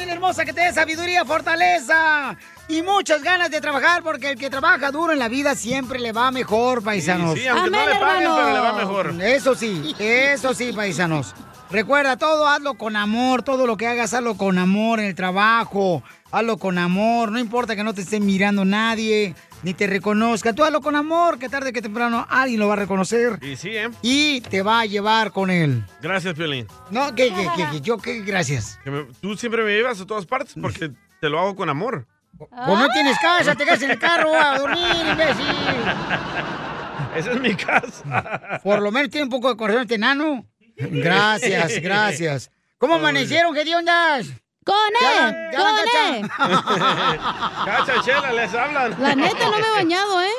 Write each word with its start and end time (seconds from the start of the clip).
familia 0.00 0.14
hermosa, 0.14 0.46
que 0.46 0.54
te 0.54 0.62
dé 0.62 0.72
sabiduría, 0.72 1.26
fortaleza 1.26 2.34
y 2.68 2.80
muchas 2.80 3.22
ganas 3.22 3.50
de 3.50 3.60
trabajar, 3.60 4.02
porque 4.02 4.30
el 4.30 4.38
que 4.38 4.48
trabaja 4.48 4.90
duro 4.90 5.12
en 5.12 5.18
la 5.18 5.28
vida 5.28 5.54
siempre 5.54 5.98
le 5.98 6.12
va 6.12 6.30
mejor, 6.30 6.82
paisanos. 6.82 7.34
Sí, 7.34 7.40
sí, 7.40 7.48
aunque 7.48 7.70
no 7.70 7.86
le 7.86 7.96
paguen, 7.96 8.30
pero 8.34 8.50
le 8.50 8.60
va 8.60 8.72
mejor. 8.72 9.14
Eso 9.22 9.54
sí, 9.54 9.94
eso 9.98 10.54
sí, 10.54 10.72
paisanos. 10.72 11.34
Recuerda, 11.70 12.16
todo 12.16 12.48
hazlo 12.48 12.78
con 12.78 12.96
amor, 12.96 13.42
todo 13.42 13.66
lo 13.66 13.76
que 13.76 13.86
hagas, 13.88 14.14
hazlo 14.14 14.38
con 14.38 14.56
amor 14.58 15.00
en 15.00 15.06
el 15.06 15.14
trabajo, 15.14 16.02
hazlo 16.32 16.56
con 16.56 16.78
amor, 16.78 17.30
no 17.30 17.38
importa 17.38 17.76
que 17.76 17.84
no 17.84 17.92
te 17.92 18.00
esté 18.00 18.20
mirando 18.20 18.64
nadie, 18.64 19.34
ni 19.62 19.74
te 19.74 19.86
reconozca, 19.86 20.52
tú 20.54 20.64
hazlo 20.64 20.80
con 20.80 20.96
amor, 20.96 21.38
que 21.38 21.48
tarde 21.48 21.72
que 21.72 21.82
temprano 21.82 22.26
alguien 22.30 22.60
lo 22.60 22.66
va 22.68 22.74
a 22.74 22.76
reconocer 22.76 23.38
Y 23.42 23.56
sí, 23.56 23.70
¿eh? 23.76 23.90
y 24.02 24.40
te 24.40 24.62
va 24.62 24.80
a 24.80 24.86
llevar 24.86 25.32
con 25.32 25.50
él. 25.50 25.84
Gracias, 26.00 26.34
Piolín. 26.34 26.66
No, 26.90 27.14
¿qué, 27.14 27.28
qué, 27.34 27.46
qué, 27.56 27.66
qué? 27.72 27.80
yo 27.80 27.98
qué, 27.98 28.20
gracias. 28.22 28.78
Que 28.84 28.90
me- 28.90 29.04
tú 29.20 29.36
siempre 29.36 29.62
me 29.62 29.70
llevas 29.72 30.00
a 30.00 30.06
todas 30.06 30.26
partes 30.26 30.54
porque 30.60 30.90
te 31.20 31.28
lo 31.28 31.38
hago 31.38 31.54
con 31.56 31.68
amor. 31.68 32.06
Pues 32.38 32.50
no 32.78 32.88
tienes 32.90 33.16
casa, 33.20 33.54
te 33.54 33.64
quedas 33.64 33.82
en 33.82 33.90
el 33.90 33.98
carro 33.98 34.34
a 34.34 34.58
dormir, 34.58 34.84
imbécil. 35.10 35.46
Esa 37.16 37.32
es 37.32 37.40
mi 37.40 37.54
casa. 37.54 38.60
Por 38.62 38.80
lo 38.80 38.90
menos 38.90 39.10
tiene 39.10 39.24
un 39.24 39.30
poco 39.30 39.48
de 39.50 39.56
corazón 39.56 39.82
este 39.82 39.96
enano. 39.96 40.46
Gracias, 40.76 41.78
gracias. 41.82 42.50
¿Cómo 42.78 42.94
amanecieron? 42.94 43.52
¿Qué 43.54 43.74
ondas? 43.74 44.28
¡Con 44.64 44.76
él! 45.00 45.34
ya, 45.52 45.58
¡Con 45.58 45.76
Cacha. 45.76 46.28
Cacha, 47.86 48.02
Chela, 48.02 48.32
les 48.32 48.54
hablan. 48.54 48.96
La 49.00 49.14
neta, 49.14 49.50
no 49.50 49.58
me 49.58 49.66
he 49.66 49.70
bañado, 49.72 50.20
¿eh? 50.22 50.34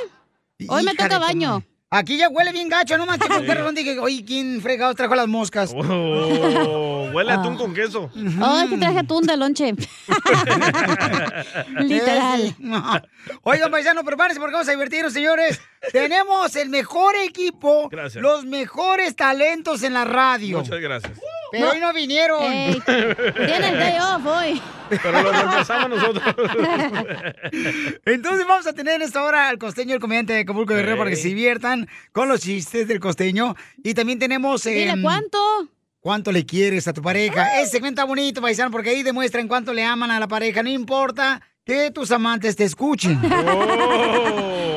Hoy 0.69 0.83
me 0.83 0.93
toca 0.93 1.17
baño. 1.19 1.63
Aquí 1.93 2.15
ya 2.17 2.29
huele 2.29 2.53
bien 2.53 2.69
gacho, 2.69 2.97
no 2.97 3.05
manches, 3.05 3.27
qué 3.41 3.53
razón 3.53 3.75
dije, 3.75 3.99
oye, 3.99 4.23
¿quién 4.23 4.61
fregado 4.61 4.95
trajo 4.95 5.13
las 5.13 5.27
moscas? 5.27 5.73
Oh, 5.75 7.09
huele 7.13 7.33
a 7.33 7.41
atún 7.41 7.57
con 7.57 7.73
queso. 7.73 8.09
Ay, 8.41 8.69
que 8.69 8.77
traje 8.77 8.99
atún 8.99 9.27
de 9.27 9.35
lonche. 9.35 9.73
Literal. 11.79 12.55
Oigan, 13.43 13.69
paisano, 13.71 14.05
prepárense 14.05 14.39
porque 14.39 14.53
vamos 14.53 14.69
a 14.69 14.71
divertirnos, 14.71 15.11
señores. 15.11 15.59
Tenemos 15.91 16.55
el 16.55 16.69
mejor 16.69 17.17
equipo, 17.17 17.89
Gracias. 17.89 18.21
los 18.21 18.45
mejores 18.45 19.13
talentos 19.17 19.83
en 19.83 19.93
la 19.93 20.05
radio. 20.05 20.59
Muchas 20.59 20.79
gracias. 20.79 21.11
Pero 21.51 21.71
hoy 21.71 21.79
no 21.79 21.93
vinieron. 21.93 22.51
Ey, 22.51 22.81
Tienes 22.85 23.73
day 23.73 23.97
off 23.99 24.25
hoy. 24.25 24.61
Pero 24.89 25.11
lo 25.23 25.31
reemplazamos 25.31 25.89
nosotros. 25.89 26.23
Entonces 28.05 28.47
vamos 28.47 28.67
a 28.67 28.73
tener 28.73 28.95
en 28.95 29.01
esta 29.03 29.23
hora 29.23 29.49
al 29.49 29.57
costeño, 29.57 29.93
el 29.93 29.99
comediante 30.01 30.33
de 30.33 30.41
Acapulco 30.41 30.73
Guerrero, 30.73 30.97
para 30.97 31.09
que 31.09 31.15
se 31.15 31.29
diviertan 31.29 31.87
con 32.11 32.27
los 32.27 32.41
chistes 32.41 32.87
del 32.87 32.99
costeño. 32.99 33.55
Y 33.83 33.93
también 33.93 34.19
tenemos... 34.19 34.63
Dile, 34.63 34.91
em, 34.91 35.01
¿cuánto? 35.01 35.37
¿Cuánto 35.99 36.31
le 36.31 36.45
quieres 36.45 36.87
a 36.87 36.93
tu 36.93 37.01
pareja? 37.01 37.61
Ese 37.61 37.71
segmento 37.73 38.05
bonito, 38.07 38.41
paisano, 38.41 38.71
porque 38.71 38.89
ahí 38.89 39.03
demuestran 39.03 39.47
cuánto 39.47 39.73
le 39.73 39.83
aman 39.83 40.09
a 40.11 40.19
la 40.19 40.27
pareja. 40.27 40.63
No 40.63 40.69
importa 40.69 41.41
que 41.63 41.91
tus 41.91 42.11
amantes 42.11 42.55
te 42.55 42.63
escuchen. 42.63 43.19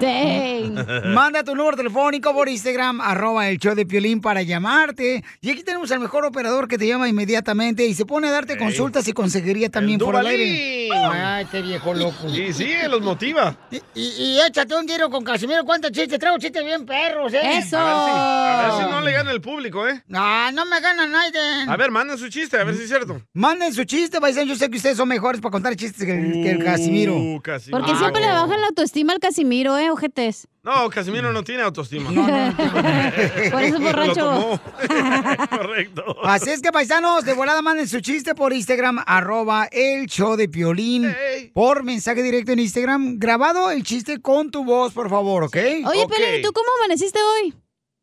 Dang. 0.00 1.04
Manda 1.14 1.42
tu 1.44 1.54
número 1.54 1.76
telefónico 1.76 2.32
por 2.32 2.48
Instagram, 2.48 3.00
arroba 3.00 3.48
el 3.48 3.58
show 3.58 3.74
de 3.74 3.86
Piolín 3.86 4.20
para 4.20 4.42
llamarte. 4.42 5.22
Y 5.40 5.50
aquí 5.50 5.62
tenemos 5.62 5.90
al 5.92 6.00
mejor 6.00 6.24
operador 6.24 6.68
que 6.68 6.78
te 6.78 6.86
llama 6.86 7.08
inmediatamente 7.08 7.86
y 7.86 7.94
se 7.94 8.04
pone 8.06 8.28
a 8.28 8.30
darte 8.30 8.56
consultas 8.58 9.06
y 9.08 9.12
consejería 9.12 9.68
también 9.70 10.00
El 10.00 10.04
por 10.06 10.16
el 10.16 10.26
aire. 10.26 10.88
Ay, 10.92 11.44
este 11.44 11.62
viejo 11.62 11.94
loco. 11.94 12.28
Y 12.28 12.52
sí, 12.52 12.70
los 12.88 13.00
motiva. 13.02 13.56
Y, 13.70 13.76
y- 13.94 14.08
y 14.18 14.40
échate 14.46 14.74
un 14.74 14.86
tiro 14.86 15.10
con 15.10 15.24
Casimiro. 15.24 15.64
¿Cuántos 15.64 15.92
chistes? 15.92 16.18
Traigo 16.18 16.38
chistes 16.38 16.64
bien 16.64 16.84
perros, 16.86 17.32
¿eh? 17.34 17.40
Eso. 17.58 17.78
A 17.78 17.84
ver, 17.84 17.94
si, 18.04 18.10
a 18.10 18.62
ver 18.78 18.84
si 18.86 18.90
no 18.94 19.00
le 19.00 19.12
gana 19.12 19.30
el 19.30 19.40
público, 19.40 19.86
¿eh? 19.88 20.02
No, 20.08 20.50
no 20.52 20.64
me 20.66 20.80
gana 20.80 21.06
nadie. 21.06 21.40
A 21.66 21.76
ver, 21.76 21.90
manden 21.90 22.18
su 22.18 22.28
chiste, 22.28 22.56
a 22.58 22.64
ver 22.64 22.74
si 22.76 22.82
es 22.82 22.88
cierto. 22.88 23.20
Manden 23.32 23.72
su 23.72 23.84
chiste, 23.84 24.20
paisano. 24.20 24.46
Yo 24.46 24.56
sé 24.56 24.68
que 24.70 24.76
ustedes 24.76 24.96
son 24.96 25.08
mejores 25.08 25.40
para 25.40 25.52
contar 25.52 25.74
chistes 25.76 26.04
que 26.04 26.50
el 26.50 26.64
Casimiro. 26.64 27.14
Uh, 27.16 27.40
Casimiro. 27.40 27.78
Porque 27.84 27.96
siempre 27.98 28.20
le 28.20 28.28
bajan 28.28 28.60
la 28.60 28.68
autoestima 28.68 29.12
al 29.12 29.18
Casimiro, 29.20 29.76
¿eh, 29.78 29.87
ojetes? 29.90 30.48
No, 30.62 30.88
Casimiro 30.90 31.32
no 31.32 31.42
tiene 31.42 31.62
autoestima. 31.62 32.10
Por 33.50 33.62
eso 33.62 33.76
es 33.76 33.80
borracho. 33.80 34.14
Lo 34.14 34.40
tomó. 34.40 34.60
Correcto. 35.50 36.16
Así 36.24 36.50
es 36.50 36.60
que, 36.60 36.70
paisanos, 36.72 37.24
de 37.24 37.32
volada 37.32 37.62
manden 37.62 37.88
su 37.88 38.00
chiste 38.00 38.34
por 38.34 38.52
Instagram, 38.52 39.02
arroba 39.06 39.68
el 39.72 40.06
show 40.06 40.36
de 40.36 40.48
Piolín. 40.48 41.14
Por 41.54 41.84
mensaje 41.84 42.22
directo 42.22 42.52
en 42.52 42.58
Instagram, 42.60 43.18
grabado 43.18 43.70
el 43.70 43.82
chiste 43.82 44.20
con 44.20 44.50
tu 44.50 44.64
voz, 44.64 44.92
por 44.92 45.08
favor, 45.08 45.44
¿ok? 45.44 45.56
Oye, 45.56 46.04
Ok. 46.04 46.12
Pelín, 46.14 46.40
¿y 46.40 46.42
tú 46.42 46.52
cómo 46.52 46.68
amaneciste 46.80 47.18
hoy? 47.22 47.54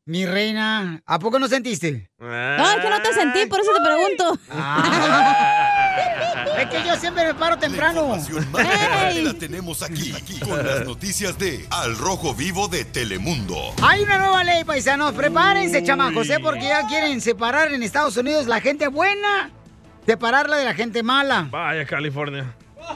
Mi 0.07 0.25
reina, 0.25 1.01
¿a 1.05 1.17
poco 1.19 1.39
no 1.39 1.47
sentiste? 1.47 2.11
No, 2.19 2.71
es 2.71 2.81
que 2.83 2.89
no 2.89 3.01
te 3.01 3.11
sentí, 3.13 3.45
por 3.47 3.59
eso 3.59 3.71
te 3.73 3.81
pregunto. 3.83 4.37
Es 6.59 6.67
que 6.69 6.87
yo 6.87 6.95
siempre 6.95 7.25
me 7.25 7.33
paro 7.33 7.57
temprano. 7.57 8.17
La 8.53 9.33
tenemos 9.33 9.81
aquí, 9.83 10.13
aquí, 10.13 10.39
con 10.39 10.65
las 10.65 10.85
noticias 10.85 11.37
de 11.37 11.65
Al 11.69 11.97
Rojo 11.97 12.33
Vivo 12.33 12.67
de 12.67 12.85
Telemundo. 12.85 13.73
Hay 13.81 14.03
una 14.03 14.17
nueva 14.17 14.43
ley, 14.43 14.63
paisanos. 14.63 15.13
Prepárense, 15.13 15.83
chamacos, 15.83 16.29
¿eh? 16.29 16.37
Porque 16.41 16.63
ya 16.63 16.87
quieren 16.87 17.19
separar 17.21 17.73
en 17.73 17.83
Estados 17.83 18.15
Unidos 18.17 18.47
la 18.47 18.61
gente 18.61 18.87
buena, 18.87 19.51
separarla 20.05 20.57
de 20.57 20.65
la 20.65 20.73
gente 20.73 21.03
mala. 21.03 21.47
Vaya, 21.51 21.85
California. 21.85 22.53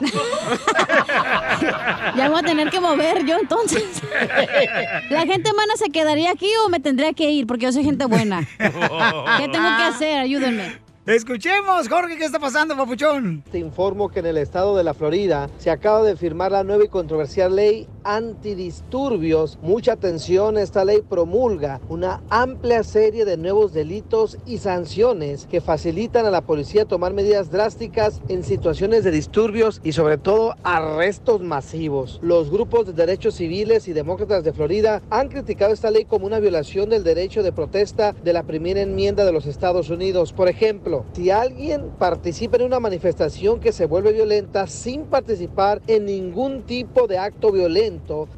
Ya 2.16 2.28
voy 2.28 2.40
a 2.40 2.42
tener 2.42 2.70
que 2.70 2.80
mover 2.80 3.24
yo 3.24 3.38
entonces. 3.38 3.84
¿La 5.10 5.26
gente 5.26 5.52
mala 5.52 5.76
se 5.76 5.90
quedaría 5.90 6.30
aquí 6.30 6.48
o 6.64 6.68
me 6.68 6.80
tendría 6.80 7.12
que 7.12 7.30
ir? 7.30 7.46
Porque 7.46 7.66
yo 7.66 7.72
soy 7.72 7.84
gente 7.84 8.04
buena. 8.06 8.46
¿Qué 8.58 9.48
tengo 9.48 9.76
que 9.76 9.82
hacer? 9.82 10.18
Ayúdenme. 10.18 10.89
Escuchemos, 11.06 11.88
Jorge, 11.88 12.18
¿qué 12.18 12.26
está 12.26 12.38
pasando, 12.38 12.76
papuchón? 12.76 13.42
Te 13.50 13.58
informo 13.58 14.10
que 14.10 14.20
en 14.20 14.26
el 14.26 14.36
estado 14.36 14.76
de 14.76 14.84
la 14.84 14.92
Florida 14.92 15.48
se 15.56 15.70
acaba 15.70 16.02
de 16.02 16.14
firmar 16.14 16.52
la 16.52 16.62
nueva 16.62 16.84
y 16.84 16.88
controversial 16.88 17.56
ley 17.56 17.88
antidisturbios. 18.04 19.58
Mucha 19.62 19.92
atención, 19.92 20.58
esta 20.58 20.84
ley 20.84 21.02
promulga 21.02 21.80
una 21.88 22.22
amplia 22.30 22.82
serie 22.82 23.24
de 23.24 23.36
nuevos 23.36 23.72
delitos 23.72 24.38
y 24.46 24.58
sanciones 24.58 25.46
que 25.46 25.60
facilitan 25.60 26.26
a 26.26 26.30
la 26.30 26.40
policía 26.42 26.84
tomar 26.84 27.12
medidas 27.12 27.50
drásticas 27.50 28.20
en 28.28 28.44
situaciones 28.44 29.04
de 29.04 29.10
disturbios 29.10 29.80
y 29.84 29.92
sobre 29.92 30.18
todo 30.18 30.54
arrestos 30.62 31.40
masivos. 31.40 32.18
Los 32.22 32.50
grupos 32.50 32.86
de 32.86 32.92
derechos 32.92 33.34
civiles 33.34 33.88
y 33.88 33.92
demócratas 33.92 34.44
de 34.44 34.52
Florida 34.52 35.02
han 35.10 35.28
criticado 35.28 35.72
esta 35.72 35.90
ley 35.90 36.04
como 36.04 36.26
una 36.26 36.40
violación 36.40 36.90
del 36.90 37.04
derecho 37.04 37.42
de 37.42 37.52
protesta 37.52 38.14
de 38.24 38.32
la 38.32 38.42
primera 38.42 38.80
enmienda 38.80 39.24
de 39.24 39.32
los 39.32 39.46
Estados 39.46 39.90
Unidos. 39.90 40.32
Por 40.32 40.48
ejemplo, 40.48 41.04
si 41.12 41.30
alguien 41.30 41.90
participa 41.98 42.56
en 42.56 42.64
una 42.64 42.80
manifestación 42.80 43.60
que 43.60 43.72
se 43.72 43.86
vuelve 43.86 44.12
violenta 44.12 44.66
sin 44.66 45.04
participar 45.04 45.82
en 45.86 46.06
ningún 46.06 46.62
tipo 46.62 47.06
de 47.06 47.18
acto 47.18 47.52
violento, 47.52 47.89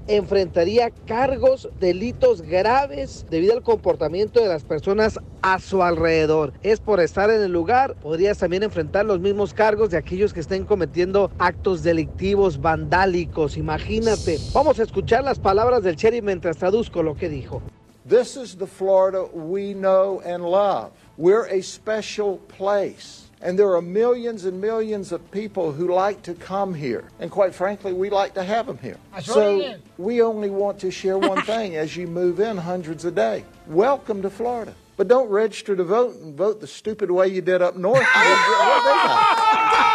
enfrentaría 0.07 0.91
cargos, 1.07 1.69
delitos 1.81 2.43
graves 2.43 3.27
debido 3.31 3.55
al 3.55 3.63
comportamiento 3.63 4.41
de 4.41 4.49
las 4.49 4.65
personas 4.65 5.19
a 5.43 5.59
su 5.59 5.83
alrededor. 5.83 6.53
Es 6.63 6.81
por 6.81 7.01
estar 7.01 7.31
en 7.31 7.43
el 7.43 7.53
lugar, 7.53 7.95
podrías 7.97 8.39
también 8.39 8.63
enfrentar 8.63 9.05
los 9.05 9.21
mismos 9.21 9.55
cargos 9.55 9.91
de 9.91 9.97
aquellos 9.97 10.33
que 10.33 10.41
estén 10.41 10.65
cometiendo 10.65 11.31
actos 11.39 11.83
delictivos, 11.83 12.61
vandálicos. 12.61 13.57
Imagínate. 13.57 14.39
Vamos 14.53 14.79
a 14.79 14.85
escuchar 14.85 15.25
las 15.25 15.39
palabras 15.39 15.83
del 15.83 15.97
sheriff 15.97 16.23
mientras 16.23 16.57
traduzco 16.57 17.03
lo 17.03 17.17
que 17.17 17.29
dijo. 17.29 17.63
This 18.09 18.37
is 18.37 18.57
the 18.57 18.67
Florida 18.67 19.25
we 19.33 19.75
know 19.75 20.21
and 20.25 20.45
love. 20.45 20.91
We're 21.17 21.47
a 21.47 21.63
special 21.63 22.39
place. 22.49 23.22
And 23.43 23.59
there 23.59 23.75
are 23.75 23.83
millions 23.83 24.45
and 24.45 24.61
millions 24.61 25.11
of 25.11 25.29
people 25.33 25.73
who 25.73 25.93
like 25.93 26.23
to 26.23 26.35
come 26.35 26.75
here. 26.75 27.05
And 27.19 27.29
quite 27.29 27.53
frankly, 27.53 27.93
we 27.93 28.09
like 28.09 28.35
to 28.35 28.45
have 28.45 28.67
them 28.67 28.79
here. 28.79 28.99
So 29.21 29.77
we 29.99 30.23
only 30.23 30.49
want 30.49 30.79
to 30.81 30.93
share 30.93 31.19
one 31.19 31.43
thing 31.47 31.75
as 31.75 31.97
you 31.97 32.07
move 32.07 32.39
in 32.39 32.57
hundreds 32.57 33.05
a 33.05 33.11
day. 33.11 33.45
Welcome 33.67 34.23
to 34.23 34.31
Florida. 34.31 34.75
But 34.97 35.09
don't 35.09 35.29
register 35.29 35.75
to 35.75 35.83
vote 35.83 36.15
and 36.17 36.37
vote 36.37 36.61
the 36.61 36.69
stupid 36.69 37.11
way 37.11 37.27
you 37.27 37.41
did 37.41 37.63
up 37.63 37.77
north. 37.77 38.07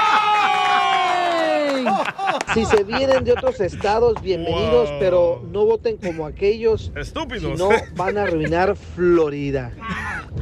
Si 2.54 2.66
se 2.66 2.84
vienen 2.84 3.24
de 3.24 3.34
otros 3.34 3.60
estados, 3.60 4.22
bienvenidos, 4.22 4.90
Wow. 4.90 5.00
pero 5.00 5.44
no 5.52 5.66
voten 5.66 5.98
como 5.98 6.26
aquellos. 6.26 6.92
Si 6.94 7.00
Estúpidos. 7.02 7.58
no, 7.60 7.70
van 7.96 8.18
a 8.18 8.24
arruinar 8.24 8.76
Florida. 8.76 9.72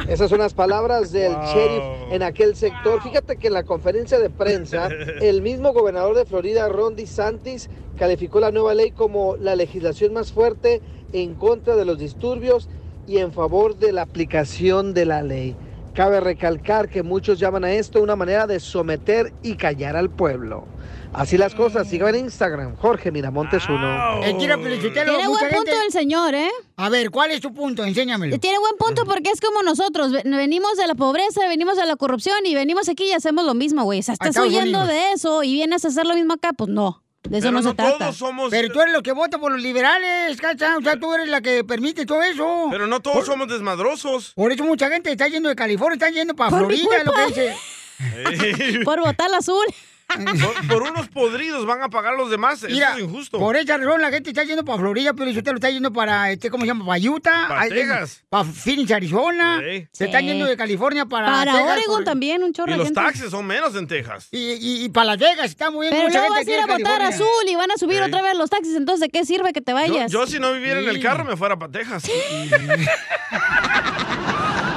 Esas 0.07 0.29
son 0.29 0.39
las 0.39 0.53
palabras 0.53 1.11
del 1.11 1.33
Wow. 1.33 1.43
sheriff 1.53 1.83
en 2.11 2.23
aquel 2.23 2.55
sector. 2.55 3.01
Fíjate 3.01 3.37
que 3.37 3.47
en 3.47 3.53
la 3.53 3.63
conferencia 3.63 4.19
de 4.19 4.29
prensa, 4.29 4.87
el 5.21 5.41
mismo 5.41 5.73
gobernador 5.73 6.15
de 6.15 6.25
Florida, 6.25 6.67
Ron 6.69 6.95
DeSantis, 6.95 7.69
calificó 7.97 8.39
la 8.39 8.51
nueva 8.51 8.73
ley 8.73 8.91
como 8.91 9.35
la 9.37 9.55
legislación 9.55 10.13
más 10.13 10.31
fuerte 10.31 10.81
en 11.13 11.33
contra 11.35 11.75
de 11.75 11.85
los 11.85 11.97
disturbios 11.97 12.69
y 13.07 13.17
en 13.17 13.31
favor 13.31 13.77
de 13.77 13.91
la 13.91 14.01
aplicación 14.03 14.93
de 14.93 15.05
la 15.05 15.21
ley. 15.21 15.55
Cabe 15.95 16.19
recalcar 16.19 16.89
que 16.89 17.03
muchos 17.03 17.39
llaman 17.39 17.63
a 17.63 17.71
esto 17.71 18.01
una 18.01 18.17
manera 18.17 18.45
de 18.45 18.59
someter 18.59 19.33
y 19.41 19.55
callar 19.55 19.95
al 19.95 20.09
pueblo. 20.09 20.67
Así 21.13 21.37
las 21.37 21.55
cosas, 21.55 21.87
sigan 21.87 22.13
en 22.15 22.25
Instagram, 22.25 22.75
Jorge 22.75 23.09
Miramontes 23.09 23.63
uno. 23.69 24.21
Eh, 24.21 24.35
quiero 24.37 24.59
felicitarlo, 24.61 25.13
Tiene 25.13 25.29
buen 25.29 25.39
punto 25.39 25.71
gente- 25.71 25.85
el 25.85 25.91
señor, 25.93 26.35
¿eh? 26.35 26.49
A 26.75 26.89
ver, 26.89 27.09
¿cuál 27.11 27.31
es 27.31 27.39
tu 27.39 27.53
punto? 27.53 27.85
Enséñamelo. 27.85 28.37
Tiene 28.39 28.59
buen 28.59 28.75
punto 28.77 29.05
porque 29.05 29.29
es 29.31 29.39
como 29.39 29.63
nosotros. 29.63 30.11
ve- 30.11 30.23
Venimos 30.25 30.75
de 30.75 30.85
la 30.87 30.95
pobreza, 30.95 31.47
venimos 31.47 31.77
de 31.77 31.85
la 31.85 31.95
corrupción 31.95 32.45
y 32.45 32.53
venimos 32.53 32.89
aquí 32.89 33.05
y 33.05 33.13
hacemos 33.13 33.45
lo 33.45 33.53
mismo, 33.53 33.85
güey. 33.85 33.99
O 33.99 34.03
sea, 34.03 34.13
estás 34.13 34.35
huyendo 34.37 34.85
de 34.85 35.13
eso 35.13 35.43
y 35.43 35.53
vienes 35.53 35.85
a 35.85 35.87
hacer 35.87 36.05
lo 36.05 36.13
mismo 36.15 36.33
acá, 36.33 36.51
pues 36.51 36.69
no. 36.69 37.04
De 37.29 37.37
eso 37.39 37.51
no, 37.51 37.61
se 37.61 37.73
trata. 37.73 38.11
Pero 38.49 38.69
tú 38.71 38.81
eres 38.81 38.93
lo 38.93 39.01
que 39.01 39.11
vota 39.11 39.37
por 39.37 39.51
los 39.51 39.61
liberales, 39.61 40.37
¿cacha? 40.39 40.77
O 40.77 40.81
sea, 40.81 40.99
tú 40.99 41.13
eres 41.13 41.27
la 41.27 41.41
que 41.41 41.63
permite 41.63 42.05
todo 42.05 42.21
eso. 42.21 42.67
Pero 42.69 42.87
no 42.87 42.99
todos 42.99 43.25
somos 43.25 43.47
desmadrosos. 43.47 44.33
Por 44.33 44.51
eso 44.51 44.63
mucha 44.63 44.89
gente 44.89 45.11
está 45.11 45.27
yendo 45.27 45.49
de 45.49 45.55
California, 45.55 45.95
está 45.95 46.09
yendo 46.09 46.35
para 46.35 46.51
Por 46.51 46.67
mi 46.67 46.77
Florida, 46.77 47.03
lo 47.03 47.13
que 47.13 47.25
dice. 47.27 48.83
Por 48.83 48.99
votar 49.01 49.33
azul. 49.33 49.65
Por, 50.15 50.67
por 50.67 50.83
unos 50.83 51.07
podridos 51.09 51.65
van 51.65 51.81
a 51.81 51.89
pagar 51.89 52.13
los 52.15 52.29
demás. 52.29 52.63
Mira, 52.69 52.89
Eso 52.91 52.97
es 52.99 53.03
injusto. 53.05 53.37
por 53.39 53.55
esa 53.57 53.75
razón 53.77 53.99
la 54.01 54.11
gente 54.11 54.29
está 54.29 54.43
yendo 54.43 54.63
para 54.63 54.77
Florida, 54.79 55.13
pero 55.13 55.29
usted 55.29 55.45
lo 55.47 55.55
está 55.55 55.69
yendo 55.69 55.91
para, 55.91 56.31
este, 56.31 56.49
¿cómo 56.49 56.61
se 56.61 56.67
llama? 56.67 56.85
Para 56.85 56.99
Utah. 57.11 57.47
Pa' 57.49 57.61
Ay, 57.61 57.69
Texas. 57.69 58.23
Para 58.29 58.43
Phoenix, 58.45 58.91
Arizona. 58.91 59.61
Sí. 59.61 59.87
Se 59.91 60.05
están 60.05 60.21
Sí. 60.21 60.27
yendo 60.27 60.45
de 60.45 60.55
California 60.55 61.05
para 61.05 61.25
Para 61.27 61.51
Texas, 61.53 61.71
Oregon 61.71 61.95
por- 61.95 62.03
también, 62.05 62.43
un 62.43 62.53
chorro 62.53 62.69
Y 62.69 62.73
de 62.73 62.77
los 62.77 62.87
gente. 62.87 63.01
taxes 63.01 63.31
son 63.31 63.45
menos 63.45 63.75
en 63.75 63.87
Texas. 63.87 64.27
Y, 64.31 64.37
y, 64.53 64.85
y 64.85 64.89
para 64.89 65.05
Las 65.07 65.17
Vegas, 65.17 65.45
está 65.47 65.69
muy 65.71 65.87
bien. 65.87 65.93
Pero 65.95 66.07
mucha 66.07 66.19
luego 66.19 66.35
gente 66.35 66.51
vas 66.51 66.59
a 66.59 66.63
ir 66.65 66.71
a 66.71 66.77
votar 66.77 67.01
azul 67.01 67.25
y 67.47 67.55
van 67.55 67.71
a 67.71 67.77
subir 67.77 67.97
Sí. 67.97 68.03
otra 68.03 68.21
vez 68.21 68.37
los 68.37 68.49
taxis. 68.49 68.75
Entonces, 68.75 69.01
¿de 69.01 69.09
qué 69.09 69.25
sirve 69.25 69.51
que 69.53 69.61
te 69.61 69.73
vayas? 69.73 70.11
yo 70.11 70.25
si 70.27 70.39
no 70.39 70.53
viviera 70.53 70.79
en 70.79 70.87
el 70.87 71.01
carro 71.01 71.25
me 71.25 71.35
fuera 71.35 71.57
para 71.57 71.71
Texas. 71.71 72.03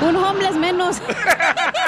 Un 0.00 0.16
homeless 0.16 0.54
menos. 0.56 1.02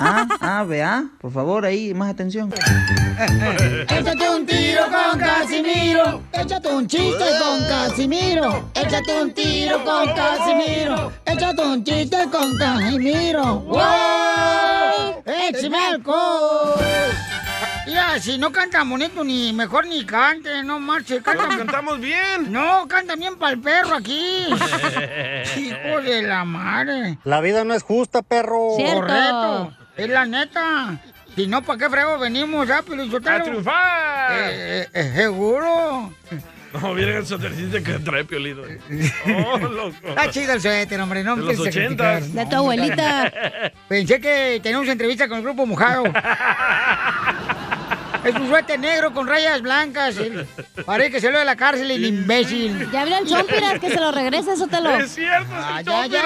Ah, 0.00 0.26
ah, 0.40 0.64
vea. 0.64 1.04
Por 1.20 1.32
favor, 1.32 1.64
ahí, 1.64 1.92
más 1.94 2.10
atención. 2.10 2.52
Échate 3.88 4.30
un 4.30 4.46
tiro 4.46 4.82
con 4.84 5.18
Casimiro. 5.20 6.22
Échate 6.32 6.68
un 6.68 6.86
chiste 6.86 7.24
con 7.40 7.60
Casimiro. 7.68 8.70
Échate 8.74 9.22
un 9.22 9.32
tiro 9.34 9.84
con 9.84 10.06
Casimiro. 10.14 11.12
Échate 11.26 11.62
un 11.62 11.84
chiste 11.84 12.16
con 12.30 12.56
Casimiro. 12.58 13.60
¡Wow! 13.60 15.22
¡Échame 15.26 15.76
alcohol! 15.76 16.80
Mira, 17.86 18.18
si 18.20 18.38
no 18.38 18.52
canta 18.52 18.84
bonito, 18.84 19.24
ni 19.24 19.52
mejor 19.52 19.86
ni 19.86 20.04
cante, 20.06 20.62
no 20.62 20.78
marche. 20.78 21.20
Pero 21.24 21.40
Canta, 21.40 21.56
cantamos 21.58 22.00
bien. 22.00 22.52
no, 22.52 22.86
canta 22.86 23.16
bien 23.16 23.36
para 23.36 23.52
el 23.54 23.60
perro 23.60 23.96
aquí. 23.96 24.46
Hijo 25.56 26.00
de 26.02 26.22
la 26.22 26.44
madre. 26.44 27.18
La 27.24 27.40
vida 27.40 27.64
no 27.64 27.74
es 27.74 27.82
justa, 27.82 28.22
perro. 28.22 28.74
Cierto. 28.76 29.00
Correcto. 29.00 29.72
Es 29.96 30.08
la 30.08 30.24
neta. 30.26 31.00
Si 31.34 31.46
no, 31.46 31.62
¿para 31.62 31.78
qué 31.78 31.90
frego 31.90 32.18
venimos, 32.18 32.68
ah, 32.70 32.78
¡A 32.78 32.82
Pelichotero? 32.82 33.44
triunfar! 33.44 34.32
Eh, 34.32 34.82
eh, 34.82 34.88
eh, 34.92 35.12
seguro. 35.16 36.12
No, 36.74 36.94
miren 36.94 37.16
el 37.16 37.26
suétercito 37.26 37.82
que 37.82 37.98
trae 37.98 38.24
Piolino. 38.24 38.62
Oh, 39.46 39.58
loco. 39.58 40.08
Está 40.08 40.30
chido 40.30 40.52
el 40.54 40.60
suéter, 40.60 41.00
hombre. 41.00 41.22
No 41.24 41.36
De 41.36 41.42
me 41.42 41.48
los 41.48 41.58
empieces 41.66 41.76
a 41.76 41.86
criticar. 41.86 42.16
ochentas. 42.18 42.34
De 42.34 42.46
tu 42.50 42.56
abuelita. 42.56 43.32
Pensé 43.88 44.20
que 44.20 44.60
teníamos 44.62 44.88
entrevista 44.88 45.26
con 45.28 45.38
el 45.38 45.44
grupo 45.44 45.66
mojado. 45.66 46.04
Es 48.24 48.34
un 48.34 48.48
suéter 48.48 48.78
negro 48.78 49.12
con 49.12 49.26
rayas 49.26 49.60
blancas. 49.62 50.16
el- 50.16 50.46
Parece 50.86 51.10
que 51.10 51.20
salió 51.20 51.38
de 51.40 51.44
la 51.44 51.56
cárcel 51.56 51.90
el 51.90 52.04
imbécil. 52.04 52.90
Ya 52.92 53.02
habló 53.02 53.18
el 53.18 53.26
Chompiras 53.26 53.78
que 53.80 53.90
se 53.90 54.00
lo 54.00 54.12
regrese, 54.12 54.52
eso 54.52 54.66
te 54.68 54.80
lo. 54.80 54.90
Es 54.96 55.12
cierto, 55.14 55.44
es 55.52 55.64
Ah, 55.64 55.80
el 55.80 55.84
ya, 55.86 56.06
ya. 56.06 56.22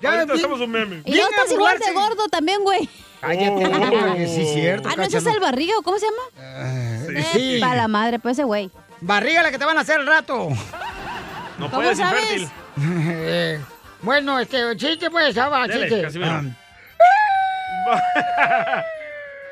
Ya, 0.00 0.12
Ahorita 0.14 0.32
hacemos 0.32 0.60
un 0.60 0.70
meme. 0.70 1.02
Y 1.04 1.10
no 1.12 1.28
estás 1.28 1.52
igual 1.52 1.78
de 1.78 1.92
gordo 1.92 2.26
también, 2.28 2.62
güey. 2.62 2.88
Cállate, 3.20 3.66
Oh. 3.66 4.16
sí 4.26 4.46
cierto. 4.54 4.88
Ah, 4.88 4.94
¿no 4.96 5.02
ese 5.02 5.18
es 5.18 5.26
el 5.26 5.40
barriga 5.40 5.76
o 5.78 5.82
cómo 5.82 5.98
se 5.98 6.06
llama? 6.06 6.22
Eh, 7.18 7.24
sí. 7.34 7.58
Para 7.60 7.74
la 7.74 7.88
madre, 7.88 8.18
pues 8.18 8.32
ese 8.38 8.44
güey. 8.44 8.70
Barriga 9.02 9.42
la 9.42 9.50
que 9.50 9.58
te 9.58 9.64
van 9.66 9.76
a 9.76 9.82
hacer 9.82 10.00
al 10.00 10.06
rato. 10.06 10.48
No 11.58 11.66
¿Cómo 11.70 11.82
puedes, 11.82 11.98
sabes? 11.98 12.22
infértil. 12.22 12.48
Eh, 12.78 13.60
bueno, 14.00 14.38
este, 14.40 14.74
chiste 14.78 15.10
pues, 15.10 15.36
ah, 15.36 15.66
Dele, 15.68 15.80
chiste. 15.86 16.02
Casimiro. 16.02 16.30
Ah, 16.30 16.42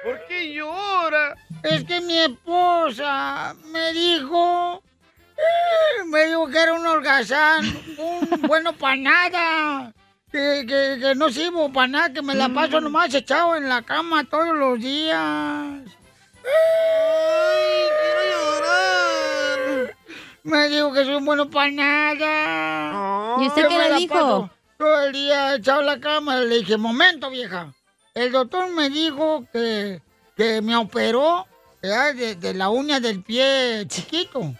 ¿Por 0.05 0.27
qué 0.29 0.55
llora? 0.55 1.35
Es 1.63 1.85
que 1.85 2.01
mi 2.01 2.17
esposa 2.19 3.55
me 3.73 3.93
dijo, 3.93 4.83
eh, 5.37 6.05
me 6.07 6.27
dijo 6.27 6.49
que 6.49 6.59
era 6.59 6.75
un 6.75 6.87
holgazán, 6.87 7.65
un 7.99 8.43
bueno 8.43 8.73
para 8.73 8.97
nada, 8.97 9.93
que, 10.31 10.65
que, 10.69 10.99
que 11.01 11.15
no 11.17 11.31
sirvo 11.31 11.73
para 11.73 11.89
nada, 11.89 12.13
que 12.13 12.23
me 12.23 12.35
la 12.35 12.49
paso 12.49 12.81
nomás 12.81 13.13
echado 13.15 13.57
en 13.57 13.69
la 13.69 13.83
cama 13.83 14.25
todos 14.25 14.57
los 14.57 14.79
días. 14.79 15.19
Ay, 16.45 17.89
quiero 18.01 18.23
llorar. 18.31 19.97
Me 20.45 20.69
dijo 20.69 20.93
que 20.93 21.05
soy 21.05 21.23
bueno 21.23 21.51
para 21.51 21.71
nada. 21.71 23.43
¿Y 23.43 23.47
usted 23.49 23.69
qué 23.69 23.79
le 23.79 23.95
dijo? 23.97 24.51
Todo 24.79 25.03
el 25.03 25.13
día 25.13 25.57
echado 25.57 25.81
en 25.81 25.87
la 25.87 26.01
cama. 26.01 26.37
Le 26.37 26.59
dije, 26.59 26.77
momento, 26.77 27.31
vieja. 27.31 27.75
El 28.15 28.33
doctor 28.33 28.71
me 28.71 28.89
dijo 28.91 29.45
que, 29.53 30.01
que 30.39 30.63
me 30.63 30.77
operó 30.77 31.47
de, 31.83 32.37
de 32.37 32.55
la 32.55 32.71
uña 32.71 33.01
del 33.01 33.23
pie 33.25 33.85
chiquito. 33.89 34.55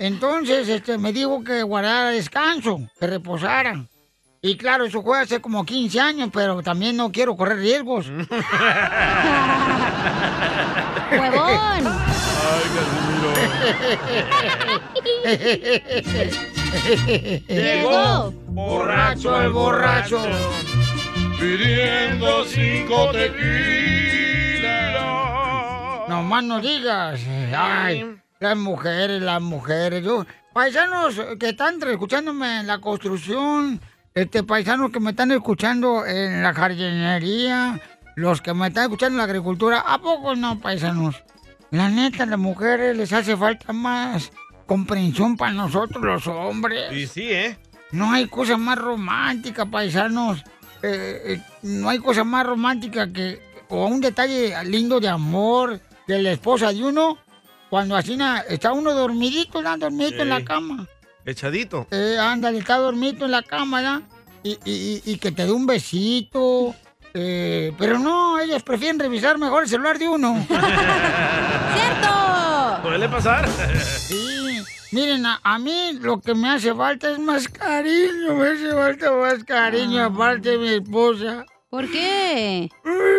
Entonces 0.00 0.68
este, 0.68 0.98
me 0.98 1.12
dijo 1.12 1.44
que 1.44 1.62
guardara 1.62 2.10
descanso, 2.10 2.80
que 2.98 3.06
reposara. 3.06 3.86
Y 4.42 4.56
claro, 4.56 4.86
eso 4.86 5.00
fue 5.02 5.20
hace 5.20 5.40
como 5.40 5.64
15 5.64 6.00
años, 6.00 6.30
pero 6.32 6.60
también 6.62 6.96
no 6.96 7.12
quiero 7.12 7.36
correr 7.36 7.58
riesgos. 7.58 8.08
¡Huevón! 11.10 11.84
Llegó. 17.48 18.32
borracho 18.48 19.40
el 19.42 19.50
borracho. 19.50 20.20
Pidiendo 21.38 22.44
cinco 22.44 23.10
tequilas. 23.12 24.17
No 26.18 26.24
más 26.24 26.42
no 26.42 26.60
digas. 26.60 27.20
Ay, 27.56 28.16
las 28.40 28.56
mujeres, 28.56 29.22
las 29.22 29.40
mujeres. 29.40 30.04
Yo, 30.04 30.26
paisanos 30.52 31.14
que 31.38 31.50
están 31.50 31.80
escuchándome 31.80 32.58
en 32.58 32.66
la 32.66 32.80
construcción, 32.80 33.80
este 34.14 34.42
paisanos 34.42 34.90
que 34.90 34.98
me 34.98 35.10
están 35.10 35.30
escuchando 35.30 36.04
en 36.04 36.42
la 36.42 36.52
jardinería, 36.52 37.80
los 38.16 38.42
que 38.42 38.52
me 38.52 38.66
están 38.66 38.86
escuchando 38.86 39.14
en 39.14 39.18
la 39.18 39.24
agricultura, 39.24 39.84
¿a 39.86 39.98
poco 39.98 40.34
no, 40.34 40.58
paisanos? 40.58 41.22
La 41.70 41.88
neta, 41.88 42.26
las 42.26 42.38
mujeres 42.40 42.96
les 42.96 43.12
hace 43.12 43.36
falta 43.36 43.72
más 43.72 44.32
comprensión 44.66 45.36
para 45.36 45.52
nosotros 45.52 46.02
los 46.02 46.26
hombres. 46.26 46.92
Y 46.92 47.06
sí, 47.06 47.30
¿eh? 47.30 47.56
No 47.92 48.10
hay 48.10 48.26
cosa 48.26 48.56
más 48.56 48.76
romántica, 48.76 49.66
paisanos. 49.66 50.42
Eh, 50.82 51.22
eh, 51.26 51.42
no 51.62 51.88
hay 51.88 52.00
cosa 52.00 52.24
más 52.24 52.44
romántica 52.44 53.06
que 53.12 53.40
o 53.68 53.86
un 53.86 54.00
detalle 54.00 54.54
lindo 54.64 54.98
de 54.98 55.08
amor 55.08 55.80
de 56.08 56.20
la 56.22 56.32
esposa 56.32 56.72
de 56.72 56.82
uno 56.82 57.16
cuando 57.70 57.94
así 57.96 58.16
na- 58.16 58.40
está 58.48 58.72
uno 58.72 58.92
dormidito, 58.94 59.62
¿no? 59.62 59.76
dormidito 59.76 60.22
en 60.22 60.30
la 60.30 60.42
cama. 60.44 60.86
Echadito. 61.24 61.86
Eh, 61.90 62.16
ándale, 62.18 62.58
está 62.58 62.78
dormidito 62.78 63.26
en 63.26 63.30
la 63.32 63.42
cama, 63.42 63.82
¿no? 63.82 64.02
Y, 64.42 64.52
y- 64.64 65.02
y- 65.04 65.12
y 65.12 65.18
que 65.18 65.30
te 65.32 65.44
dé 65.44 65.52
un 65.52 65.66
besito. 65.66 66.74
eh, 67.14 67.72
pero 67.78 67.98
no, 67.98 68.38
ellas 68.38 68.62
prefieren 68.62 68.98
revisar 68.98 69.38
mejor 69.38 69.62
el 69.64 69.68
celular 69.68 69.98
de 69.98 70.08
uno. 70.08 70.34
¡Cierto! 71.74 72.82
Suele 72.82 73.08
pasar. 73.08 73.48
Sí, 73.48 74.62
miren, 74.92 75.26
a, 75.26 75.40
a 75.42 75.58
mí 75.58 75.92
lo 76.00 76.20
que 76.20 76.34
me 76.34 76.48
hace 76.50 76.74
falta 76.74 77.10
es 77.10 77.18
más 77.18 77.48
cariño, 77.48 78.34
me 78.34 78.48
hace 78.48 78.72
falta 78.72 79.12
más 79.12 79.44
cariño 79.44 80.04
aparte 80.04 80.50
de 80.50 80.58
mi 80.58 80.68
esposa. 80.68 81.44
¿Por 81.68 81.90
qué? 81.90 82.70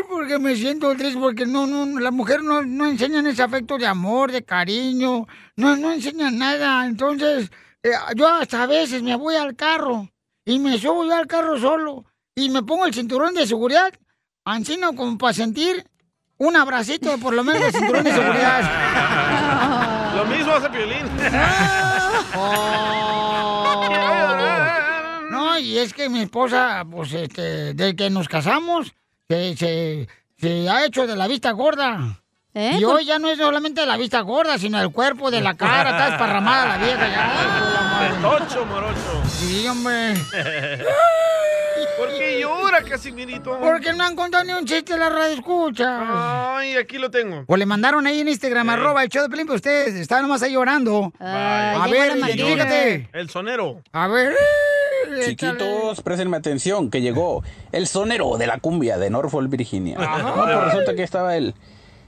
Porque 0.10 0.40
me 0.40 0.56
siento 0.56 0.96
triste, 0.96 1.20
porque 1.20 1.46
no, 1.46 1.68
no, 1.68 2.00
las 2.00 2.12
mujeres 2.12 2.44
no, 2.44 2.64
no 2.64 2.88
enseñan 2.88 3.28
ese 3.28 3.44
afecto 3.44 3.78
de 3.78 3.86
amor, 3.86 4.32
de 4.32 4.44
cariño, 4.44 5.28
no, 5.56 5.76
no 5.76 5.92
enseñan 5.92 6.40
nada. 6.40 6.88
Entonces, 6.88 7.52
eh, 7.84 7.92
yo 8.16 8.28
hasta 8.28 8.64
a 8.64 8.66
veces 8.66 9.04
me 9.04 9.16
voy 9.16 9.36
al 9.36 9.56
carro 9.56 10.10
y 10.46 10.58
me 10.58 10.80
subo 10.80 11.06
yo 11.06 11.14
al 11.14 11.28
carro 11.28 11.60
solo 11.60 12.06
y 12.34 12.50
me 12.50 12.64
pongo 12.64 12.88
el 12.88 12.94
cinturón 12.94 13.36
de 13.36 13.46
seguridad, 13.46 13.94
ansino 14.46 14.96
como 14.96 15.16
para 15.20 15.34
sentir 15.34 15.86
un 16.38 16.56
abracito 16.56 17.20
por 17.20 17.36
lo 17.36 17.44
menos 17.44 17.62
de 17.62 17.72
cinturón 17.72 18.04
de 18.04 18.14
seguridad. 18.14 20.10
Lo 20.16 20.26
mismo 20.26 20.54
hace 20.54 20.70
Piolín. 20.70 21.06
Oh. 22.36 23.29
Y 25.60 25.78
es 25.78 25.94
que 25.94 26.10
mi 26.10 26.22
esposa, 26.22 26.86
pues, 26.90 27.14
este, 27.14 27.74
desde 27.74 27.96
que 27.96 28.10
nos 28.10 28.28
casamos, 28.28 28.94
se, 29.28 29.56
se, 29.58 30.08
se 30.38 30.70
ha 30.70 30.86
hecho 30.86 31.06
de 31.08 31.16
la 31.16 31.28
vista 31.28 31.52
gorda. 31.52 32.20
¿Eh? 32.54 32.78
Y 32.80 32.84
hoy 32.84 33.06
ya 33.06 33.20
no 33.20 33.30
es 33.30 33.38
solamente 33.38 33.82
de 33.82 33.88
la 33.88 33.96
vista 33.96 34.22
gorda, 34.22 34.58
sino 34.58 34.82
el 34.82 34.92
cuerpo, 34.92 35.30
de 35.30 35.40
la 35.40 35.56
cara, 35.56 35.92
está 35.92 36.10
desparramada 36.10 36.66
la 36.66 36.78
vieja 36.84 37.08
ya. 37.08 38.22
Tocho, 38.22 38.66
morocho. 38.66 39.24
Sí, 39.30 39.68
hombre. 39.68 40.16
¿Por 41.98 42.10
qué 42.18 42.40
llora, 42.42 42.82
Casimirito? 42.84 43.58
Porque 43.60 43.94
no 43.94 44.04
han 44.04 44.16
contado 44.16 44.44
ni 44.46 44.54
un 44.54 44.66
chiste 44.66 44.94
de 44.94 45.00
la 45.00 45.10
radio 45.10 45.36
escucha. 45.36 46.58
Ay, 46.58 46.76
aquí 46.76 46.98
lo 46.98 47.12
tengo. 47.12 47.44
O 47.48 47.56
le 47.58 47.66
mandaron 47.66 48.08
ahí 48.08 48.22
en 48.22 48.30
Instagram, 48.30 48.70
Eh. 48.70 48.74
arroba 48.74 49.04
el 49.04 49.10
show 49.10 49.22
de 49.24 49.30
Pelín, 49.30 49.46
pero 49.46 49.56
ustedes 49.58 49.94
estaban 49.96 50.24
nomás 50.24 50.42
ahí 50.42 50.54
llorando. 50.54 51.14
A 51.20 51.88
ver, 51.90 52.18
identifícate. 52.18 53.10
El 53.14 53.30
sonero. 53.30 53.82
A 53.92 54.08
ver. 54.08 54.34
Chiquitos, 55.26 56.02
prestenme 56.02 56.38
atención, 56.38 56.90
que 56.90 57.02
llegó 57.02 57.44
el 57.72 57.88
sonero 57.88 58.38
de 58.38 58.48
la 58.48 58.60
cumbia 58.60 58.98
de 58.98 59.10
Norfolk, 59.10 59.50
Virginia. 59.50 59.98
No, 59.98 60.36
pues 60.36 60.64
resulta 60.66 60.96
que 60.96 61.04
estaba 61.04 61.36
el, 61.36 61.56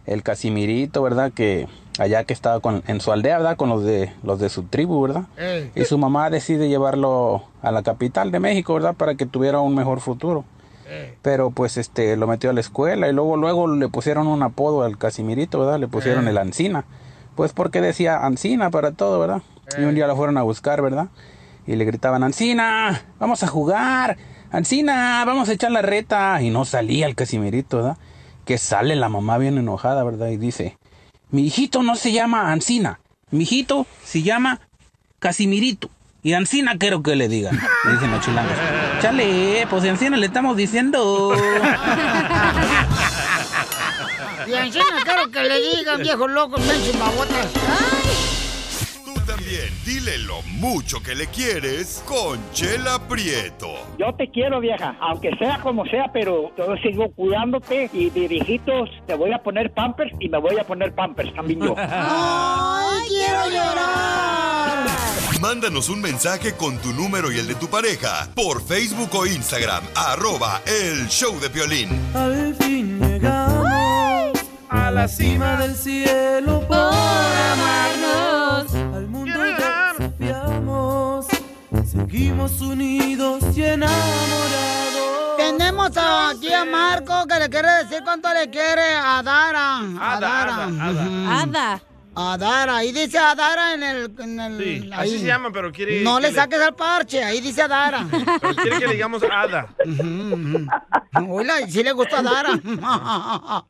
el 0.05 0.23
Casimirito, 0.23 1.01
¿verdad? 1.01 1.31
Que 1.31 1.67
allá 1.99 2.23
que 2.23 2.33
estaba 2.33 2.59
con, 2.59 2.83
en 2.87 3.01
su 3.01 3.11
aldea, 3.11 3.37
¿verdad? 3.37 3.57
Con 3.57 3.69
los 3.69 3.83
de, 3.83 4.13
los 4.23 4.39
de 4.39 4.49
su 4.49 4.63
tribu, 4.63 5.01
¿verdad? 5.01 5.23
Ey. 5.37 5.71
Y 5.75 5.85
su 5.85 5.97
mamá 5.97 6.29
decide 6.29 6.69
llevarlo 6.69 7.43
a 7.61 7.71
la 7.71 7.83
capital 7.83 8.31
de 8.31 8.39
México, 8.39 8.73
¿verdad? 8.73 8.95
Para 8.95 9.15
que 9.15 9.25
tuviera 9.25 9.59
un 9.59 9.75
mejor 9.75 9.99
futuro. 9.99 10.45
Pero 11.21 11.51
pues 11.51 11.77
este 11.77 12.17
lo 12.17 12.27
metió 12.27 12.49
a 12.49 12.53
la 12.53 12.59
escuela 12.59 13.07
y 13.07 13.13
luego 13.13 13.37
luego 13.37 13.73
le 13.73 13.87
pusieron 13.87 14.27
un 14.27 14.43
apodo 14.43 14.83
al 14.83 14.97
Casimirito, 14.97 15.59
¿verdad? 15.59 15.79
Le 15.79 15.87
pusieron 15.87 16.27
el 16.27 16.37
Ancina. 16.37 16.83
Pues 17.35 17.53
porque 17.53 17.79
decía 17.79 18.25
Ancina 18.25 18.71
para 18.71 18.91
todo, 18.91 19.17
¿verdad? 19.17 19.41
Y 19.77 19.83
un 19.83 19.95
día 19.95 20.05
lo 20.05 20.17
fueron 20.17 20.37
a 20.37 20.41
buscar, 20.41 20.81
¿verdad? 20.81 21.07
Y 21.67 21.75
le 21.75 21.85
gritaban, 21.85 22.23
Ancina, 22.23 23.01
vamos 23.19 23.43
a 23.43 23.47
jugar. 23.47 24.17
Ancina, 24.51 25.23
vamos 25.25 25.49
a 25.49 25.53
echar 25.53 25.71
la 25.71 25.81
reta. 25.81 26.41
Y 26.41 26.49
no 26.49 26.65
salía 26.65 27.05
el 27.05 27.15
Casimirito, 27.15 27.77
¿verdad? 27.77 27.97
Que 28.45 28.57
sale 28.57 28.95
la 28.95 29.09
mamá 29.09 29.37
bien 29.37 29.57
enojada, 29.57 30.03
¿verdad? 30.03 30.29
Y 30.29 30.37
dice, 30.37 30.77
mi 31.29 31.45
hijito 31.45 31.83
no 31.83 31.95
se 31.95 32.11
llama 32.11 32.51
Ancina, 32.51 32.99
mi 33.29 33.43
hijito 33.43 33.85
se 34.03 34.23
llama 34.23 34.59
Casimirito. 35.19 35.89
Y 36.23 36.33
Ancina 36.33 36.77
quiero 36.77 37.01
que 37.01 37.15
le 37.15 37.27
digan. 37.27 37.59
Le 37.85 37.93
dicen 37.93 38.11
los 38.11 38.23
chilangos. 38.23 38.53
Chale, 39.01 39.65
pues 39.69 39.83
Ancina 39.85 40.17
le 40.17 40.25
estamos 40.25 40.57
diciendo. 40.57 41.33
Y 44.47 44.53
encima 44.53 44.85
quiero 45.05 45.29
que 45.31 45.43
le 45.43 45.61
digan, 45.61 46.01
viejos 46.01 46.29
locos, 46.29 46.67
ven 46.67 46.81
chimabotas. 46.81 47.47
Dile 49.85 50.17
lo 50.19 50.41
mucho 50.43 51.03
que 51.03 51.13
le 51.13 51.27
quieres 51.27 52.01
con 52.07 52.39
Chela 52.53 53.05
Prieto. 53.09 53.67
Yo 53.99 54.13
te 54.15 54.29
quiero, 54.29 54.61
vieja, 54.61 54.95
aunque 55.01 55.35
sea 55.37 55.59
como 55.59 55.85
sea, 55.87 56.09
pero 56.13 56.55
yo 56.57 56.77
sigo 56.77 57.11
cuidándote 57.11 57.89
y 57.91 58.09
de 58.11 58.29
viejitos 58.29 58.89
te 59.05 59.13
voy 59.13 59.33
a 59.33 59.43
poner 59.43 59.73
pampers 59.73 60.13
y 60.21 60.29
me 60.29 60.37
voy 60.37 60.57
a 60.57 60.63
poner 60.63 60.95
pampers 60.95 61.33
también 61.35 61.59
yo. 61.59 61.75
¡Ay, 61.77 63.09
quiero 63.09 63.49
llorar! 63.49 64.85
Mándanos 65.41 65.89
un 65.89 65.99
mensaje 65.99 66.53
con 66.55 66.77
tu 66.77 66.93
número 66.93 67.29
y 67.29 67.37
el 67.37 67.47
de 67.47 67.55
tu 67.55 67.67
pareja 67.67 68.29
por 68.33 68.61
Facebook 68.61 69.09
o 69.13 69.25
Instagram, 69.25 69.83
arroba 69.95 70.61
el 70.65 71.09
show 71.09 71.37
de 71.41 71.49
violín. 71.49 71.89
Al 72.13 72.55
fin 72.55 73.01
llegamos 73.01 74.39
a 74.69 74.91
la 74.91 75.09
cima 75.09 75.57
del 75.57 75.75
cielo 75.75 76.65
por 76.69 77.30
seguimos 81.91 82.61
unidos 82.61 83.43
y 83.55 83.63
enamorados. 83.63 85.37
Tenemos 85.37 85.91
aquí 85.97 86.53
a 86.53 86.63
Marco 86.63 87.25
que 87.27 87.39
le 87.39 87.49
quiere 87.49 87.71
decir 87.83 88.01
cuánto 88.03 88.33
le 88.33 88.49
quiere 88.49 88.95
a 88.95 89.21
Dara. 89.21 89.79
A 89.79 90.19
Dara. 90.19 90.65
Ada, 90.65 90.85
Ada. 90.87 91.41
Ada. 91.41 91.90
A 92.13 92.37
Dara. 92.37 92.77
Ahí 92.77 92.91
dice 92.91 93.17
a 93.17 93.33
Dara 93.35 93.73
en 93.73 93.83
el. 93.83 94.11
En 94.19 94.39
el 94.39 94.57
Sí, 94.63 94.89
ahí. 94.93 95.09
así 95.09 95.19
se 95.19 95.25
llama, 95.25 95.49
pero 95.53 95.71
quiere. 95.71 96.01
No 96.01 96.19
le 96.19 96.31
saques 96.33 96.59
al 96.59 96.75
parche, 96.75 97.23
ahí 97.23 97.39
dice 97.41 97.61
a 97.61 97.67
Dara. 97.67 98.05
Pero 98.41 98.55
quiere 98.55 98.79
que 98.79 98.87
le 98.87 98.93
digamos 98.93 99.23
Ada. 99.23 99.67
Hola, 101.27 101.67
sí 101.69 101.83
le 101.83 101.91
gusta 101.93 102.19
a 102.19 102.21
Dara. 102.21 102.59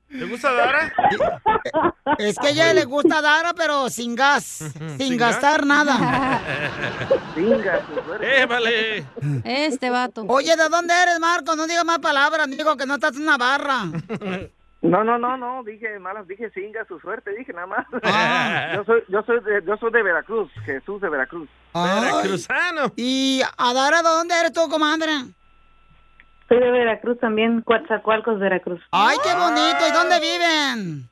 ¿Te 0.09 0.25
gusta 0.29 0.51
Dara? 0.53 0.93
Es 2.17 2.37
que 2.37 2.47
a 2.47 2.49
ella 2.49 2.73
le 2.73 2.85
gusta 2.85 3.19
a 3.19 3.21
Dara, 3.21 3.53
pero 3.53 3.89
sin 3.89 4.15
gas, 4.15 4.43
sin, 4.43 4.97
¿Sin 4.97 5.17
gastar 5.17 5.65
nada. 5.65 6.41
¡Eh, 8.21 8.45
vale! 8.47 9.05
Este 9.43 9.89
vato. 9.89 10.25
Oye, 10.27 10.55
¿de 10.55 10.67
dónde 10.69 10.93
eres, 10.93 11.19
Marco? 11.19 11.55
No 11.55 11.67
digas 11.67 11.85
más 11.85 11.99
palabras, 11.99 12.49
digo 12.49 12.75
que 12.75 12.85
no 12.85 12.95
estás 12.95 13.15
en 13.15 13.23
una 13.23 13.37
barra. 13.37 13.85
No, 14.81 15.03
no, 15.03 15.19
no, 15.19 15.37
no, 15.37 15.63
dije 15.63 15.99
malas, 15.99 16.27
dije 16.27 16.49
singa 16.51 16.83
su 16.85 16.99
suerte, 16.99 17.31
dije 17.37 17.53
nada 17.53 17.67
más. 17.67 17.85
Ah. 18.03 18.71
Yo 18.75 18.83
soy, 18.83 19.03
yo 19.09 19.21
soy 19.23 19.39
de, 19.41 19.63
yo 19.65 19.77
soy 19.77 19.91
de 19.91 20.01
Veracruz, 20.01 20.51
Jesús 20.65 20.99
de 21.01 21.09
Veracruz. 21.09 21.47
Ay. 21.73 22.01
Veracruzano. 22.05 22.91
Y 22.95 23.41
a 23.57 23.73
Dara, 23.73 24.01
¿de 24.01 24.09
dónde 24.09 24.33
eres 24.39 24.53
tú, 24.53 24.67
comadre? 24.69 25.11
Soy 26.49 26.59
de 26.59 26.71
Veracruz 26.71 27.19
también, 27.19 27.61
Coatzacoalcos, 27.61 28.39
Veracruz. 28.39 28.81
Ay, 28.91 29.17
qué 29.23 29.33
bonito. 29.35 29.87
¿Y 29.87 29.91
dónde 29.91 30.19
viven? 30.19 31.09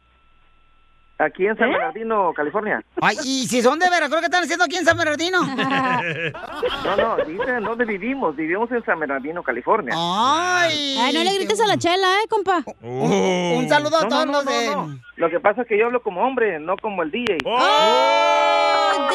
Aquí 1.21 1.45
en 1.45 1.51
¿Eh? 1.51 1.55
San 1.59 1.69
Bernardino, 1.69 2.31
California. 2.33 2.81
Ay, 3.01 3.17
y 3.25 3.45
si 3.47 3.61
son 3.61 3.77
de 3.77 3.89
Veracruz, 3.89 4.19
¿qué 4.21 4.25
están 4.27 4.43
haciendo 4.43 4.63
aquí 4.63 4.77
en 4.77 4.85
San 4.85 4.97
Bernardino? 4.97 5.39
No, 6.85 6.95
no, 6.95 7.17
dicen 7.25 7.63
dónde 7.63 7.85
vivimos. 7.85 8.35
Vivimos 8.35 8.71
en 8.71 8.83
San 8.85 8.99
Bernardino, 8.99 9.43
California. 9.43 9.93
Ay. 9.95 10.97
Ay, 10.99 11.13
no 11.13 11.23
le 11.23 11.35
grites 11.35 11.59
a 11.59 11.67
la 11.67 11.77
chela, 11.77 12.07
¿eh, 12.23 12.27
compa? 12.29 12.63
Un, 12.81 13.11
un 13.57 13.69
saludo 13.69 13.97
a 13.97 14.01
No, 14.03 14.07
todos 14.07 14.25
no, 14.25 14.31
los 14.31 14.45
no, 14.45 14.51
de. 14.51 14.65
no, 14.67 14.87
no. 14.87 14.99
Lo 15.17 15.29
que 15.29 15.39
pasa 15.39 15.61
es 15.63 15.67
que 15.67 15.77
yo 15.77 15.85
hablo 15.87 16.01
como 16.01 16.21
hombre, 16.21 16.59
no 16.59 16.77
como 16.77 17.03
el 17.03 17.11
DJ. 17.11 17.37
¡Oh, 17.45 19.07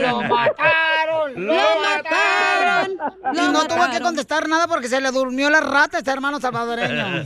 ¡Lo 0.00 0.22
mataron! 0.22 1.46
¡Lo 1.46 1.54
mataron! 1.80 2.90
Y 3.32 3.36
¡Lo 3.36 3.42
no 3.48 3.60
tuvo 3.64 3.68
que 3.68 3.74
mataron! 3.76 4.02
contestar 4.02 4.48
nada 4.48 4.66
porque 4.68 4.88
se 4.88 5.00
le 5.00 5.10
durmió 5.10 5.50
la 5.50 5.60
rata 5.60 5.96
a 5.96 6.00
este 6.00 6.10
hermano 6.10 6.40
salvadoreño. 6.40 7.24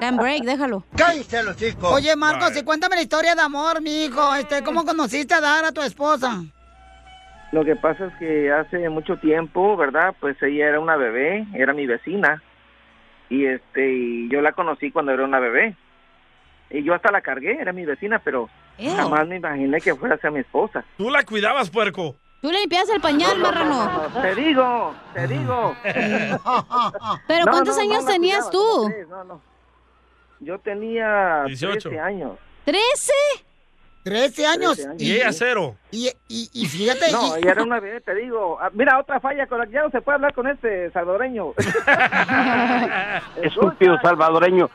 Dan 0.00 0.16
break, 0.16 0.42
déjalo. 0.44 0.84
¡Cállate 0.96 1.42
los 1.42 1.56
chicos! 1.56 1.92
Oye, 1.92 2.14
Marcos, 2.16 2.56
y 2.56 2.62
cuéntame 2.70 2.94
la 2.94 3.02
historia 3.02 3.34
de 3.34 3.40
amor, 3.40 3.82
mi 3.82 4.04
hijo. 4.04 4.32
Este, 4.36 4.62
¿Cómo 4.62 4.84
conociste 4.84 5.34
a 5.34 5.40
Dara, 5.40 5.72
tu 5.72 5.82
esposa? 5.82 6.40
Lo 7.50 7.64
que 7.64 7.74
pasa 7.74 8.06
es 8.06 8.14
que 8.20 8.52
hace 8.52 8.88
mucho 8.88 9.16
tiempo, 9.16 9.76
¿verdad? 9.76 10.14
Pues 10.20 10.40
ella 10.40 10.68
era 10.68 10.78
una 10.78 10.94
bebé, 10.94 11.48
era 11.52 11.72
mi 11.72 11.88
vecina. 11.88 12.40
Y 13.28 13.44
este, 13.44 13.92
y 13.92 14.28
yo 14.28 14.40
la 14.40 14.52
conocí 14.52 14.92
cuando 14.92 15.10
era 15.10 15.24
una 15.24 15.40
bebé. 15.40 15.74
Y 16.70 16.84
yo 16.84 16.94
hasta 16.94 17.10
la 17.10 17.22
cargué, 17.22 17.60
era 17.60 17.72
mi 17.72 17.84
vecina, 17.84 18.20
pero 18.20 18.48
jamás 18.78 19.26
me 19.26 19.38
imaginé 19.38 19.80
que 19.80 19.96
fuera 19.96 20.14
a 20.14 20.18
ser 20.18 20.30
mi 20.30 20.38
esposa. 20.38 20.84
Tú 20.96 21.10
la 21.10 21.24
cuidabas, 21.24 21.70
puerco. 21.70 22.14
Tú 22.40 22.52
le 22.52 22.60
limpias 22.60 22.88
el 22.90 23.00
pañal, 23.00 23.36
marrano. 23.38 24.10
No, 24.14 24.22
te 24.22 24.34
digo, 24.36 24.94
te 25.12 25.26
digo. 25.26 25.74
Pero 27.26 27.46
No, 27.46 27.50
¿cuántos 27.50 27.76
años 27.78 28.06
tenías 28.06 28.48
cuidaba, 28.48 29.24
tú? 29.24 29.34
Yo 30.38 30.58
tenía 30.60 31.42
18. 31.46 31.88
13 31.88 31.98
años. 31.98 32.38
¿Trece? 32.64 33.12
13 34.02 34.46
años. 34.46 34.76
13 34.76 34.88
años. 34.88 35.02
Y 35.02 35.12
ella 35.14 35.32
cero. 35.32 35.76
Y, 35.90 36.08
y, 36.28 36.48
y 36.54 36.66
fíjate. 36.66 37.12
No, 37.12 37.36
y- 37.36 37.40
ella 37.40 37.52
era 37.52 37.62
una 37.62 37.80
bebé, 37.80 38.00
te 38.00 38.14
digo. 38.14 38.58
Ah, 38.60 38.70
Mira, 38.72 38.98
otra 38.98 39.20
falla 39.20 39.46
con 39.46 39.58
la 39.58 39.66
que 39.66 39.72
ya 39.72 39.82
no 39.82 39.90
se 39.90 40.00
puede 40.00 40.16
hablar 40.16 40.32
con 40.32 40.46
este 40.48 40.90
salvadoreño. 40.92 41.52
Estúpido 43.42 43.98
salvadoreño. 44.02 44.70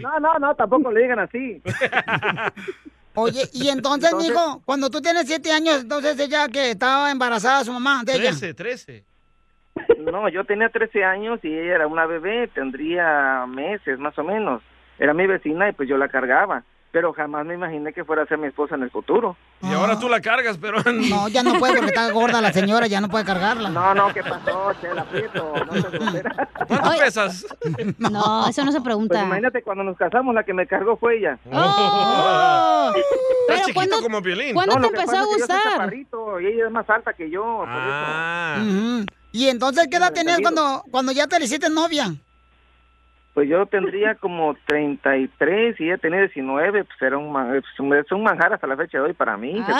No, 0.00 0.20
no, 0.20 0.38
no, 0.38 0.54
tampoco 0.54 0.90
le 0.90 1.02
digan 1.02 1.18
así. 1.20 1.62
Oye, 3.16 3.42
y 3.52 3.68
entonces, 3.68 4.10
Entonces- 4.10 4.30
mijo, 4.30 4.60
cuando 4.64 4.90
tú 4.90 5.00
tienes 5.00 5.26
7 5.26 5.52
años, 5.52 5.80
entonces 5.82 6.18
ella 6.18 6.48
que 6.48 6.72
estaba 6.72 7.10
embarazada, 7.10 7.64
su 7.64 7.72
mamá, 7.72 8.02
de 8.04 8.12
ella. 8.14 8.30
Trece, 8.30 8.54
trece. 8.54 9.04
No, 9.98 10.28
yo 10.28 10.44
tenía 10.44 10.68
13 10.68 11.04
años 11.04 11.40
y 11.42 11.48
ella 11.48 11.76
era 11.76 11.86
una 11.86 12.06
bebé, 12.06 12.48
tendría 12.48 13.44
meses 13.46 13.98
más 13.98 14.18
o 14.18 14.24
menos. 14.24 14.62
Era 14.98 15.14
mi 15.14 15.26
vecina 15.26 15.68
y 15.68 15.72
pues 15.72 15.88
yo 15.88 15.96
la 15.96 16.08
cargaba. 16.08 16.62
Pero 16.92 17.12
jamás 17.12 17.44
me 17.44 17.54
imaginé 17.54 17.92
que 17.92 18.04
fuera 18.04 18.22
a 18.22 18.26
ser 18.26 18.38
mi 18.38 18.46
esposa 18.46 18.76
en 18.76 18.84
el 18.84 18.90
futuro. 18.92 19.36
Y 19.62 19.72
ahora 19.72 19.98
tú 19.98 20.08
la 20.08 20.20
cargas, 20.20 20.58
pero... 20.58 20.78
No, 21.10 21.26
ya 21.26 21.42
no 21.42 21.54
puede 21.58 21.72
porque 21.74 21.88
está 21.88 22.08
gorda 22.12 22.40
la 22.40 22.52
señora, 22.52 22.86
ya 22.86 23.00
no 23.00 23.08
puede 23.08 23.24
cargarla. 23.24 23.68
No, 23.68 23.92
no, 23.96 24.14
¿qué 24.14 24.22
pasó? 24.22 24.72
Chela 24.80 25.02
Prieto, 25.06 25.52
no 25.66 25.72
seas 25.72 25.90
grosera. 25.90 26.48
¿Cuánto 26.68 26.90
Oye. 26.90 27.00
pesas? 27.00 27.44
No, 27.98 28.46
eso 28.48 28.64
no 28.64 28.70
se 28.70 28.78
Pues 28.78 28.84
pregunta. 28.84 29.24
imagínate, 29.24 29.62
cuando 29.64 29.82
nos 29.82 29.96
casamos, 29.96 30.32
la 30.36 30.44
que 30.44 30.54
me 30.54 30.68
cargó 30.68 30.96
fue 30.96 31.18
ella. 31.18 31.36
¡Oh! 31.50 32.92
Estás 32.94 33.04
Pero 33.48 33.58
chiquito 33.58 33.74
¿cuándo, 33.74 34.00
como 34.00 34.20
violín. 34.20 34.54
¿cuándo 34.54 34.76
No, 34.76 34.82
te 34.82 34.86
empezó 34.96 35.16
a 35.16 35.20
es 35.22 35.26
que 35.26 35.34
gustar? 35.34 35.94
y 35.94 36.46
ella 36.46 36.66
es 36.66 36.70
más 36.70 36.88
alta 36.88 37.12
que 37.12 37.28
yo, 37.28 37.42
por 37.42 37.68
eso. 37.68 37.76
Ah. 37.76 38.58
Y 39.32 39.48
entonces, 39.48 39.88
¿qué 39.90 39.96
edad 39.96 40.12
tenías 40.12 40.38
cuando, 40.40 40.84
cuando 40.92 41.10
ya 41.10 41.26
te 41.26 41.40
le 41.40 41.46
hiciste 41.46 41.68
novia? 41.70 42.14
Pues 43.34 43.48
yo 43.48 43.66
tendría 43.66 44.14
como 44.20 44.54
33 44.66 45.80
y 45.80 45.84
ella 45.84 45.98
tenía 45.98 46.20
19, 46.20 46.84
pues 46.84 47.02
era 47.02 47.18
un, 47.18 47.32
ma- 47.32 47.56
es 47.56 47.64
un- 48.12 48.22
manjar 48.22 48.52
hasta 48.54 48.66
la 48.66 48.76
fecha 48.76 48.98
de 48.98 49.04
hoy 49.04 49.12
para 49.12 49.36
mí. 49.36 49.52
Wow. 49.60 49.76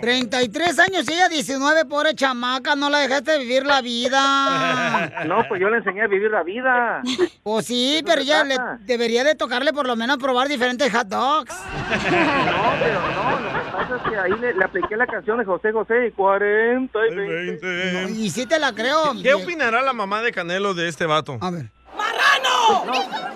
33 0.00 0.78
años 0.80 1.08
y 1.08 1.12
ella 1.12 1.28
19, 1.28 1.84
pobre 1.84 2.12
chamaca, 2.16 2.74
no 2.74 2.90
la 2.90 2.98
dejaste 2.98 3.38
vivir 3.38 3.64
la 3.64 3.80
vida. 3.82 5.10
No, 5.26 5.44
pues 5.48 5.60
yo 5.60 5.68
le 5.70 5.76
enseñé 5.78 6.02
a 6.02 6.06
vivir 6.08 6.30
la 6.30 6.42
vida. 6.42 7.02
Pues 7.44 7.66
sí, 7.66 8.02
pero 8.04 8.22
ya 8.22 8.42
le, 8.44 8.56
debería 8.80 9.22
de 9.24 9.34
tocarle 9.36 9.72
por 9.72 9.86
lo 9.86 9.94
menos 9.94 10.16
probar 10.18 10.48
diferentes 10.48 10.90
hot 10.92 11.06
dogs. 11.06 11.54
No, 12.02 12.72
pero 12.80 13.00
no, 13.00 13.40
lo 13.40 13.48
que 13.64 13.70
pasa 13.70 13.96
es 13.96 14.02
que 14.10 14.16
ahí 14.18 14.32
le, 14.40 14.54
le 14.54 14.64
apliqué 14.64 14.96
la 14.96 15.06
canción 15.06 15.38
de 15.38 15.44
José 15.44 15.70
José 15.72 16.06
y 16.08 16.10
40 16.10 16.98
y 17.10 17.14
20. 17.14 18.10
Y 18.12 18.30
sí 18.30 18.46
te 18.46 18.58
la 18.58 18.72
creo. 18.74 19.12
¿Qué 19.22 19.34
opinará 19.34 19.82
la 19.82 19.92
mamá 19.92 20.20
de 20.22 20.32
Canelo 20.32 20.74
de 20.74 20.88
este 20.88 21.06
vato? 21.06 21.38
A 21.40 21.50
ver. 21.50 21.66
¡Marrano! 21.96 22.84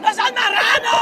¡No 0.01 0.13
seas 0.13 0.33
marrano! 0.35 0.97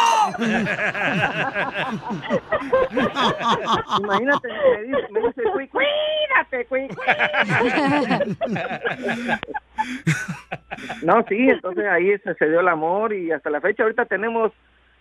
Imagínate, 4.00 4.48
me 4.48 4.82
dice, 4.82 5.08
me 5.10 5.20
dice 5.20 5.42
"Cuí, 5.52 5.68
cuídate, 5.68 6.66
cuí, 6.66 6.88
cuídate". 6.88 8.36
No, 11.02 11.24
sí, 11.28 11.48
entonces 11.48 11.84
ahí 11.86 12.16
se, 12.18 12.34
se 12.34 12.48
dio 12.48 12.60
el 12.60 12.68
amor 12.68 13.12
y 13.12 13.30
hasta 13.32 13.50
la 13.50 13.60
fecha 13.60 13.82
ahorita 13.82 14.06
tenemos 14.06 14.52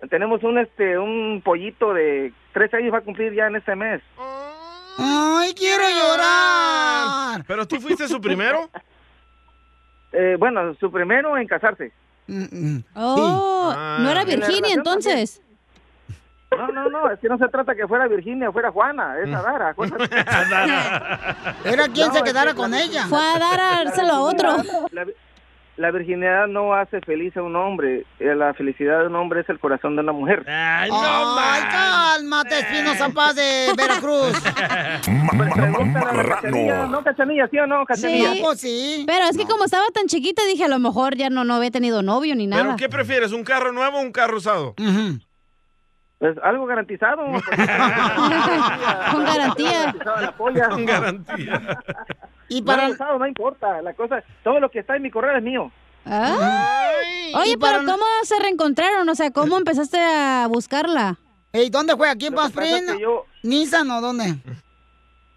tenemos 0.09 0.43
un 0.43 0.57
este 0.57 0.97
un 0.97 1.41
pollito 1.43 1.93
de 1.93 2.33
tres 2.51 2.73
años 2.73 2.93
va 2.93 2.97
a 2.97 3.01
cumplir 3.01 3.33
ya 3.33 3.47
en 3.47 3.55
este 3.55 3.75
mes. 3.75 4.01
¡Ay, 4.97 5.53
quiero 5.55 5.83
llorar! 5.89 7.43
¿Pero 7.47 7.65
tú 7.67 7.77
fuiste 7.77 8.07
su 8.07 8.19
primero? 8.21 8.69
Eh, 10.11 10.35
bueno, 10.37 10.75
su 10.75 10.91
primero 10.91 11.37
en 11.37 11.47
casarse. 11.47 11.91
Oh, 12.95 13.73
no 13.99 14.09
era 14.09 14.23
Virginia 14.23 14.73
entonces. 14.73 15.41
No, 16.55 16.67
no, 16.67 16.87
no, 16.89 17.09
es 17.09 17.19
que 17.19 17.27
no 17.27 17.37
se 17.39 17.47
trata 17.47 17.73
que 17.73 17.87
fuera 17.87 18.07
Virginia 18.07 18.49
o 18.49 18.53
fuera 18.53 18.71
Juana, 18.71 19.15
es 19.23 19.33
Adara. 19.33 19.69
acuérdate. 19.69 20.03
Era 21.65 21.87
quien 21.87 22.09
No, 22.09 22.13
se 22.13 22.21
quedara 22.23 22.51
que 22.51 22.57
con 22.57 22.71
la- 22.71 22.81
ella. 22.81 23.07
Fue 23.07 23.19
a 23.19 23.39
dárselo 23.39 24.13
a 24.13 24.21
otro. 24.21 24.57
La, 24.91 25.05
la 25.75 25.89
virginidad 25.91 26.47
no 26.47 26.73
hace 26.75 27.01
feliz 27.01 27.35
a 27.35 27.41
un 27.41 27.55
hombre. 27.55 28.05
Eh, 28.19 28.35
La 28.35 28.53
felicidad 28.53 28.99
de 28.99 29.07
un 29.07 29.15
hombre 29.15 29.41
es 29.41 29.49
el 29.49 29.59
corazón 29.59 29.95
de 29.95 30.01
una 30.03 30.11
mujer. 30.11 30.43
¡Ay, 30.47 30.89
Ay, 30.93 31.61
cálmate, 31.71 32.59
Espinosa 32.59 33.09
Paz 33.09 33.35
de 33.35 33.73
Veracruz. 33.75 34.33
Cachanilla, 35.43 36.85
no, 36.87 37.03
cachanilla, 37.03 37.47
¿sí 37.47 37.57
o 37.59 37.67
no, 37.67 37.85
cachanilla? 37.85 38.33
Sí. 38.33 38.41
Pues 38.43 38.59
sí. 38.61 39.03
Pero 39.07 39.25
es 39.25 39.37
que 39.37 39.45
como 39.45 39.65
estaba 39.65 39.85
tan 39.93 40.05
chiquita, 40.07 40.43
dije, 40.45 40.65
a 40.65 40.67
lo 40.67 40.79
mejor 40.79 41.15
ya 41.15 41.29
no, 41.29 41.43
no 41.43 41.55
había 41.55 41.71
tenido 41.71 42.01
novio 42.01 42.35
ni 42.35 42.47
¿Pero 42.47 42.63
nada. 42.63 42.75
qué 42.75 42.89
prefieres, 42.89 43.31
un 43.31 43.43
carro 43.43 43.71
nuevo 43.71 43.97
o 43.97 44.01
un 44.01 44.11
carro 44.11 44.37
usado? 44.37 44.75
Pues 46.19 46.37
algo 46.43 46.65
garantizado. 46.65 47.25
Con 49.11 49.25
garantía. 49.25 49.71
Garantizado 49.93 50.21
la 50.21 50.31
polla. 50.37 50.69
Con 50.69 50.85
garantía. 50.85 51.61
Y 52.57 52.61
para 52.61 52.89
usado, 52.89 53.17
no 53.19 53.27
importa, 53.27 53.81
la 53.81 53.93
cosa, 53.93 54.23
todo 54.43 54.59
lo 54.59 54.69
que 54.69 54.79
está 54.79 54.95
en 54.95 55.01
mi 55.03 55.11
correo 55.11 55.35
es 55.37 55.43
mío. 55.43 55.71
Ah. 56.05 56.89
Oye, 57.35 57.57
pero 57.59 57.79
¿cómo 57.85 58.03
se 58.23 58.37
reencontraron? 58.39 59.07
O 59.09 59.15
sea, 59.15 59.31
¿cómo 59.31 59.57
empezaste 59.57 59.97
a 59.99 60.47
buscarla? 60.49 61.17
¿Y 61.53 61.69
dónde 61.69 61.95
fue? 61.95 62.09
¿Aquí 62.09 62.27
en 62.27 62.33
que 62.35 62.99
yo- 62.99 63.25
¿Nissan 63.43 63.89
o 63.91 64.01
dónde? 64.01 64.35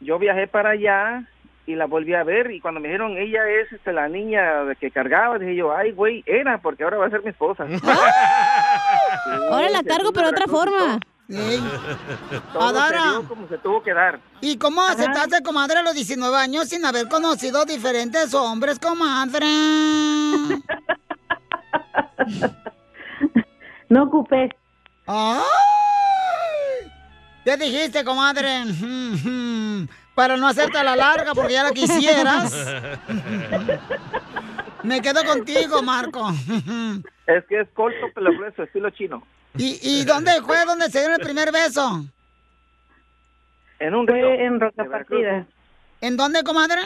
Yo 0.01 0.19
viajé 0.19 0.47
para 0.47 0.71
allá 0.71 1.29
y 1.67 1.75
la 1.75 1.87
volví 1.87 2.15
a 2.15 2.23
ver 2.23 2.51
y 2.51 2.61
cuando 2.61 2.81
me 2.81 2.89
dijeron 2.89 3.17
ella 3.17 3.41
es 3.49 3.73
este, 3.73 3.93
la 3.93 4.09
niña 4.09 4.41
que 4.79 4.91
cargaba, 4.91 5.39
dije 5.39 5.57
yo, 5.57 5.75
ay, 5.75 5.93
güey, 5.93 6.23
era 6.27 6.59
porque 6.59 6.85
ahora 6.85 6.99
va 6.99 7.07
a 7.07 7.11
ser 7.11 7.23
mi 7.23 7.31
esposa. 7.31 7.65
Ahora 9.51 9.69
la 9.71 9.83
cargo, 9.83 10.13
pero 10.13 10.27
de 10.29 10.33
otra 10.33 10.47
forma. 10.47 11.01
Todo 11.29 12.63
Adara. 12.63 13.03
se 13.03 13.09
dio 13.11 13.29
como 13.29 13.49
se 13.49 13.59
tuvo 13.59 13.83
que 13.83 13.93
dar. 13.93 14.21
¿Y 14.41 14.57
cómo 14.59 14.83
aceptaste, 14.83 15.43
comadre, 15.43 15.79
a 15.79 15.83
los 15.83 15.95
19 15.95 16.37
años 16.37 16.69
sin 16.69 16.85
haber 16.85 17.09
conocido 17.09 17.65
diferentes 17.65 18.33
hombres, 18.35 18.79
comadre? 18.79 19.47
No 23.89 24.03
ocupé. 24.03 24.49
¡Ay! 25.07 25.45
¿Qué 27.45 27.57
dijiste, 27.57 28.05
comadre? 28.05 28.65
Para 30.17 30.37
no 30.37 30.49
hacerte 30.49 30.77
a 30.79 30.83
la 30.83 30.97
larga, 30.97 31.35
porque 31.35 31.53
ya 31.53 31.63
la 31.63 31.71
quisieras. 31.71 32.53
Me 34.83 35.01
quedo 35.01 35.25
contigo, 35.25 35.83
Marco. 35.83 36.31
Es 37.29 37.45
que 37.49 37.61
es 37.61 37.69
corto, 37.75 38.07
pero 38.13 38.33
grueso, 38.33 38.65
estilo 38.65 38.91
chino. 38.91 39.23
¿Y, 39.59 39.79
y 39.83 40.05
dónde 40.05 40.41
fue 40.43 40.65
donde 40.65 40.91
se 40.91 41.01
dio 41.01 41.15
el 41.15 41.21
primer 41.21 41.53
beso? 41.53 42.05
En 43.79 43.95
un 43.95 44.07
Fue 44.07 44.15
río. 44.17 44.31
en 44.33 44.61
Roca. 44.61 44.85
Partida. 44.85 45.47
¿En 46.01 46.17
dónde, 46.17 46.43
comadre? 46.43 46.81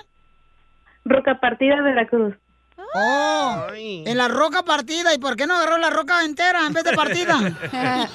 Roca 1.04 1.38
Partida, 1.40 1.80
Veracruz. 1.82 2.34
Oh, 2.94 3.66
en 3.74 4.16
la 4.18 4.26
roca 4.28 4.64
partida. 4.64 5.14
¿Y 5.14 5.18
por 5.18 5.36
qué 5.36 5.46
no 5.46 5.54
agarró 5.54 5.78
la 5.78 5.90
roca 5.90 6.24
entera 6.24 6.66
en 6.66 6.72
vez 6.72 6.82
de 6.84 6.92
partida? 6.94 7.38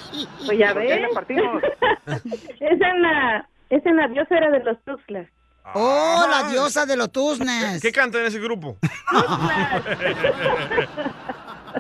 Pues 0.45 0.57
ya 0.57 0.73
¿Por 0.73 0.81
qué 0.81 0.87
ves. 0.87 1.01
la 1.01 1.09
partimos? 1.13 1.63
es 2.59 2.81
en 2.81 3.01
la, 3.01 3.47
es 3.69 3.85
en 3.85 3.95
la 3.95 4.07
biosfera 4.07 4.49
de 4.51 4.59
los 4.63 4.83
Tuxtlas. 4.83 5.27
Oh, 5.73 6.25
la 6.29 6.49
diosa 6.49 6.85
de 6.85 6.97
los 6.97 7.11
Tusnes. 7.11 7.81
¿Qué 7.81 7.91
canta 7.91 8.19
en 8.19 8.25
ese 8.25 8.39
grupo? 8.39 8.77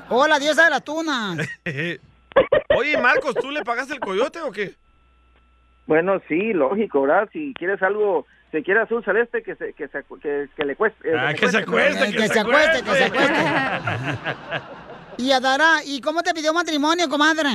Oh, 0.09 0.27
la 0.27 0.39
diosa 0.39 0.63
de 0.65 0.69
las 0.69 0.83
tunas. 0.83 1.37
Oye, 2.77 2.97
Marcos, 3.01 3.35
¿tú 3.35 3.51
le 3.51 3.63
pagaste 3.63 3.93
el 3.93 3.99
coyote 3.99 4.41
o 4.41 4.51
qué? 4.51 4.73
Bueno, 5.87 6.19
sí, 6.27 6.53
lógico, 6.53 7.01
¿verdad? 7.03 7.29
Si 7.31 7.53
quieres 7.53 7.81
algo, 7.83 8.25
si 8.51 8.63
quiere 8.63 8.81
azul 8.81 9.03
celeste, 9.05 9.43
que 9.43 9.55
se, 9.55 9.73
que 9.73 9.87
se, 9.87 10.03
que, 10.21 10.49
que 10.55 10.65
le 10.65 10.75
cueste. 10.75 11.09
eh, 11.09 11.15
Ah, 11.17 11.33
que 11.33 11.47
se 11.47 11.57
acueste, 11.59 12.09
Eh, 12.09 12.11
que 12.15 12.27
se 12.27 12.39
acueste, 12.39 12.83
que 12.83 12.91
se 12.91 13.03
acueste. 13.05 13.41
Y 15.17 15.31
Adara, 15.31 15.77
¿y 15.85 16.01
cómo 16.01 16.23
te 16.23 16.33
pidió 16.33 16.53
matrimonio, 16.53 17.07
comadre? 17.07 17.49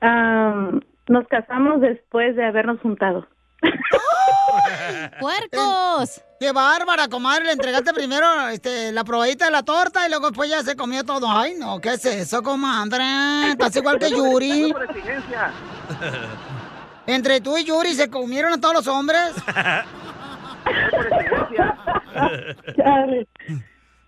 Am, 0.00 0.80
nos 1.08 1.26
casamos 1.28 1.80
después 1.80 2.36
de 2.36 2.44
habernos 2.44 2.80
juntado. 2.80 3.26
¡Puercos! 5.20 6.20
¡Qué 6.40 6.52
bárbara, 6.52 7.08
comadre! 7.08 7.46
Le 7.46 7.52
entregaste 7.52 7.92
primero 7.92 8.48
este, 8.48 8.92
la 8.92 9.04
probadita 9.04 9.46
de 9.46 9.50
la 9.50 9.62
torta 9.62 10.06
y 10.06 10.10
luego 10.10 10.28
después 10.28 10.48
ya 10.48 10.62
se 10.62 10.76
comió 10.76 11.04
todo. 11.04 11.30
¡Ay, 11.30 11.54
no! 11.54 11.80
¿Qué 11.80 11.94
es 11.94 12.04
eso, 12.04 12.42
comadre? 12.42 13.50
Estás 13.50 13.74
igual 13.76 13.98
que 13.98 14.10
Yuri. 14.10 14.72
Entre 17.06 17.40
tú 17.40 17.56
y 17.56 17.64
Yuri 17.64 17.94
se 17.94 18.10
comieron 18.10 18.52
a 18.52 18.60
todos 18.60 18.74
los 18.74 18.86
hombres. 18.86 19.32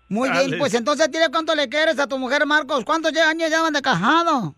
Muy 0.07 0.29
bien, 0.29 0.57
pues 0.59 0.73
entonces 0.73 1.09
dile 1.09 1.29
cuánto 1.31 1.55
le 1.55 1.69
quieres 1.69 1.97
a 1.97 2.07
tu 2.07 2.17
mujer, 2.17 2.45
Marcos. 2.45 2.83
¿Cuántos 2.85 3.15
años 3.17 3.49
llevan 3.49 3.73
de 3.73 3.81
casado? 3.81 4.55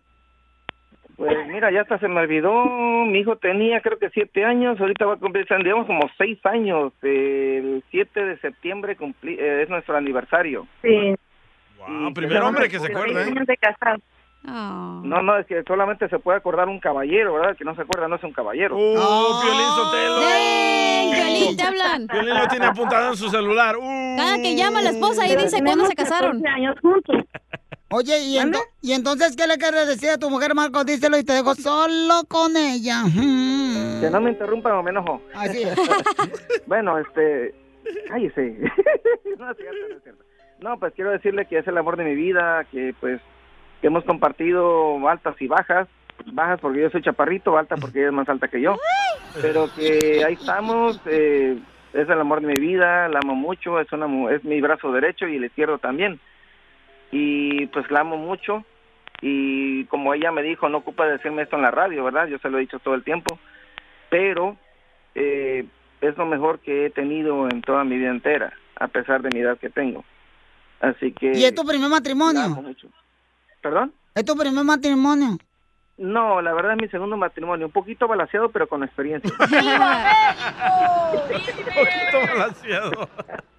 Pues 1.15 1.47
mira, 1.47 1.71
ya 1.71 1.82
hasta 1.82 1.99
se 1.99 2.08
me 2.08 2.21
olvidó. 2.21 2.65
Mi 3.06 3.19
hijo 3.19 3.36
tenía 3.38 3.82
creo 3.82 3.99
que 3.99 4.10
siete 4.10 4.43
años. 4.43 4.80
Ahorita 4.80 5.06
va 5.06 5.13
a 5.13 5.17
cumplir, 5.17 5.45
digamos, 5.63 5.86
como 5.86 6.10
seis 6.17 6.39
años. 6.45 6.91
El 7.04 7.84
7 7.91 8.26
de 8.26 8.38
septiembre 8.39 8.97
cumpli- 8.97 9.38
eh, 9.39 9.63
es 9.63 9.69
nuestro 9.69 9.95
aniversario. 9.95 10.65
Sí. 10.82 11.15
Wow, 11.78 12.13
primer 12.13 12.41
hombre 12.41 12.67
que 12.69 12.80
se 12.80 12.88
acuerda, 12.88 13.28
¿eh? 13.28 13.34
de 13.45 13.58
casado. 13.58 13.97
No, 14.45 15.21
no, 15.21 15.38
es 15.38 15.45
que 15.45 15.63
solamente 15.63 16.10
se 16.10 16.19
puede 16.19 16.38
acordar 16.38 16.67
un 16.67 16.80
caballero, 16.80 17.34
¿verdad? 17.36 17.52
El 17.52 17.58
que 17.58 17.63
no 17.63 17.76
se 17.76 17.84
acuerda 17.84 18.08
no 18.10 18.15
es 18.15 18.23
un 18.23 18.34
caballero. 18.34 18.76
¡Oh, 18.78 19.41
Piolín 19.41 19.69
Sotelo! 19.69 21.13
Piolín, 21.13 21.56
te 21.58 21.63
hablan! 21.63 22.08
Piolín 22.08 22.38
lo 22.38 22.47
tiene 22.47 22.65
apuntado 22.65 23.12
en 23.12 23.15
su 23.17 23.30
celular. 23.30 23.78
¡Uh! 23.78 24.15
Cada 24.17 24.36
que 24.38 24.56
llama 24.56 24.82
la 24.82 24.89
esposa 24.89 25.26
y 25.28 25.36
dice 25.36 25.62
cuándo 25.63 25.86
se 25.86 25.95
casaron. 25.95 26.45
años 26.45 26.76
juntos. 26.82 27.15
Oye, 27.95 28.17
¿y, 28.23 28.38
ento- 28.39 28.60
y 28.82 28.93
entonces 28.93 29.36
qué 29.36 29.45
le 29.45 29.58
quieres 29.58 29.88
decir 29.88 30.10
a 30.10 30.17
tu 30.17 30.29
mujer, 30.29 30.56
Marcos? 30.56 30.84
Díselo 30.86 31.15
y 31.17 31.23
te 31.23 31.34
dejo 31.34 31.53
solo 31.53 32.23
con 32.27 32.58
ella. 32.58 33.03
Mm. 33.06 34.01
Que 34.01 34.10
no 34.10 34.19
me 34.19 34.32
interrumpa 34.32 34.75
o 34.77 34.82
me 34.82 34.89
enojo. 34.89 35.21
Así 35.36 35.62
es. 35.62 35.75
bueno, 36.65 36.97
este... 36.97 37.53
Cállese. 38.08 38.41
no 39.38 39.51
es 39.51 39.58
cierto, 39.58 39.77
no 39.89 39.95
es 39.97 40.03
cierto. 40.03 40.23
No, 40.60 40.79
pues 40.79 40.93
quiero 40.95 41.12
decirle 41.12 41.45
que 41.45 41.60
es 41.60 41.67
el 41.67 41.77
amor 41.77 41.97
de 41.97 42.06
mi 42.06 42.15
vida, 42.15 42.65
que 42.71 42.95
pues 42.99 43.21
que 43.82 43.88
hemos 43.88 44.03
compartido 44.06 45.08
altas 45.08 45.36
y 45.39 45.47
bajas. 45.47 45.88
Bajas 46.32 46.60
porque 46.62 46.82
yo 46.82 46.89
soy 46.89 47.01
chaparrito, 47.03 47.58
alta 47.58 47.75
porque 47.75 47.99
ella 47.99 48.08
es 48.08 48.13
más 48.13 48.29
alta 48.29 48.47
que 48.47 48.62
yo. 48.62 48.75
Pero 49.41 49.69
que 49.75 50.23
ahí 50.25 50.34
estamos, 50.36 50.99
eh, 51.06 51.60
es 51.93 52.10
el 52.10 52.19
amor 52.19 52.39
de 52.41 52.47
mi 52.47 52.53
vida, 52.60 53.08
la 53.10 53.19
amo 53.21 53.36
mucho, 53.36 53.79
es, 53.79 53.91
una, 53.91 54.08
mu- 54.08 54.29
es 54.29 54.43
mi 54.45 54.62
brazo 54.62 54.91
derecho 54.93 55.27
y 55.27 55.36
el 55.36 55.45
izquierdo 55.45 55.77
también. 55.79 56.19
Y 57.15 57.67
pues 57.67 57.89
la 57.91 57.99
amo 57.99 58.17
mucho. 58.17 58.65
Y 59.21 59.86
como 59.86 60.15
ella 60.15 60.32
me 60.32 60.41
dijo, 60.41 60.67
no 60.67 60.80
ocupa 60.80 61.06
decirme 61.06 61.43
esto 61.43 61.56
en 61.56 61.62
la 61.62 61.69
radio, 61.69 62.04
¿verdad? 62.04 62.28
Yo 62.28 62.39
se 62.39 62.49
lo 62.49 62.58
he 62.58 62.62
dicho 62.62 62.80
todo 62.80 62.95
el 62.95 63.04
tiempo. 63.04 63.38
Pero 64.10 64.58
eh, 65.13 65.63
es 66.02 66.17
lo 66.17 66.26
mejor 66.26 66.60
que 66.60 66.88
he 66.88 66.89
tenido 66.89 67.47
en 67.49 67.62
toda 67.62 67.84
mi 67.84 67.97
vida 67.97 68.10
entera, 68.10 68.54
a 68.80 68.88
pesar 68.88 69.21
de 69.21 69.30
mi 69.32 69.41
edad 69.41 69.60
que 69.60 69.69
tengo. 69.69 70.04
Así 70.82 71.12
que... 71.12 71.34
¿Y 71.38 71.45
es 71.45 71.54
tu 71.54 71.62
primer 71.62 71.82
la 71.82 71.86
amo 71.86 71.95
matrimonio? 71.95 72.49
mucho. 72.49 72.88
¿Perdón? 73.62 73.93
¿Es 74.15 74.26
tu 74.26 74.36
primer 74.36 74.65
matrimonio? 74.65 75.38
No, 76.03 76.41
la 76.41 76.53
verdad 76.53 76.73
es 76.73 76.81
mi 76.81 76.89
segundo 76.89 77.15
matrimonio, 77.15 77.67
un 77.67 77.71
poquito 77.71 78.09
balanceado, 78.09 78.49
pero 78.49 78.67
con 78.67 78.83
experiencia. 78.83 79.31
poquito 79.37 79.47
balanceado. 82.27 83.07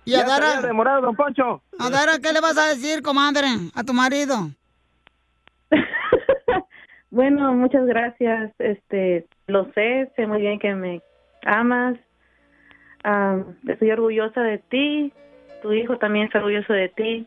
¿Y 0.04 0.14
a 0.14 0.24
Dara? 0.24 0.60
demorado, 0.60 1.00
don 1.00 1.16
Poncho. 1.16 1.62
A 1.78 1.88
Dara, 1.88 2.18
¿qué 2.22 2.34
le 2.34 2.42
vas 2.42 2.58
a 2.58 2.68
decir, 2.68 3.00
comadre, 3.02 3.46
a 3.74 3.82
tu 3.82 3.94
marido? 3.94 4.50
Bueno, 7.10 7.54
muchas 7.54 7.86
gracias. 7.86 8.52
Este, 8.58 9.26
lo 9.46 9.70
sé, 9.72 10.10
sé 10.16 10.26
muy 10.26 10.40
bien 10.40 10.58
que 10.58 10.74
me 10.74 11.00
amas. 11.46 11.96
Am, 13.04 13.56
estoy 13.68 13.92
orgullosa 13.92 14.40
de 14.40 14.58
ti. 14.58 15.12
Tu 15.62 15.72
hijo 15.74 15.96
también 15.98 16.26
está 16.26 16.38
orgulloso 16.38 16.72
de 16.72 16.88
ti. 16.88 17.24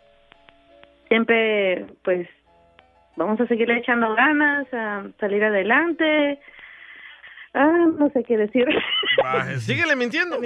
Siempre, 1.08 1.86
pues, 2.03 2.27
vamos 3.17 3.41
a 3.41 3.47
seguirle 3.47 3.80
echando 3.80 4.15
ganas, 4.15 4.67
a 4.73 5.03
salir 5.19 5.43
adelante. 5.43 6.39
Ah, 7.60 7.88
no 7.98 8.08
sé 8.12 8.24
qué 8.24 8.38
decir. 8.38 8.65
Síguele 9.65 9.96
mintiendo. 9.96 10.39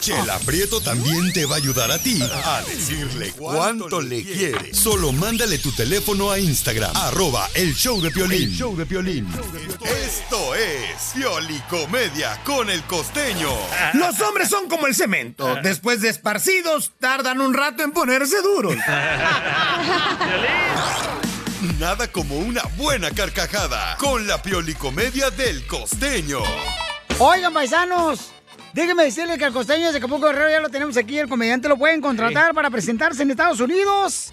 Chela 0.00 0.38
Prieto 0.44 0.80
también 0.80 1.32
te 1.32 1.46
va 1.46 1.54
a 1.54 1.58
ayudar 1.58 1.92
a 1.92 1.98
ti 1.98 2.20
a 2.20 2.62
decirle 2.62 3.30
cuánto 3.38 4.00
le 4.00 4.24
quiere. 4.24 4.74
Solo 4.74 5.12
mándale 5.12 5.58
tu 5.58 5.70
teléfono 5.70 6.32
a 6.32 6.40
Instagram, 6.40 6.90
arroba 6.96 7.48
el 7.54 7.74
show 7.74 8.00
de 8.00 8.10
Piolín. 8.10 8.48
El 8.48 8.56
show 8.56 8.76
de 8.76 8.86
Piolín. 8.86 9.28
Esto 9.84 10.56
es 10.56 11.12
Piolicomedia 11.14 12.40
con 12.44 12.68
el 12.70 12.82
costeño. 12.82 13.50
Los 13.94 14.20
hombres 14.20 14.48
son 14.48 14.68
como 14.68 14.88
el 14.88 14.96
cemento. 14.96 15.54
Después 15.62 16.00
de 16.00 16.08
esparcidos, 16.08 16.90
tardan 16.98 17.40
un 17.40 17.54
rato 17.54 17.84
en 17.84 17.92
ponerse 17.92 18.42
duros. 18.42 18.74
Nada 21.62 22.06
como 22.12 22.36
una 22.36 22.60
buena 22.76 23.10
carcajada 23.10 23.96
con 23.98 24.26
la 24.26 24.42
Piolicomedia 24.42 25.30
del 25.30 25.66
costeño. 25.66 26.40
Oigan, 27.18 27.54
paisanos, 27.54 28.30
déjenme 28.74 29.04
decirles 29.04 29.38
que 29.38 29.46
el 29.46 29.54
costeño 29.54 29.90
de 29.90 29.96
Acapulco 29.96 30.26
Guerrero 30.26 30.50
ya 30.50 30.60
lo 30.60 30.68
tenemos 30.68 30.98
aquí. 30.98 31.18
El 31.18 31.28
comediante 31.28 31.66
lo 31.66 31.78
pueden 31.78 32.02
contratar 32.02 32.52
para 32.52 32.68
presentarse 32.68 33.22
en 33.22 33.30
Estados 33.30 33.60
Unidos. 33.60 34.32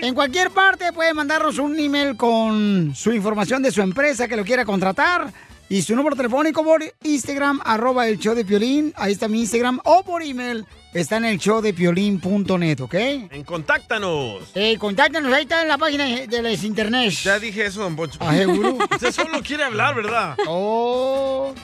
En 0.00 0.14
cualquier 0.14 0.52
parte 0.52 0.92
pueden 0.92 1.16
mandarnos 1.16 1.58
un 1.58 1.76
email 1.76 2.16
con 2.16 2.94
su 2.94 3.12
información 3.12 3.64
de 3.64 3.72
su 3.72 3.82
empresa 3.82 4.28
que 4.28 4.36
lo 4.36 4.44
quiera 4.44 4.64
contratar. 4.64 5.32
Y 5.72 5.82
su 5.82 5.94
número 5.94 6.16
telefónico 6.16 6.64
por 6.64 6.82
Instagram, 7.04 7.60
arroba 7.64 8.08
el 8.08 8.18
show 8.18 8.34
de 8.34 8.44
Piolín. 8.44 8.92
Ahí 8.96 9.12
está 9.12 9.28
mi 9.28 9.38
Instagram. 9.38 9.78
O 9.84 10.02
por 10.02 10.20
email, 10.20 10.66
está 10.92 11.18
en 11.18 11.26
el 11.26 11.38
show 11.38 11.60
de 11.60 11.72
Piolín.net, 11.72 12.80
¿ok? 12.80 12.94
En 12.94 13.44
contáctanos. 13.44 14.50
Eh, 14.56 14.76
contáctanos, 14.78 15.32
ahí 15.32 15.42
está 15.42 15.62
en 15.62 15.68
la 15.68 15.78
página 15.78 16.06
de 16.06 16.42
las 16.42 16.64
internet. 16.64 17.12
Ya 17.22 17.38
dije 17.38 17.66
eso, 17.66 17.82
don 17.82 17.94
Poncho. 17.94 18.18
Ah, 18.20 18.34
¿seguro? 18.34 18.78
Usted 18.90 19.12
solo 19.12 19.40
quiere 19.44 19.62
hablar, 19.62 19.94
¿verdad? 19.94 20.36
Oh. 20.48 21.54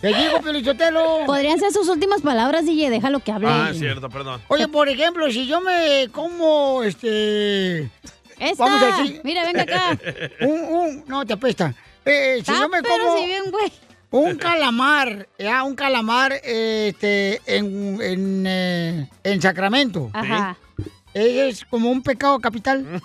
Te 0.00 0.06
digo, 0.06 0.40
Pelichotelo. 0.40 1.26
Podrían 1.26 1.58
ser 1.58 1.72
sus 1.72 1.88
últimas 1.88 2.20
palabras, 2.20 2.64
DJ, 2.66 2.88
déjalo 2.88 3.18
que 3.18 3.32
hable. 3.32 3.48
Ah, 3.50 3.72
cierto, 3.74 4.08
perdón. 4.10 4.40
Oye, 4.46 4.68
por 4.68 4.88
ejemplo, 4.88 5.28
si 5.32 5.48
yo 5.48 5.60
me 5.60 6.08
como, 6.12 6.84
este... 6.84 7.90
Esta, 8.38 8.64
Vamos 8.64 8.80
a 8.80 9.02
decir... 9.02 9.20
mira, 9.24 9.44
venga 9.44 9.62
acá. 9.62 9.98
Un, 10.40 10.60
un... 10.60 11.04
No, 11.08 11.26
te 11.26 11.32
apesta. 11.32 11.74
Eh, 12.04 12.42
si 12.44 12.50
Ah, 12.50 12.58
yo 12.62 12.68
me 12.68 12.82
como... 12.82 13.18
si 13.18 13.26
bien, 13.26 13.44
güey. 13.50 13.72
Un 14.10 14.36
calamar, 14.36 15.26
ya, 15.38 15.62
un 15.62 15.74
calamar, 15.74 16.32
este, 16.44 17.40
en, 17.46 17.98
en, 18.02 18.44
eh, 18.46 19.08
en 19.24 19.40
Sacramento. 19.40 20.10
Ajá. 20.12 20.58
Es 21.14 21.64
como 21.66 21.90
un 21.90 22.02
pecado 22.02 22.38
capital. 22.38 22.86
Un 22.86 23.00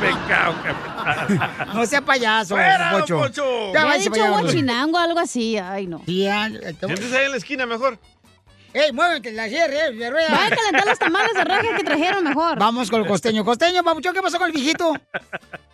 pecado, 0.00 0.54
capital. 0.64 1.68
No 1.74 1.86
sea 1.86 2.00
payaso, 2.00 2.54
¡Fuera, 2.56 2.90
don 2.92 3.20
Pocho. 3.20 3.72
Ya 3.72 3.72
Ya 3.72 3.80
he 3.80 3.84
váyase 3.84 3.98
dicho 4.00 4.10
para 4.10 4.24
allá, 4.24 4.40
guachinango, 4.40 4.98
algo 4.98 5.20
así. 5.20 5.56
Ay, 5.58 5.86
no. 5.86 6.02
Sí, 6.06 6.24
ya, 6.24 6.48
Siéntese 6.48 7.16
ahí 7.18 7.26
en 7.26 7.30
la 7.30 7.36
esquina 7.36 7.66
mejor. 7.66 7.98
¡Ey, 8.74 8.92
muévete 8.92 9.30
la 9.30 9.48
sierra, 9.48 10.10
rueda! 10.10 10.30
Vaya 10.30 10.46
a 10.46 10.50
calentar 10.50 10.84
los 10.84 10.98
tamales 10.98 11.32
de 11.32 11.44
raja 11.44 11.76
que 11.76 11.84
trajeron 11.84 12.24
mejor. 12.24 12.58
Vamos 12.58 12.90
con 12.90 13.02
el 13.02 13.06
costeño. 13.06 13.44
Costeño, 13.44 13.84
papuchón, 13.84 14.12
¿qué 14.12 14.20
pasó 14.20 14.36
con 14.36 14.48
el 14.48 14.52
viejito? 14.52 14.92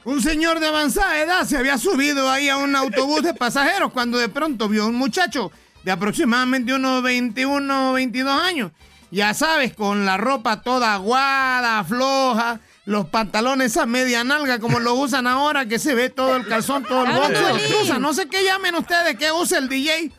Un 0.04 0.20
señor 0.20 0.60
de 0.60 0.66
avanzada 0.66 1.18
edad 1.18 1.44
se 1.46 1.56
había 1.56 1.78
subido 1.78 2.30
ahí 2.30 2.50
a 2.50 2.58
un 2.58 2.76
autobús 2.76 3.22
de 3.22 3.32
pasajeros 3.32 3.90
cuando 3.94 4.18
de 4.18 4.28
pronto 4.28 4.68
vio 4.68 4.82
a 4.82 4.86
un 4.88 4.96
muchacho 4.96 5.50
de 5.82 5.92
aproximadamente 5.92 6.74
unos 6.74 7.02
21 7.02 7.90
o 7.90 7.92
22 7.94 8.38
años. 8.38 8.72
Ya 9.10 9.32
sabes, 9.32 9.74
con 9.74 10.04
la 10.04 10.18
ropa 10.18 10.60
toda 10.60 10.92
aguada, 10.92 11.82
floja, 11.84 12.60
los 12.84 13.06
pantalones 13.06 13.78
a 13.78 13.86
media 13.86 14.24
nalga 14.24 14.58
como 14.58 14.78
lo 14.78 14.92
usan 14.92 15.26
ahora, 15.26 15.64
que 15.64 15.78
se 15.78 15.94
ve 15.94 16.10
todo 16.10 16.36
el 16.36 16.46
calzón, 16.46 16.84
todo 16.84 17.04
el 17.04 17.12
¡Habla, 17.12 17.28
bote, 17.28 17.40
los 17.40 17.66
truza. 17.66 17.98
No 17.98 18.12
sé 18.12 18.28
qué 18.28 18.44
llamen 18.44 18.74
ustedes, 18.74 19.16
qué 19.16 19.32
usa 19.32 19.58
el 19.58 19.70
DJ. 19.70 20.12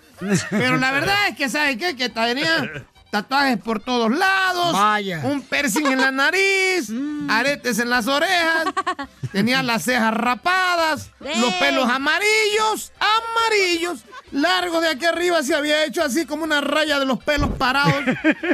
Pero 0.50 0.78
la 0.78 0.92
verdad 0.92 1.28
es 1.30 1.36
que, 1.36 1.50
¿sabes 1.50 1.78
qué? 1.78 1.96
Que 1.96 2.10
tenía 2.10 2.86
tatuajes 3.12 3.58
por 3.58 3.82
todos 3.82 4.10
lados, 4.10 4.72
Vaya. 4.72 5.20
un 5.24 5.42
piercing 5.42 5.86
en 5.86 6.00
la 6.00 6.12
nariz, 6.12 6.90
aretes 7.28 7.78
en 7.80 7.90
las 7.90 8.08
orejas, 8.08 8.66
tenía 9.34 9.62
las 9.62 9.84
cejas 9.84 10.14
rapadas, 10.14 11.12
los 11.20 11.54
pelos 11.56 11.90
amarillos, 11.90 12.94
amarillos, 13.00 14.06
largos 14.32 14.82
de 14.82 14.88
aquí 14.88 15.06
arriba 15.06 15.44
se 15.44 15.54
había 15.54 15.84
hecho 15.84 16.02
así 16.02 16.26
como 16.26 16.46
una 16.46 16.62
raya 16.62 17.00
de 17.00 17.06
los 17.06 17.22
pelos 17.22 17.50
parados, 17.58 18.02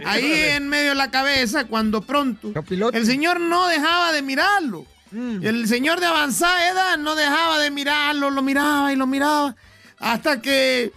ahí 0.05 0.33
en 0.33 0.67
medio 0.67 0.89
de 0.89 0.95
la 0.95 1.11
cabeza, 1.11 1.65
cuando 1.65 2.01
pronto 2.01 2.51
el 2.93 3.05
señor 3.05 3.39
no 3.39 3.67
dejaba 3.67 4.11
de 4.11 4.23
mirarlo. 4.23 4.85
El 5.11 5.67
señor 5.67 5.99
de 5.99 6.07
avanzada 6.07 6.67
edad 6.67 6.97
no 6.97 7.15
dejaba 7.15 7.59
de 7.59 7.69
mirarlo, 7.71 8.31
lo 8.31 8.41
miraba 8.41 8.91
y 8.91 8.95
lo 8.95 9.05
miraba, 9.07 9.55
hasta 9.99 10.41
que 10.41 10.91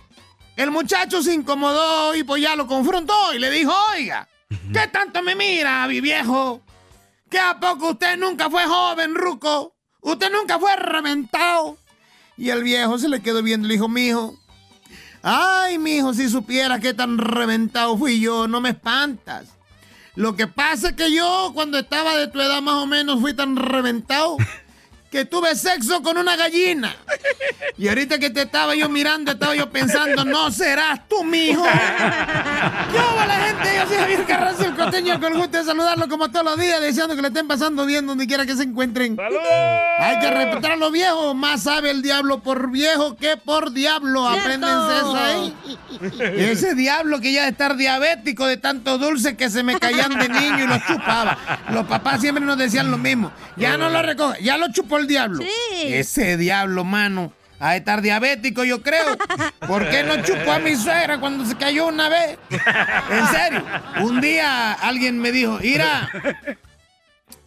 el 0.63 0.71
muchacho 0.71 1.23
se 1.23 1.33
incomodó 1.33 2.15
y 2.15 2.23
pues 2.23 2.43
ya 2.43 2.55
lo 2.55 2.67
confrontó 2.67 3.33
y 3.33 3.39
le 3.39 3.51
dijo, 3.51 3.73
oiga, 3.95 4.29
¿qué 4.71 4.89
tanto 4.89 5.23
me 5.23 5.35
mira, 5.35 5.87
mi 5.89 6.03
viejo? 6.03 6.61
¿Que 7.31 7.39
a 7.39 7.59
poco 7.59 7.93
usted 7.93 8.19
nunca 8.19 8.51
fue 8.51 8.67
joven, 8.67 9.15
ruco? 9.15 9.75
¿Usted 10.03 10.31
nunca 10.31 10.59
fue 10.59 10.77
reventado? 10.77 11.79
Y 12.37 12.51
el 12.51 12.63
viejo 12.63 12.99
se 12.99 13.09
le 13.09 13.23
quedó 13.23 13.43
viendo 13.43 13.67
y 13.67 13.69
le 13.69 13.75
dijo, 13.77 13.89
mijo, 13.89 14.39
ay, 15.23 15.79
mijo, 15.79 16.13
si 16.13 16.29
supiera 16.29 16.79
qué 16.79 16.93
tan 16.93 17.17
reventado 17.17 17.97
fui 17.97 18.21
yo, 18.21 18.47
no 18.47 18.61
me 18.61 18.71
espantas. 18.71 19.49
Lo 20.15 20.37
que 20.37 20.47
pasa 20.47 20.91
es 20.91 20.95
que 20.95 21.11
yo, 21.11 21.53
cuando 21.55 21.79
estaba 21.79 22.17
de 22.17 22.29
tu 22.29 22.39
edad 22.39 22.61
más 22.61 22.75
o 22.75 22.87
menos, 22.87 23.19
fui 23.21 23.33
tan 23.33 23.57
reventado 23.57 24.37
que 25.11 25.25
tuve 25.25 25.57
sexo 25.57 26.03
con 26.03 26.17
una 26.17 26.37
gallina. 26.37 26.95
Y 27.77 27.89
ahorita 27.89 28.19
que 28.19 28.31
te 28.31 28.43
estaba 28.43 28.77
yo 28.77 28.89
mirando, 28.89 29.33
estaba 29.33 29.57
yo 29.57 29.69
pensando, 29.71 30.25
no 30.25 30.51
serás 30.53 31.09
tú, 31.09 31.25
mijo. 31.25 31.65
Yo, 31.65 33.27
la 33.27 33.35
gente, 33.47 33.77
yo 33.77 33.87
soy 33.89 33.97
Javier 33.97 34.25
Carranza, 34.27 34.67
el 34.67 34.77
costeño, 34.77 35.21
con 35.21 35.33
el 35.33 35.39
gusto 35.39 35.59
de 35.59 35.65
saludarlo 35.65 36.09
como 36.09 36.31
todos 36.31 36.45
los 36.45 36.61
días, 36.61 36.81
deseando 36.81 37.17
que 37.17 37.23
le 37.23 37.29
estén 37.29 37.49
pasando 37.49 37.87
bien 37.87 38.07
donde 38.07 38.27
quiera 38.27 38.47
que 38.47 38.55
se 38.55 38.63
encuentren. 38.63 39.17
Hay 39.99 40.19
que 40.21 40.31
respetar 40.31 40.73
a 40.73 40.77
los 40.77 40.93
viejos, 40.93 41.35
más 41.35 41.65
sabe 41.65 41.91
el 41.91 42.03
diablo 42.03 42.41
por 42.41 42.71
viejo 42.71 43.17
que 43.17 43.37
por 43.37 43.73
diablo. 43.73 44.29
Apréndense 44.29 44.97
eso 44.99 45.17
ahí. 45.17 45.57
Ese 46.21 46.75
diablo 46.75 47.21
que 47.21 47.33
ya 47.33 47.43
de 47.45 47.51
estar 47.51 47.77
diabético 47.77 48.47
de 48.47 48.59
tanto 48.59 48.99
dulce 48.99 49.37
que 49.37 49.51
se 49.51 49.63
me 49.63 49.79
caían 49.79 50.19
de 50.19 50.29
niño 50.29 50.65
y 50.65 50.67
los 50.69 50.87
chupaba. 50.87 51.37
Los 51.71 51.87
papás 51.87 52.21
siempre 52.21 52.45
nos 52.45 52.59
decían 52.59 52.91
lo 52.91 52.99
mismo. 52.99 53.33
Ya 53.57 53.77
no 53.77 53.89
lo 53.89 54.03
recoge, 54.03 54.43
ya 54.43 54.57
lo 54.57 54.71
chupó 54.71 55.00
el 55.01 55.07
diablo. 55.07 55.45
Ese 55.83 56.37
diablo, 56.37 56.85
mano. 56.85 57.33
A 57.59 57.77
estar 57.77 58.01
diabético, 58.01 58.65
yo 58.65 58.83
creo. 58.83 59.19
¿Por 59.67 59.89
qué 59.91 60.03
no 60.03 60.23
chupó 60.23 60.53
a 60.53 60.59
mi 60.59 60.77
suegra 60.77 61.21
cuando 61.21 61.45
se 61.45 61.57
cayó 61.57 61.89
una 61.89 62.09
vez? 62.09 62.39
En 62.49 63.27
serio. 63.27 63.65
Un 64.03 64.21
día 64.21 64.73
alguien 64.73 65.19
me 65.19 65.31
dijo, 65.31 65.61
Ira, 65.63 66.09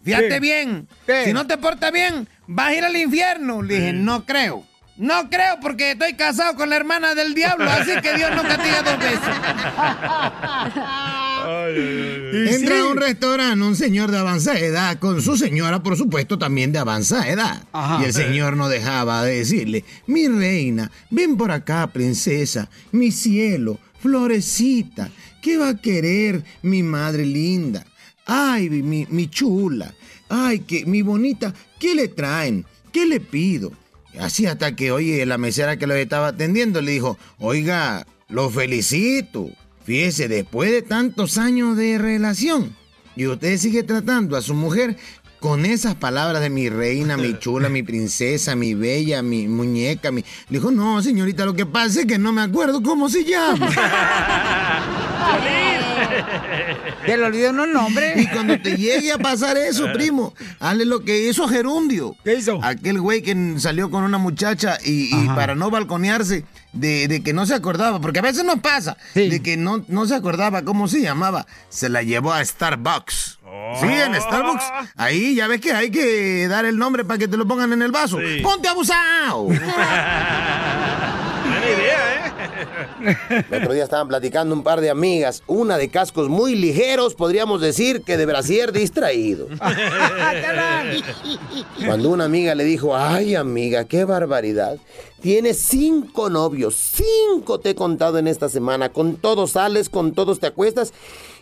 fíjate 0.04 0.39
bien. 0.39 0.88
Si 1.24 1.34
no 1.34 1.48
te 1.48 1.58
portas 1.58 1.92
bien, 1.92 2.28
vas 2.46 2.68
a 2.68 2.74
ir 2.76 2.86
al 2.86 2.96
infierno. 2.96 3.63
Le 3.63 3.76
dije, 3.76 3.94
no 3.94 4.24
creo. 4.26 4.63
No 4.95 5.27
creo 5.27 5.60
porque 5.60 5.91
estoy 5.91 6.13
casado 6.13 6.56
con 6.56 6.69
la 6.69 6.75
hermana 6.75 7.15
del 7.15 7.34
diablo, 7.34 7.65
así 7.67 7.91
que 8.01 8.15
Dios 8.15 8.29
no 8.36 8.43
castiga 8.43 8.84
dos 8.84 8.99
veces. 8.99 9.19
Entra 12.56 12.82
a 12.82 12.88
un 12.88 12.97
restaurante 12.97 13.63
un 13.63 13.75
señor 13.75 14.12
de 14.12 14.19
avanzada 14.19 14.60
edad 14.60 14.99
con 14.99 15.19
su 15.21 15.36
señora, 15.36 15.82
por 15.82 15.97
supuesto, 15.97 16.38
también 16.38 16.71
de 16.71 16.77
avanzada 16.77 17.27
edad. 17.27 17.63
Ajá. 17.73 18.03
Y 18.03 18.06
el 18.06 18.13
señor 18.13 18.56
no 18.56 18.69
dejaba 18.69 19.23
de 19.23 19.38
decirle, 19.38 19.84
mi 20.06 20.27
reina, 20.27 20.91
ven 21.10 21.38
por 21.38 21.51
acá, 21.51 21.88
princesa, 21.88 22.69
mi 22.91 23.12
cielo, 23.12 23.79
florecita, 23.99 25.10
¿qué 25.41 25.58
va 25.58 25.69
a 25.69 25.77
querer 25.77 26.43
mi 26.62 26.84
madre 26.84 27.25
linda? 27.25 27.84
Ay, 28.27 28.69
mi, 28.69 29.08
mi 29.10 29.27
chula, 29.27 29.91
ay, 30.29 30.60
que, 30.60 30.86
mi 30.86 31.01
bonita, 31.01 31.51
¿qué 31.79 31.95
le 31.95 32.10
traen? 32.10 32.63
¿Qué 32.91 33.08
le 33.08 33.19
pido? 33.19 33.73
Así 34.19 34.45
hasta 34.45 34.76
que, 34.76 34.91
oye, 34.91 35.26
la 35.26 35.38
mesera 35.38 35.78
que 35.78 35.88
lo 35.88 35.95
estaba 35.95 36.28
atendiendo 36.28 36.82
le 36.82 36.91
dijo, 36.91 37.17
oiga, 37.39 38.06
lo 38.30 38.49
felicito. 38.49 39.49
Fíjese, 39.84 40.28
después 40.28 40.71
de 40.71 40.82
tantos 40.82 41.38
años 41.38 41.76
de 41.76 41.97
relación, 41.97 42.76
y 43.15 43.28
usted 43.28 43.58
sigue 43.58 43.84
tratando 43.84 44.38
a 44.38 44.41
su 44.41 44.54
mujer 44.54 44.97
con 45.39 45.65
esas 45.65 45.95
palabras 45.95 46.41
de 46.41 46.49
mi 46.49 46.69
reina, 46.69 47.17
mi 47.17 47.38
chula, 47.39 47.67
mi 47.67 47.84
princesa, 47.84 48.56
mi 48.56 48.76
bella, 48.76 49.21
mi 49.21 49.47
muñeca, 49.47 50.12
mi... 50.12 50.21
Le 50.21 50.60
dijo, 50.60 50.71
no, 50.71 51.02
señorita, 51.04 51.45
lo 51.45 51.54
que 51.54 51.65
pasa 51.65 52.02
es 52.02 52.06
que 52.06 52.17
no 52.17 52.32
me 52.32 52.41
acuerdo 52.41 52.82
cómo 52.82 53.10
se 53.10 53.26
llama. 53.26 53.69
¿Te 57.05 57.17
lo 57.17 57.27
olvidó 57.27 57.53
no 57.53 57.65
el 57.65 57.73
nombre? 57.73 58.13
Y 58.17 58.27
cuando 58.27 58.59
te 58.59 58.75
llegue 58.77 59.12
a 59.12 59.17
pasar 59.17 59.57
eso, 59.57 59.88
primo, 59.93 60.33
hazle 60.59 60.86
lo 60.86 61.03
que 61.03 61.27
hizo 61.29 61.47
Gerundio. 61.47 62.15
¿Qué 62.23 62.36
hizo? 62.36 62.59
Aquel 62.63 62.99
güey 62.99 63.21
que 63.21 63.55
salió 63.57 63.89
con 63.89 64.03
una 64.03 64.17
muchacha 64.17 64.77
y, 64.83 65.13
y 65.15 65.27
para 65.29 65.55
no 65.55 65.69
balconearse, 65.69 66.45
de, 66.73 67.07
de 67.07 67.23
que 67.23 67.33
no 67.33 67.45
se 67.45 67.53
acordaba, 67.53 67.99
porque 68.01 68.19
a 68.19 68.23
veces 68.23 68.43
nos 68.43 68.59
pasa, 68.59 68.97
de 69.13 69.41
que 69.41 69.57
no, 69.57 69.83
no 69.88 70.05
se 70.05 70.15
acordaba 70.15 70.63
cómo 70.63 70.88
se 70.88 71.01
llamaba, 71.01 71.45
se 71.69 71.89
la 71.89 72.01
llevó 72.03 72.33
a 72.33 72.43
Starbucks. 72.43 73.39
Sí, 73.79 73.88
en 73.88 74.15
Starbucks. 74.19 74.63
Ahí 74.95 75.36
ya 75.36 75.47
ves 75.47 75.62
que 75.62 75.73
hay 75.73 75.91
que 75.91 76.47
dar 76.47 76.65
el 76.65 76.77
nombre 76.77 77.05
para 77.05 77.19
que 77.19 77.27
te 77.27 77.38
lo 77.38 77.47
pongan 77.47 77.71
en 77.73 77.83
el 77.83 77.91
vaso. 77.91 78.17
¡Ponte 78.41 78.67
abusado! 78.67 79.47
El 83.04 83.62
otro 83.62 83.74
día 83.74 83.84
estaban 83.84 84.08
platicando 84.08 84.56
un 84.56 84.63
par 84.63 84.82
de 84.82 84.89
amigas, 84.89 85.44
una 85.48 85.78
de 85.78 85.89
cascos 85.89 86.30
muy 86.30 86.56
ligeros, 86.56 87.16
podríamos 87.16 87.62
decir 87.62 88.04
que 88.04 88.18
de 88.18 88.26
brasier 88.26 88.72
distraído. 88.72 89.48
Cuando 91.86 92.10
una 92.10 92.26
amiga 92.26 92.56
le 92.56 92.63
dijo, 92.63 92.96
ay 92.96 93.36
amiga, 93.36 93.86
qué 93.86 94.06
barbaridad. 94.06 94.78
Tienes 95.22 95.60
cinco 95.60 96.30
novios, 96.30 96.76
cinco 96.76 97.60
te 97.60 97.72
he 97.72 97.76
contado 97.76 98.18
en 98.18 98.28
esta 98.28 98.50
semana, 98.50 98.89
con 98.89 99.16
todos 99.16 99.52
sales, 99.52 99.89
con 99.89 100.13
todos 100.13 100.39
te 100.39 100.48
acuestas. 100.48 100.94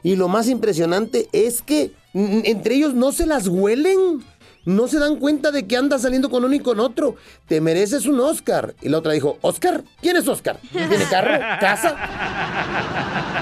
Y 0.04 0.16
lo 0.16 0.28
más 0.28 0.50
impresionante 0.50 1.30
es 1.32 1.62
que 1.62 1.92
entre 2.14 2.76
ellos 2.76 2.94
no 2.94 3.12
se 3.12 3.26
las 3.26 3.48
huelen. 3.48 4.24
No 4.66 4.88
se 4.88 5.00
dan 5.00 5.16
cuenta 5.16 5.52
de 5.52 5.66
que 5.66 5.76
anda 5.76 5.98
saliendo 5.98 6.30
con 6.30 6.46
uno 6.46 6.54
y 6.54 6.60
con 6.60 6.80
otro. 6.80 7.16
Te 7.48 7.62
mereces 7.62 8.06
un 8.06 8.20
Oscar. 8.20 8.76
Y 8.82 8.90
la 8.90 9.00
otra 9.00 9.14
dijo, 9.14 9.38
¿Oscar? 9.42 9.84
¿Quién 10.02 10.18
es 10.18 10.28
Oscar? 10.28 10.60
¿Tiene 10.72 10.98
carro? 11.10 11.40
¿Casa? 11.60 11.96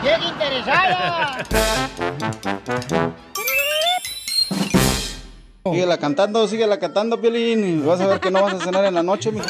¡Bien 0.02 0.22
interesada! 0.24 1.44
Síguela 5.66 5.98
cantando, 5.98 6.48
síguela 6.48 6.80
cantando, 6.80 7.20
Piolín. 7.20 7.86
Vas 7.86 8.00
a 8.00 8.08
ver 8.08 8.20
que 8.22 8.32
no 8.32 8.42
vas 8.42 8.54
a 8.54 8.60
cenar 8.60 8.86
en 8.86 8.94
la 8.94 9.04
noche, 9.04 9.32
mijo. 9.32 9.46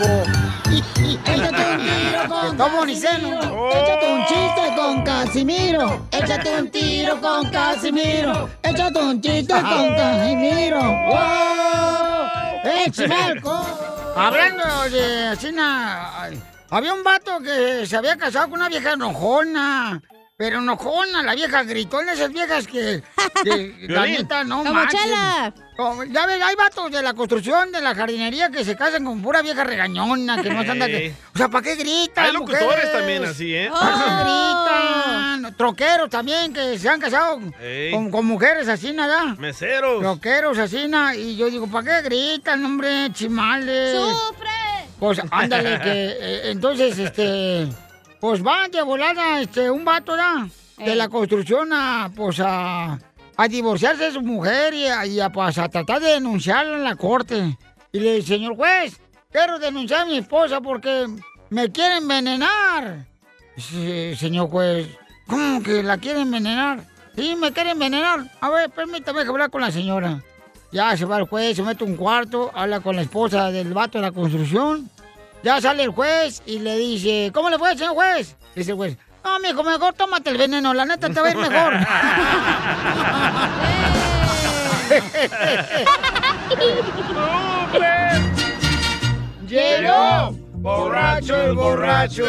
Échate 1.26 1.64
un 1.72 1.80
tiro 1.82 2.28
con 2.28 2.58
Casimiro. 2.58 3.70
Échate 3.72 4.08
un 4.14 4.26
chiste 4.26 4.76
con 4.76 5.04
Casimiro. 5.04 6.08
Échate 6.12 6.60
un 6.60 6.70
tiro 6.72 7.22
con 7.22 7.50
Casimiro. 7.50 8.50
Échate 8.64 9.00
un 9.00 9.22
chiste 9.22 9.54
con 9.54 9.96
Casimiro. 9.96 10.80
¡Wow! 10.82 12.72
¡Échame 12.86 13.16
alcohol! 13.16 13.90
Hablando 14.16 14.90
de 14.90 15.28
asina, 15.28 16.22
ay, 16.22 16.42
había 16.70 16.94
un 16.94 17.04
vato 17.04 17.40
que 17.40 17.86
se 17.86 17.96
había 17.96 18.18
casado 18.18 18.50
con 18.50 18.60
una 18.60 18.68
vieja 18.70 18.94
enojona. 18.94 20.02
Pero 20.40 20.60
enojona, 20.60 21.22
la 21.22 21.36
vieja 21.36 21.64
gritó 21.64 22.00
en 22.00 22.08
esas 22.08 22.32
viejas 22.32 22.66
que, 22.66 23.04
que 23.44 23.76
la 23.90 24.06
neta 24.06 24.46
no 24.46 24.60
Como 24.60 24.74
manchen. 24.74 24.98
Chela. 24.98 25.54
Como- 25.76 26.06
ya 26.06 26.26
ves, 26.28 26.42
hay 26.42 26.56
vatos 26.56 26.90
de 26.90 27.02
la 27.04 27.14
construcción, 27.14 27.74
de 27.74 27.82
la 27.82 27.94
jardinería 27.94 28.50
que 28.50 28.64
se 28.64 28.78
casan 28.78 29.04
con 29.04 29.22
pura 29.22 29.42
vieja 29.42 29.66
regañona, 29.66 30.42
que 30.42 30.50
no 30.50 30.64
que... 30.64 30.96
Ey. 31.08 31.16
O 31.36 31.38
sea, 31.38 31.50
¿para 31.50 31.62
qué 31.62 31.76
gritan, 31.76 32.24
Hay 32.28 32.32
locutores 32.32 32.64
mujeres? 32.64 32.92
también 32.94 33.26
así, 33.26 33.54
¿eh? 33.54 33.70
¿Para 33.70 33.96
qué 33.96 34.24
gritan? 34.24 35.56
Troqueros 35.58 36.10
también 36.10 36.54
que 36.54 36.80
se 36.80 36.88
han 36.88 37.02
casado 37.02 37.42
con, 37.92 38.10
con 38.10 38.26
mujeres 38.26 38.70
así, 38.70 38.94
nada. 38.94 39.36
Meseros. 39.38 40.00
Troqueros 40.00 40.58
así, 40.58 40.88
na, 40.88 41.18
y 41.18 41.36
yo 41.36 41.50
digo, 41.50 41.68
¿para 41.68 42.02
qué 42.02 42.08
gritan, 42.08 42.64
hombre, 42.64 43.12
chimales? 43.12 43.94
¡Sufre! 43.94 44.48
Pues 44.98 45.22
ándale, 45.32 45.82
que 45.82 45.92
eh, 46.22 46.42
entonces, 46.52 46.98
este, 46.98 47.68
pues 48.20 48.42
van 48.42 48.72
de 48.72 48.82
volada, 48.82 49.42
este, 49.42 49.70
un 49.72 49.86
vato, 49.86 50.16
¿da? 50.16 50.48
De 50.78 50.96
la 50.96 51.10
construcción 51.10 51.70
a, 51.74 52.12
pues 52.16 52.40
a, 52.40 52.98
a 53.36 53.48
divorciarse 53.48 54.06
de 54.06 54.12
su 54.12 54.22
mujer 54.22 54.74
y 54.74 54.88
a, 54.88 55.06
y 55.06 55.20
a, 55.20 55.30
pues, 55.30 55.58
a 55.58 55.68
tratar 55.70 56.02
de 56.02 56.14
denunciarla 56.14 56.78
en 56.78 56.84
la 56.84 56.96
corte. 56.96 57.58
Y 57.92 58.00
le 58.00 58.16
dice, 58.16 58.36
señor 58.36 58.56
juez, 58.56 59.00
quiero 59.32 59.60
denunciar 59.60 60.02
a 60.02 60.06
mi 60.06 60.18
esposa 60.18 60.62
porque 60.62 61.08
me 61.50 61.72
quiere 61.72 61.98
envenenar. 61.98 63.06
Dice, 63.56 64.16
señor 64.16 64.50
juez, 64.50 64.88
¿cómo 65.28 65.62
que 65.62 65.84
la 65.84 65.98
quiere 65.98 66.22
envenenar? 66.22 66.84
Sí, 67.16 67.36
me 67.36 67.52
quiere 67.52 67.72
envenenar. 67.72 68.32
A 68.40 68.50
ver, 68.50 68.70
permítame 68.70 69.22
hablar 69.22 69.50
con 69.50 69.62
la 69.62 69.72
señora. 69.72 70.24
Ya 70.72 70.96
se 70.96 71.06
va 71.06 71.18
el 71.18 71.28
juez, 71.28 71.56
se 71.58 71.64
mete 71.64 71.84
un 71.84 71.96
cuarto, 71.98 72.52
habla 72.54 72.80
con 72.80 72.96
la 72.96 73.02
esposa 73.02 73.52
del 73.52 73.74
vato 73.74 73.98
de 73.98 74.04
la 74.04 74.12
construcción. 74.12 74.90
Ya 75.44 75.62
sale 75.62 75.84
el 75.84 75.90
juez 75.90 76.42
y 76.46 76.60
le 76.60 76.78
dice, 76.78 77.32
¿cómo 77.34 77.50
le 77.50 77.58
fue, 77.58 77.78
señor 77.78 77.94
juez? 77.94 78.36
Dice 78.56 78.72
el 78.72 78.78
juez, 78.78 78.98
no, 79.24 79.40
mijo, 79.40 79.64
mejor 79.64 79.94
tómate 79.94 80.32
el 80.32 80.38
veneno, 80.38 80.74
la 80.74 80.84
neta 80.86 81.10
te 81.10 81.22
va 81.22 81.28
a 81.28 81.32
ir 81.32 81.38
mejor. 81.38 81.74
Llegó 89.48 90.32
borracho 90.54 91.42
el 91.42 91.56
borracho 91.56 92.26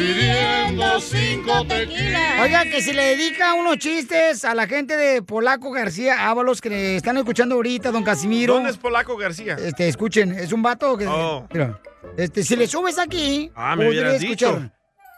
pidiendo 0.00 1.00
cinco 1.00 1.66
tequilas. 1.66 2.40
Oiga, 2.40 2.64
que 2.64 2.80
si 2.80 2.92
le 2.92 3.16
dedica 3.16 3.54
unos 3.54 3.76
chistes 3.78 4.44
a 4.44 4.54
la 4.54 4.66
gente 4.66 4.96
de 4.96 5.22
Polaco 5.22 5.70
García 5.70 6.28
Ábalos 6.28 6.60
que 6.60 6.70
le 6.70 6.96
están 6.96 7.16
escuchando 7.18 7.56
ahorita, 7.56 7.90
don 7.90 8.02
Casimiro. 8.02 8.54
¿Dónde 8.54 8.70
es 8.70 8.78
Polaco 8.78 9.16
García? 9.16 9.56
Este, 9.56 9.88
escuchen, 9.88 10.32
es 10.32 10.52
un 10.52 10.62
vato 10.62 10.96
que. 10.96 11.06
Oh. 11.06 11.46
Mira, 11.52 11.80
este, 12.16 12.42
si 12.42 12.56
le 12.56 12.66
subes 12.66 12.98
aquí. 12.98 13.50
Ah, 13.54 13.76
me 13.76 13.84
podría 13.86 14.12
dicho. 14.12 14.70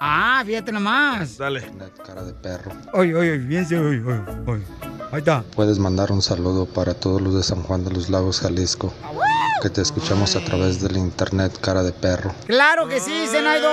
Ah, 0.04 0.42
fíjate 0.44 0.72
nomás. 0.72 1.38
Dale. 1.38 1.62
Cara 2.04 2.24
de 2.24 2.32
perro. 2.34 2.72
Oye, 2.92 3.14
oye, 3.14 3.38
fíjense, 3.38 3.78
oye, 3.78 4.02
oye, 4.02 4.20
oye. 4.48 4.64
Ahí 5.12 5.18
está. 5.20 5.44
Puedes 5.54 5.78
mandar 5.78 6.10
un 6.10 6.20
saludo 6.22 6.66
para 6.66 6.94
todos 6.94 7.20
los 7.22 7.34
de 7.36 7.44
San 7.44 7.62
Juan 7.62 7.84
de 7.84 7.92
los 7.92 8.10
Lagos, 8.10 8.40
Jalisco. 8.40 8.92
Que 9.62 9.70
te 9.70 9.80
escuchamos 9.80 10.34
a 10.34 10.40
través 10.44 10.80
del 10.82 10.96
internet, 10.96 11.56
cara 11.60 11.84
de 11.84 11.92
perro. 11.92 12.34
Claro 12.48 12.88
que 12.88 12.98
sí, 12.98 13.26
Zenaido. 13.28 13.70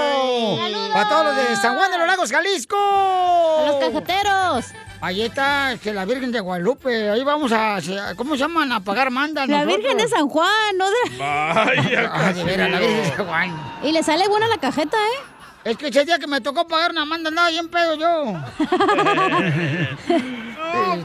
Para 0.94 1.10
todos 1.10 1.26
los 1.26 1.36
de 1.36 1.56
San 1.56 1.76
Juan 1.76 1.90
de 1.90 1.98
los 1.98 2.06
Lagos, 2.08 2.32
Jalisco. 2.32 2.78
A 2.78 3.66
los 3.66 3.76
cajeteros. 3.78 4.66
Ahí 5.02 5.22
está 5.24 5.72
este, 5.72 5.94
la 5.94 6.06
Virgen 6.06 6.32
de 6.32 6.42
Guadalupe. 6.42 7.10
Ahí 7.10 7.24
vamos 7.24 7.52
a, 7.54 7.80
¿cómo 8.16 8.34
se 8.36 8.42
llaman? 8.42 8.72
A 8.72 8.82
pagar 8.84 9.10
manda. 9.10 9.48
La 9.48 9.64
nosotros. 9.66 9.78
Virgen 9.78 9.98
de 9.98 10.08
San 10.10 10.28
Juan, 10.30 10.78
¿no? 10.78 10.86
De... 10.92 11.18
Vaya, 11.18 12.12
Ah, 12.14 12.34
de 12.34 12.44
veras, 12.44 12.70
la 12.70 12.80
Virgen 12.80 12.98
de 13.04 13.16
San 13.16 13.26
Juan. 13.26 13.80
Y 13.82 13.92
le 13.94 14.04
sale 14.04 14.28
buena 14.28 14.48
la 14.48 14.58
cajeta, 14.60 14.98
¿eh? 14.98 15.39
Es 15.64 15.78
que 15.78 15.88
ese 15.88 16.06
día 16.06 16.20
que 16.20 16.28
me 16.28 16.40
tocó 16.42 16.68
pagar 16.68 16.92
una 16.92 17.06
manda 17.06 17.30
andaba 17.30 17.50
bien 17.50 17.70
pedo 17.70 17.96
yo. 17.96 18.26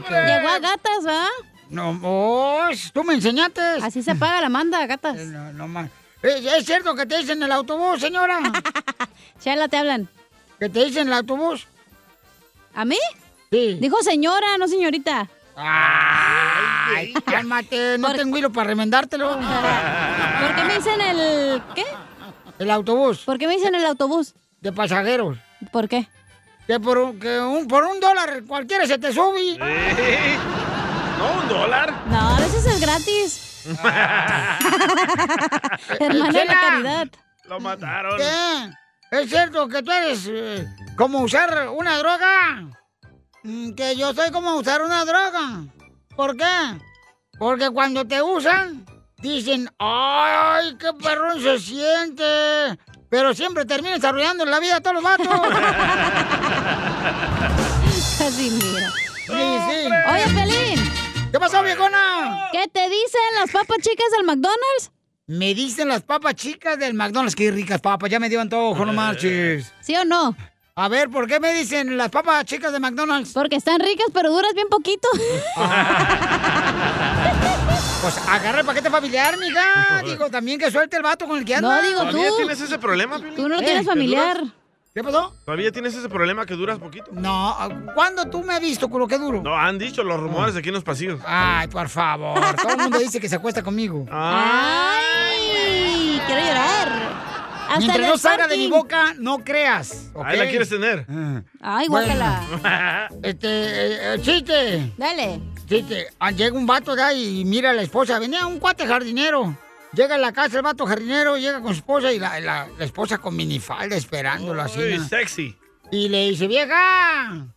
Llegó 0.09 0.47
a 0.47 0.59
gatas, 0.59 1.05
¿va? 1.05 1.27
No, 1.69 1.99
oh, 2.03 2.69
tú 2.93 3.03
me 3.03 3.15
enseñaste. 3.15 3.61
Así 3.81 4.01
se 4.01 4.15
paga 4.15 4.41
la 4.41 4.49
manda, 4.49 4.85
gatas. 4.85 5.17
No, 5.17 5.51
no 5.51 5.67
más. 5.67 5.89
¿Es, 6.21 6.45
es 6.45 6.65
cierto 6.65 6.95
que 6.95 7.05
te 7.05 7.17
dicen 7.17 7.37
en 7.39 7.43
el 7.43 7.51
autobús, 7.51 7.99
señora? 7.99 8.39
Chela, 9.39 9.67
te 9.67 9.77
hablan. 9.77 10.07
¿Que 10.59 10.69
te 10.69 10.85
dicen 10.85 11.03
en 11.03 11.07
el 11.09 11.13
autobús? 11.15 11.67
¿A 12.73 12.85
mí? 12.85 12.97
Sí. 13.51 13.77
Dijo 13.79 14.01
señora, 14.03 14.57
no 14.57 14.67
señorita. 14.67 15.27
Ay, 15.55 17.13
cálmate, 17.25 17.97
no 17.97 18.13
tengo 18.13 18.37
hilo 18.37 18.51
para 18.51 18.67
remendártelo. 18.69 19.31
¿Por 20.41 20.55
qué 20.55 20.63
me 20.65 20.75
dicen 20.75 21.01
el... 21.01 21.61
qué? 21.73 21.85
El 22.59 22.71
autobús. 22.71 23.19
¿Por 23.19 23.37
qué 23.37 23.47
me 23.47 23.55
dicen 23.55 23.75
el 23.75 23.85
autobús? 23.85 24.33
De 24.65 24.73
pasajeros. 24.73 25.37
¿Por 25.71 25.87
qué? 25.87 26.09
Que 26.65 26.79
por 26.79 26.97
un, 26.97 27.19
que 27.19 27.39
un, 27.39 27.67
por 27.67 27.83
un 27.83 27.99
dólar 27.99 28.41
cualquiera 28.47 28.87
se 28.87 28.97
te 28.97 29.13
sube. 29.13 29.55
¿No? 29.59 29.65
¿Un 31.39 31.47
dólar? 31.47 31.93
No, 32.07 32.35
a 32.35 32.39
veces 32.39 32.65
es 32.65 32.81
gratis. 32.81 33.65
Hermana 35.99 36.39
de 36.39 36.45
la 36.45 36.59
caridad. 36.59 37.07
Lo 37.47 37.59
mataron. 37.59 38.17
¿Qué? 38.17 38.71
¿Es 39.11 39.29
cierto 39.29 39.67
que 39.67 39.83
tú 39.83 39.91
eres 39.91 40.27
eh, 40.31 40.67
como 40.97 41.19
usar 41.19 41.69
una 41.69 41.99
droga? 41.99 42.67
Mm, 43.43 43.73
Que 43.75 43.95
yo 43.95 44.15
soy 44.15 44.31
como 44.31 44.55
usar 44.55 44.81
una 44.81 45.05
droga. 45.05 45.61
¿Por 46.15 46.35
qué? 46.35 46.79
Porque 47.37 47.69
cuando 47.69 48.07
te 48.07 48.19
usan, 48.19 48.83
dicen, 49.17 49.69
¡ay, 49.77 50.75
qué 50.79 50.91
perrón 50.93 51.39
se 51.39 51.59
siente! 51.59 52.79
Pero 53.09 53.33
siempre 53.33 53.65
terminas 53.65 54.03
arruinando 54.03 54.45
la 54.45 54.59
vida 54.59 54.77
a 54.77 54.81
todos 54.81 54.95
los 54.95 55.03
vatos. 55.03 55.27
Así, 58.21 58.49
mira. 58.49 58.91
Sí, 59.25 59.59
sí. 59.69 59.89
Oye, 60.11 60.27
Pelín. 60.33 60.91
¿Qué 61.31 61.39
pasó, 61.39 61.61
viejona? 61.63 62.49
¿Qué 62.51 62.67
te 62.71 62.89
dicen 62.89 63.21
las 63.39 63.51
papas 63.51 63.77
chicas 63.81 64.07
del 64.15 64.25
McDonald's? 64.25 64.91
Me 65.27 65.53
dicen 65.53 65.87
las 65.87 66.03
papas 66.03 66.35
chicas 66.35 66.77
del 66.77 66.93
McDonald's. 66.93 67.35
Qué 67.35 67.51
ricas 67.51 67.81
papas, 67.81 68.09
ya 68.09 68.19
me 68.19 68.29
dio 68.29 68.39
antojo, 68.39 68.85
no 68.85 68.93
marches. 68.93 69.73
¿Sí 69.81 69.95
o 69.95 70.05
no? 70.05 70.35
A 70.75 70.87
ver, 70.87 71.09
¿por 71.09 71.27
qué 71.27 71.39
me 71.39 71.53
dicen 71.53 71.97
las 71.97 72.09
papas 72.09 72.45
chicas 72.45 72.71
de 72.73 72.79
McDonald's? 72.79 73.31
Porque 73.33 73.55
están 73.55 73.79
ricas, 73.79 74.07
pero 74.13 74.29
duras 74.29 74.53
bien 74.53 74.67
poquito. 74.69 75.07
Pues 78.05 78.19
agarra 78.27 78.59
el 78.59 78.65
paquete 78.67 78.91
familiar, 78.91 79.35
mija. 79.39 79.99
Digo, 80.05 80.29
también 80.29 80.59
que 80.59 80.69
suelte 80.69 80.95
el 80.95 81.01
vato 81.01 81.25
con 81.25 81.39
el 81.39 81.43
que 81.43 81.55
anda. 81.55 81.75
No, 81.75 81.81
digo 81.81 81.99
¿Todavía 82.01 82.29
tú. 82.29 82.35
tienes 82.37 82.61
ese 82.61 82.77
problema, 82.77 83.17
Piolín? 83.17 83.35
Tú 83.35 83.49
no 83.49 83.55
lo 83.55 83.61
¿Eh? 83.61 83.65
tienes 83.65 83.81
¿Que 83.81 83.87
familiar. 83.87 84.43
¿Qué 84.93 85.03
pasó? 85.03 85.33
¿Todavía 85.43 85.71
tienes 85.71 85.95
ese 85.95 86.07
problema 86.07 86.45
que 86.45 86.53
duras 86.53 86.77
poquito? 86.77 87.07
No, 87.13 87.57
¿cuándo 87.95 88.29
tú 88.29 88.43
me 88.43 88.53
has 88.53 88.61
visto 88.61 88.91
con 88.91 88.99
lo 88.99 89.07
que 89.07 89.17
duro? 89.17 89.41
No, 89.41 89.57
han 89.57 89.79
dicho 89.79 90.03
los 90.03 90.19
rumores 90.19 90.55
aquí 90.55 90.67
en 90.67 90.75
los 90.75 90.83
pasillos. 90.83 91.19
Ay, 91.25 91.67
por 91.67 91.89
favor. 91.89 92.39
Todo 92.57 92.73
el 92.73 92.77
mundo 92.77 92.99
dice 92.99 93.19
que 93.19 93.27
se 93.27 93.37
acuesta 93.37 93.63
conmigo. 93.63 94.05
Ay, 94.11 96.21
quiero 96.27 96.41
llorar. 96.45 96.89
Hasta 97.69 97.79
Mientras 97.79 98.05
en 98.05 98.09
no 98.11 98.17
salga 98.19 98.47
de 98.47 98.57
mi 98.57 98.67
boca, 98.67 99.15
no 99.17 99.39
creas. 99.39 100.11
Ahí 100.23 100.37
la 100.37 100.47
quieres 100.47 100.69
tener. 100.69 101.07
Ay, 101.59 101.87
Bueno. 101.87 102.05
guácala. 102.05 103.07
Este, 103.23 103.47
eh, 103.47 104.13
eh, 104.13 104.17
chiste. 104.21 104.93
Dale. 104.95 105.54
Chiste. 105.67 106.07
Ah, 106.19 106.31
Llega 106.31 106.55
un 106.57 106.65
vato 106.67 106.93
ahí 106.93 107.39
y 107.41 107.45
mira 107.45 107.71
a 107.71 107.73
la 107.73 107.81
esposa. 107.81 108.19
Venía 108.19 108.45
un 108.45 108.59
cuate 108.59 108.85
jardinero. 108.85 109.57
Llega 109.93 110.15
a 110.15 110.17
la 110.17 110.31
casa 110.33 110.57
el 110.57 110.63
vato 110.63 110.85
jardinero, 110.85 111.37
llega 111.37 111.61
con 111.61 111.71
su 111.73 111.79
esposa 111.79 112.11
y 112.11 112.19
la, 112.19 112.39
la- 112.41 112.67
la 112.77 112.85
esposa 112.85 113.17
con 113.17 113.35
minifalda 113.35 113.95
esperándolo 113.95 114.61
así. 114.61 114.79
¿no? 114.97 115.07
sexy. 115.07 115.57
Y 115.91 116.09
le 116.09 116.29
dice, 116.31 116.47
vieja, 116.47 117.47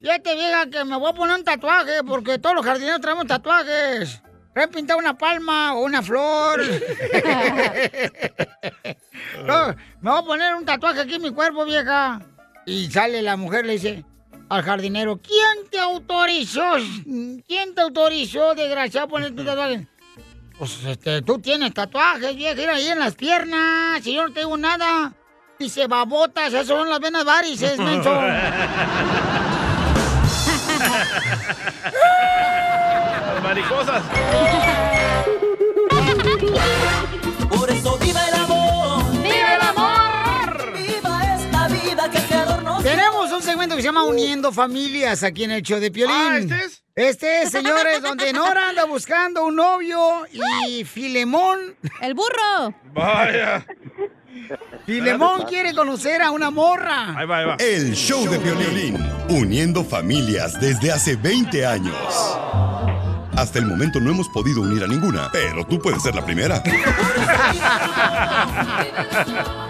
fíjate 0.00 0.34
vieja 0.34 0.70
que 0.70 0.84
me 0.84 0.96
voy 0.96 1.10
a 1.10 1.14
poner 1.14 1.36
un 1.38 1.44
tatuaje 1.44 2.04
porque 2.06 2.38
todos 2.38 2.54
los 2.54 2.64
jardineros 2.64 3.00
traemos 3.00 3.26
tatuajes. 3.26 4.22
Trae 4.54 4.68
pintado 4.68 4.98
una 4.98 5.16
palma 5.18 5.74
o 5.74 5.80
una 5.84 6.02
flor. 6.02 6.62
No, 9.44 9.68
me 10.00 10.10
voy 10.10 10.18
a 10.20 10.22
poner 10.22 10.54
un 10.54 10.64
tatuaje 10.64 11.00
aquí 11.00 11.14
en 11.14 11.22
mi 11.22 11.30
cuerpo, 11.32 11.64
vieja. 11.64 12.20
Y 12.66 12.90
sale 12.90 13.22
la 13.22 13.36
mujer, 13.36 13.64
le 13.66 13.72
dice 13.74 14.04
al 14.48 14.62
jardinero, 14.62 15.18
¿quién 15.18 15.68
te 15.70 15.78
autorizó? 15.78 16.74
¿Quién 17.46 17.74
te 17.74 17.80
autorizó, 17.80 18.54
desgraciado, 18.54 19.06
a 19.06 19.10
ponerte 19.10 19.40
un 19.40 19.46
tatuaje? 19.46 19.86
Pues 20.58 20.84
este, 20.84 21.22
tú 21.22 21.38
tienes 21.38 21.72
tatuajes, 21.72 22.34
vieja, 22.34 22.72
ahí 22.72 22.88
en 22.88 22.98
las 22.98 23.14
piernas, 23.14 24.04
y 24.06 24.14
yo 24.14 24.26
no 24.26 24.32
tengo 24.32 24.56
nada. 24.56 25.12
Dice, 25.58 25.86
babotas, 25.86 26.48
esas 26.48 26.66
son 26.66 26.88
las 26.88 27.00
venas 27.00 27.24
varices, 27.24 27.78
menso. 27.78 28.12
Las 28.12 28.62
maricosas. 33.42 34.02
que 43.78 43.82
se 43.82 43.88
llama 43.90 44.02
Uniendo 44.02 44.50
Familias 44.50 45.22
aquí 45.22 45.44
en 45.44 45.52
el 45.52 45.62
show 45.62 45.78
de 45.78 45.92
Piolín. 45.92 46.16
Ah, 46.16 46.38
¿este 46.38 46.64
es? 46.64 46.82
Este 46.96 47.42
es, 47.42 47.50
señores, 47.50 48.02
donde 48.02 48.32
Nora 48.32 48.70
anda 48.70 48.86
buscando 48.86 49.46
un 49.46 49.54
novio 49.54 50.26
y 50.66 50.82
Filemón... 50.82 51.76
¡El 52.00 52.14
burro! 52.14 52.74
Vaya. 52.92 53.64
Filemón 54.84 55.42
quiere 55.42 55.72
conocer 55.74 56.22
a 56.22 56.32
una 56.32 56.50
morra. 56.50 57.16
Ahí 57.16 57.24
va, 57.24 57.38
ahí 57.38 57.46
va. 57.46 57.54
El 57.60 57.94
show 57.94 58.28
de 58.28 58.38
violín, 58.38 58.98
uniendo 59.28 59.84
familias 59.84 60.60
desde 60.60 60.90
hace 60.90 61.14
20 61.14 61.64
años. 61.64 61.96
Hasta 63.36 63.60
el 63.60 63.66
momento 63.66 64.00
no 64.00 64.10
hemos 64.10 64.28
podido 64.30 64.62
unir 64.62 64.82
a 64.82 64.88
ninguna, 64.88 65.28
pero 65.32 65.64
tú 65.64 65.78
puedes 65.78 66.02
ser 66.02 66.16
la 66.16 66.24
primera. 66.24 66.60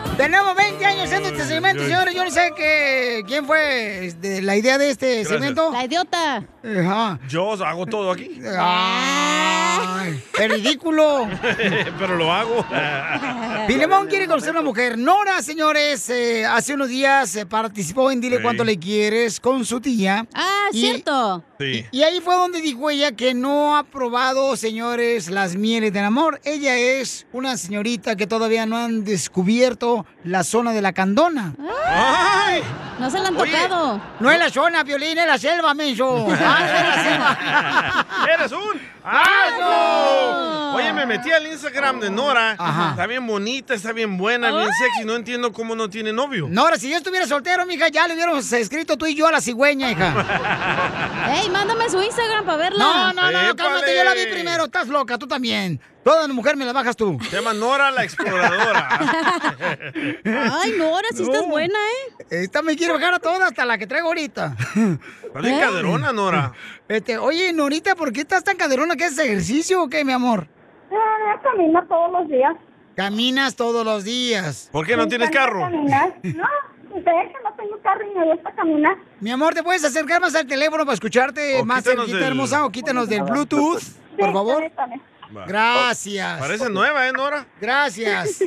Tenemos 0.19 0.57
20 0.57 0.85
años 0.85 1.05
haciendo 1.05 1.29
este 1.29 1.45
segmento, 1.45 1.85
señores. 1.85 2.13
Yo 2.13 2.25
no 2.25 2.31
sé 2.33 2.51
qué, 2.57 3.23
quién 3.25 3.47
fue 3.47 4.07
este, 4.07 4.43
la 4.43 4.57
idea 4.57 4.77
de 4.77 4.91
este 4.91 5.07
Gracias. 5.21 5.29
segmento. 5.29 5.71
La 5.71 5.85
idiota. 5.85 6.45
Ajá. 6.65 7.21
Yo 7.29 7.53
hago 7.65 7.87
todo 7.87 8.11
aquí. 8.11 8.41
Ay, 8.59 10.21
¡Es 10.41 10.49
ridículo! 10.51 11.29
Pero 12.01 12.17
lo 12.17 12.33
hago. 12.33 12.65
Filemón 13.69 14.09
quiere 14.09 14.27
conocer 14.27 14.49
a 14.49 14.53
una 14.53 14.63
mujer. 14.63 14.99
Nora, 14.99 15.41
señores, 15.41 16.11
eh, 16.11 16.45
hace 16.45 16.75
unos 16.75 16.89
días 16.89 17.37
eh, 17.37 17.47
participó 17.47 18.11
en 18.11 18.21
Dile 18.21 18.39
Sí. 18.39 18.43
cuánto 18.43 18.65
le 18.65 18.77
quieres 18.77 19.39
con 19.39 19.65
su 19.65 19.81
tía. 19.81 20.27
Ah, 20.35 20.67
Y- 20.73 20.81
cierto. 20.81 21.45
Sí. 21.61 21.85
Y 21.93 22.03
ahí 22.03 22.21
fue 22.21 22.35
donde 22.35 22.61
dijo 22.61 22.91
ella 22.91 23.13
que 23.13 23.35
no 23.35 23.77
ha 23.77 23.85
probado, 23.85 24.57
señores, 24.57 25.29
las 25.29 25.55
mieles 25.55 25.93
del 25.93 26.05
amor. 26.05 26.41
Ella 26.45 26.77
es 26.77 27.27
una 27.33 27.57
señorita 27.57 28.17
que 28.17 28.27
todavía 28.27 28.67
no 28.67 28.77
han 28.77 29.05
descubierto 29.05 30.07
la 30.25 30.43
zona 30.45 30.73
de 30.73 30.83
la 30.83 30.93
candona. 30.93 31.55
¡Ay! 31.87 32.63
No 32.99 33.09
se 33.11 33.21
la 33.21 33.29
han 33.29 33.37
Oye. 33.37 33.53
tocado. 33.53 34.01
No 34.19 34.31
es 34.31 34.39
la 34.39 34.51
zona, 34.51 34.83
Violín, 34.83 35.17
es 35.19 35.27
la 35.27 35.39
selva, 35.39 35.73
menso. 35.75 36.27
Ah, 36.41 36.59
es 36.65 36.97
la 36.97 37.03
selva. 37.05 38.07
¡Eres 38.35 38.53
un 38.53 38.81
asno! 39.05 40.75
Oye, 40.75 40.93
me 40.93 41.07
metí 41.07 41.31
al 41.31 41.47
Instagram 41.47 42.01
de 42.01 42.11
Nora. 42.11 42.57
Ajá. 42.59 42.91
Está 42.91 43.07
bien 43.07 43.27
bonita, 43.27 43.75
está 43.75 43.93
bien 43.93 44.19
buena, 44.19 44.51
bien 44.51 44.69
sexy. 44.73 45.05
No 45.05 45.15
entiendo 45.17 45.53
cómo 45.53 45.75
no 45.75 45.89
tiene 45.89 46.13
novio. 46.13 46.47
Nora, 46.51 46.77
si 46.77 46.91
yo 46.91 46.97
estuviera 46.97 47.27
soltero, 47.27 47.65
mija, 47.67 47.89
ya 47.89 48.07
le 48.07 48.15
hubiéramos 48.15 48.51
escrito 48.53 48.97
tú 48.97 49.07
y 49.07 49.15
yo 49.15 49.27
a 49.29 49.33
la 49.33 49.41
cigüeña, 49.41 49.91
hija. 49.91 51.37
Ey, 51.43 51.49
mándame 51.51 51.89
su 51.89 52.03
Instagram 52.03 52.45
para 52.45 52.59
verla. 52.59 52.79
No, 52.79 53.13
no, 53.13 53.23
no, 53.23 53.29
Épale. 53.41 53.55
cálmate, 53.57 53.97
yo 53.97 54.05
la 54.05 54.15
vi 54.15 54.27
primero. 54.27 54.65
Estás 54.65 54.89
loca, 54.89 55.17
tú 55.19 55.27
también. 55.27 55.81
Toda 56.09 56.27
mujer 56.29 56.57
me 56.57 56.65
la 56.65 56.73
bajas 56.73 56.97
tú. 56.97 57.19
Se 57.29 57.37
llama 57.37 57.53
Nora 57.53 57.91
la 57.91 58.03
exploradora. 58.03 58.89
Ay, 60.25 60.73
no, 60.79 60.87
ahora 60.87 61.09
sí 61.15 61.23
estás 61.23 61.43
No. 61.43 61.49
buena, 61.49 61.79
¿eh? 61.79 62.25
Esta 62.31 62.63
me 62.63 62.77
quiere 62.77 62.95
bajar 62.95 63.13
a 63.13 63.19
todas, 63.19 63.43
hasta 63.43 63.67
la 63.67 63.77
que 63.77 63.87
traigo 63.87 64.09
ahorita. 64.09 64.57
Está 64.59 65.41
bien 65.41 65.61
caderona, 65.61 66.13
Nora. 66.15 66.53
Este, 66.89 67.19
oye, 67.19 67.53
Norita, 67.53 67.95
¿por 67.95 68.11
qué 68.13 68.23
estás 68.23 68.43
tan 68.43 68.57
caderona? 68.57 68.97
¿Qué 68.97 69.05
haces 69.05 69.19
ejercicio 69.19 69.83
o 69.83 69.89
qué, 69.91 70.03
mi 70.03 70.13
amor? 70.13 70.49
Ah, 70.91 71.41
camino 71.43 71.85
todos 71.87 72.11
los 72.13 72.29
días. 72.29 72.55
Caminas 72.97 73.55
todos 73.55 73.85
los 73.85 74.03
días. 74.05 74.71
¿Por 74.73 74.87
qué 74.87 74.97
no 74.97 75.03
Me 75.03 75.09
tienes 75.11 75.29
carro? 75.31 75.61
Caminar. 75.61 76.15
No, 76.89 76.95
de 76.95 77.01
hecho 77.23 77.39
no 77.45 77.53
tengo 77.55 77.79
carro 77.83 78.01
y 78.11 78.19
me 78.19 78.25
gusta 78.33 78.51
caminar. 78.55 78.97
Mi 79.21 79.31
amor, 79.31 79.53
¿te 79.55 79.63
puedes 79.63 79.85
acercar 79.85 80.23
más 80.23 80.35
al 80.35 80.47
teléfono 80.47 80.85
para 80.87 80.95
escucharte 80.95 81.61
O 81.61 81.65
más 81.67 81.85
cerquita, 81.85 82.17
del- 82.17 82.23
hermosa? 82.29 82.65
O 82.65 82.71
quítanos 82.71 83.11
del 83.11 83.25
Bluetooth, 83.25 83.83
por 84.19 84.33
favor. 84.33 84.61
bien. 84.61 85.03
Va. 85.37 85.47
Gracias. 85.47 86.39
Parece 86.39 86.71
nueva, 86.71 87.09
¿eh, 87.09 87.13
Nora? 87.13 87.47
Gracias. 87.61 88.43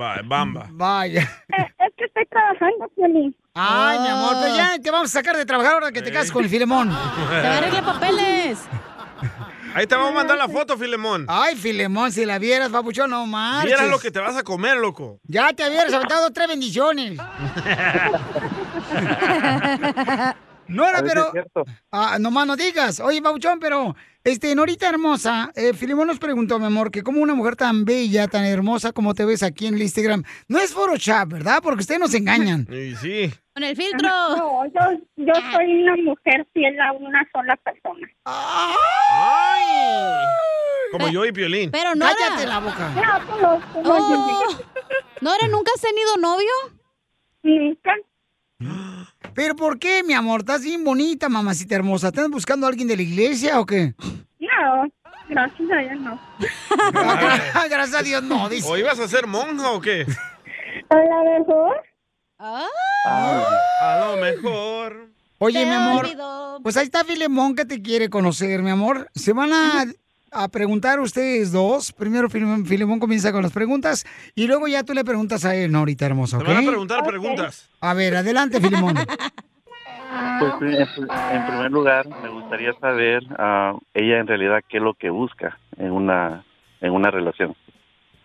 Va, 0.00 0.20
bamba. 0.24 0.68
Vaya. 0.70 1.22
Eh, 1.48 1.66
es 1.78 1.94
que 1.96 2.04
estoy 2.04 2.26
trabajando, 2.26 2.88
Piolín. 2.94 3.36
Ay, 3.54 3.98
mi 4.00 4.08
amor, 4.08 4.36
pues 4.40 4.56
ya 4.56 4.78
te 4.78 4.90
vamos 4.90 5.10
a 5.10 5.18
sacar 5.18 5.36
de 5.36 5.44
trabajar 5.44 5.74
ahora 5.74 5.92
que 5.92 6.02
te 6.02 6.10
cases 6.10 6.32
con 6.32 6.44
el 6.44 6.50
Filemón. 6.50 6.88
Te 6.88 6.94
va 6.94 7.54
a 7.54 7.58
arreglar 7.58 7.84
papeles. 7.84 8.58
Ahí 9.74 9.86
te 9.86 9.94
vamos 9.94 10.10
a 10.10 10.14
mandar 10.14 10.36
la 10.36 10.48
foto, 10.48 10.76
Filemón. 10.76 11.26
Ay, 11.28 11.54
Filemón, 11.54 12.10
si 12.10 12.24
la 12.24 12.38
vieras, 12.38 12.70
papuchón, 12.70 13.10
no 13.10 13.24
marches. 13.26 13.66
Vieras 13.66 13.88
lo 13.88 14.00
que 14.00 14.10
te 14.10 14.18
vas 14.18 14.36
a 14.36 14.42
comer, 14.42 14.76
loco. 14.76 15.20
Ya 15.24 15.52
te 15.52 15.68
hubieras 15.68 15.92
aventado 15.92 16.32
tres 16.32 16.48
bendiciones. 16.48 17.18
No 20.70 20.88
era, 20.88 21.02
pero... 21.02 21.34
es. 21.34 21.44
Ah, 21.90 22.18
nomás 22.20 22.46
no 22.46 22.56
digas. 22.56 23.00
Oye, 23.00 23.20
Pauchón, 23.20 23.58
pero, 23.58 23.96
este, 24.24 24.54
Norita 24.54 24.88
hermosa, 24.88 25.50
eh, 25.54 25.72
Filimón 25.72 26.08
nos 26.08 26.18
preguntó, 26.18 26.58
mi 26.58 26.66
amor, 26.66 26.90
que 26.90 27.02
como 27.02 27.22
una 27.22 27.34
mujer 27.34 27.56
tan 27.56 27.84
bella, 27.84 28.28
tan 28.28 28.44
hermosa 28.44 28.92
como 28.92 29.14
te 29.14 29.24
ves 29.24 29.42
aquí 29.42 29.66
en 29.66 29.74
el 29.74 29.82
Instagram, 29.82 30.24
no 30.48 30.58
es 30.58 30.72
Photoshop, 30.72 31.28
¿verdad? 31.32 31.60
Porque 31.62 31.80
ustedes 31.80 32.00
nos 32.00 32.14
engañan. 32.14 32.66
Y 32.80 32.94
sí. 32.96 33.32
Con 33.54 33.64
el 33.64 33.76
filtro. 33.76 34.08
No, 34.08 34.64
yo, 34.66 35.00
yo 35.16 35.32
soy 35.52 35.82
una 35.82 35.96
mujer 35.96 36.46
fiel 36.52 36.78
a 36.80 36.92
una 36.92 37.28
sola 37.32 37.56
persona. 37.56 38.06
¡Ay! 38.24 40.24
Como 40.92 41.08
yo 41.08 41.24
y 41.24 41.32
Piolín. 41.32 41.70
Pero 41.70 41.94
Nora. 41.94 42.12
Cállate 42.16 42.46
la 42.46 42.58
boca. 42.60 42.90
No, 42.94 43.40
no, 43.40 43.60
tú 43.72 43.82
no, 43.82 43.92
Oh. 43.92 44.58
Nora, 45.20 45.48
¿nunca 45.48 45.72
has 45.74 45.80
tenido 45.80 46.16
novio? 46.16 46.50
Nunca. 47.42 47.92
¿Pero 49.34 49.54
por 49.56 49.78
qué, 49.78 50.02
mi 50.02 50.12
amor? 50.14 50.40
Estás 50.40 50.62
bien 50.62 50.84
bonita, 50.84 51.28
mamacita 51.28 51.74
hermosa. 51.76 52.08
¿Estás 52.08 52.28
buscando 52.28 52.66
a 52.66 52.68
alguien 52.68 52.88
de 52.88 52.96
la 52.96 53.02
iglesia 53.02 53.60
o 53.60 53.66
qué? 53.66 53.94
No, 54.38 54.88
gracias 55.28 55.70
a 55.70 55.76
Dios 55.78 56.00
no. 56.00 56.20
Gracias 57.70 57.94
a 57.94 58.02
Dios, 58.02 58.22
no, 58.22 58.48
dice. 58.48 58.68
¿O 58.68 58.76
ibas 58.76 58.98
a 58.98 59.08
ser 59.08 59.26
monja 59.26 59.70
o 59.70 59.80
qué? 59.80 60.04
A 60.88 60.94
lo 60.96 61.38
mejor. 61.38 61.76
Ah, 62.38 62.66
A 63.82 64.00
lo 64.06 64.16
mejor. 64.16 65.10
Oye, 65.38 65.60
te 65.60 65.66
mi 65.66 65.72
amor, 65.74 66.04
olvidó. 66.04 66.60
pues 66.62 66.76
ahí 66.76 66.84
está 66.84 67.04
Filemón 67.04 67.54
que 67.54 67.64
te 67.64 67.80
quiere 67.80 68.10
conocer, 68.10 68.62
mi 68.62 68.70
amor. 68.70 69.10
Se 69.14 69.32
van 69.32 69.52
a, 69.52 69.84
a 70.32 70.48
preguntar 70.48 71.00
ustedes 71.00 71.52
dos. 71.52 71.92
Primero 71.92 72.28
Filemón, 72.30 73.00
comienza 73.00 73.32
con 73.32 73.42
las 73.42 73.52
preguntas 73.52 74.04
y 74.34 74.46
luego 74.46 74.68
ya 74.68 74.82
tú 74.84 74.94
le 74.94 75.04
preguntas 75.04 75.44
a 75.44 75.54
él, 75.54 75.72
Norita 75.72 76.06
hermosa, 76.06 76.38
Te 76.38 76.44
¿ok? 76.44 76.48
van 76.48 76.64
a 76.64 76.68
preguntar 76.68 77.04
preguntas. 77.04 77.70
A 77.80 77.94
ver, 77.94 78.16
adelante, 78.16 78.60
Filemón. 78.60 78.94
Pues 80.40 80.52
en, 80.60 81.04
en 81.36 81.46
primer 81.46 81.70
lugar 81.70 82.08
me 82.22 82.28
gustaría 82.30 82.72
saber 82.80 83.22
ah, 83.38 83.76
ella 83.94 84.18
en 84.18 84.26
realidad 84.26 84.60
qué 84.68 84.78
es 84.78 84.82
lo 84.82 84.94
que 84.94 85.08
busca 85.10 85.58
en 85.76 85.92
una 85.92 86.44
en 86.80 86.92
una 86.92 87.10
relación. 87.10 87.54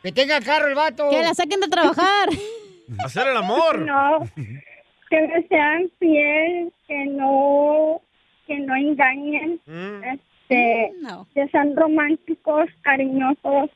que 0.02 0.12
tenga 0.12 0.40
carro 0.42 0.68
el 0.68 0.76
vato. 0.76 1.10
Que 1.10 1.22
la 1.22 1.34
saquen 1.34 1.60
de 1.60 1.68
trabajar. 1.68 2.30
Hacer 3.04 3.28
el 3.28 3.38
amor. 3.38 3.80
No, 3.80 4.20
que 4.36 5.22
me 5.28 5.48
sean 5.48 5.90
fiel, 6.00 6.72
que 6.88 7.06
no, 7.06 8.02
que 8.48 8.60
no 8.60 8.76
engañen. 8.76 9.60
Mm. 9.66 10.20
Que, 10.50 10.92
que 11.34 11.48
sean 11.50 11.76
románticos, 11.76 12.66
cariñosos. 12.82 13.70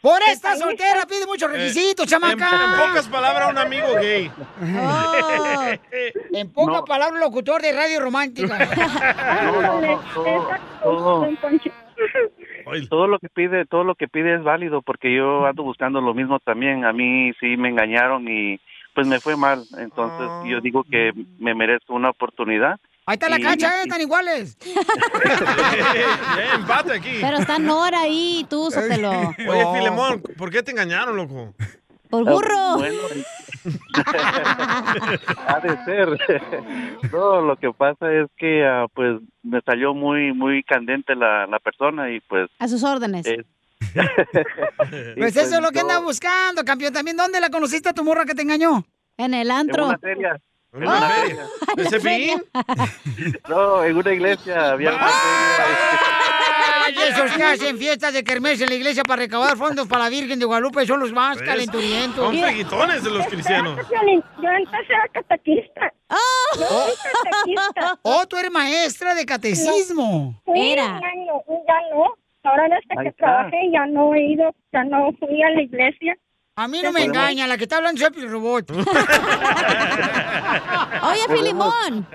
Por 0.00 0.20
esta 0.30 0.54
soltera 0.56 1.06
pide 1.08 1.26
muchos 1.26 1.50
requisitos, 1.50 2.04
En, 2.04 2.08
chamaca. 2.20 2.34
en 2.34 2.88
pocas 2.88 3.08
palabras, 3.08 3.50
un 3.50 3.58
amigo 3.58 3.86
gay. 4.00 4.30
Oh. 4.60 5.66
En 6.32 6.52
pocas 6.52 6.76
No. 6.80 6.84
palabras, 6.84 7.18
locutor 7.20 7.62
de 7.62 7.72
radio 7.72 8.00
romántica. 8.00 8.58
No, 9.44 9.62
no, 9.62 9.80
no, 9.80 10.00
todo, 10.12 10.48
todo, 10.82 11.28
todo 12.90 13.06
lo 13.06 13.18
que 13.18 13.28
pide, 13.28 13.64
todo 13.66 13.84
lo 13.84 13.94
que 13.94 14.08
pide 14.08 14.34
es 14.34 14.42
válido 14.42 14.82
porque 14.82 15.14
yo 15.14 15.46
ando 15.46 15.62
buscando 15.62 16.00
lo 16.00 16.12
mismo 16.14 16.38
también. 16.40 16.84
A 16.84 16.92
mí 16.92 17.32
sí 17.40 17.56
me 17.56 17.68
engañaron 17.68 18.26
y 18.28 18.60
pues 18.94 19.06
me 19.06 19.20
fue 19.20 19.36
mal. 19.36 19.64
Entonces 19.78 20.28
yo 20.50 20.60
digo 20.60 20.84
que 20.84 21.12
me 21.38 21.54
merezco 21.54 21.94
una 21.94 22.10
oportunidad. 22.10 22.78
Ahí 23.06 23.14
está 23.14 23.28
la 23.28 23.38
Y- 23.38 23.42
cacha, 23.42 23.68
¿eh? 23.78 23.82
Están 23.84 24.00
iguales. 24.00 24.56
Empate 26.54 26.92
aquí. 26.94 27.18
Pero 27.20 27.36
está 27.38 27.58
Nora 27.58 28.00
ahí, 28.00 28.46
tú, 28.48 28.70
sótelo. 28.70 29.10
Oye, 29.48 29.64
Filemón, 29.74 30.22
¿por 30.38 30.50
qué 30.50 30.62
te 30.62 30.70
engañaron, 30.70 31.16
loco? 31.16 31.54
Por 32.10 32.24
burro. 32.24 32.76
Bueno, 32.78 32.98
ha 35.46 35.60
de 35.60 35.84
ser. 35.84 36.08
No, 37.12 37.40
lo 37.40 37.56
que 37.56 37.72
pasa 37.72 38.12
es 38.12 38.26
que 38.36 38.62
ah, 38.64 38.86
pues 38.92 39.20
me 39.42 39.60
salió 39.62 39.94
muy 39.94 40.34
muy 40.34 40.62
candente 40.64 41.14
la, 41.14 41.46
la 41.46 41.58
persona 41.60 42.10
y 42.10 42.20
pues 42.20 42.50
A 42.58 42.68
sus 42.68 42.82
órdenes. 42.84 43.24
eh, 43.26 43.42
Pues 45.16 45.34
eso 45.36 45.54
es 45.56 45.62
lo 45.62 45.70
que 45.70 45.80
anda 45.80 45.98
buscando, 46.00 46.62
campeón. 46.64 46.92
También, 46.92 47.16
¿dónde 47.16 47.40
la 47.40 47.48
conociste 47.48 47.88
a 47.88 47.94
tu 47.94 48.04
morra 48.04 48.26
que 48.26 48.34
te 48.34 48.42
engañó? 48.42 48.84
En 49.16 49.32
el 49.32 49.46
En 49.50 49.56
antro. 49.56 49.86
una 49.86 49.98
feria. 49.98 50.38
En 50.74 50.82
Ah. 50.88 50.96
una 50.98 51.08
feria. 51.10 51.46
¿De 51.76 51.84
Cepillín? 51.88 52.42
No, 53.48 53.84
en 53.84 53.96
una 53.96 54.12
iglesia 54.12 54.70
había 54.72 54.90
una 54.94 55.08
Ay, 56.86 56.94
esos 57.08 57.32
que 57.32 57.42
hacen 57.42 57.78
fiestas 57.78 58.12
de 58.12 58.22
kermés 58.24 58.60
en 58.60 58.68
la 58.68 58.74
iglesia 58.74 59.02
para 59.04 59.22
recaudar 59.22 59.56
fondos 59.56 59.86
para 59.88 60.04
la 60.04 60.10
Virgen 60.10 60.38
de 60.38 60.44
Guadalupe 60.44 60.84
son 60.86 61.00
los 61.00 61.12
más 61.12 61.38
¿Ves? 61.38 61.48
calenturientos. 61.48 62.24
Son 62.26 62.38
freguitones 62.38 63.02
de 63.04 63.10
los 63.10 63.26
cristianos. 63.26 63.78
Yo 63.90 64.48
empecé 64.50 64.94
a 64.94 65.08
catequista. 65.12 65.92
Yo 66.10 66.16
Oh. 66.16 66.86
soy 66.86 66.94
catequista. 67.22 67.98
Oh, 68.02 68.26
tú 68.26 68.36
eres 68.36 68.50
maestra 68.50 69.14
de 69.14 69.24
catecismo. 69.24 70.40
Fui 70.44 70.72
Era. 70.72 70.84
un 70.86 71.04
año, 71.04 71.32
ya 71.66 71.94
no. 71.96 72.14
Ahora 72.42 72.64
desde 72.68 73.04
que 73.04 73.12
trabajé 73.12 73.56
ya 73.72 73.86
no 73.86 74.14
he 74.14 74.20
ido, 74.32 74.54
ya 74.72 74.84
no 74.84 75.10
fui 75.18 75.42
a 75.42 75.50
la 75.50 75.62
iglesia. 75.62 76.14
A 76.56 76.68
mí 76.68 76.80
no 76.82 76.92
me 76.92 77.02
engaña, 77.04 77.48
la 77.48 77.56
que 77.56 77.64
está 77.64 77.78
hablando 77.78 78.00
es 78.06 78.16
el 78.16 78.30
robot. 78.30 78.70
Oye, 81.02 81.36
Filimón. 81.36 82.06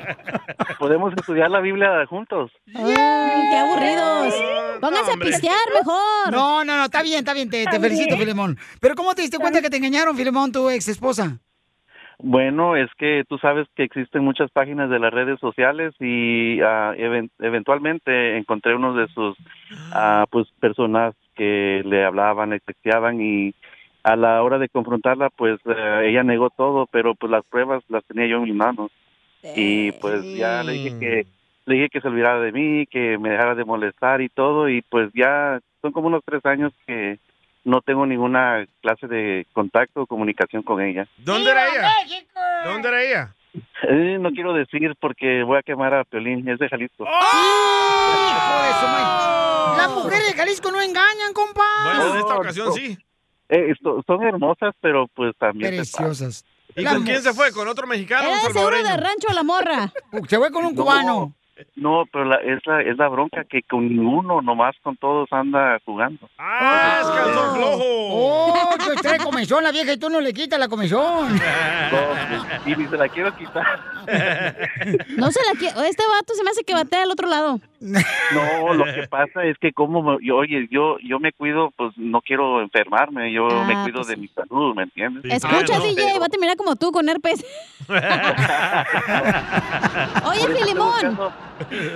Podemos 0.78 1.14
estudiar 1.14 1.52
la 1.52 1.60
Biblia 1.60 2.06
juntos. 2.08 2.50
Ay, 2.74 2.94
qué 2.96 3.58
aburridos. 3.58 4.34
Pónganse 4.80 5.12
a 5.12 5.18
pistear 5.18 5.58
mejor. 5.78 6.32
No, 6.32 6.64
no, 6.64 6.78
no, 6.78 6.86
está 6.86 7.04
bien, 7.04 7.20
está 7.20 7.34
bien, 7.34 7.50
te, 7.50 7.66
te 7.66 7.80
felicito, 7.82 8.16
Filemón. 8.18 8.58
Pero 8.80 8.96
¿cómo 8.96 9.14
te 9.14 9.22
diste 9.24 9.40
cuenta 9.40 9.62
que 9.62 9.70
te 9.70 9.76
engañaron, 9.78 10.16
Filemón, 10.16 10.54
tu 10.54 10.70
ex 10.70 10.88
esposa? 10.88 11.38
Bueno, 12.22 12.76
es 12.76 12.90
que 12.98 13.24
tú 13.30 13.38
sabes 13.40 13.68
que 13.76 13.84
existen 13.84 14.24
muchas 14.24 14.52
páginas 14.52 14.90
de 14.90 15.00
las 15.00 15.14
redes 15.14 15.40
sociales 15.40 15.94
y 16.00 16.60
ah, 16.62 16.94
even- 16.98 17.32
eventualmente 17.40 18.38
encontré 18.38 18.76
uno 18.76 18.94
de 18.94 19.08
sus 19.10 19.38
ah, 19.94 20.26
pues 20.30 20.48
personas 20.60 21.14
que 21.36 21.82
le 21.86 22.04
hablaban, 22.06 22.50
le 22.50 22.60
texteaban 22.60 23.22
y 23.22 23.54
a 24.10 24.16
la 24.16 24.42
hora 24.42 24.58
de 24.58 24.70
confrontarla 24.70 25.30
pues 25.30 25.60
eh, 25.66 26.10
ella 26.10 26.24
negó 26.24 26.50
todo, 26.50 26.88
pero 26.88 27.16
pues 27.16 27.32
las 27.32 27.46
pruebas 27.46 27.84
las 27.90 28.04
tenía 28.06 28.28
yo 28.28 28.38
en 28.38 28.44
mis 28.44 28.56
manos 28.56 28.92
y 29.56 29.92
pues 29.94 30.24
ya 30.36 30.64
le 30.64 30.74
dije 30.74 31.00
que 31.00 31.26
le 31.66 31.76
dije 31.76 31.90
que 31.90 32.02
se 32.02 32.08
olvidara 32.08 32.40
de 32.40 32.52
mí, 32.52 32.88
que 32.88 33.18
me 33.20 33.30
dejara 33.30 33.54
de 33.54 33.66
molestar 33.66 34.22
y 34.22 34.30
todo 34.30 34.68
y 34.68 34.82
pues 34.82 35.12
ya 35.14 35.60
son 35.82 35.92
como 35.92 36.08
unos 36.08 36.24
tres 36.26 36.44
años 36.46 36.74
que 36.88 37.20
no 37.64 37.82
tengo 37.82 38.06
ninguna 38.06 38.66
clase 38.82 39.08
de 39.08 39.46
contacto 39.54 40.02
o 40.02 40.08
comunicación 40.08 40.64
con 40.64 40.82
ella. 40.82 41.08
¿Dónde 41.18 41.52
era 41.52 41.68
ella? 41.68 41.90
¿Dónde 42.66 42.88
era 42.88 43.04
ella? 43.04 43.36
Eh, 43.84 44.18
no 44.20 44.32
quiero 44.32 44.54
decir 44.54 44.96
porque 45.00 45.44
voy 45.44 45.58
a 45.58 45.64
quemar 45.64 45.94
a 45.94 46.04
Piolín, 46.04 46.48
es 46.50 46.58
de 46.60 46.70
Jalisco. 46.70 47.04
¡Hijo 47.04 48.64
de 48.64 48.74
su 48.80 48.86
madre! 48.88 49.78
Las 49.78 49.92
mujeres 49.92 50.28
de 50.28 50.34
Jalisco 50.34 50.72
no 50.72 50.82
engañan, 50.82 51.34
compa. 51.34 51.64
Bueno, 51.84 52.14
en 52.14 52.20
esta 52.20 52.36
ocasión 52.36 52.74
sí. 52.74 52.98
Eh, 53.50 53.72
esto- 53.72 54.04
son 54.06 54.24
hermosas, 54.24 54.74
pero 54.80 55.08
pues 55.16 55.36
también... 55.38 55.76
Preciosas. 55.76 56.46
¿Y 56.76 56.86
con 56.86 57.04
quién 57.04 57.22
se 57.22 57.34
fue? 57.34 57.52
¿con 57.52 57.68
otro 57.68 57.88
mexicano 57.88 58.30
Era 58.30 58.44
de 58.44 58.54
seguro 58.54 58.84
de 58.84 58.96
rancho 58.98 59.28
la 59.34 59.44
morra. 59.44 59.92
Se 60.30 60.38
fue 60.38 60.52
con 60.52 60.66
un 60.66 60.76
cubano. 60.76 61.34
No, 61.76 62.06
pero 62.14 62.24
la, 62.24 62.36
es, 62.38 62.66
la, 62.66 62.82
es 62.82 62.96
la 62.96 63.10
bronca 63.10 63.44
que 63.44 63.64
con 63.64 63.86
ninguno, 63.90 64.42
nomás 64.42 64.76
con 64.82 64.96
todos 64.96 65.28
anda 65.32 65.78
jugando. 65.84 66.30
¡Ah, 66.38 67.00
es 67.02 67.08
calzón 67.08 67.56
flojo! 67.58 67.84
Oh, 67.84 68.76
que 68.78 68.92
usted 68.94 69.18
comenzó 69.22 69.60
la 69.60 69.72
vieja 69.72 69.92
y 69.92 69.98
tú 69.98 70.10
no 70.10 70.22
le 70.22 70.32
quitas 70.32 70.58
la 70.60 70.70
comisión. 70.70 71.38
No, 71.92 72.72
y 72.72 72.76
ni 72.76 72.88
se 72.88 72.98
la 72.98 73.10
quiero 73.10 73.36
quitar. 73.36 73.66
No 75.18 75.32
se 75.32 75.40
la 75.44 75.60
quiere. 75.60 75.90
Este 75.90 76.04
vato 76.08 76.34
se 76.36 76.44
me 76.44 76.52
hace 76.52 76.64
que 76.64 76.74
batea 76.76 77.02
al 77.04 77.12
otro 77.12 77.28
lado. 77.28 77.60
No, 77.82 78.74
lo 78.74 78.84
que 78.86 79.08
pasa 79.10 79.44
es 79.46 79.58
que 79.58 79.72
como, 79.72 80.02
me- 80.04 80.18
yo, 80.26 80.38
oye, 80.38 80.68
yo 80.70 80.98
yo 81.00 81.20
me 81.20 81.32
cuido, 81.32 81.72
pues 81.78 81.98
no 81.98 82.22
quiero 82.22 82.62
enfermarme, 82.62 83.32
yo 83.32 83.48
Ah, 83.50 83.64
me 83.68 83.74
cuido 83.84 83.98
pues 83.98 84.08
de 84.10 84.18
mi 84.18 84.28
salud, 84.28 84.76
¿me 84.76 84.84
entiendes? 84.84 85.24
Escucha, 85.32 85.80
DJ, 85.80 86.20
va 86.20 86.26
a 86.26 86.30
terminar 86.30 86.58
como 86.58 86.76
tú 86.76 86.92
con 86.92 87.08
herpes. 87.08 87.46
Oye, 90.26 90.40
estoy 90.40 90.56
Filimón. 90.56 90.92
buscando- 90.92 91.32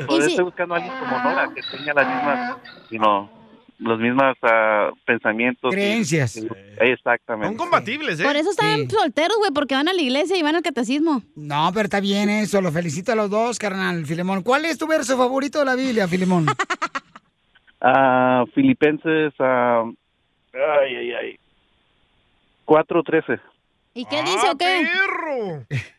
Por 0.08 0.16
¿Y 0.16 0.18
eso 0.18 0.22
si- 0.26 0.30
estoy 0.32 0.46
buscando 0.46 0.74
a 0.76 0.78
alguien 0.78 0.94
como 1.00 1.18
Nora, 1.20 1.50
que 1.54 1.62
tenga 1.78 1.94
las 1.94 2.08
mismas, 2.08 2.58
no, 2.92 3.30
los 3.84 4.00
mismos 4.00 4.36
ah, 4.42 4.92
pensamientos. 5.06 5.72
y- 5.72 5.76
Creencias. 5.76 6.38
y- 6.38 6.48
exactamente. 6.80 7.48
Son 7.50 7.58
compatibles, 7.58 8.20
¿eh? 8.20 8.24
Por 8.24 8.36
eso 8.36 8.50
están 8.52 8.90
solteros, 8.90 9.38
güey, 9.38 9.52
porque 9.54 9.76
van 9.76 9.88
a 9.88 9.94
la 9.94 10.02
iglesia 10.02 10.38
y 10.38 10.42
van 10.44 10.56
al 10.56 10.62
catecismo. 10.64 11.22
No, 11.36 11.70
pero 11.74 11.84
está 11.86 12.00
bien 12.00 12.30
eso. 12.30 12.62
Lo 12.62 12.72
felicito 12.72 13.12
a 13.12 13.16
los 13.16 13.30
dos, 13.30 13.60
carnal, 13.60 14.06
Filemón. 14.06 14.42
¿Cuál 14.44 14.66
es 14.66 14.78
tu 14.78 14.88
verso 14.88 15.18
favorito 15.18 15.60
de 15.60 15.66
la 15.66 15.76
Biblia, 15.76 16.08
Filemón? 16.08 16.46
Ah, 17.86 18.46
Filipenses, 18.56 19.34
ah, 19.40 19.84
ay, 20.54 20.96
ay, 20.96 21.12
ay, 21.12 21.40
4.13. 22.66 23.42
¿Y 23.94 24.06
qué 24.06 24.22
dice 24.24 24.50
o 24.50 24.58
qué? 24.58 24.88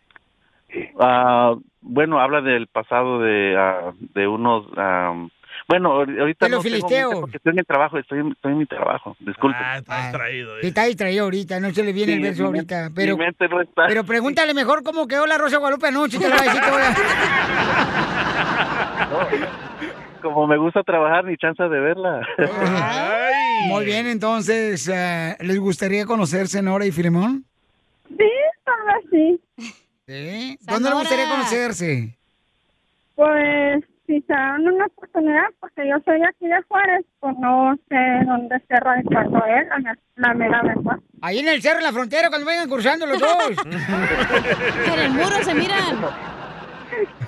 Ah, 0.99 1.55
bueno, 1.83 2.19
habla 2.21 2.41
del 2.41 2.67
pasado 2.67 3.21
de, 3.21 3.55
ah, 3.57 3.93
de 4.15 4.27
unos... 4.27 4.67
ah, 4.77 5.27
bueno, 5.69 5.91
ahor- 5.93 6.21
ahorita 6.21 6.49
no 6.49 6.61
tengo 6.61 6.89
mente 6.89 7.21
porque 7.21 7.37
estoy 7.39 7.51
en 7.51 7.57
mi 7.57 7.63
trabajo, 7.65 7.99
estoy, 7.99 8.21
en- 8.21 8.33
estoy 8.33 8.53
en 8.53 8.59
mi 8.59 8.67
trabajo, 8.67 9.17
disculpe. 9.21 9.57
Ah, 9.61 9.79
está 9.79 10.03
distraído. 10.03 10.61
Sí, 10.61 10.67
está 10.67 10.85
distraído 10.85 11.25
ahorita, 11.25 11.61
no 11.61 11.71
se 11.73 11.83
le 11.83 11.93
viene 11.93 12.13
Sí, 12.13 12.17
el 12.19 12.23
verso 12.23 12.43
mi 12.43 12.47
ahorita. 12.59 12.77
mente- 12.83 12.95
Pero, 12.95 13.17
mi 13.17 13.25
mente 13.25 13.49
no 13.49 13.61
está. 13.61 13.87
pero 13.87 14.05
pregúntale 14.05 14.55
mejor 14.55 14.83
cómo 14.83 15.07
quedó 15.09 15.27
la 15.27 15.39
Rosa 15.39 15.59
Guadalupe 15.59 15.89
anoche, 15.89 16.19
te 16.19 16.29
lo 16.29 16.35
va 16.37 16.41
a 16.41 16.45
decir 16.45 16.61
ahora. 16.63 16.95
Como 20.23 20.47
me 20.47 20.57
gusta 20.57 20.83
trabajar, 20.83 21.25
ni 21.27 21.37
chance 21.37 21.63
de 21.63 21.81
verla. 21.81 22.27
Muy 23.69 23.85
bien, 23.85 24.07
entonces, 24.07 24.89
eh, 24.89 25.37
¿les 25.41 25.59
gustaría 25.59 26.07
conocerse, 26.07 26.63
Nora 26.63 26.87
y 26.87 26.93
Filemón? 26.93 27.45
Sí, 28.09 28.31
tal 28.65 28.75
vez 28.87 29.05
sí. 29.11 29.39
¿Sí? 30.07 30.59
¿Dónde 30.63 30.89
les 30.91 30.99
gustaría 30.99 31.29
conocerse? 31.29 32.17
Pues 33.17 33.85
si 34.07 34.21
se 34.23 34.33
dan 34.33 34.67
una 34.67 34.87
oportunidad, 34.87 35.47
porque 35.61 35.89
yo 35.89 35.97
soy 36.05 36.19
de 36.21 36.27
aquí 36.27 36.47
de 36.47 36.63
Juárez, 36.69 37.05
pues 37.21 37.37
no 37.39 37.75
sé 37.89 38.25
dónde 38.27 38.57
esté 38.57 38.77
radicando 38.81 39.45
él, 39.47 39.69
la, 39.69 39.97
la 40.17 40.35
mera 40.35 40.63
verdad. 40.63 40.99
Ahí 41.23 41.39
en 41.39 41.49
el 41.49 41.63
cerro, 41.63 41.79
en 41.79 41.85
la 41.85 41.93
frontera, 41.93 42.29
cuando 42.29 42.47
vengan 42.47 42.69
cruzando 42.69 43.07
los 43.07 43.19
dos. 43.19 43.57
en 44.95 45.01
el 45.01 45.11
muro 45.13 45.37
se 45.43 45.55
miran. 45.55 46.05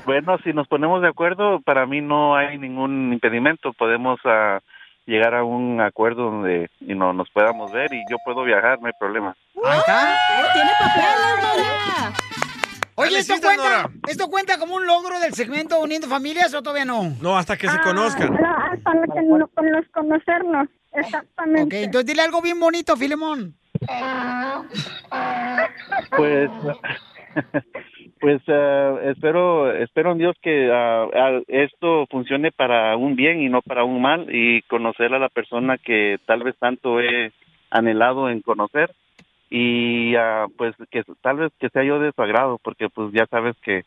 Bueno, 0.05 0.39
si 0.45 0.53
nos 0.53 0.69
ponemos 0.69 1.03
de 1.03 1.09
acuerdo, 1.09 1.61
para 1.61 1.87
mí 1.87 2.01
no 2.01 2.37
hay 2.37 2.59
ningún 2.59 3.13
impedimento. 3.13 3.73
Podemos 3.73 4.21
ah, 4.25 4.61
llegar 5.07 5.35
a 5.35 5.45
un 5.45 5.81
acuerdo 5.81 6.31
donde 6.31 6.71
y 6.81 6.95
no, 6.95 7.13
nos 7.13 7.31
podamos 7.31 7.73
ver 7.73 7.93
y 7.93 8.05
yo 8.11 8.17
puedo 8.25 8.45
viajar, 8.45 8.81
no 8.81 8.87
hay 8.87 8.93
problema. 8.99 9.35
Ahí 9.65 9.79
está. 9.79 10.17
Tiene 10.53 10.71
papeles, 10.79 11.37
Nora. 11.43 12.36
Oye, 12.99 13.19
¿esto 13.19 13.35
cuenta? 13.43 13.91
¿esto 14.09 14.29
cuenta 14.29 14.59
como 14.59 14.75
un 14.77 14.87
logro 14.87 15.19
del 15.21 15.35
segmento 15.35 15.79
Uniendo 15.81 16.07
Familias 16.09 16.55
o 16.55 16.63
todavía 16.63 16.85
no? 16.87 17.15
No, 17.21 17.37
hasta 17.37 17.57
que 17.57 17.69
se 17.69 17.77
Ah, 17.77 17.83
conozcan. 17.85 18.33
no, 18.33 18.57
hasta 18.57 18.93
que 19.15 19.23
no- 19.23 19.49
con 19.49 19.71
los 19.71 19.85
conocernos, 19.93 20.69
Ok, 20.91 20.99
exactamente. 21.05 21.83
entonces 21.85 22.07
dile 22.07 22.23
algo 22.23 22.41
bien 22.41 22.59
bonito, 22.59 22.97
Filemón. 22.97 23.55
Pues, 26.17 26.51
pues 28.21 28.43
ah, 28.49 28.97
espero, 29.05 29.73
espero 29.73 30.13
en 30.13 30.19
Dios 30.19 30.37
que 30.43 30.71
ah, 30.73 31.05
ah, 31.15 31.41
esto 31.49 32.07
funcione 32.11 32.51
para 32.53 32.97
un 32.97 33.15
bien 33.15 33.43
y 33.43 33.49
no 33.51 33.61
para 33.61 33.85
un 33.85 34.01
mal 34.01 34.27
y 34.35 34.63
conocer 34.63 35.13
a 35.13 35.19
la 35.19 35.29
persona 35.29 35.77
que 35.79 36.19
tal 36.27 36.43
vez 36.43 36.57
tanto 36.59 36.99
he 37.01 37.33
anhelado 37.71 38.31
en 38.31 38.41
conocer 38.41 38.91
y 39.51 40.15
ah, 40.17 40.47
pues 40.57 40.75
que 40.91 41.03
tal 41.23 41.39
vez 41.39 41.53
que 41.59 41.69
sea 41.69 41.85
yo 41.85 41.99
de 41.99 42.13
su 42.13 42.23
agrado 42.23 42.59
porque 42.63 42.89
pues 42.89 43.13
ya 43.13 43.27
sabes 43.27 43.57
que 43.63 43.85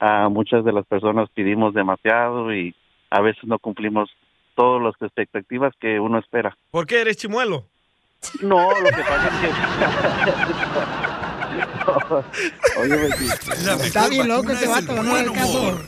ah, 0.00 0.28
muchas 0.30 0.64
de 0.64 0.72
las 0.72 0.86
personas 0.86 1.28
pedimos 1.34 1.74
demasiado 1.74 2.54
y 2.54 2.74
a 3.10 3.20
veces 3.20 3.44
no 3.44 3.58
cumplimos 3.58 4.10
todas 4.54 4.82
las 4.82 4.94
expectativas 5.02 5.74
que 5.80 6.00
uno 6.00 6.18
espera. 6.18 6.56
¿Por 6.70 6.86
qué 6.86 7.00
eres 7.00 7.16
chimuelo? 7.16 7.64
No, 8.42 8.70
lo 8.80 8.90
que 8.90 9.02
pasa 9.02 9.28
es 9.28 11.18
que... 11.18 11.23
Oye, 12.78 13.08
Está 13.84 14.08
bien 14.08 14.28
loco 14.28 14.52
este 14.52 14.64
es 14.64 14.76
el 14.76 14.86
vato, 14.86 15.02
no 15.02 15.10
buen 15.10 15.28
hagas 15.28 15.38
caso. 15.46 15.60
humor. 15.60 15.86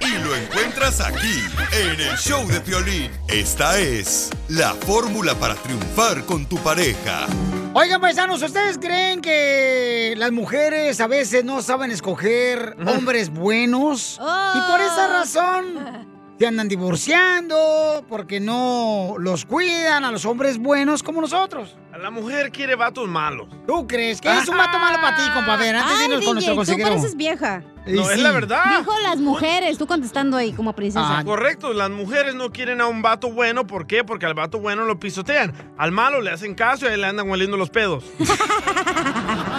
Y 0.00 0.24
lo 0.24 0.36
encuentras 0.36 1.00
aquí, 1.00 1.42
en 1.72 2.00
el 2.00 2.16
show 2.16 2.46
de 2.48 2.60
Piolín. 2.60 3.10
Esta 3.28 3.78
es 3.78 4.30
la 4.48 4.74
fórmula 4.74 5.34
para 5.34 5.54
triunfar 5.56 6.24
con 6.24 6.46
tu 6.46 6.56
pareja. 6.58 7.26
Oigan, 7.72 8.00
paisanos, 8.00 8.42
¿ustedes 8.42 8.78
creen 8.78 9.20
que 9.20 10.14
las 10.16 10.32
mujeres 10.32 11.00
a 11.00 11.06
veces 11.06 11.44
no 11.44 11.62
saben 11.62 11.90
escoger 11.92 12.76
hombres 12.86 13.30
buenos? 13.30 14.18
Y 14.20 14.70
por 14.70 14.80
esa 14.80 15.06
razón 15.08 16.06
se 16.40 16.46
andan 16.46 16.68
divorciando, 16.68 18.02
porque 18.08 18.40
no 18.40 19.16
los 19.18 19.44
cuidan 19.44 20.06
a 20.06 20.10
los 20.10 20.24
hombres 20.24 20.56
buenos 20.56 21.02
como 21.02 21.20
nosotros. 21.20 21.76
La 22.00 22.10
mujer 22.10 22.50
quiere 22.50 22.76
vatos 22.76 23.06
malos. 23.06 23.46
¿Tú 23.66 23.86
crees 23.86 24.22
que 24.22 24.34
es 24.34 24.48
un 24.48 24.56
vato 24.56 24.78
malo 24.78 24.96
para 25.02 25.16
ti, 25.18 25.22
compa? 25.34 25.52
A 25.52 25.56
ver, 25.58 25.76
antes 25.76 25.98
de 25.98 26.04
irnos 26.06 26.24
con 26.24 26.34
nuestro 26.36 26.54
DJ, 26.54 26.54
tú 26.54 26.56
consejero. 26.56 26.88
pareces 26.88 27.14
vieja. 27.14 27.62
No, 27.86 28.10
es 28.10 28.22
la 28.22 28.32
verdad. 28.32 28.78
Dijo 28.78 28.90
las 29.02 29.18
mujeres, 29.18 29.76
tú 29.76 29.86
contestando 29.86 30.38
ahí 30.38 30.54
como 30.54 30.74
princesa. 30.74 31.18
Ah, 31.18 31.24
correcto, 31.24 31.74
las 31.74 31.90
mujeres 31.90 32.34
no 32.34 32.50
quieren 32.50 32.80
a 32.80 32.86
un 32.86 33.02
vato 33.02 33.30
bueno, 33.30 33.66
¿por 33.66 33.86
qué? 33.86 34.02
Porque 34.02 34.24
al 34.24 34.32
vato 34.32 34.60
bueno 34.60 34.86
lo 34.86 34.98
pisotean. 34.98 35.52
Al 35.76 35.92
malo 35.92 36.22
le 36.22 36.30
hacen 36.30 36.54
caso 36.54 36.86
y 36.86 36.88
ahí 36.88 36.96
le 36.98 37.06
andan 37.06 37.28
hueliendo 37.28 37.58
los 37.58 37.68
pedos. 37.68 38.02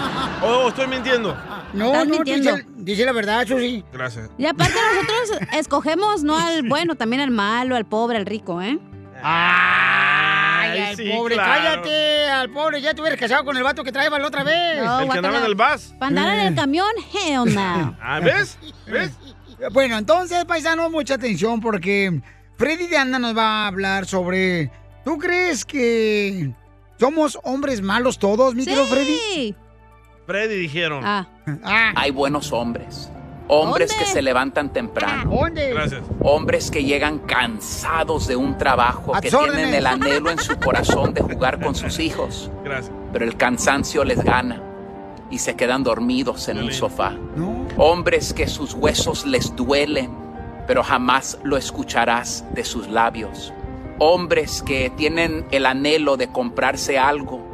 oh, 0.42 0.68
estoy 0.70 0.88
mintiendo. 0.88 1.36
No, 1.74 1.88
Estás 1.88 2.08
no, 2.08 2.14
mintiendo. 2.16 2.56
dice, 2.56 2.68
dice 2.78 3.06
la 3.06 3.12
verdad, 3.12 3.48
Susi. 3.48 3.84
Gracias. 3.94 4.30
Y 4.38 4.46
aparte 4.46 4.74
nosotros 4.96 5.50
escogemos 5.58 6.24
no 6.24 6.38
al 6.38 6.64
bueno, 6.64 6.96
también 6.96 7.22
al 7.22 7.32
malo, 7.32 7.76
al 7.76 7.86
pobre, 7.86 8.18
al 8.18 8.26
rico, 8.26 8.62
¿eh? 8.62 8.80
Ay, 9.24 10.80
al 10.80 10.96
sí, 10.96 11.10
pobre, 11.16 11.36
claro. 11.36 11.52
cállate, 11.52 12.26
al 12.30 12.50
pobre, 12.50 12.82
ya 12.82 12.94
te 12.94 13.02
hubieras 13.02 13.20
casado 13.20 13.46
con 13.46 13.56
el 13.58 13.64
vato 13.64 13.84
que 13.84 13.92
traía 13.92 14.10
la 14.10 14.28
otra 14.28 14.44
vez. 14.44 14.84
No, 14.84 15.02
El 15.02 15.10
que 15.10 15.18
andaba 15.18 15.38
en 15.39 15.46
el 15.46 15.56
bus. 15.56 15.94
Para 16.00 16.08
andar 16.08 16.38
en 16.39 16.48
el 16.48 16.56
camión, 16.56 16.89
hell 17.14 17.46
no. 17.54 17.98
Ah, 18.02 18.20
¿ves? 18.22 18.58
¿Ves? 18.88 19.12
Bueno, 19.72 19.96
entonces, 19.96 20.44
paisanos, 20.46 20.89
mucha 20.89 21.14
atención 21.14 21.62
porque 21.62 22.20
Freddy 22.58 22.88
de 22.88 22.98
Anda 22.98 23.20
nos 23.20 23.38
va 23.38 23.66
a 23.66 23.68
hablar 23.68 24.08
sobre. 24.08 24.72
¿Tú 25.06 25.20
crees 25.20 25.64
que 25.66 26.52
somos 27.00 27.38
hombres 27.44 27.80
malos 27.80 28.18
todos, 28.18 28.56
mi 28.56 28.66
querido 28.66 28.88
Freddy? 28.88 29.56
Freddy 30.32 30.55
dijeron. 30.55 31.03
Ah. 31.05 31.27
Hay 31.93 32.11
buenos 32.11 32.53
hombres. 32.53 33.11
Hombres 33.49 33.89
¿Dónde? 33.89 34.05
que 34.05 34.09
se 34.09 34.21
levantan 34.21 34.71
temprano. 34.71 35.29
¿Dónde? 35.29 35.71
Gracias. 35.71 36.01
Hombres 36.21 36.71
que 36.71 36.86
llegan 36.86 37.19
cansados 37.19 38.27
de 38.27 38.38
un 38.38 38.57
trabajo, 38.57 39.11
que 39.21 39.29
tienen 39.29 39.73
el 39.73 39.86
anhelo 39.86 40.29
en 40.29 40.39
su 40.39 40.57
corazón 40.57 41.13
de 41.13 41.19
jugar 41.19 41.59
con 41.59 41.75
sus 41.75 41.99
hijos, 41.99 42.49
Gracias. 42.63 42.93
pero 43.11 43.25
el 43.25 43.36
cansancio 43.36 44.05
les 44.05 44.23
gana 44.23 44.61
y 45.29 45.39
se 45.39 45.57
quedan 45.57 45.84
dormidos 45.84 46.47
en 46.47 46.59
un 46.59 46.71
sofá. 46.71 47.11
Hombres 47.75 48.34
que 48.34 48.47
sus 48.47 48.73
huesos 48.73 49.25
les 49.25 49.53
duelen, 49.57 50.11
pero 50.65 50.82
jamás 50.82 51.39
lo 51.43 51.57
escucharás 51.57 52.45
de 52.53 52.63
sus 52.63 52.88
labios. 52.88 53.51
Hombres 53.99 54.63
que 54.65 54.89
tienen 54.91 55.45
el 55.51 55.65
anhelo 55.65 56.15
de 56.15 56.29
comprarse 56.29 56.97
algo, 56.97 57.45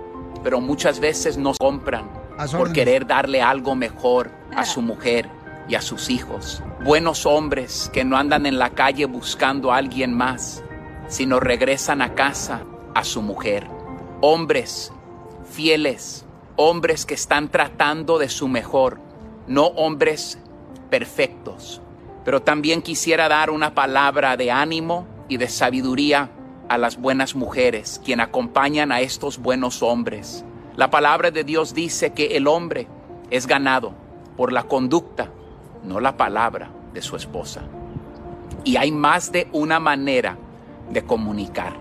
pero 0.43 0.61
muchas 0.61 0.99
veces 0.99 1.39
no 1.39 1.53
compran 1.59 2.16
por 2.51 2.73
querer 2.73 3.07
darle 3.07 3.41
algo 3.41 3.75
mejor 3.75 4.31
a 4.55 4.65
su 4.65 4.81
mujer 4.81 5.29
y 5.67 5.75
a 5.75 5.81
sus 5.81 6.09
hijos. 6.09 6.63
Buenos 6.83 7.25
hombres 7.25 7.89
que 7.93 8.03
no 8.03 8.17
andan 8.17 8.45
en 8.45 8.59
la 8.59 8.71
calle 8.71 9.05
buscando 9.05 9.71
a 9.71 9.77
alguien 9.77 10.13
más, 10.13 10.63
sino 11.07 11.39
regresan 11.39 12.01
a 12.01 12.15
casa 12.15 12.63
a 12.93 13.03
su 13.03 13.21
mujer. 13.21 13.67
Hombres 14.21 14.91
fieles, 15.47 16.25
hombres 16.55 17.05
que 17.05 17.13
están 17.13 17.49
tratando 17.49 18.19
de 18.19 18.29
su 18.29 18.47
mejor, 18.47 18.99
no 19.47 19.67
hombres 19.67 20.39
perfectos. 20.89 21.81
Pero 22.23 22.41
también 22.41 22.81
quisiera 22.81 23.29
dar 23.29 23.49
una 23.49 23.73
palabra 23.73 24.35
de 24.37 24.51
ánimo 24.51 25.07
y 25.29 25.37
de 25.37 25.47
sabiduría 25.47 26.29
a 26.67 26.77
las 26.77 26.97
buenas 26.97 27.35
mujeres, 27.35 28.01
quien 28.03 28.19
acompañan 28.19 28.91
a 28.91 28.99
estos 28.99 29.37
buenos 29.37 29.81
hombres. 29.81 30.43
La 30.77 30.91
palabra 30.91 31.31
de 31.31 31.43
Dios 31.43 31.73
dice 31.73 32.13
que 32.13 32.37
el 32.37 32.45
hombre 32.45 32.87
es 33.31 33.47
ganado 33.47 33.93
por 34.37 34.53
la 34.53 34.61
conducta, 34.61 35.31
no 35.83 35.99
la 35.99 36.17
palabra 36.17 36.69
de 36.93 37.01
su 37.01 37.15
esposa. 37.15 37.63
Y 38.63 38.77
hay 38.77 38.91
más 38.91 39.31
de 39.31 39.47
una 39.53 39.79
manera 39.79 40.37
de 40.91 41.03
comunicar. 41.03 41.73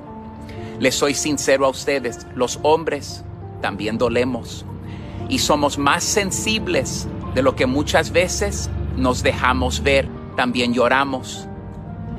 Les 0.81 0.95
soy 0.95 1.13
sincero 1.13 1.67
a 1.67 1.69
ustedes, 1.69 2.27
los 2.35 2.59
hombres 2.63 3.23
también 3.61 3.99
dolemos 3.99 4.65
y 5.29 5.41
somos 5.41 5.77
más 5.77 6.03
sensibles 6.03 7.07
de 7.35 7.43
lo 7.43 7.55
que 7.55 7.67
muchas 7.67 8.13
veces 8.13 8.71
nos 8.97 9.23
dejamos 9.23 9.83
ver. 9.83 10.09
También 10.37 10.73
lloramos. 10.73 11.47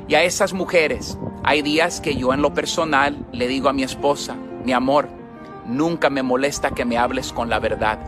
Y 0.06 0.14
a 0.14 0.22
esas 0.22 0.52
mujeres, 0.52 1.18
hay 1.42 1.60
días 1.62 2.00
que 2.00 2.14
yo 2.14 2.32
en 2.32 2.40
lo 2.40 2.54
personal 2.54 3.26
le 3.32 3.48
digo 3.48 3.68
a 3.68 3.72
mi 3.72 3.82
esposa, 3.82 4.36
mi 4.64 4.72
amor, 4.72 5.08
nunca 5.68 6.10
me 6.10 6.22
molesta 6.22 6.70
que 6.70 6.84
me 6.84 6.98
hables 6.98 7.32
con 7.32 7.48
la 7.48 7.60
verdad. 7.60 7.98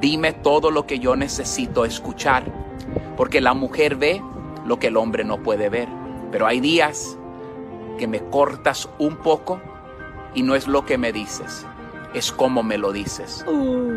Dime 0.00 0.32
todo 0.32 0.70
lo 0.70 0.86
que 0.86 0.98
yo 0.98 1.16
necesito 1.16 1.84
escuchar, 1.84 2.44
porque 3.16 3.40
la 3.40 3.54
mujer 3.54 3.96
ve 3.96 4.22
lo 4.64 4.78
que 4.78 4.86
el 4.86 4.96
hombre 4.96 5.24
no 5.24 5.42
puede 5.42 5.68
ver. 5.68 5.88
Pero 6.30 6.46
hay 6.46 6.60
días 6.60 7.18
que 7.98 8.06
me 8.06 8.20
cortas 8.30 8.88
un 8.98 9.16
poco 9.16 9.60
y 10.34 10.42
no 10.42 10.54
es 10.54 10.66
lo 10.66 10.86
que 10.86 10.96
me 10.96 11.12
dices, 11.12 11.66
es 12.14 12.32
cómo 12.32 12.62
me 12.62 12.78
lo 12.78 12.92
dices. 12.92 13.44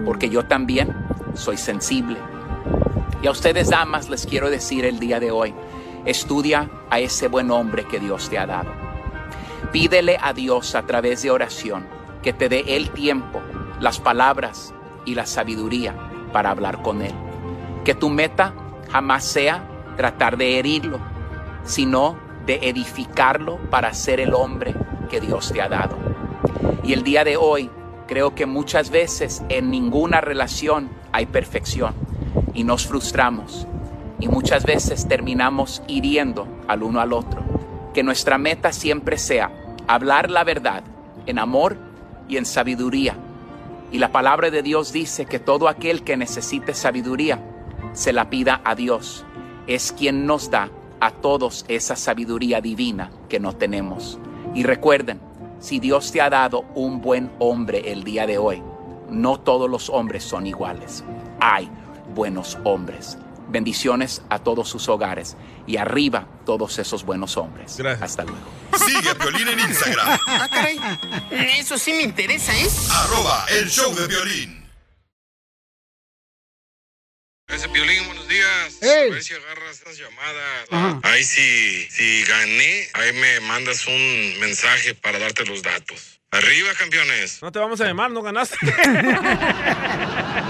Porque 0.03 0.29
yo 0.29 0.45
también 0.45 0.93
soy 1.35 1.57
sensible. 1.57 2.17
Y 3.21 3.27
a 3.27 3.31
ustedes, 3.31 3.69
damas, 3.69 4.09
les 4.09 4.25
quiero 4.25 4.49
decir 4.49 4.85
el 4.85 4.99
día 4.99 5.19
de 5.19 5.31
hoy, 5.31 5.53
estudia 6.05 6.69
a 6.89 6.99
ese 6.99 7.27
buen 7.27 7.49
hombre 7.49 7.85
que 7.85 7.99
Dios 7.99 8.29
te 8.29 8.37
ha 8.37 8.45
dado. 8.45 8.71
Pídele 9.71 10.17
a 10.21 10.33
Dios 10.33 10.75
a 10.75 10.83
través 10.83 11.23
de 11.23 11.31
oración 11.31 11.85
que 12.25 12.33
te 12.33 12.49
dé 12.49 12.75
el 12.75 12.89
tiempo, 12.89 13.39
las 13.79 13.99
palabras 13.99 14.73
y 15.05 15.13
la 15.13 15.27
sabiduría 15.27 15.93
para 16.33 16.49
hablar 16.49 16.81
con 16.81 17.03
Él. 17.03 17.13
Que 17.83 17.93
tu 17.93 18.09
meta 18.09 18.51
jamás 18.91 19.23
sea 19.23 19.63
tratar 19.95 20.35
de 20.35 20.57
herirlo, 20.57 20.97
sino 21.65 22.17
de 22.47 22.67
edificarlo 22.67 23.57
para 23.69 23.93
ser 23.93 24.19
el 24.19 24.33
hombre 24.33 24.73
que 25.07 25.21
Dios 25.21 25.53
te 25.53 25.61
ha 25.61 25.69
dado. 25.69 25.95
Y 26.83 26.93
el 26.93 27.03
día 27.03 27.23
de 27.23 27.37
hoy 27.37 27.69
creo 28.07 28.33
que 28.33 28.47
muchas 28.47 28.89
veces 28.89 29.43
en 29.49 29.69
ninguna 29.69 30.19
relación 30.19 30.89
hay 31.11 31.27
perfección 31.27 31.93
y 32.55 32.63
nos 32.63 32.87
frustramos 32.87 33.67
y 34.19 34.29
muchas 34.29 34.65
veces 34.65 35.07
terminamos 35.07 35.83
hiriendo 35.87 36.47
al 36.67 36.81
uno 36.81 37.01
al 37.01 37.13
otro. 37.13 37.43
Que 37.93 38.01
nuestra 38.01 38.39
meta 38.39 38.73
siempre 38.73 39.19
sea 39.19 39.51
hablar 39.87 40.31
la 40.31 40.43
verdad 40.43 40.83
en 41.27 41.37
amor 41.37 41.84
y 42.27 42.37
en 42.37 42.45
sabiduría. 42.45 43.15
Y 43.91 43.99
la 43.99 44.11
palabra 44.11 44.49
de 44.49 44.61
Dios 44.61 44.91
dice 44.91 45.25
que 45.25 45.39
todo 45.39 45.67
aquel 45.67 46.03
que 46.03 46.17
necesite 46.17 46.73
sabiduría 46.73 47.39
se 47.93 48.13
la 48.13 48.29
pida 48.29 48.61
a 48.63 48.75
Dios. 48.75 49.25
Es 49.67 49.91
quien 49.91 50.25
nos 50.25 50.49
da 50.49 50.69
a 50.99 51.11
todos 51.11 51.65
esa 51.67 51.95
sabiduría 51.95 52.61
divina 52.61 53.11
que 53.29 53.39
no 53.39 53.53
tenemos. 53.53 54.19
Y 54.53 54.63
recuerden, 54.63 55.19
si 55.59 55.79
Dios 55.79 56.11
te 56.11 56.21
ha 56.21 56.29
dado 56.29 56.65
un 56.75 57.01
buen 57.01 57.31
hombre 57.39 57.91
el 57.91 58.03
día 58.03 58.27
de 58.27 58.37
hoy, 58.37 58.61
no 59.09 59.39
todos 59.39 59.69
los 59.69 59.89
hombres 59.89 60.23
son 60.23 60.47
iguales. 60.47 61.03
Hay 61.39 61.69
buenos 62.13 62.57
hombres. 62.63 63.17
Bendiciones 63.47 64.21
a 64.29 64.39
todos 64.39 64.69
sus 64.69 64.89
hogares 64.89 65.37
y 65.67 65.77
arriba 65.77 66.27
todos 66.45 66.77
esos 66.79 67.03
buenos 67.05 67.37
hombres. 67.37 67.79
Hasta 68.01 68.23
luego. 68.23 68.39
Sigue 68.85 69.09
a 69.09 69.15
Piolín 69.15 69.47
en 69.47 69.59
Instagram. 69.59 70.19
Ah, 70.27 70.49
caray. 70.49 70.79
Eso 71.31 71.77
sí 71.77 71.93
me 71.93 72.03
interesa, 72.03 72.53
¿eh? 72.57 72.67
Arroba 72.91 73.45
el 73.49 73.69
show 73.69 73.93
de 73.95 74.07
violín. 74.07 74.65
Ese 77.47 77.69
Piolín, 77.69 78.05
buenos 78.07 78.27
días. 78.27 78.81
Ey. 78.81 79.09
A 79.09 79.13
ver 79.13 79.23
si 79.23 79.33
agarras 79.33 79.79
esas 79.81 79.97
llamadas. 79.97 80.67
Ajá. 80.71 80.99
Ahí 81.03 81.23
si, 81.23 81.87
si 81.89 82.23
gané, 82.23 82.89
ahí 82.93 83.13
me 83.13 83.39
mandas 83.41 83.85
un 83.87 84.39
mensaje 84.39 84.95
para 84.95 85.19
darte 85.19 85.45
los 85.45 85.61
datos. 85.61 86.19
Arriba, 86.31 86.73
campeones. 86.77 87.41
No 87.41 87.51
te 87.51 87.59
vamos 87.59 87.79
a 87.79 87.85
llamar, 87.85 88.11
no 88.11 88.21
ganaste. 88.21 88.57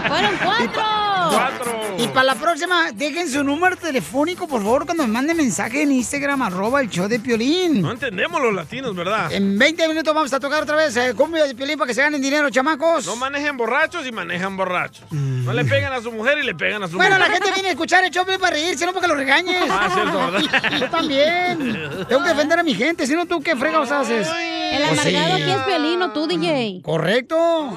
¡Fueron 0.08 0.38
cuatro! 0.38 0.84
Cuatro. 1.30 1.85
Y 1.98 2.08
para 2.10 2.24
la 2.24 2.36
próxima, 2.36 2.92
dejen 2.94 3.30
su 3.30 3.44
número 3.44 3.76
telefónico, 3.78 4.48
por 4.48 4.62
favor, 4.62 4.86
cuando 4.86 5.06
me 5.08 5.14
manden 5.14 5.38
mensaje 5.38 5.82
en 5.82 5.92
Instagram, 5.92 6.42
arroba 6.42 6.82
el 6.82 6.90
show 6.90 7.08
de 7.08 7.20
Piolín. 7.20 7.82
No 7.82 7.92
entendemos 7.92 8.42
los 8.42 8.54
latinos, 8.54 8.96
¿verdad? 8.96 9.32
En 9.32 9.58
20 9.58 9.88
minutos 9.88 10.14
vamos 10.14 10.34
a 10.34 10.40
tocar 10.40 10.64
otra 10.64 10.76
vez 10.76 10.96
el 10.98 11.16
cumbia 11.16 11.44
de 11.46 11.56
Piolín 11.56 11.78
para 11.78 11.88
que 11.88 11.94
se 11.94 12.02
ganen 12.02 12.22
dinero, 12.22 12.50
chamacos. 12.50 13.06
No 13.06 13.16
manejen 13.16 13.56
borrachos 13.58 14.06
y 14.06 14.12
manejan 14.12 14.56
borrachos. 14.58 15.06
No 15.12 15.54
le 15.54 15.64
pegan 15.66 15.94
a 15.94 16.02
su 16.02 16.12
mujer 16.12 16.38
y 16.42 16.46
le 16.46 16.56
pegan 16.56 16.84
a 16.84 16.88
su 16.88 16.98
Bueno, 16.98 17.18
la 17.18 17.26
mujer. 17.26 17.34
gente 17.44 17.52
viene 17.54 17.70
a 17.70 17.72
escuchar 17.72 18.04
el 18.04 18.12
show 18.12 18.26
para 18.26 18.52
reírse, 18.56 18.86
no 18.86 18.94
para 18.94 19.02
que 19.04 19.08
lo 19.08 19.16
regañes. 19.16 19.64
Ah, 19.70 19.90
cierto, 19.94 20.18
¿verdad? 20.18 20.72
Yo 20.80 20.90
también. 20.90 21.80
Tengo 22.10 22.24
que 22.24 22.30
defender 22.30 22.60
a 22.60 22.64
mi 22.64 22.74
gente, 22.76 23.06
si 23.08 23.14
no, 23.14 23.26
¿tú 23.26 23.42
qué 23.42 23.56
fregados 23.56 23.92
haces? 23.92 24.28
El 24.28 24.84
Pues 24.88 25.00
sí. 25.02 25.16
amargado 25.16 25.34
aquí 25.36 25.52
es 25.52 25.58
Piolín, 25.68 26.00
no 26.00 26.12
tú, 26.12 26.28
DJ. 26.28 26.82
Correcto. 26.84 27.76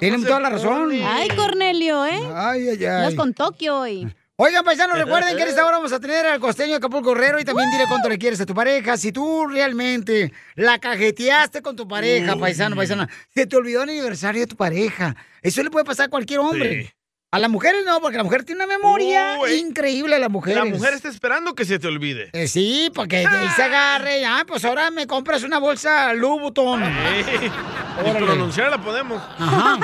Tienen 0.00 0.24
toda 0.24 0.40
la 0.40 0.50
razón. 0.50 0.90
Ay, 1.06 1.28
Cornelio, 1.28 2.04
¿eh? 2.04 2.20
Ay, 2.34 2.68
ay, 2.68 2.84
ay. 2.84 2.86
Andas 2.86 3.14
con 3.14 3.32
Tokio 3.32 3.78
hoy. 3.78 4.12
Oigan, 4.36 4.64
paisanos, 4.64 4.98
recuerden 5.04 5.36
que 5.36 5.42
en 5.42 5.48
esta 5.48 5.64
hora 5.64 5.76
vamos 5.76 5.92
a 5.92 6.00
tener 6.00 6.26
al 6.26 6.40
costeño 6.40 6.70
de 6.70 6.76
Acapulco 6.76 7.14
Guerrero 7.14 7.38
y 7.38 7.44
también 7.44 7.70
dile 7.70 7.84
cuánto 7.86 8.08
le 8.08 8.18
quieres 8.18 8.40
a 8.40 8.46
tu 8.46 8.54
pareja. 8.54 8.96
Si 8.96 9.12
tú 9.12 9.46
realmente 9.46 10.32
la 10.56 10.78
cajeteaste 10.78 11.62
con 11.62 11.76
tu 11.76 11.86
pareja, 11.86 12.34
Uy. 12.34 12.40
paisano, 12.40 12.74
paisana, 12.74 13.08
se 13.32 13.46
te 13.46 13.56
olvidó 13.56 13.84
el 13.84 13.90
aniversario 13.90 14.40
de 14.40 14.46
tu 14.48 14.56
pareja. 14.56 15.14
Eso 15.42 15.62
le 15.62 15.70
puede 15.70 15.84
pasar 15.84 16.06
a 16.06 16.10
cualquier 16.10 16.40
hombre. 16.40 16.82
Sí. 16.82 16.90
A 17.34 17.40
las 17.40 17.50
mujeres 17.50 17.84
no, 17.84 18.00
porque 18.00 18.16
la 18.16 18.22
mujer 18.22 18.44
tiene 18.44 18.64
una 18.64 18.72
memoria 18.78 19.38
Uy. 19.42 19.54
increíble, 19.54 20.20
la 20.20 20.28
mujer. 20.28 20.54
La 20.54 20.64
mujer 20.66 20.94
está 20.94 21.08
esperando 21.08 21.56
que 21.56 21.64
se 21.64 21.80
te 21.80 21.88
olvide. 21.88 22.30
Eh, 22.32 22.46
sí, 22.46 22.92
porque 22.94 23.16
de 23.16 23.26
ahí 23.26 23.48
se 23.56 23.64
agarre. 23.64 24.24
Ah, 24.24 24.44
pues 24.46 24.64
ahora 24.64 24.92
me 24.92 25.08
compras 25.08 25.42
una 25.42 25.58
bolsa 25.58 26.14
Louis 26.14 26.40
Vuitton. 26.40 26.80
Ni 26.80 28.12
pronunciar 28.12 28.70
la 28.70 28.80
podemos. 28.80 29.20
Ajá. 29.36 29.80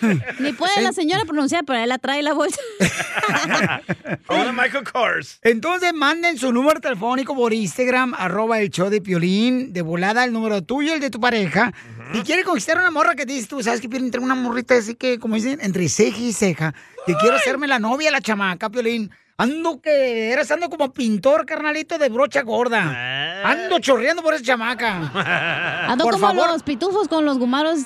Ni 0.38 0.54
puede 0.54 0.80
la 0.80 0.94
señora 0.94 1.26
pronunciar, 1.26 1.66
pero 1.66 1.78
él 1.78 1.90
la 1.90 1.98
trae 1.98 2.22
la 2.22 2.32
bolsa. 2.32 2.58
Ahora 4.28 4.52
Michael 4.52 4.84
Kors. 4.90 5.40
Entonces 5.42 5.92
manden 5.92 6.38
su 6.38 6.52
número 6.54 6.80
telefónico 6.80 7.34
por 7.34 7.52
Instagram, 7.52 8.14
arroba 8.16 8.60
el 8.60 8.70
show 8.70 8.88
de 8.88 9.02
Piolín, 9.02 9.74
de 9.74 9.82
volada 9.82 10.24
el 10.24 10.32
número 10.32 10.62
tuyo 10.62 10.92
y 10.92 10.94
el 10.94 11.00
de 11.00 11.10
tu 11.10 11.20
pareja. 11.20 11.72
Si 12.12 12.22
quieres 12.22 12.44
conquistar 12.44 12.78
una 12.78 12.90
morra 12.90 13.14
que 13.14 13.26
te 13.26 13.32
dices 13.32 13.48
tú, 13.48 13.62
¿sabes 13.62 13.80
qué? 13.80 13.88
Tengo 13.88 14.24
una 14.24 14.34
morrita 14.34 14.76
así 14.76 14.94
que, 14.94 15.18
como 15.18 15.34
dicen, 15.34 15.58
entre 15.62 15.88
ceja 15.88 16.18
y 16.18 16.32
ceja. 16.32 16.74
Que 17.06 17.14
quiero 17.14 17.36
hacerme 17.36 17.66
la 17.66 17.78
novia, 17.78 18.10
la 18.10 18.20
chamaca, 18.20 18.70
Piolín. 18.70 19.10
Ando 19.36 19.80
que 19.80 20.32
eres, 20.32 20.50
ando 20.50 20.68
como 20.68 20.92
pintor, 20.92 21.46
carnalito, 21.46 21.96
de 21.96 22.08
brocha 22.08 22.42
gorda. 22.42 23.42
Ando 23.44 23.78
chorreando 23.78 24.22
por 24.22 24.34
esa 24.34 24.42
chamaca. 24.44 25.86
Ando 25.88 26.04
por 26.04 26.14
como 26.14 26.26
favor. 26.26 26.48
los 26.50 26.62
pitufos 26.62 27.06
con 27.08 27.24
los 27.24 27.38
gumaros 27.38 27.80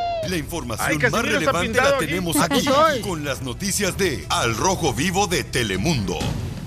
La 0.29 0.37
información 0.37 0.89
Ay, 1.03 1.11
más 1.11 1.23
relevante 1.23 1.81
la 1.81 1.97
tenemos 1.99 2.37
Aquí 2.39 2.69
aquí 2.69 3.01
con 3.01 3.25
las 3.25 3.41
noticias 3.43 3.97
de 3.97 4.27
Al 4.29 4.55
Rojo 4.57 4.93
Vivo 4.93 5.27
de 5.27 5.43
Telemundo. 5.43 6.19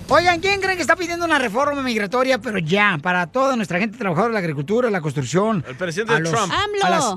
Oigan, 0.07 0.39
¿quién 0.41 0.59
creen 0.59 0.76
que 0.76 0.82
está 0.82 0.95
pidiendo 0.95 1.26
una 1.26 1.38
reforma 1.38 1.82
migratoria, 1.84 2.39
pero 2.39 2.57
ya, 2.57 2.97
para 3.01 3.28
toda 3.28 3.55
nuestra 3.55 3.80
gente 3.80 3.97
trabajadora 3.97 4.30
de 4.30 4.34
la 4.34 4.39
agricultura, 4.39 4.89
la 4.89 4.99
construcción? 4.99 5.64
El 5.68 5.76
presidente 5.78 6.14
a 6.14 6.20
los- 6.20 6.32
Trump. 6.32 6.51
A 6.84 6.89
las, 6.89 7.14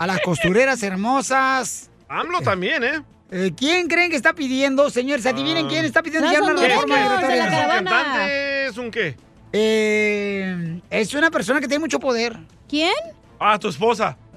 a 0.00 0.06
las 0.06 0.20
costureras 0.20 0.82
hermosas. 0.82 1.90
AMLO 2.08 2.42
también, 2.42 2.84
¿eh? 2.84 3.02
Eh, 3.32 3.52
¿Quién 3.56 3.88
creen 3.88 4.10
que 4.10 4.16
está 4.16 4.34
pidiendo, 4.34 4.90
señores? 4.90 5.26
Adivinen 5.26 5.66
quién 5.66 5.84
está 5.84 6.02
pidiendo 6.02 6.30
ya 6.30 6.40
una 6.40 6.52
reforma 6.52 6.96
migratoria. 6.96 7.46
¿Es 7.46 7.52
un 7.64 7.68
cantante? 7.68 8.66
¿Es 8.66 8.76
un 8.78 8.90
qué? 8.90 9.16
Eh, 9.52 10.80
es 10.90 11.14
una 11.14 11.30
persona 11.30 11.58
que 11.60 11.66
tiene 11.66 11.80
mucho 11.80 11.98
poder. 11.98 12.36
¿Quién? 12.68 12.92
Ah, 13.38 13.58
tu 13.58 13.68
esposa. 13.68 14.16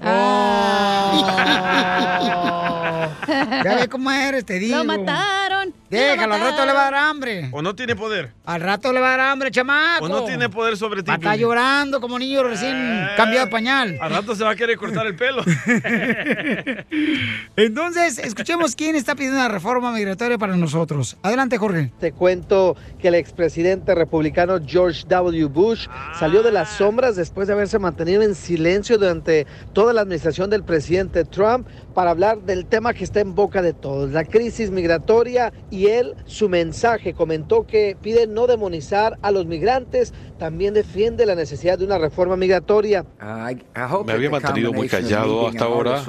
Ya 3.64 3.76
ve 3.76 3.88
cómo 3.88 4.10
eres, 4.10 4.44
te 4.44 4.58
digo. 4.58 4.78
Lo 4.78 4.84
mataron. 4.84 5.59
Déjalo, 5.90 6.34
al 6.34 6.40
rato 6.40 6.66
le 6.66 6.72
va 6.72 6.80
a 6.80 6.84
dar 6.90 6.94
hambre. 6.94 7.48
¿O 7.52 7.62
no 7.62 7.74
tiene 7.74 7.96
poder? 7.96 8.32
Al 8.44 8.60
rato 8.60 8.92
le 8.92 9.00
va 9.00 9.08
a 9.08 9.16
dar 9.16 9.20
hambre, 9.30 9.50
chamaco. 9.50 10.04
¿O 10.04 10.08
no 10.08 10.24
tiene 10.24 10.48
poder 10.48 10.76
sobre 10.76 11.02
ti? 11.02 11.10
Estar 11.10 11.36
llorando 11.36 12.00
como 12.00 12.18
niño 12.18 12.42
recién 12.44 12.76
Eh. 12.76 13.08
cambiado 13.16 13.46
de 13.46 13.50
pañal. 13.50 13.98
Al 14.00 14.10
rato 14.10 14.34
se 14.36 14.44
va 14.44 14.50
a 14.50 14.56
querer 14.56 14.76
cortar 14.76 15.06
el 15.06 15.16
pelo. 15.16 15.42
Entonces, 17.56 18.18
escuchemos 18.18 18.76
quién 18.76 18.94
está 18.96 19.14
pidiendo 19.14 19.38
una 19.38 19.48
reforma 19.48 19.92
migratoria 19.92 20.38
para 20.38 20.56
nosotros. 20.56 21.16
Adelante, 21.22 21.58
Jorge. 21.58 21.90
Te 21.98 22.12
cuento 22.12 22.76
que 23.00 23.08
el 23.08 23.14
expresidente 23.16 23.94
republicano 23.94 24.58
George 24.64 25.04
W. 25.08 25.46
Bush 25.46 25.86
salió 26.18 26.42
de 26.42 26.52
las 26.52 26.68
sombras 26.70 27.16
después 27.16 27.48
de 27.48 27.54
haberse 27.54 27.78
mantenido 27.78 28.22
en 28.22 28.34
silencio 28.34 28.98
durante 28.98 29.46
toda 29.72 29.92
la 29.92 30.02
administración 30.02 30.50
del 30.50 30.62
presidente 30.62 31.24
Trump 31.24 31.66
para 31.94 32.10
hablar 32.12 32.38
del 32.38 32.66
tema 32.66 32.94
que 32.94 33.04
está 33.04 33.20
en 33.20 33.34
boca 33.34 33.62
de 33.62 33.72
todos, 33.72 34.10
la 34.12 34.24
crisis 34.24 34.70
migratoria 34.70 35.52
y 35.70 35.79
él, 35.86 36.14
su 36.26 36.48
mensaje, 36.48 37.14
comentó 37.14 37.66
que 37.66 37.96
pide 38.00 38.26
no 38.26 38.46
demonizar 38.46 39.18
a 39.22 39.30
los 39.30 39.46
migrantes, 39.46 40.12
también 40.38 40.74
defiende 40.74 41.26
la 41.26 41.34
necesidad 41.34 41.78
de 41.78 41.84
una 41.84 41.98
reforma 41.98 42.36
migratoria. 42.36 43.04
Me 43.20 44.12
había 44.12 44.30
mantenido 44.30 44.72
muy 44.72 44.88
callado 44.88 45.48
hasta 45.48 45.64
ahora. 45.64 46.02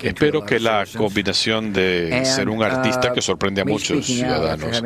Espero 0.00 0.44
que 0.44 0.58
la 0.58 0.84
combinación 0.96 1.72
de 1.72 2.24
ser 2.24 2.48
un 2.48 2.62
artista 2.62 3.12
que 3.12 3.20
sorprende 3.20 3.60
a 3.60 3.64
muchos 3.64 4.06
ciudadanos 4.06 4.82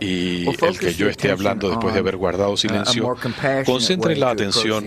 y 0.00 0.46
el 0.48 0.78
que 0.78 0.94
yo 0.94 1.08
esté 1.08 1.30
hablando 1.30 1.68
después 1.68 1.94
de 1.94 2.00
haber 2.00 2.16
guardado 2.16 2.56
silencio 2.56 3.16
concentre 3.64 4.16
la 4.16 4.30
atención 4.30 4.84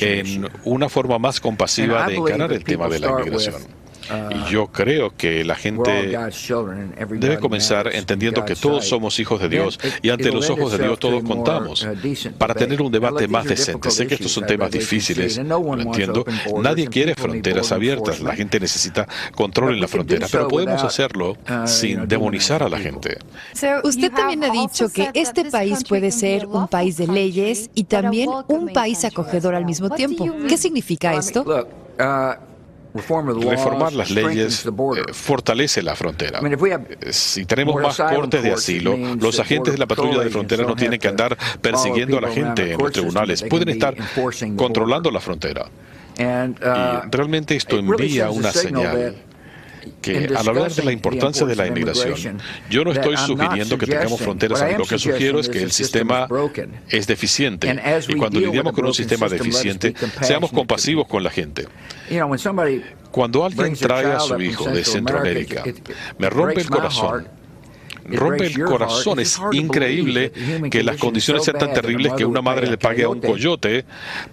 en 0.00 0.48
una 0.64 0.88
forma 0.88 1.18
más 1.18 1.40
compasiva 1.40 2.06
de 2.06 2.16
encarar 2.16 2.52
el 2.52 2.64
tema 2.64 2.88
de 2.88 2.98
la 2.98 3.10
inmigración. 3.10 3.81
Y 4.30 4.50
yo 4.50 4.66
creo 4.68 5.14
que 5.16 5.44
la 5.44 5.54
gente 5.54 6.18
debe 7.10 7.38
comenzar 7.38 7.94
entendiendo 7.94 8.44
que 8.44 8.54
todos 8.54 8.86
somos 8.86 9.18
hijos 9.18 9.40
de 9.40 9.48
Dios 9.48 9.78
y 10.02 10.10
ante 10.10 10.30
los 10.30 10.48
ojos 10.50 10.72
de 10.72 10.78
Dios 10.84 10.98
todos 10.98 11.22
contamos 11.22 11.86
para 12.38 12.54
tener 12.54 12.82
un 12.82 12.92
debate 12.92 13.28
más 13.28 13.44
decente. 13.44 13.90
Sé 13.90 14.06
que 14.06 14.14
estos 14.14 14.32
son 14.32 14.46
temas 14.46 14.70
difíciles, 14.70 15.38
lo 15.38 15.80
entiendo. 15.80 16.24
Nadie 16.60 16.88
quiere 16.88 17.14
fronteras 17.14 17.72
abiertas, 17.72 18.20
la 18.20 18.34
gente 18.34 18.60
necesita 18.60 19.06
control 19.34 19.74
en 19.74 19.80
la 19.80 19.88
frontera, 19.88 20.26
pero 20.30 20.48
podemos 20.48 20.82
hacerlo 20.82 21.36
sin 21.66 22.08
demonizar 22.08 22.62
a 22.62 22.68
la 22.68 22.78
gente. 22.78 23.18
Usted 23.84 24.12
también 24.12 24.44
ha 24.44 24.50
dicho 24.50 24.88
que 24.90 25.10
este 25.14 25.44
país 25.46 25.84
puede 25.84 26.10
ser 26.10 26.46
un 26.46 26.68
país 26.68 26.96
de 26.96 27.06
leyes 27.06 27.70
y 27.74 27.84
también 27.84 28.30
un 28.48 28.72
país 28.72 29.04
acogedor 29.04 29.54
al 29.54 29.64
mismo 29.64 29.90
tiempo. 29.90 30.26
¿Qué 30.48 30.56
significa 30.56 31.14
esto? 31.14 31.44
Reformar 33.50 33.92
las 33.92 34.10
leyes 34.10 34.66
eh, 34.66 35.12
fortalece 35.12 35.82
la 35.82 35.96
frontera. 35.96 36.40
Eh, 36.40 37.12
Si 37.12 37.44
tenemos 37.46 37.80
más 37.80 37.96
cortes 37.96 38.42
de 38.42 38.52
asilo, 38.52 38.96
los 38.96 39.38
agentes 39.38 39.72
de 39.74 39.78
la 39.78 39.86
patrulla 39.86 40.20
de 40.20 40.30
frontera 40.30 40.64
no 40.64 40.76
tienen 40.76 40.98
que 40.98 41.08
andar 41.08 41.36
persiguiendo 41.60 42.18
a 42.18 42.20
la 42.20 42.30
gente 42.30 42.72
en 42.72 42.78
los 42.78 42.92
tribunales, 42.92 43.44
pueden 43.48 43.68
estar 43.70 43.94
controlando 44.56 45.10
la 45.10 45.20
frontera. 45.20 45.66
Y 46.18 46.22
realmente 47.10 47.56
esto 47.56 47.78
envía 47.78 48.30
una 48.30 48.52
señal 48.52 49.16
que 50.00 50.30
al 50.36 50.48
hablar 50.48 50.72
de 50.72 50.82
la 50.84 50.92
importancia 50.92 51.46
de 51.46 51.56
la 51.56 51.66
inmigración, 51.66 52.38
yo 52.70 52.84
no 52.84 52.92
estoy 52.92 53.16
sugiriendo 53.16 53.78
que 53.78 53.86
tengamos 53.86 54.20
fronteras, 54.20 54.78
lo 54.78 54.84
que 54.84 54.98
sugiero 54.98 55.40
es 55.40 55.48
que 55.48 55.62
el 55.62 55.72
sistema 55.72 56.28
es 56.88 57.06
deficiente 57.06 57.74
y 58.08 58.14
cuando 58.14 58.40
lidiamos 58.40 58.72
con 58.72 58.86
un 58.86 58.94
sistema 58.94 59.28
deficiente, 59.28 59.94
seamos 60.20 60.52
compasivos 60.52 61.06
con 61.06 61.22
la 61.22 61.30
gente. 61.30 61.66
Cuando 63.10 63.44
alguien 63.44 63.74
trae 63.74 64.06
a 64.06 64.20
su 64.20 64.40
hijo 64.40 64.70
de 64.70 64.84
Centroamérica, 64.84 65.64
me 66.18 66.30
rompe 66.30 66.60
el 66.60 66.70
corazón. 66.70 67.41
Rompe 68.04 68.46
el 68.46 68.64
corazón. 68.64 69.18
Es 69.20 69.38
increíble 69.52 70.30
que 70.70 70.82
las 70.82 70.96
condiciones 70.96 71.44
sean 71.44 71.58
tan 71.58 71.72
terribles 71.72 72.12
que 72.14 72.24
una 72.24 72.42
madre 72.42 72.66
le 72.68 72.78
pague 72.78 73.04
a 73.04 73.08
un 73.08 73.20
coyote 73.20 73.84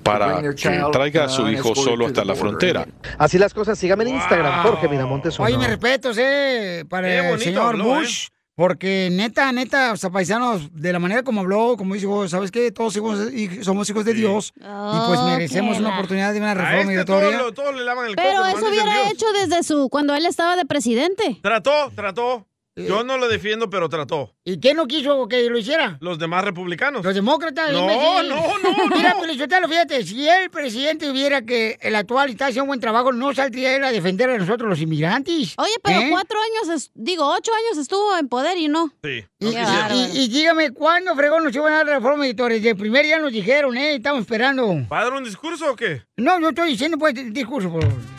para 0.04 0.42
que 0.54 0.82
traiga 0.92 1.26
a 1.26 1.30
su 1.30 1.48
hijo 1.50 1.76
solo 1.76 2.08
hasta 2.08 2.24
la 2.26 2.36
frontera. 2.36 2.88
Así 3.18 3.38
las 3.38 3.54
cosas, 3.54 3.78
sígame 3.78 4.04
en 4.06 4.16
Instagram, 4.16 4.64
Jorge 4.64 4.88
Miramontes. 4.88 5.40
Oye, 5.40 5.58
mis 5.58 5.68
respetos, 5.68 6.18
eh, 6.20 6.86
para 6.90 7.14
el 7.14 7.24
bonito 7.30 7.44
señor 7.44 7.82
Bush. 7.82 8.28
Porque 8.56 9.08
neta, 9.10 9.50
neta, 9.54 9.94
o 9.94 9.96
sea, 9.96 10.10
paisanos, 10.10 10.70
de 10.74 10.92
la 10.92 11.00
manera 11.00 11.24
como 11.24 11.40
habló, 11.40 11.78
como 11.78 11.94
dijo, 11.94 12.28
¿sabes 12.28 12.52
qué? 12.52 12.74
Todos 12.74 12.94
hijos- 12.98 13.18
somos 13.62 13.90
hijos 13.90 14.04
de 14.04 14.14
Dios 14.14 14.52
y 14.58 15.08
pues 15.08 15.22
merecemos 15.22 15.78
qué 15.78 15.82
una 15.82 15.94
oportunidad 15.96 16.34
de 16.34 16.40
una 16.40 16.54
reforma 16.56 16.76
este 16.80 16.88
migratoria. 16.90 17.38
todo, 17.38 17.46
lo- 17.48 17.54
todo 17.54 17.72
le 17.72 17.86
lavan 17.86 18.10
el 18.10 18.16
Pero 18.18 18.42
coco, 18.44 18.58
eso 18.58 18.68
hubiera 18.68 19.10
hecho 19.12 19.26
desde 19.42 19.64
su 19.64 19.88
cuando 19.88 20.14
él 20.14 20.26
estaba 20.26 20.58
de 20.58 20.66
presidente. 20.66 21.40
Trató, 21.42 21.72
trató. 21.96 22.49
Yo 22.88 23.04
no 23.04 23.18
lo 23.18 23.28
defiendo, 23.28 23.70
pero 23.70 23.90
trató. 23.90 24.34
¿Y 24.44 24.60
quién 24.60 24.78
no 24.78 24.88
quiso 24.88 25.28
que 25.28 25.50
lo 25.50 25.58
hiciera? 25.58 25.98
Los 26.02 26.20
demás 26.20 26.44
republicanos. 26.44 27.04
Los 27.04 27.16
demócratas. 27.16 27.72
No, 27.72 27.88
no, 27.88 28.24
no, 28.24 28.42
Mira, 28.96 29.14
no. 29.14 29.68
Fíjate, 29.68 30.04
si 30.06 30.28
el 30.28 30.50
presidente 30.50 31.12
viera 31.12 31.42
que 31.44 31.78
el 31.82 31.96
actual 31.96 32.30
está 32.30 32.46
haciendo 32.46 32.64
un 32.64 32.68
buen 32.70 32.80
trabajo, 32.80 33.12
no 33.12 33.34
saldría 33.34 33.76
él 33.76 33.84
a 33.84 33.92
defender 33.92 34.30
a 34.30 34.38
nosotros 34.38 34.70
los 34.70 34.80
inmigrantes. 34.82 35.54
Oye, 35.58 35.72
pero 35.84 36.00
¿Eh? 36.00 36.08
cuatro 36.10 36.38
años, 36.40 36.76
es- 36.76 36.92
digo, 36.94 37.26
ocho 37.28 37.52
años 37.54 37.78
estuvo 37.80 38.18
en 38.18 38.28
poder 38.28 38.58
y 38.58 38.68
no. 38.68 38.92
Sí. 39.04 39.26
Y, 39.40 39.48
y- 39.48 40.24
y 40.24 40.28
dígame, 40.30 40.72
¿cuándo, 40.72 41.16
fregón, 41.16 41.44
nos 41.44 41.56
iban 41.56 41.74
a 41.74 41.78
dar 41.78 41.86
la 41.88 41.96
reforma 41.96 42.26
editorial? 42.26 42.60
Desde 42.60 42.72
el 42.72 42.78
primer 42.78 43.06
día 43.06 43.20
nos 43.20 43.32
dijeron, 43.32 43.78
¿eh? 43.78 43.96
Estamos 43.96 44.22
esperando. 44.22 44.68
¿Va 44.92 45.00
a 45.00 45.04
dar 45.06 45.14
un 45.14 45.24
discurso 45.24 45.72
o 45.72 45.76
qué? 45.76 46.04
No, 46.18 46.40
yo 46.40 46.50
estoy 46.50 46.70
diciendo, 46.70 46.98
pues, 46.98 47.14
discurso, 47.34 47.72
por 47.72 47.82
favor. 47.84 48.19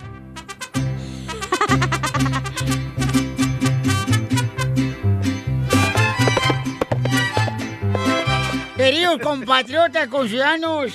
Queridos 8.90 9.20
compatriotas, 9.20 10.08
conciudadanos, 10.08 10.92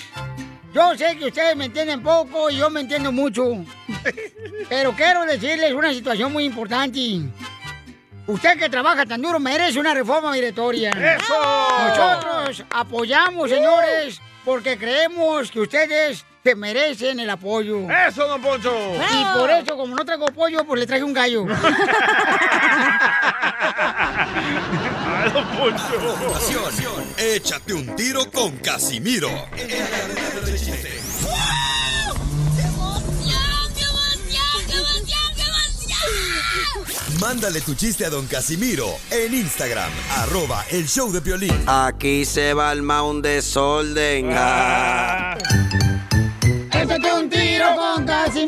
yo 0.74 0.98
sé 0.98 1.16
que 1.18 1.28
ustedes 1.28 1.56
me 1.56 1.64
entienden 1.64 2.04
poco 2.04 2.50
y 2.50 2.58
yo 2.58 2.70
me 2.70 2.82
entiendo 2.82 3.10
mucho. 3.10 3.64
Pero 4.68 4.91
quiero 4.91 5.26
decirles 5.26 5.72
una 5.72 5.93
situación 5.93 6.34
muy 6.34 6.43
importante. 6.43 7.22
Usted 8.28 8.60
que 8.60 8.68
trabaja 8.68 9.06
tan 9.06 9.22
duro 9.22 9.39
merece 9.39 9.80
una 9.80 9.93
reforma 9.93 10.34
migratoria. 10.34 10.91
¡Eso! 10.91 11.34
Nosotros 11.88 12.66
apoyamos, 12.70 13.50
señores, 13.50 14.20
porque 14.43 14.78
creemos 14.78 15.50
que 15.50 15.62
ustedes 15.62 16.26
se 16.46 16.56
merecen 16.56 17.20
el 17.20 17.30
apoyo. 17.32 17.88
¡Eso, 17.89 18.28
don 18.28 18.39
Poncho! 18.39 18.72
Y 18.93 19.26
por 19.36 19.50
eso, 19.50 19.76
como 19.76 19.96
no 19.96 20.06
traigo 20.06 20.28
pollo, 20.28 20.64
pues 20.64 20.80
le 20.80 20.86
traje 20.86 21.04
un 21.04 21.12
gallo. 21.12 21.43
¡Ay, 25.18 25.32
don 25.34 25.48
Poncho! 25.58 25.84
Échate 27.18 27.74
un 27.74 27.96
tiro 27.96 28.30
con 28.32 28.58
Casimiro. 28.58 29.30
Mándale 37.20 37.62
tu 37.62 37.74
chiste 37.74 38.06
a 38.06 38.12
don 38.12 38.28
Casimiro 38.28 38.86
en 39.10 39.34
Instagram, 39.34 39.89
arroba 40.18 40.64
el 40.70 40.88
show 40.88 41.12
de 41.12 41.22
Piolín. 41.22 41.64
Aquí 41.66 42.24
se 42.24 42.54
va 42.54 42.72
el 42.72 42.84
mound 42.84 43.24
desorden. 43.26 44.30
Ah. 44.32 45.36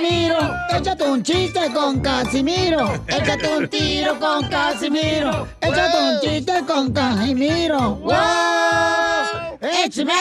Casimiro. 0.02 0.38
Échate 0.70 1.04
un 1.10 1.24
chiste 1.24 1.74
con 1.74 2.00
Casimiro. 2.02 2.94
Échate 3.08 3.48
un 3.58 3.68
tiro 3.68 4.20
con 4.20 4.48
Casimiro. 4.48 5.48
Échate 5.62 5.98
un 5.98 6.20
chiste 6.22 6.54
con 6.68 6.94
Casimiro. 6.94 7.96
¡Wow! 7.96 9.58
¡Échame! 9.62 10.14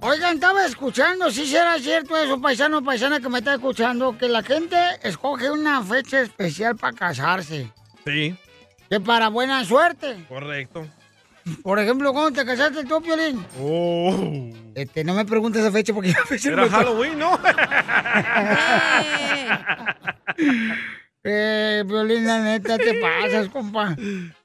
Oigan, 0.00 0.34
estaba 0.34 0.64
escuchando, 0.66 1.30
si 1.30 1.46
será 1.46 1.78
cierto 1.78 2.16
eso, 2.16 2.38
paisano 2.40 2.78
o 2.78 2.82
paisana 2.82 3.20
que 3.20 3.28
me 3.30 3.38
está 3.38 3.54
escuchando, 3.54 4.16
que 4.18 4.28
la 4.28 4.42
gente 4.42 4.76
escoge 5.02 5.50
una 5.50 5.82
fecha 5.82 6.20
especial 6.20 6.76
para 6.76 6.94
casarse. 6.94 7.70
Sí, 8.06 8.36
Que 8.90 9.00
para 9.00 9.28
buena 9.28 9.64
suerte. 9.64 10.24
correcto. 10.28 10.86
Por 11.62 11.78
ejemplo, 11.78 12.12
¿cuándo 12.12 12.32
te 12.40 12.46
casaste 12.46 12.84
tú, 12.84 13.02
Piolín? 13.02 13.44
Oh. 13.60 14.50
Este, 14.74 15.04
no 15.04 15.14
me 15.14 15.24
preguntes 15.24 15.62
esa 15.62 15.70
fecha 15.70 15.92
porque 15.92 16.10
la 16.12 16.24
fecha 16.24 16.50
Era 16.50 16.64
no 16.64 16.70
Halloween, 16.70 17.18
¿no? 17.18 17.38
Eh, 21.26 21.82
Violín, 21.86 22.26
la 22.26 22.38
neta, 22.40 22.76
te 22.76 23.00
pasas, 23.00 23.48
compa. 23.48 23.96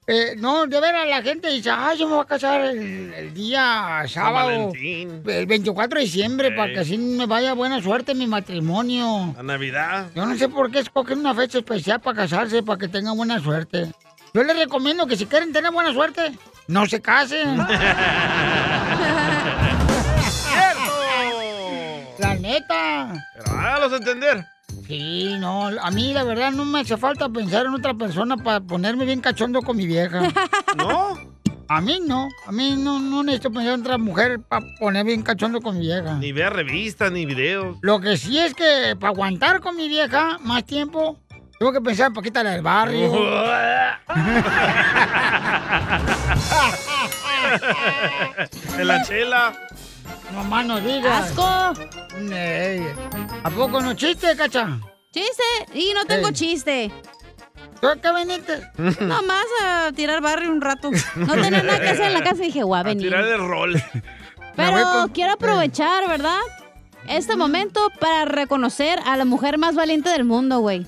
Eh, 0.08 0.36
no, 0.38 0.66
de 0.66 0.80
veras, 0.80 1.10
la 1.10 1.22
gente 1.22 1.50
dice, 1.50 1.70
ay, 1.70 1.98
yo 1.98 2.08
me 2.08 2.14
voy 2.16 2.24
a 2.24 2.28
casar 2.28 2.62
el, 2.62 3.14
el 3.14 3.34
día 3.34 4.06
sábado, 4.08 4.72
el 4.74 5.46
24 5.46 6.00
de 6.00 6.06
diciembre, 6.06 6.52
para 6.52 6.72
que 6.72 6.80
así 6.80 6.98
me 6.98 7.26
vaya 7.26 7.54
buena 7.54 7.82
suerte 7.82 8.14
en 8.14 8.20
mi 8.20 8.28
matrimonio. 8.28 9.34
La 9.36 9.44
Navidad. 9.44 10.10
Yo 10.16 10.26
no 10.26 10.38
sé 10.38 10.48
por 10.48 10.72
qué 10.72 10.80
escogen 10.80 11.20
una 11.20 11.36
fecha 11.36 11.58
especial 11.58 12.00
para 12.00 12.22
casarse, 12.22 12.64
para 12.64 12.80
que 12.80 12.88
tengan 12.88 13.18
buena 13.18 13.42
suerte. 13.42 13.92
Yo 14.34 14.44
les 14.44 14.58
recomiendo 14.58 15.06
que 15.06 15.18
si 15.18 15.26
quieren 15.26 15.52
tener 15.52 15.72
buena 15.74 15.92
suerte, 15.92 16.32
no 16.70 16.86
se 16.86 17.02
casen. 17.02 17.58
La 22.20 22.36
neta. 22.36 23.14
Pero 23.34 23.58
hágalos 23.58 23.94
entender. 23.94 24.46
Sí, 24.86 25.36
no, 25.40 25.68
a 25.68 25.92
mí 25.92 26.14
la 26.14 26.24
verdad 26.24 26.52
no 26.52 26.66
me 26.66 26.82
hace 26.82 26.98
falta 26.98 27.30
pensar 27.30 27.66
en 27.66 27.74
otra 27.74 27.94
persona 27.94 28.38
para 28.38 28.60
ponerme 28.60 29.06
bien 29.06 29.22
cachondo 29.22 29.62
con 29.62 29.78
mi 29.78 29.88
vieja. 29.88 30.22
¿No? 30.78 31.18
A 31.68 31.82
mí 31.82 32.00
no, 32.06 32.28
a 32.46 32.52
mí 32.52 32.76
no, 32.78 33.00
no 33.00 33.24
necesito 33.24 33.52
pensar 33.52 33.74
en 33.76 33.82
otra 33.82 33.98
mujer 33.98 34.40
para 34.42 34.66
ponerme 34.80 35.12
bien 35.12 35.24
cachondo 35.24 35.62
con 35.62 35.78
mi 35.78 35.86
vieja. 35.86 36.18
Ni 36.18 36.32
ver 36.32 36.54
revistas, 36.54 37.12
ni 37.12 37.26
videos. 37.26 37.78
Lo 37.82 38.00
que 38.00 38.18
sí 38.18 38.38
es 38.38 38.54
que 38.54 38.96
para 39.00 39.12
aguantar 39.12 39.62
con 39.62 39.76
mi 39.76 39.88
vieja 39.88 40.38
más 40.44 40.66
tiempo, 40.66 41.20
tengo 41.60 41.74
que 41.74 41.82
pensar 41.82 42.08
en 42.08 42.14
Paquita 42.14 42.42
la 42.42 42.52
del 42.52 42.62
barrio. 42.62 43.12
En 48.78 48.88
la 48.88 49.02
chela. 49.04 49.54
No 50.34 50.44
más 50.44 50.66
no 50.66 50.80
digas. 50.80 51.32
¡Asco! 51.32 51.74
Ey, 52.32 52.88
¿A 53.44 53.50
poco 53.50 53.82
no 53.82 53.94
chiste, 53.94 54.36
cacha? 54.38 54.80
¿Chiste? 55.12 55.44
Y 55.74 55.94
no 55.94 56.06
tengo 56.06 56.28
Ey. 56.28 56.34
chiste. 56.34 56.92
¿Tú 57.82 57.88
a 57.88 57.96
qué 57.96 58.14
viniste? 58.14 58.70
Nomás 59.04 59.46
a 59.64 59.92
tirar 59.96 60.22
barrio 60.22 60.52
un 60.52 60.62
rato. 60.62 60.92
No 61.16 61.34
tenía 61.34 61.64
nada 61.64 61.80
que 61.80 61.90
hacer 61.90 62.06
en 62.06 62.14
la 62.14 62.24
casa 62.24 62.44
y 62.44 62.48
dije, 62.48 62.62
a 62.62 62.84
venir. 62.84 63.08
Tirar 63.08 63.26
el 63.26 63.40
rol. 63.40 63.82
Pero 64.56 65.08
quiero 65.14 65.34
aprovechar, 65.34 66.08
¿verdad? 66.08 66.40
Este 67.08 67.36
momento 67.36 67.90
para 68.00 68.26
reconocer 68.26 69.00
a 69.06 69.18
la 69.18 69.26
mujer 69.26 69.58
más 69.58 69.76
valiente 69.76 70.10
del 70.10 70.26
mundo, 70.26 70.60
güey. 70.60 70.86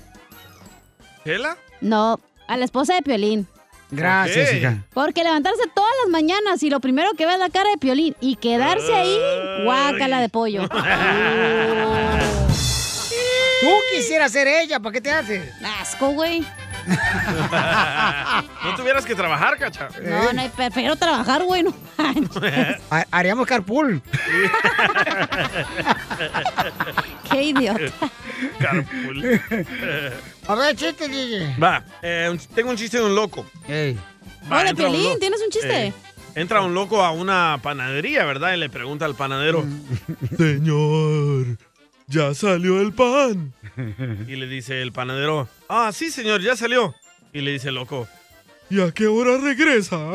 ¿Chela? 1.24 1.56
No, 1.80 2.20
a 2.48 2.56
la 2.56 2.64
esposa 2.64 2.94
de 2.94 3.02
Piolín. 3.02 3.46
Gracias, 3.90 4.54
hija. 4.54 4.84
Porque 4.94 5.22
levantarse 5.22 5.62
todas 5.74 5.92
las 6.02 6.10
mañanas 6.10 6.62
y 6.62 6.70
lo 6.70 6.80
primero 6.80 7.12
que 7.12 7.26
ve 7.26 7.34
es 7.34 7.38
la 7.38 7.50
cara 7.50 7.70
de 7.70 7.76
Piolín 7.76 8.16
y 8.20 8.36
quedarse 8.36 8.94
ahí, 8.94 9.18
guácala 9.64 10.20
de 10.20 10.28
pollo. 10.30 10.68
Tú 13.60 13.68
quisieras 13.94 14.32
ser 14.32 14.48
ella, 14.48 14.80
¿para 14.80 14.94
qué 14.94 15.00
te 15.00 15.10
haces? 15.10 15.44
Asco, 15.80 16.08
güey. 16.10 16.44
no 18.64 18.74
tuvieras 18.76 19.04
que 19.04 19.14
trabajar, 19.14 19.56
cacha. 19.58 19.88
No, 20.02 20.32
no, 20.32 20.48
prefiero 20.50 20.96
trabajar, 20.96 21.42
güey. 21.44 21.62
No. 21.62 21.74
Ha- 22.90 23.06
Haríamos 23.10 23.46
carpool. 23.46 24.02
Qué 27.30 27.42
idiota. 27.42 27.80
Carpool. 28.58 29.40
A 30.48 30.54
ver, 30.54 30.76
chiste, 30.76 31.08
DJ. 31.08 31.56
Va, 31.62 31.82
eh, 32.02 32.28
un- 32.30 32.38
tengo 32.54 32.70
un 32.70 32.76
chiste 32.76 32.98
de 32.98 33.04
un 33.04 33.14
loco. 33.14 33.46
Ey. 33.68 33.96
Va, 34.50 34.60
Hola, 34.60 34.74
Piolín, 34.74 35.10
lo- 35.12 35.18
¿tienes 35.18 35.40
un 35.40 35.50
chiste? 35.50 35.86
Eh, 35.86 35.92
entra 36.34 36.60
un 36.62 36.74
loco 36.74 37.02
a 37.04 37.12
una 37.12 37.58
panadería, 37.62 38.24
¿verdad? 38.24 38.54
Y 38.54 38.56
le 38.58 38.68
pregunta 38.68 39.04
al 39.04 39.14
panadero, 39.14 39.64
Señor, 40.36 41.56
¿ya 42.12 42.34
salió 42.34 42.80
el 42.80 42.92
pan? 42.92 43.52
Y 44.28 44.36
le 44.36 44.46
dice 44.46 44.82
el 44.82 44.92
panadero, 44.92 45.48
ah, 45.68 45.90
sí, 45.92 46.10
señor, 46.10 46.40
ya 46.42 46.54
salió. 46.56 46.94
Y 47.32 47.40
le 47.40 47.52
dice 47.52 47.70
el 47.70 47.76
loco, 47.76 48.06
¿y 48.70 48.80
a 48.82 48.90
qué 48.92 49.06
hora 49.06 49.38
regresa? 49.38 49.96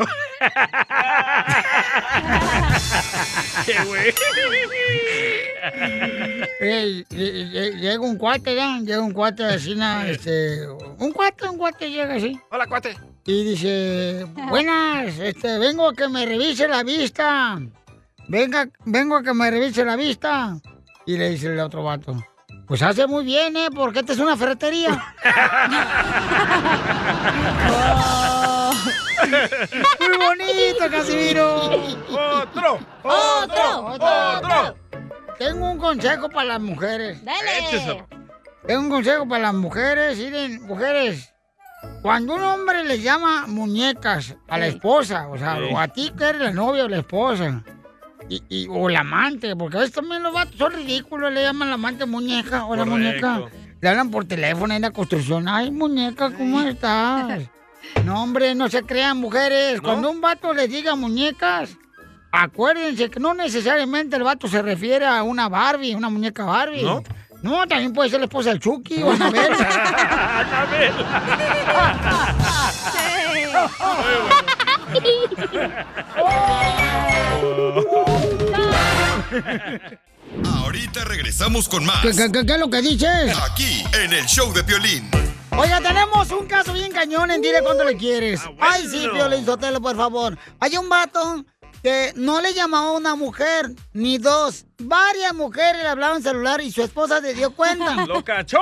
¡Qué 3.66 3.74
güey! 3.84 4.14
Ey, 6.60 7.04
lle- 7.10 7.50
lle- 7.52 7.74
llega 7.80 8.00
un 8.00 8.16
cuate, 8.16 8.54
¿ya? 8.54 8.78
Llega 8.80 9.00
un 9.00 9.12
cuate 9.12 9.44
así, 9.44 9.76
este... 10.08 10.66
Un 10.98 11.12
cuate, 11.12 11.48
un 11.48 11.58
cuate 11.58 11.90
llega 11.90 12.14
así. 12.14 12.38
Hola, 12.50 12.66
cuate. 12.66 12.96
Y 13.26 13.44
dice, 13.44 14.24
buenas, 14.48 15.18
este, 15.18 15.58
vengo 15.58 15.88
a 15.88 15.94
que 15.94 16.08
me 16.08 16.24
revise 16.26 16.66
la 16.68 16.82
vista. 16.82 17.58
Venga, 18.28 18.68
vengo 18.84 19.16
a 19.16 19.22
que 19.22 19.34
me 19.34 19.50
revise 19.50 19.84
la 19.84 19.96
vista. 19.96 20.56
Y 21.08 21.16
le 21.16 21.30
dice 21.30 21.46
el 21.46 21.58
otro 21.58 21.82
vato, 21.82 22.22
pues 22.66 22.82
hace 22.82 23.06
muy 23.06 23.24
bien, 23.24 23.56
¿eh? 23.56 23.70
Porque 23.74 24.00
esta 24.00 24.12
es 24.12 24.18
una 24.18 24.36
ferretería. 24.36 24.90
Muy 30.00 30.18
bonito, 30.18 30.90
Casimiro. 30.90 31.62
¡Otro! 32.10 32.78
¡Otro! 33.02 33.86
¡Otro! 33.86 34.76
Tengo 35.38 35.70
un 35.70 35.78
consejo 35.78 36.28
para 36.28 36.44
las 36.44 36.60
mujeres. 36.60 37.24
Dale. 37.24 38.04
Tengo 38.66 38.80
un 38.82 38.90
consejo 38.90 39.26
para 39.26 39.44
las 39.44 39.54
mujeres. 39.54 40.18
Miren, 40.18 40.62
mujeres, 40.66 41.32
cuando 42.02 42.34
un 42.34 42.42
hombre 42.42 42.84
les 42.84 43.02
llama 43.02 43.46
muñecas 43.46 44.36
a 44.46 44.58
la 44.58 44.66
esposa, 44.66 45.28
o 45.28 45.38
sea, 45.38 45.58
o 45.72 45.78
a 45.78 45.88
ti 45.88 46.12
que 46.18 46.24
eres 46.24 46.42
la 46.42 46.52
novia 46.52 46.84
o 46.84 46.88
la 46.88 46.98
esposa, 46.98 47.64
y, 48.28 48.42
y- 48.48 48.66
o 48.70 48.88
la 48.88 49.00
amante, 49.00 49.54
porque 49.56 49.76
a 49.76 49.80
veces 49.80 49.94
también 49.94 50.22
los 50.22 50.32
vatos 50.32 50.56
son 50.56 50.72
ridículos, 50.72 51.32
le 51.32 51.42
llaman 51.42 51.68
la 51.68 51.74
amante 51.74 52.06
muñeca 52.06 52.64
o 52.66 52.76
la 52.76 52.84
muñeca. 52.84 53.42
Le 53.80 53.88
hablan 53.88 54.10
por 54.10 54.24
teléfono 54.24 54.74
en 54.74 54.82
la 54.82 54.90
construcción. 54.90 55.48
Ay, 55.48 55.70
muñeca, 55.70 56.30
¿cómo 56.32 56.60
estás? 56.62 57.42
No, 58.04 58.22
hombre, 58.22 58.54
no 58.54 58.68
se 58.68 58.82
crean, 58.82 59.18
mujeres. 59.18 59.80
Cuando 59.80 60.10
un 60.10 60.20
vato 60.20 60.52
les 60.52 60.68
diga 60.68 60.94
muñecas, 60.96 61.76
acuérdense 62.32 63.08
que 63.08 63.20
no 63.20 63.34
necesariamente 63.34 64.16
el 64.16 64.24
vato 64.24 64.48
se 64.48 64.60
refiere 64.62 65.06
a 65.06 65.22
una 65.22 65.48
Barbie, 65.48 65.94
una 65.94 66.10
muñeca 66.10 66.44
Barbie. 66.44 66.82
¿No? 66.82 67.02
No, 67.40 67.64
también 67.68 67.92
puede 67.92 68.10
ser 68.10 68.18
la 68.18 68.26
esposa 68.26 68.50
del 68.50 68.58
Chucky 68.58 69.00
o 69.02 69.12
Anabel. 69.12 69.52
Ahorita 80.62 81.04
regresamos 81.04 81.68
con 81.68 81.84
más. 81.86 82.02
¿Qué, 82.02 82.10
qué- 82.12 82.30
qué- 82.32 82.44
qué 82.46 82.52
es 82.52 82.58
lo 82.58 82.68
que 82.70 82.82
dices? 82.82 83.36
Aquí, 83.50 83.82
en 84.02 84.12
el 84.12 84.26
show 84.26 84.52
de 84.52 84.62
Piolín. 84.62 85.10
Oiga, 85.56 85.80
tenemos 85.80 86.30
un 86.30 86.46
caso 86.46 86.72
bien 86.72 86.92
cañón 86.92 87.30
en 87.30 87.40
Dile 87.42 87.62
Cuánto 87.62 87.82
Le 87.84 87.96
Quieres. 87.96 88.40
Ay, 88.60 88.86
sí, 88.88 89.08
Piolín 89.12 89.44
Sotelo, 89.44 89.80
por 89.80 89.96
favor. 89.96 90.36
Hay 90.60 90.76
un 90.76 90.88
vato 90.88 91.44
que 91.82 92.12
no 92.16 92.40
le 92.40 92.54
llamó 92.54 92.76
a 92.76 92.92
una 92.92 93.14
mujer, 93.14 93.70
ni 93.92 94.18
dos. 94.18 94.64
Varias 94.80 95.34
mujeres 95.34 95.82
le 95.82 95.88
hablaban 95.88 96.22
celular 96.22 96.60
y 96.60 96.70
su 96.70 96.82
esposa 96.82 97.20
se 97.20 97.34
dio 97.34 97.50
cuenta. 97.52 97.94
¡Lo 98.06 98.22
cachó! 98.24 98.58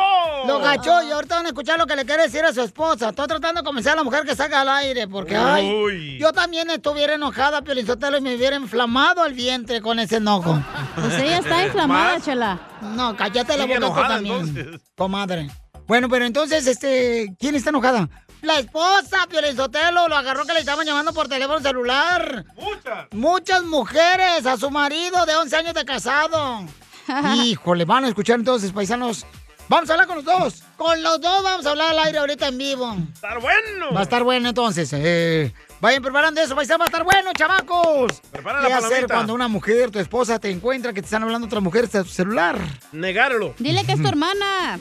Lo 0.47 0.61
cachó 0.61 1.03
y 1.03 1.11
ahorita 1.11 1.37
van 1.37 1.47
a 1.47 1.49
escuchar 1.49 1.79
lo 1.79 1.87
que 1.87 1.97
le 1.97 2.05
quiere 2.05 2.23
decir 2.25 2.45
a 2.45 2.53
su 2.53 2.63
esposa. 2.63 3.11
Estoy 3.11 3.27
tratando 3.27 3.61
de 3.61 3.65
convencer 3.67 3.93
a 3.93 3.97
la 3.97 4.05
mujer 4.05 4.25
que 4.25 4.35
salga 4.35 4.63
al 4.63 4.69
aire 4.69 5.09
porque, 5.09 5.37
ay, 5.37 6.19
yo 6.19 6.33
también 6.33 6.71
estuviera 6.71 7.15
enojada, 7.15 7.63
Piolín 7.63 7.87
Sotelo, 7.87 8.17
y 8.19 8.21
me 8.23 8.35
hubiera 8.35 8.57
inflamado 8.57 9.25
el 9.27 9.35
vientre 9.35 9.81
con 9.81 9.99
ese 9.99 10.17
enojo. 10.17 10.59
Pues 10.95 11.15
ella 11.19 11.39
está 11.41 11.65
inflamada, 11.67 12.15
¿Más? 12.15 12.25
chela. 12.25 12.61
No, 12.81 13.17
cállate 13.17 13.57
la 13.57 13.67
boca 13.67 13.81
tú 13.81 14.09
también, 14.09 14.37
entonces. 14.37 14.81
comadre. 14.97 15.51
Bueno, 15.87 16.09
pero 16.09 16.25
entonces, 16.25 16.67
este, 16.67 17.33
¿quién 17.39 17.55
está 17.55 17.71
enojada? 17.71 18.09
La 18.47 18.61
esposa, 18.61 19.27
Piolizotelo, 19.29 20.07
lo 20.09 20.17
agarró 20.17 20.45
que 20.45 20.53
le 20.53 20.61
estaban 20.61 20.87
llamando 20.87 21.13
por 21.13 21.27
teléfono 21.29 21.59
celular. 21.61 22.45
Muchas. 22.57 23.07
Muchas 23.13 23.63
mujeres 23.65 24.47
a 24.47 24.57
su 24.57 24.71
marido 24.71 25.27
de 25.27 25.35
11 25.35 25.57
años 25.57 25.75
de 25.75 25.85
casado. 25.85 26.65
Híjole, 27.45 27.85
van 27.85 28.05
a 28.05 28.09
escuchar 28.09 28.39
entonces, 28.39 28.71
paisanos. 28.73 29.27
Vamos 29.69 29.91
a 29.91 29.95
hablar 29.95 30.07
con 30.07 30.17
los 30.17 30.25
dos. 30.25 30.63
Con 30.77 31.03
los 31.03 31.21
dos 31.21 31.43
vamos 31.43 31.67
a 31.67 31.71
hablar 31.71 31.91
al 31.91 31.99
aire 31.99 32.19
ahorita 32.19 32.47
en 32.47 32.59
vivo. 32.59 32.97
¡Estar 33.15 33.41
bueno! 33.41 33.93
Va 33.93 34.01
a 34.01 34.03
estar 34.05 34.23
bueno 34.23 34.49
entonces. 34.51 34.91
eh, 34.93 35.53
vayan 35.81 36.01
preparando 36.03 36.41
eso, 36.41 36.55
paisanos, 36.55 36.83
va 36.83 36.85
a 36.85 36.87
estar 36.87 37.03
bueno, 37.03 37.33
chamacos. 37.37 38.21
Prepara 38.31 38.61
¿Qué 38.63 38.69
la 38.69 38.77
hacer 38.77 38.89
palomita. 38.91 39.15
cuando 39.15 39.35
una 39.35 39.49
mujer, 39.49 39.91
tu 39.91 39.99
esposa, 39.99 40.39
te 40.39 40.51
encuentra 40.53 40.93
que 40.93 41.01
te 41.03 41.07
están 41.07 41.25
hablando 41.25 41.49
otras 41.49 41.65
mujeres 41.65 41.93
a 41.97 42.05
tu 42.05 42.11
celular? 42.11 42.59
Negarlo. 42.93 43.55
Dile 43.59 43.85
que 43.85 43.93
es 43.93 44.01
tu 44.01 44.07
hermana. 44.09 44.79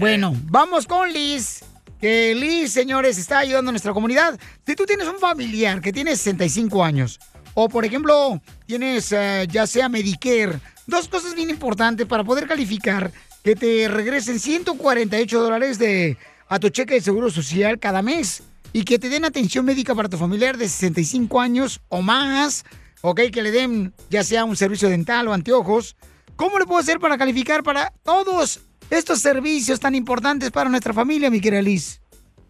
Bueno, 0.00 0.32
vamos 0.44 0.86
con 0.88 1.12
Liz. 1.12 1.64
Que 2.00 2.34
Liz, 2.34 2.72
señores, 2.72 3.18
está 3.18 3.38
ayudando 3.38 3.70
a 3.70 3.72
nuestra 3.72 3.92
comunidad. 3.92 4.38
Si 4.64 4.76
tú 4.76 4.86
tienes 4.86 5.08
un 5.08 5.18
familiar 5.18 5.80
que 5.80 5.92
tiene 5.92 6.14
65 6.14 6.84
años, 6.84 7.18
o 7.54 7.68
por 7.68 7.84
ejemplo, 7.84 8.40
tienes 8.66 9.10
eh, 9.10 9.46
ya 9.50 9.66
sea 9.66 9.88
Medicare, 9.88 10.60
dos 10.86 11.08
cosas 11.08 11.34
bien 11.34 11.50
importantes 11.50 12.06
para 12.06 12.22
poder 12.22 12.46
calificar 12.46 13.10
que 13.42 13.56
te 13.56 13.88
regresen 13.88 14.38
148 14.38 15.40
dólares 15.40 15.78
de, 15.78 16.16
a 16.48 16.60
tu 16.60 16.68
cheque 16.68 16.94
de 16.94 17.00
seguro 17.00 17.30
social 17.30 17.80
cada 17.80 18.00
mes 18.00 18.44
y 18.72 18.84
que 18.84 19.00
te 19.00 19.08
den 19.08 19.24
atención 19.24 19.64
médica 19.64 19.94
para 19.94 20.08
tu 20.08 20.16
familiar 20.16 20.56
de 20.56 20.68
65 20.68 21.40
años 21.40 21.80
o 21.88 22.00
más, 22.00 22.64
ok, 23.00 23.22
que 23.32 23.42
le 23.42 23.50
den 23.50 23.92
ya 24.08 24.22
sea 24.22 24.44
un 24.44 24.56
servicio 24.56 24.88
dental 24.88 25.26
o 25.26 25.32
anteojos. 25.32 25.96
¿Cómo 26.36 26.60
le 26.60 26.66
puedo 26.66 26.78
hacer 26.78 27.00
para 27.00 27.18
calificar 27.18 27.64
para 27.64 27.92
todos 28.04 28.60
estos 28.90 29.20
servicios 29.20 29.80
tan 29.80 29.94
importantes 29.94 30.50
para 30.50 30.70
nuestra 30.70 30.92
familia, 30.92 31.30
mi 31.30 31.40
querida 31.40 31.62
Liz? 31.62 32.00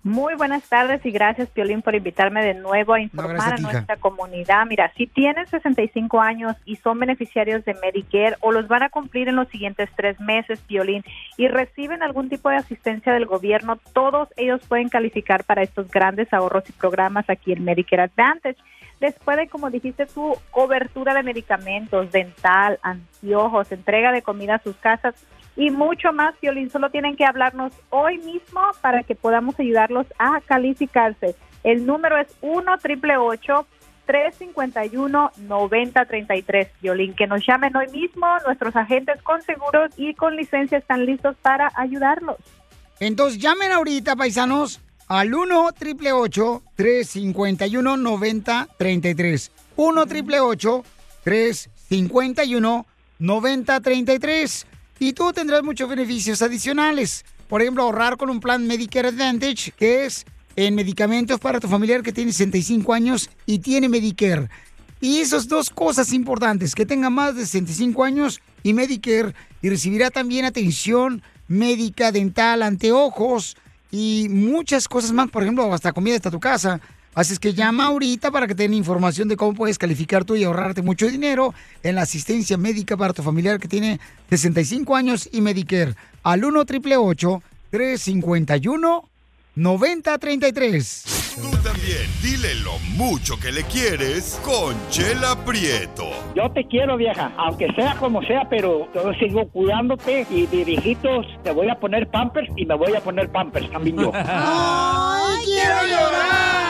Muy 0.05 0.37
buenas 0.37 0.63
tardes 0.69 1.05
y 1.05 1.11
gracias, 1.11 1.51
Piolín, 1.51 1.83
por 1.83 1.95
invitarme 1.95 2.43
de 2.43 2.55
nuevo 2.55 2.95
a 2.95 3.01
informar 3.01 3.41
a 3.41 3.55
a 3.55 3.57
ti, 3.57 3.63
hija. 3.63 3.73
nuestra 3.73 3.97
comunidad. 3.97 4.65
Mira, 4.67 4.93
si 4.97 5.09
tienen 5.09 5.47
65 5.49 6.21
años 6.21 6.57
y 6.65 6.77
son 6.77 7.01
beneficiarios 7.01 7.65
de 7.65 7.75
Medicare 7.75 8.37
o 8.41 8.53
los 8.53 8.69
van 8.69 8.85
a 8.85 8.91
cumplir 8.91 9.29
en 9.29 9.37
los 9.37 9.49
siguientes 9.49 9.91
tres 9.97 10.19
meses, 10.21 10.61
Piolín, 10.61 11.05
y 11.37 11.49
reciben 11.49 12.03
algún 12.03 12.29
tipo 12.29 12.49
de 12.49 12.57
asistencia 12.57 13.13
del 13.13 13.27
gobierno, 13.27 13.79
todos 13.93 14.29
ellos 14.37 14.61
pueden 14.69 14.89
calificar 14.89 15.43
para 15.45 15.63
estos 15.63 15.91
grandes 15.91 16.33
ahorros 16.33 16.65
y 16.69 16.73
programas 16.73 17.29
aquí 17.29 17.53
en 17.53 17.65
Medicare 17.65 18.03
Advantage. 18.03 18.57
Les 19.01 19.15
puede, 19.17 19.49
como 19.49 19.69
dijiste 19.69 20.07
tú, 20.07 20.37
cobertura 20.51 21.13
de 21.13 21.23
medicamentos, 21.25 22.11
dental, 22.13 22.79
anteojos, 22.83 23.73
entrega 23.73 24.13
de 24.13 24.23
comida 24.23 24.55
a 24.55 24.63
sus 24.63 24.77
casas 24.77 25.15
y 25.59 25.71
mucho 25.71 26.13
más, 26.13 26.41
Violín. 26.41 26.71
Solo 26.71 26.89
tienen 26.89 27.17
que 27.17 27.25
hablarnos 27.25 27.73
hoy 27.91 28.19
mismo 28.19 28.61
para 28.81 29.03
que 29.03 29.17
podamos 29.17 29.59
ayudarlos 29.59 30.07
a 30.17 30.41
calificarse. 30.43 31.35
El 31.65 31.85
número 31.85 32.17
es 32.17 32.29
1 32.41 32.79
triple 32.79 33.15
351 34.07 35.33
9033 35.37 36.69
Violín. 36.81 37.13
Que 37.15 37.27
nos 37.27 37.45
llamen 37.45 37.75
hoy 37.75 37.89
mismo. 37.89 38.27
Nuestros 38.47 38.77
agentes 38.77 39.21
con 39.23 39.43
seguros 39.43 39.91
y 39.97 40.15
con 40.15 40.37
licencia 40.37 40.79
están 40.79 41.05
listos 41.05 41.37
para 41.43 41.73
ayudarlos. 41.75 42.37
Entonces 43.01 43.41
llamen 43.41 43.73
ahorita, 43.73 44.15
paisanos, 44.15 44.81
al 45.09 45.35
1 45.35 45.65
888 45.67 46.63
351 46.77 47.97
9033 47.97 49.53
1 49.75 50.03
888 50.03 50.85
351 51.25 52.87
9033 53.19 54.67
Y 54.99 55.13
tú 55.13 55.33
tendrás 55.33 55.63
muchos 55.63 55.89
beneficios 55.89 56.43
adicionales. 56.43 57.25
Por 57.49 57.63
ejemplo, 57.63 57.85
ahorrar 57.85 58.17
con 58.17 58.31
un 58.31 58.41
plan 58.41 58.67
Medicare 58.67 59.09
Advantage, 59.09 59.73
que 59.73 60.05
es 60.05 60.27
en 60.57 60.75
medicamentos 60.75 61.39
para 61.39 61.61
tu 61.61 61.69
familiar 61.69 62.03
que 62.03 62.13
tiene 62.13 62.33
65 62.33 62.93
años 62.93 63.31
y 63.47 63.61
tiene 63.61 63.89
Medicare. 63.89 64.49
Y 65.01 65.19
esas 65.19 65.47
dos 65.47 65.71
cosas 65.71 66.13
importantes, 66.13 66.75
que 66.75 66.85
tenga 66.85 67.11
más 67.11 67.37
de 67.37 67.47
65 67.47 68.03
años 68.03 68.41
y 68.65 68.73
Medicare, 68.75 69.35
y 69.63 69.69
recibirá 69.69 70.11
también 70.11 70.45
atención 70.45 71.23
médica, 71.47 72.11
dental, 72.11 72.63
anteojos 72.63 73.57
y 73.93 74.27
muchas 74.31 74.89
cosas 74.89 75.13
más, 75.13 75.31
por 75.31 75.45
ejemplo, 75.45 75.73
hasta 75.73 75.93
comida 75.93 76.17
hasta 76.17 76.31
tu 76.31 76.41
casa. 76.41 76.81
Así 77.19 77.33
es 77.33 77.41
que 77.41 77.53
llama 77.53 77.87
ahorita 77.87 78.31
para 78.31 78.47
que 78.47 78.55
te 78.55 78.63
den 78.63 78.75
información 78.75 79.27
de 79.27 79.37
cómo 79.37 79.53
puedes 79.53 79.77
calificar 79.77 80.25
tú 80.25 80.37
y 80.37 80.45
ahorrarte 80.45 80.83
mucho 80.83 81.09
dinero 81.09 81.53
en 81.83 81.97
la 81.97 82.03
asistencia 82.03 82.57
médica 82.57 82.97
para 82.97 83.13
tu 83.13 83.25
familiar 83.25 83.59
que 83.59 83.67
tiene 83.67 83.99
65 84.31 84.95
años 84.95 85.29
y 85.33 85.41
Medicare. 85.41 85.97
Al 86.23 86.45
1 86.45 86.61
888 86.61 87.43
351 87.71 89.09
9033 89.57 91.05
Tú 91.43 91.51
también, 91.57 92.09
dile 92.23 92.55
lo 92.63 92.79
mucho 92.97 93.37
que 93.37 93.51
le 93.51 93.65
quieres 93.65 94.41
con 94.45 94.77
Chela 94.91 95.45
Prieto. 95.45 96.05
Yo 96.37 96.49
te 96.53 96.69
quiero, 96.69 96.97
vieja, 96.97 97.33
aunque 97.37 97.67
sea 97.75 97.97
como 97.97 98.23
sea, 98.23 98.49
pero 98.49 98.89
yo 98.95 99.13
sigo 99.15 99.49
cuidándote 99.49 100.25
y 100.31 100.47
de 100.47 100.63
viejitos 100.63 101.27
te 101.43 101.51
voy 101.51 101.69
a 101.69 101.81
poner 101.81 102.09
pampers 102.09 102.49
y 102.57 102.65
me 102.65 102.77
voy 102.77 102.95
a 102.95 103.01
poner 103.01 103.29
pampers 103.29 103.69
también 103.73 103.97
yo. 103.97 104.13
¡Ay, 104.15 105.45
quiero 105.45 105.83
llorar! 105.83 106.68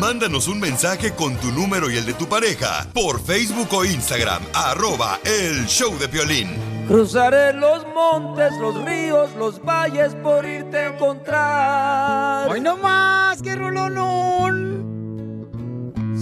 Mándanos 0.00 0.48
un 0.48 0.58
mensaje 0.58 1.14
con 1.14 1.36
tu 1.36 1.52
número 1.52 1.90
y 1.90 1.96
el 1.96 2.06
de 2.06 2.14
tu 2.14 2.26
pareja 2.26 2.86
por 2.94 3.20
Facebook 3.20 3.68
o 3.72 3.84
Instagram, 3.84 4.42
arroba 4.54 5.18
el 5.24 5.66
show 5.66 5.96
de 5.98 6.08
Piolín. 6.08 6.56
Cruzaré 6.88 7.52
los 7.52 7.86
montes, 7.94 8.52
los 8.58 8.82
ríos, 8.84 9.30
los 9.38 9.62
valles 9.62 10.14
por 10.22 10.44
irte 10.44 10.78
a 10.78 10.88
encontrar. 10.88 12.50
¡Hoy 12.50 12.60
no 12.60 12.76
más! 12.78 13.40
¡Qué 13.42 13.54
rolonón! 13.54 14.70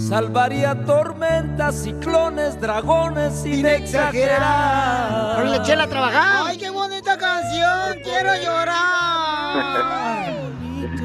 Salvaría 0.09 0.85
tormentas, 0.85 1.83
ciclones, 1.83 2.59
dragones 2.59 3.33
sin 3.43 3.65
exagerar. 3.65 5.37
Ponle 5.37 5.61
chela 5.63 5.83
a 5.83 5.87
trabajar. 5.87 6.43
¡Ay, 6.47 6.57
qué 6.57 6.69
bonita 6.69 7.17
canción! 7.17 7.99
¡Quiero 8.03 8.35
llorar! 8.35 10.38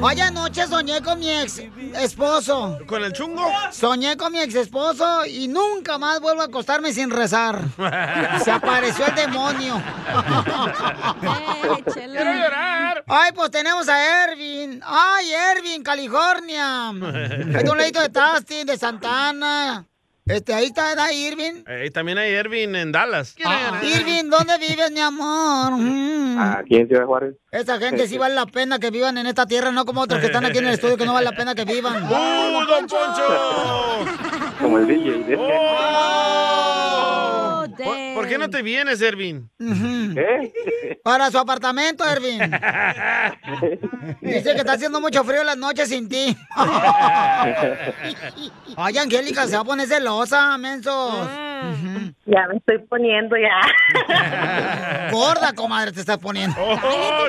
Hoy 0.01 0.19
anoche 0.19 0.67
soñé 0.67 1.01
con 1.01 1.19
mi 1.19 1.29
ex 1.29 1.61
esposo. 1.95 2.77
¿Con 2.85 3.03
el 3.03 3.13
chungo? 3.13 3.49
Soñé 3.71 4.17
con 4.17 4.31
mi 4.31 4.39
ex 4.39 4.55
esposo 4.55 5.25
y 5.25 5.47
nunca 5.47 5.97
más 5.97 6.19
vuelvo 6.19 6.41
a 6.41 6.45
acostarme 6.45 6.93
sin 6.93 7.09
rezar. 7.09 7.61
Se 8.43 8.51
apareció 8.51 9.05
el 9.07 9.15
demonio. 9.15 9.81
Quiero 11.93 12.33
llorar. 12.33 13.03
Ay, 13.07 13.31
pues 13.33 13.51
tenemos 13.51 13.87
a 13.87 14.23
Ervin. 14.25 14.81
Ay, 14.85 15.31
Ervin, 15.31 15.83
California. 15.83 16.91
Es 16.91 17.63
de 17.63 17.69
un 17.69 17.77
ladito 17.77 18.01
de 18.01 18.09
Tastin, 18.09 18.67
de 18.67 18.77
Santana. 18.77 19.85
Este, 20.27 20.55
ahí 20.55 20.65
está, 20.65 20.87
¿verdad, 20.87 21.11
Irving? 21.11 21.63
Eh, 21.67 21.91
también 21.91 22.17
hay 22.17 22.33
Ervin 22.33 22.75
en 22.75 22.91
Dallas. 22.91 23.35
Ah, 23.45 23.79
Irving, 23.83 24.27
¿dónde 24.27 24.57
vives, 24.57 24.91
mi 24.91 24.99
amor? 24.99 25.73
Mm. 26.35 26.37
Aquí 26.39 26.75
en 26.75 26.87
Ciudad 26.87 27.05
Juárez. 27.05 27.35
Esa 27.51 27.77
gente 27.79 28.07
sí 28.09 28.17
vale 28.17 28.35
la 28.35 28.45
pena 28.45 28.77
que 28.77 28.89
vivan 28.91 29.17
en 29.17 29.25
esta 29.25 29.45
tierra, 29.45 29.71
no 29.71 29.85
como 29.85 30.01
otros 30.01 30.19
que 30.19 30.25
están 30.25 30.43
aquí 30.45 30.57
en 30.57 30.65
el 30.65 30.73
estudio 30.73 30.97
que 30.97 31.05
no 31.05 31.13
vale 31.13 31.29
la 31.29 31.35
pena 31.35 31.55
que 31.55 31.63
vivan. 31.63 32.03
¡Uh, 32.03 32.65
don 32.67 32.85
Poncho! 32.87 33.23
Como 34.61 34.79
el 34.79 34.87
DJ. 34.87 35.37
Oh, 35.37 36.74
¿Por, 38.25 38.29
por 38.29 38.29
¿por 38.29 38.29
qué 38.29 38.37
no 38.37 38.49
te 38.49 38.61
vienes, 38.61 39.01
Ervin? 39.01 39.49
Para 41.03 41.29
su 41.31 41.37
apartamento, 41.37 42.03
Ervin. 42.03 42.39
Dice 44.21 44.53
que 44.53 44.59
está 44.59 44.73
haciendo 44.73 44.99
mucho 44.99 45.23
frío 45.23 45.43
las 45.43 45.57
noches 45.57 45.89
sin 45.89 46.09
ti. 46.09 46.35
Ay, 48.77 48.97
Angélica, 48.97 49.45
se 49.47 49.55
va 49.55 49.61
a 49.61 49.65
poner 49.65 49.87
celosa, 49.87 50.57
mensos. 50.57 51.29
Ya 52.25 52.47
me 52.47 52.57
estoy 52.57 52.79
poniendo 52.87 53.35
ya. 53.37 53.61
Gorda, 55.11 55.53
comadre, 55.53 55.91
te 55.91 55.99
estás 55.99 56.17
poniendo. 56.17 56.55
Oh, 56.59 57.27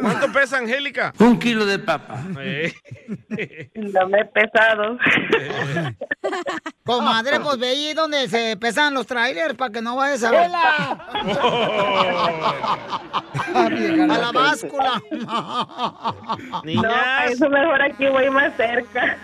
¿Cuánto 0.00 0.32
pesa, 0.32 0.58
Angélica? 0.58 1.12
Un 1.18 1.38
kilo 1.38 1.64
de 1.66 1.78
papa. 1.78 2.22
No 3.74 4.08
me 4.08 4.20
he 4.20 4.24
pesado. 4.26 4.98
Comadre, 6.84 7.40
pues 7.44 7.58
ve 7.58 7.68
ahí 7.68 7.94
donde 7.94 8.28
se 8.28 8.56
pesan 8.56 8.94
los 8.94 9.06
trailers 9.06 9.54
para 9.54 9.70
que 9.70 9.80
no 9.82 9.96
vayas 9.96 10.24
a 10.24 10.30
ver. 10.30 10.50
A 13.54 14.18
la 14.18 14.32
báscula. 14.32 15.02
No, 16.64 16.92
eso 17.28 17.48
mejor 17.48 17.82
aquí 17.82 18.06
voy 18.08 18.30
más 18.30 18.54
cerca. 18.56 19.16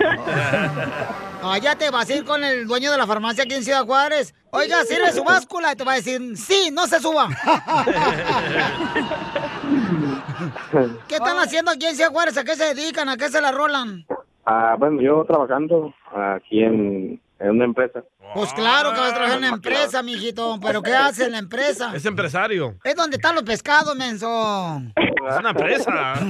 Ah, 1.43 1.59
ya 1.59 1.77
te 1.77 1.91
vas 1.91 2.09
a 2.09 2.15
ir 2.15 2.25
con 2.25 2.43
el 2.43 2.67
dueño 2.67 2.91
de 2.91 2.97
la 2.99 3.07
farmacia 3.07 3.45
aquí 3.45 3.55
en 3.55 3.65
Ciudad 3.65 3.85
Juárez. 3.85 4.35
Oiga, 4.51 4.83
sirve 4.85 5.13
su 5.13 5.23
báscula 5.25 5.73
y 5.73 5.77
te 5.77 5.85
va 5.85 5.93
a 5.93 5.97
decir, 5.97 6.37
sí, 6.37 6.71
no 6.73 6.87
se 6.87 7.01
suba. 7.01 7.29
¿Qué 11.07 11.17
están 11.17 11.39
haciendo 11.39 11.71
aquí 11.71 11.87
en 11.87 11.97
Ciudad 11.97 12.11
Juárez? 12.11 12.37
¿A 12.39 12.45
qué 12.45 12.57
se 12.57 12.75
dedican? 12.75 13.09
¿A 13.09 13.17
qué 13.17 13.29
se 13.29 13.41
la 13.41 13.53
rolan? 13.53 14.05
Ah, 14.47 14.77
bueno, 14.79 15.01
yo 15.01 15.25
trabajando 15.25 15.93
aquí 16.13 16.63
en, 16.65 17.21
en 17.39 17.51
una 17.51 17.65
empresa. 17.65 18.05
Pues 18.35 18.53
claro 18.53 18.93
que 18.93 19.01
vas 19.01 19.11
a 19.11 19.15
trabajar 19.15 19.39
en 19.39 19.45
una 19.45 19.55
empresa, 19.55 20.03
mijito. 20.03 20.59
¿Pero 20.61 20.83
qué 20.83 20.95
hace 20.95 21.25
en 21.27 21.33
la 21.33 21.39
empresa? 21.39 21.93
Es 21.95 22.05
empresario. 22.05 22.77
Es 22.85 22.95
donde 22.95 23.17
están 23.17 23.35
los 23.35 23.45
pescados, 23.45 23.97
menso. 23.97 24.81
Es 24.97 25.39
una 25.39 25.51
empresa. 25.51 26.15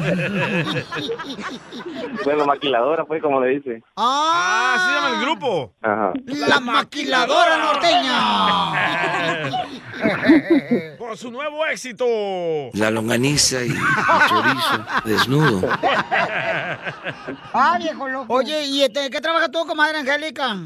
Bueno, 2.24 2.44
maquiladora, 2.46 3.05
pues, 3.05 3.22
como 3.22 3.40
le 3.40 3.51
dice. 3.51 3.82
Ah, 3.96 4.76
se 4.76 4.92
llama 4.92 5.11
el 5.14 5.24
grupo. 5.24 5.72
Ajá. 5.80 6.12
La 6.49 6.61
maquiladora 6.61 7.57
norteña. 7.59 8.16
Con 10.99 11.16
su 11.16 11.30
nuevo 11.30 11.64
éxito. 11.66 12.05
La 12.74 12.90
longaniza 12.90 13.62
y 13.64 13.68
el 13.70 13.76
chorizo 14.28 14.84
desnudo. 15.05 15.68
Ah, 17.53 17.76
viejo 17.78 18.09
loco. 18.09 18.32
Oye, 18.32 18.66
¿y 18.66 18.82
este, 18.82 19.11
qué 19.11 19.20
trabajas 19.20 19.51
tú, 19.51 19.64
comadre 19.66 19.99
Angélica? 19.99 20.57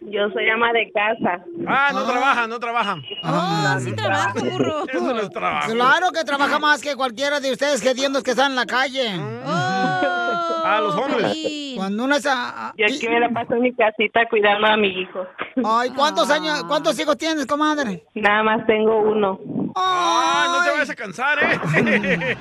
Yo 0.00 0.30
soy 0.32 0.48
ama 0.48 0.72
de 0.78 0.90
casa. 0.92 1.44
Ah, 1.66 1.90
no 1.92 2.04
trabaja, 2.04 2.46
no 2.46 2.58
trabaja. 2.60 2.96
Ah, 3.22 3.78
sí 3.80 3.92
trabaja, 3.94 4.32
burro. 4.34 4.84
Eso 4.88 5.00
no 5.14 5.20
es 5.20 5.30
trabajo. 5.30 5.72
Claro 5.72 6.10
que 6.12 6.24
trabaja 6.24 6.58
más 6.58 6.80
que 6.80 6.94
cualquiera 6.96 7.40
de 7.40 7.52
ustedes 7.52 7.84
hediondos 7.84 8.22
que 8.22 8.30
están 8.30 8.50
en 8.52 8.56
la 8.56 8.66
calle. 8.66 9.08
Ah, 9.44 10.80
los 10.82 10.94
hombres. 10.96 11.36
Cuando 11.76 12.04
uno 12.04 12.16
es 12.16 12.26
a- 12.26 12.68
a- 12.68 12.74
Yo 12.76 12.84
aquí 12.86 13.08
me 13.08 13.20
la 13.20 13.30
paso 13.30 13.54
en 13.54 13.62
mi 13.62 13.72
casita 13.74 14.26
cuidando 14.28 14.66
a 14.66 14.76
mi 14.76 14.88
hijo. 14.88 15.24
Ay, 15.64 15.90
¿cuántos 15.90 16.28
años, 16.30 16.64
cuántos 16.64 16.98
hijos 16.98 17.16
tienes, 17.16 17.46
comadre? 17.46 18.04
Nada 18.14 18.42
más 18.42 18.66
tengo 18.66 18.98
uno. 19.00 19.38
Ah, 19.76 20.46
no 20.58 20.64
te 20.64 20.70
vayas 20.72 20.90
a 20.90 20.94
cansar, 20.94 21.38
¿eh? 21.40 22.36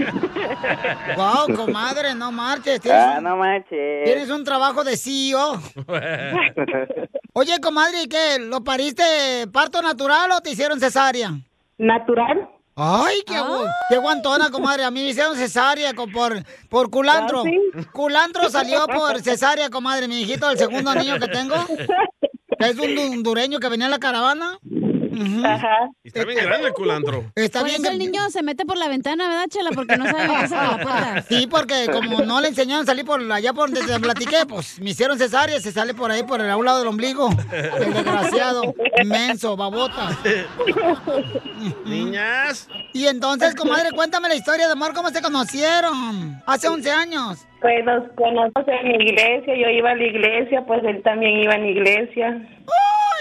Wow, 1.16 1.48
comadre, 1.56 2.16
no 2.16 2.32
marches. 2.32 2.82
Tienes, 2.82 3.02
Ah, 3.02 3.20
no 3.22 3.38
manches. 3.38 4.04
tienes 4.06 4.30
un 4.30 4.44
trabajo 4.44 4.84
de 4.84 4.98
CEO. 4.98 5.62
Oye, 7.40 7.60
comadre, 7.62 8.02
¿y 8.02 8.08
qué? 8.08 8.40
¿Lo 8.40 8.64
pariste 8.64 9.04
parto 9.54 9.80
natural 9.80 10.32
o 10.32 10.42
te 10.42 10.50
hicieron 10.50 10.80
cesárea? 10.80 11.34
¿Natural? 11.78 12.50
Ay, 12.76 13.22
qué, 13.28 13.36
gu- 13.36 13.72
qué 13.90 13.98
guantona, 13.98 14.50
comadre. 14.50 14.84
A 14.86 14.90
mí 14.90 15.02
me 15.04 15.10
hicieron 15.10 15.36
cesárea 15.36 15.94
por, 15.94 16.44
por 16.68 16.90
culantro. 16.90 17.44
¿Ah, 17.46 17.82
Culantro 17.94 18.50
salió 18.50 18.88
por 18.88 19.22
cesárea, 19.24 19.70
comadre. 19.70 20.08
Mi 20.08 20.22
hijito, 20.22 20.50
el 20.50 20.58
segundo 20.58 20.96
niño 20.96 21.20
que 21.20 21.28
tengo. 21.28 21.54
que 22.60 22.70
Es 22.70 22.80
un 22.80 22.98
hondureño 22.98 23.60
que 23.60 23.70
venía 23.70 23.86
en 23.86 23.92
la 23.92 24.00
caravana. 24.00 24.58
Ajá. 25.46 25.90
Está 26.04 26.26
bien 26.26 26.44
grande 26.44 26.68
el 26.68 26.74
culantro. 26.74 27.24
Está 27.36 27.60
Por 27.60 27.70
bien 27.70 27.82
eso 27.82 27.92
el 27.92 27.98
niño 28.00 28.30
se 28.30 28.44
mete 28.44 28.66
por 28.66 28.78
la 28.78 28.88
ventana, 28.88 29.28
¿verdad, 29.28 29.46
Chela? 29.50 29.72
Porque 29.74 29.98
no 29.98 30.06
sabe 30.06 30.28
la 30.28 30.78
puerta. 30.82 31.22
Sí, 31.28 31.48
porque 31.48 31.88
como 31.92 32.22
no 32.22 32.42
le 32.42 32.50
enseñaron 32.50 32.84
a 32.84 32.86
salir 32.86 33.06
por 33.06 33.20
allá 33.32 33.54
por 33.54 33.72
donde 33.72 33.86
te 33.86 34.00
platiqué, 34.00 34.46
pues 34.48 34.80
me 34.80 34.92
hicieron 34.92 35.18
cesárea, 35.18 35.60
se 35.60 35.72
sale 35.72 35.94
por 35.94 36.12
ahí, 36.12 36.24
por 36.24 36.42
el, 36.42 36.50
a 36.50 36.58
un 36.58 36.66
lado 36.66 36.80
del 36.80 36.88
ombligo. 36.88 37.30
El 37.52 37.94
desgraciado, 37.94 38.74
inmenso, 39.02 39.56
babota. 39.56 40.18
Niñas. 41.86 42.68
Y 42.94 43.08
entonces, 43.08 43.56
comadre, 43.56 43.92
cuéntame 43.92 44.28
la 44.30 44.36
historia 44.36 44.68
de 44.68 44.74
amor, 44.74 44.94
¿cómo 44.94 45.10
se 45.10 45.22
conocieron? 45.22 46.42
Hace 46.46 46.68
11 46.68 46.92
años. 46.92 47.48
Pues 47.62 47.84
nos 47.86 48.04
conocemos 48.14 48.68
en 48.68 48.92
la 48.92 49.04
iglesia, 49.04 49.56
yo 49.56 49.70
iba 49.70 49.92
a 49.92 49.96
la 49.96 50.04
iglesia, 50.04 50.64
pues 50.66 50.84
él 50.84 51.02
también 51.04 51.40
iba 51.40 51.54
a 51.54 51.58
la 51.58 51.68
iglesia. 51.68 52.48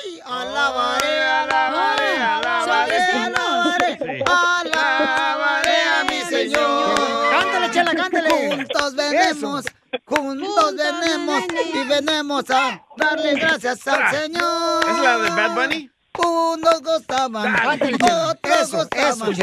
¡Ay! 0.06 0.20
Alabaré, 0.24 1.22
alabaré, 1.22 2.16
alabaré, 2.22 2.98
alabaré, 3.12 3.98
alabaré 4.24 5.82
a 5.82 6.04
mi 6.04 6.20
Señor. 6.22 7.30
Cántale, 7.30 7.70
chela, 7.72 7.94
cántale. 7.94 8.56
Juntos 8.56 8.94
venemos, 8.94 9.64
juntos 10.04 10.76
venemos 10.76 11.42
y 11.74 11.84
venemos 11.88 12.50
a 12.50 12.84
darle 12.96 13.34
gracias 13.34 13.86
al 13.88 14.10
Señor. 14.14 14.84
¿Es 14.88 14.98
la 14.98 15.18
de 15.18 15.30
Bad 15.30 15.54
Bunny? 15.54 15.90
Unos 16.18 16.82
gozaban, 16.82 17.54
otros 17.66 18.70
gozaban. 18.72 19.36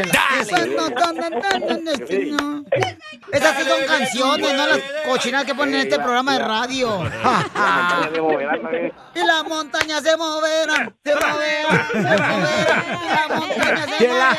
Señor. 2.08 2.64
Esas 3.32 3.56
sí 3.58 3.64
son 3.64 3.86
canciones, 3.86 4.54
no 4.54 4.68
las 4.68 4.80
cochinas 5.06 5.46
que 5.46 5.56
ponen 5.56 5.76
en 5.76 5.82
este 5.82 5.96
programa 5.98 6.34
de 6.34 6.40
radio. 6.40 7.00
Y 9.16 9.20
las 9.26 9.44
montañas 9.44 10.02
se 10.04 10.18
moverán, 10.18 10.96
se 11.04 11.14
moverán, 11.16 11.88
se 11.92 12.00
moverán. 12.02 12.84
Y 13.04 13.08
las 13.10 13.30
montañas 13.30 13.90
se 13.98 14.08
moverán, 14.08 14.38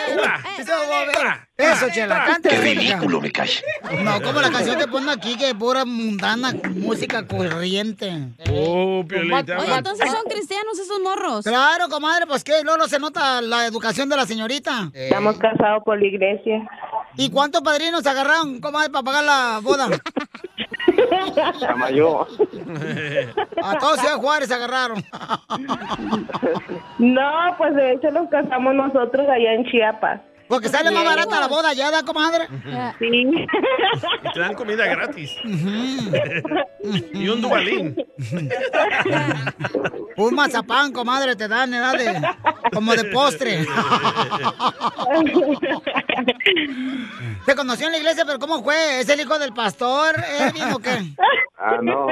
se 0.64 0.74
moverán. 0.74 1.48
Eso, 1.56 1.86
Chela, 1.92 2.24
cántale. 2.24 2.56
Qué 2.56 2.62
ridículo 2.62 3.20
me 3.20 3.30
cae. 3.30 3.48
No, 4.02 4.20
como 4.20 4.40
la 4.40 4.50
canción 4.50 4.76
que 4.76 4.88
ponen 4.88 5.08
aquí, 5.08 5.36
que 5.36 5.50
es 5.50 5.54
pura 5.54 5.84
mundana, 5.84 6.52
música 6.74 7.26
corriente. 7.26 8.10
Oh, 8.50 9.04
Piolita. 9.06 9.58
Oye, 9.58 9.74
entonces 9.74 10.10
son 10.10 10.24
cristianos 10.28 10.78
esos 10.78 10.98
morros. 11.00 11.44
Claro, 11.44 11.88
comadre, 11.88 12.26
pues 12.26 12.42
que 12.42 12.64
Lolo 12.64 12.88
se 12.88 12.98
nota 12.98 13.40
la 13.40 13.66
educación 13.66 14.08
de 14.08 14.16
la 14.16 14.26
señorita. 14.26 14.90
Estamos 14.92 15.38
casados 15.38 15.84
por 15.84 16.00
la 16.00 16.06
iglesia. 16.06 16.68
¿Y 17.16 17.30
cuántos 17.30 17.62
padrinos 17.62 18.04
agarraron, 18.04 18.60
comadre, 18.60 18.90
para 18.90 19.04
pagar 19.04 19.24
la 19.24 19.60
boda? 19.62 19.88
Yo. 21.94 22.26
A 23.62 23.78
todos 23.78 24.00
Ciudad 24.00 24.16
Juárez 24.16 24.50
agarraron. 24.50 25.04
No, 26.98 27.54
pues 27.58 27.74
de 27.74 27.92
hecho 27.92 28.10
nos 28.12 28.28
casamos 28.30 28.74
nosotros 28.74 29.26
allá 29.28 29.52
en 29.54 29.64
Chiapas. 29.66 30.20
Porque 30.54 30.68
sale 30.68 30.92
más 30.92 31.04
barata 31.04 31.40
la 31.40 31.48
boda 31.48 31.72
ya, 31.72 31.90
¿da, 31.90 32.04
comadre? 32.04 32.46
Sí. 33.00 33.08
Y 33.10 34.32
te 34.32 34.38
dan 34.38 34.54
comida 34.54 34.86
gratis. 34.86 35.32
y 37.12 37.28
un 37.28 37.42
dubalín. 37.42 37.96
Un 40.16 40.34
mazapán, 40.36 40.92
comadre, 40.92 41.34
te 41.34 41.48
dan, 41.48 41.74
edad 41.74 41.98
de, 41.98 42.22
como 42.72 42.94
de 42.94 43.02
postre. 43.06 43.66
Se 47.44 47.54
conoció 47.56 47.86
en 47.86 47.92
la 47.92 47.98
iglesia, 47.98 48.24
pero 48.24 48.38
¿cómo 48.38 48.62
fue? 48.62 49.00
¿Es 49.00 49.08
el 49.08 49.20
hijo 49.20 49.36
del 49.40 49.52
pastor, 49.52 50.14
Edwin, 50.38 50.72
o 50.72 50.78
qué? 50.78 50.98
Ah, 51.58 51.78
no. 51.82 52.06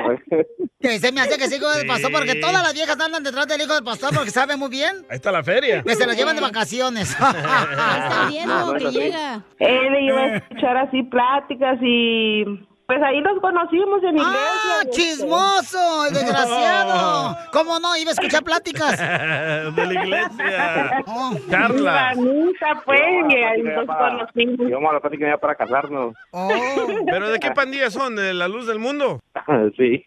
Que 0.81 0.99
se 0.99 1.13
me 1.13 1.21
hace 1.21 1.39
que 1.39 1.45
es 1.45 1.53
hijo 1.53 1.71
del 1.71 1.87
pastor, 1.87 2.11
porque 2.11 2.35
todas 2.37 2.63
las 2.63 2.75
viejas 2.75 2.99
andan 2.99 3.23
detrás 3.23 3.47
del 3.47 3.63
hijo 3.63 3.75
del 3.75 3.85
pastor 3.85 4.15
porque 4.15 4.31
sabe 4.31 4.57
muy 4.57 4.69
bien. 4.69 5.07
Ahí 5.09 5.17
está 5.17 5.31
la 5.31 5.45
feria. 5.45 5.83
Que 5.83 5.95
se 5.95 6.07
los 6.07 6.17
llevan 6.17 6.35
de 6.37 6.43
vacaciones. 6.43 7.17
El 8.39 8.49
diezmo 8.49 8.73
que 8.75 8.91
llega. 8.91 9.45
Él 9.59 10.05
iba 10.05 10.21
a 10.21 10.37
escuchar 10.37 10.77
así 10.77 11.03
pláticas 11.05 11.79
y 11.83 12.45
pues 12.87 13.03
ahí 13.03 13.23
nos 13.23 13.41
conocimos 13.41 14.03
en 14.03 14.17
iglesia. 14.17 14.33
¡Ah, 14.35 14.83
chismoso! 14.91 16.07
el 16.09 16.15
¡Desgraciado! 16.15 17.37
¿Cómo 17.51 17.79
no? 17.81 17.97
Iba 17.97 18.11
a 18.11 18.13
escuchar 18.13 18.43
pláticas. 18.43 18.99
de 19.77 19.87
la 19.87 19.95
iglesia. 19.95 21.03
Oh. 21.07 21.33
Carla. 21.49 22.11
Anita, 22.11 22.83
pues, 22.85 23.01
y 23.57 23.63
nos 23.63 23.87
conocimos. 23.87 24.69
Íbamos 24.69 24.91
a 24.91 24.95
la 24.95 25.01
plática 25.01 25.27
ya 25.27 25.39
para 25.39 25.55
casarnos. 25.55 26.15
¿Pero 27.07 27.31
de 27.31 27.41
qué 27.41 27.51
pandilla 27.53 27.91
son? 27.91 28.15
¿De 28.17 28.35
la 28.35 28.49
luz 28.49 28.67
del 28.67 28.79
mundo? 28.79 29.21
Sí. 29.77 30.05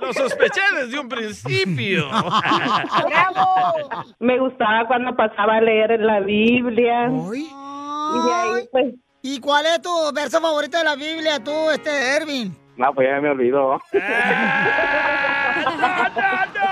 Lo 0.00 0.12
sospeché 0.12 0.60
desde 0.80 0.98
un 0.98 1.08
principio. 1.08 2.08
Me 4.20 4.38
gustaba 4.38 4.86
cuando 4.86 5.14
pasaba 5.16 5.56
a 5.56 5.60
leer 5.60 5.98
la 6.00 6.20
Biblia. 6.20 7.08
Y 7.08 8.26
de 8.26 8.32
ahí, 8.32 8.68
pues, 8.70 8.94
¿Y 9.22 9.40
cuál 9.40 9.66
es 9.66 9.82
tu 9.82 9.90
verso 10.14 10.40
favorito 10.40 10.78
de 10.78 10.84
la 10.84 10.94
Biblia, 10.94 11.42
tú, 11.42 11.70
este, 11.70 11.90
Ervin? 12.16 12.56
No, 12.76 12.94
pues 12.94 13.08
ya 13.08 13.20
me 13.20 13.30
olvidó. 13.30 13.80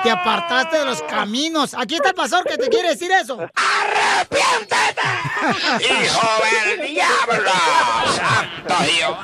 Te 0.02 0.10
apartaste 0.10 0.78
de 0.78 0.84
los 0.84 1.02
caminos. 1.02 1.74
Aquí 1.74 1.96
está 1.96 2.10
el 2.10 2.14
pastor 2.14 2.44
que 2.44 2.56
te 2.56 2.68
quiere 2.68 2.90
decir 2.90 3.10
eso. 3.10 3.38
¡Arrepiéntete! 3.40 5.02
¡Hijo 5.84 6.28
del 6.78 6.88
diablo! 6.88 7.50
¡Santo 8.06 8.74
Dios! 8.84 9.16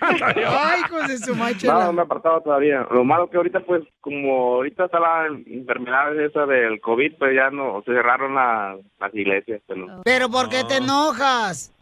Ay, 0.00 0.82
con 0.88 1.18
su 1.18 1.34
macho. 1.34 1.66
No, 1.72 1.84
no 1.84 1.92
me 1.92 2.02
he 2.02 2.04
apartado 2.04 2.40
todavía. 2.42 2.86
Lo 2.90 3.04
malo 3.04 3.28
que 3.30 3.36
ahorita, 3.36 3.60
pues, 3.60 3.82
como 4.00 4.54
ahorita 4.56 4.86
está 4.86 5.00
la 5.00 5.26
enfermedad 5.46 6.18
esa 6.20 6.46
del 6.46 6.80
COVID, 6.80 7.14
pues 7.18 7.34
ya 7.34 7.50
no, 7.50 7.82
se 7.84 7.92
cerraron 7.92 8.34
la- 8.34 8.76
las 9.00 9.14
iglesias. 9.14 9.60
pues, 9.66 9.78
no. 9.78 10.02
Pero 10.04 10.28
¿por 10.30 10.48
qué 10.48 10.64
te 10.64 10.76
enojas? 10.76 11.72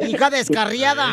Hija 0.00 0.30
descarriada. 0.30 1.12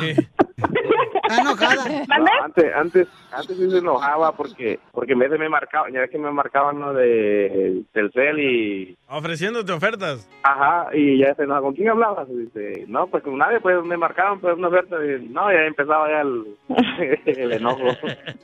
Está 0.59 1.41
enojada. 1.41 1.85
No, 2.07 2.43
antes, 2.43 2.75
antes, 2.75 3.07
antes 3.31 3.57
sí 3.57 3.69
se 3.69 3.77
enojaba 3.77 4.31
porque, 4.35 4.79
porque 4.91 5.13
en 5.13 5.19
vez 5.19 5.31
de 5.31 5.37
me 5.37 5.49
marcaban, 5.49 5.93
ya 5.93 6.01
ves 6.01 6.09
que 6.09 6.17
me 6.17 6.31
marcaban 6.31 6.79
¿no? 6.79 6.93
de 6.93 7.83
Telcel 7.93 8.39
y, 8.39 8.97
Ofreciéndote 9.07 9.71
ofertas. 9.71 10.27
ajá, 10.43 10.87
y 10.93 11.19
ya 11.19 11.33
se 11.35 11.43
enojaba, 11.43 11.65
¿con 11.65 11.75
quién 11.75 11.89
hablabas? 11.89 12.27
Y 12.29 12.37
dice, 12.37 12.85
no, 12.87 13.07
pues 13.07 13.23
con 13.23 13.37
nadie, 13.37 13.59
pues 13.59 13.83
me 13.83 13.97
marcaban 13.97 14.39
pues 14.39 14.57
una 14.57 14.67
oferta 14.69 14.95
y 15.03 15.27
no, 15.29 15.51
ya 15.51 15.59
empezaba 15.65 16.09
ya 16.09 16.21
el, 16.21 16.45
el 17.25 17.51
enojo. 17.53 17.87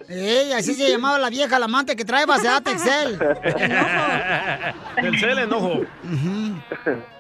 Ey, 0.10 0.54
así 0.54 0.74
se 0.74 0.90
llamaba 0.92 1.18
la 1.20 1.30
vieja, 1.30 1.58
la 1.60 1.66
amante 1.66 1.96
que 1.96 2.06
trae 2.06 2.26
base 2.26 2.48
de 2.48 2.62
Texel. 2.62 3.18
Telcel 4.96 5.40
enojo. 5.40 5.82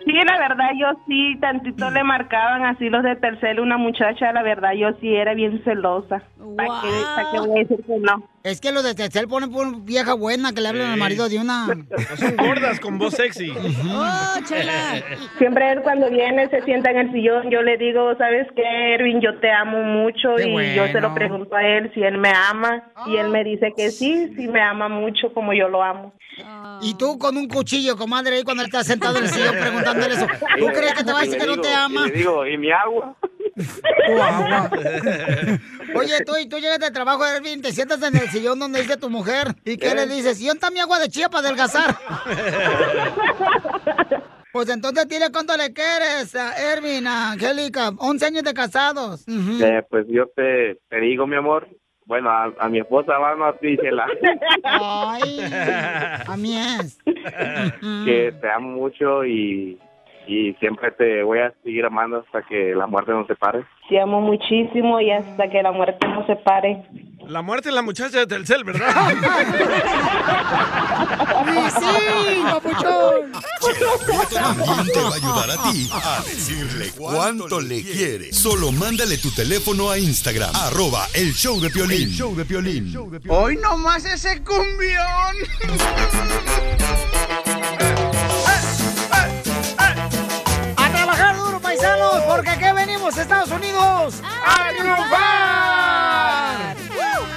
Sí, 0.06 0.14
la 0.14 0.38
verdad, 0.38 0.70
yo 0.80 0.88
sí, 1.08 1.38
tantito 1.42 1.90
le 1.90 2.04
marcaban 2.04 2.64
así 2.66 2.90
los 2.90 3.04
de 3.04 3.16
Tercel, 3.16 3.60
una 3.60 3.78
muchacha, 3.78 4.32
la 4.34 4.44
verdad, 4.44 4.74
yo 4.74 4.85
sí 5.00 5.16
era 5.16 5.34
bien 5.34 5.62
celosa. 5.64 6.24
¿Para 6.56 6.70
qué, 6.82 6.90
pa' 7.16 7.32
qué 7.32 7.40
voy 7.40 7.58
a 7.58 7.64
decir 7.64 7.86
que 7.86 8.00
no? 8.00 8.30
Es 8.44 8.62
que 8.62 8.72
los 8.72 8.84
de 8.84 8.94
Texel 8.94 9.28
ponen 9.28 9.52
por 9.52 9.82
vieja 9.82 10.14
buena 10.14 10.54
que 10.54 10.62
le 10.62 10.68
hablan 10.70 10.92
al 10.92 11.00
marido 11.00 11.28
de 11.28 11.40
una. 11.40 11.66
Son 12.18 12.36
gordas 12.38 12.80
con 12.80 13.00
voz 13.00 13.16
sexy. 13.16 13.52
¡Oh, 13.52 14.40
chela! 14.48 15.04
Siempre 15.40 15.72
él 15.72 15.82
cuando 15.82 16.10
viene 16.10 16.48
se 16.50 16.62
sienta 16.62 16.92
en 16.92 16.98
el 16.98 17.12
sillón, 17.12 17.50
yo 17.50 17.64
le 17.64 17.78
digo, 17.78 18.16
¿sabes 18.18 18.48
qué, 18.56 18.94
Erwin? 18.94 19.20
Yo 19.20 19.40
te 19.40 19.52
amo 19.52 19.82
mucho 19.82 20.36
Qué 20.38 20.48
y 20.48 20.76
yo 20.76 20.88
se 20.88 21.02
lo 21.02 21.14
pregunto 21.16 21.56
a 21.56 21.66
él 21.66 21.92
si 21.94 22.04
él 22.04 22.18
me 22.20 22.30
ama 22.30 22.84
y 23.08 23.18
él 23.18 23.30
me 23.30 23.44
dice 23.44 23.74
que 23.76 23.90
sí, 23.90 24.32
sí 24.36 24.48
me 24.48 24.62
ama 24.62 24.90
mucho 24.90 25.34
como 25.34 25.54
yo 25.54 25.68
lo 25.68 25.82
amo. 25.82 26.14
Y 26.82 26.94
tú 26.96 27.18
con 27.18 27.38
un 27.38 27.48
cuchillo, 27.48 27.96
comadre, 27.96 28.36
ahí 28.36 28.44
cuando 28.44 28.62
él 28.62 28.68
está 28.68 28.84
sentado 28.84 29.18
en 29.18 29.24
el 29.24 29.30
sillón 29.30 29.56
preguntándole 29.60 30.14
eso. 30.14 30.28
¿Tú 30.60 30.68
crees 30.68 30.94
que 30.94 31.04
te 31.04 31.12
va 31.12 31.20
a 31.20 31.22
decir 31.24 31.40
que 31.40 31.48
no 31.48 31.58
te 31.58 31.74
ama? 31.74 32.06
Y 32.06 32.10
le 32.10 32.18
digo, 32.18 32.46
¿y 32.46 32.58
mi 32.58 32.72
agua? 32.72 33.16
Oye, 35.96 36.24
tú, 36.26 36.36
y 36.38 36.48
tú 36.48 36.58
llegas 36.58 36.80
del 36.80 36.92
trabajo, 36.92 37.26
Ervin, 37.26 37.62
te 37.62 37.72
sientas 37.72 38.04
en 38.04 38.18
el 38.18 38.30
sillón 38.30 38.60
donde 38.60 38.82
dice 38.82 38.98
tu 38.98 39.10
mujer. 39.10 39.56
¿Y 39.64 39.78
qué 39.78 39.92
¿Eh? 39.92 39.96
le 39.96 40.08
dices? 40.08 40.42
¿Y 40.42 40.48
dónde 40.48 40.58
está 40.58 40.72
mi 40.72 40.80
agua 40.80 41.00
de 41.00 41.08
chía 41.10 41.30
para 41.30 41.48
adelgazar? 41.48 41.96
Pues 44.56 44.70
entonces 44.70 45.06
dile 45.10 45.26
cuánto 45.34 45.58
le 45.58 45.74
quieres 45.74 46.34
a 46.34 46.56
Ervin, 46.72 47.06
a 47.08 47.32
Angélica. 47.32 47.90
11 47.98 48.26
años 48.26 48.44
de 48.44 48.54
casados. 48.54 49.26
Eh, 49.28 49.84
pues 49.90 50.06
yo 50.08 50.28
te, 50.34 50.80
te 50.88 51.02
digo, 51.02 51.28
mi 51.28 51.36
amor, 51.36 51.68
bueno, 52.06 52.30
a, 52.30 52.54
a 52.58 52.70
mi 52.70 52.80
esposa, 52.80 53.18
va, 53.18 53.36
no 53.36 53.48
a 53.48 53.58
ti, 53.58 53.76
Chela, 53.76 54.08
Ay, 54.64 55.42
a 56.26 56.38
mí 56.38 56.58
es. 56.58 56.98
que 58.06 58.34
te 58.40 58.50
amo 58.50 58.70
mucho 58.70 59.26
y, 59.26 59.78
y 60.28 60.54
siempre 60.56 60.92
te 60.92 61.24
voy 61.24 61.40
a 61.40 61.54
seguir 61.64 61.86
amando 61.86 62.18
hasta 62.18 62.42
que 62.44 62.76
la 62.76 62.88
muerte 62.88 63.12
nos 63.12 63.28
separe. 63.28 63.66
Te 63.90 64.00
amo 64.00 64.22
muchísimo 64.22 65.00
y 65.00 65.12
hasta 65.12 65.50
que 65.50 65.62
la 65.62 65.72
muerte 65.72 66.08
nos 66.08 66.26
separe. 66.26 66.84
La 67.28 67.42
muerte 67.42 67.70
es 67.70 67.76
la 67.76 67.82
muchacha 67.82 68.20
de 68.20 68.28
Telcel, 68.28 68.64
¿verdad? 68.64 68.88
sí, 71.70 72.44
papuchón! 72.44 73.32
También 74.32 74.88
te 74.94 75.02
va 75.02 75.10
a 75.10 75.16
ayudar 75.16 75.50
a 75.52 75.72
ti 75.72 75.90
a 75.92 76.22
decirle 76.24 76.92
cuánto 76.96 77.60
le 77.60 77.82
quiere. 77.82 78.32
Solo 78.32 78.72
mándale 78.72 79.18
tu 79.18 79.32
teléfono 79.32 79.90
a 79.90 79.98
Instagram, 79.98 80.52
arroba 80.56 81.08
el 81.16 81.34
show 81.34 81.60
de 81.60 81.72
Piolín. 81.72 82.04
El 82.04 82.12
show 82.12 82.36
de 82.36 82.46
Piolín. 82.46 82.94
Hoy 83.28 83.58
nomás 83.58 84.06
ese 84.06 84.44
cumbión. 84.44 85.36
Estados 93.18 93.52
Unidos, 93.52 94.22
a 94.46 94.70
triunfar. 94.78 96.76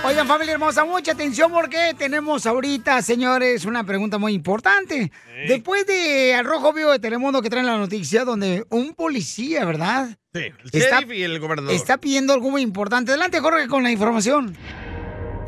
Oigan, 0.04 0.26
familia 0.26 0.54
hermosa, 0.54 0.84
mucha 0.84 1.12
atención 1.12 1.52
porque 1.52 1.94
tenemos 1.98 2.46
ahorita, 2.46 3.02
señores, 3.02 3.64
una 3.66 3.84
pregunta 3.84 4.16
muy 4.18 4.32
importante. 4.32 5.12
Después 5.46 5.86
de 5.86 6.34
Al 6.34 6.44
Rojo 6.46 6.72
Vivo 6.72 6.90
de 6.92 6.98
Telemundo 6.98 7.42
que 7.42 7.50
traen 7.50 7.66
la 7.66 7.76
noticia 7.76 8.24
donde 8.24 8.64
un 8.70 8.94
policía, 8.94 9.64
¿verdad? 9.66 10.08
Sí, 10.32 10.40
el 10.40 10.54
Está- 10.72 11.00
sheriff 11.00 11.12
y 11.12 11.22
el 11.22 11.38
gobernador. 11.38 11.74
Está 11.74 11.98
pidiendo 11.98 12.32
algo 12.32 12.50
muy 12.50 12.62
importante. 12.62 13.10
Adelante, 13.12 13.40
Jorge, 13.40 13.68
con 13.68 13.82
la 13.82 13.90
información. 13.90 14.56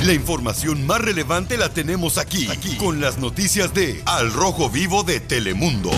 La 0.04 0.12
información 0.14 0.86
más 0.86 1.00
relevante 1.00 1.56
la 1.58 1.68
tenemos 1.70 2.18
aquí, 2.18 2.48
aquí, 2.50 2.76
con 2.76 3.00
las 3.00 3.18
noticias 3.18 3.72
de 3.74 4.02
Al 4.06 4.32
Rojo 4.32 4.68
Vivo 4.70 5.02
de 5.02 5.20
Telemundo. 5.20 5.90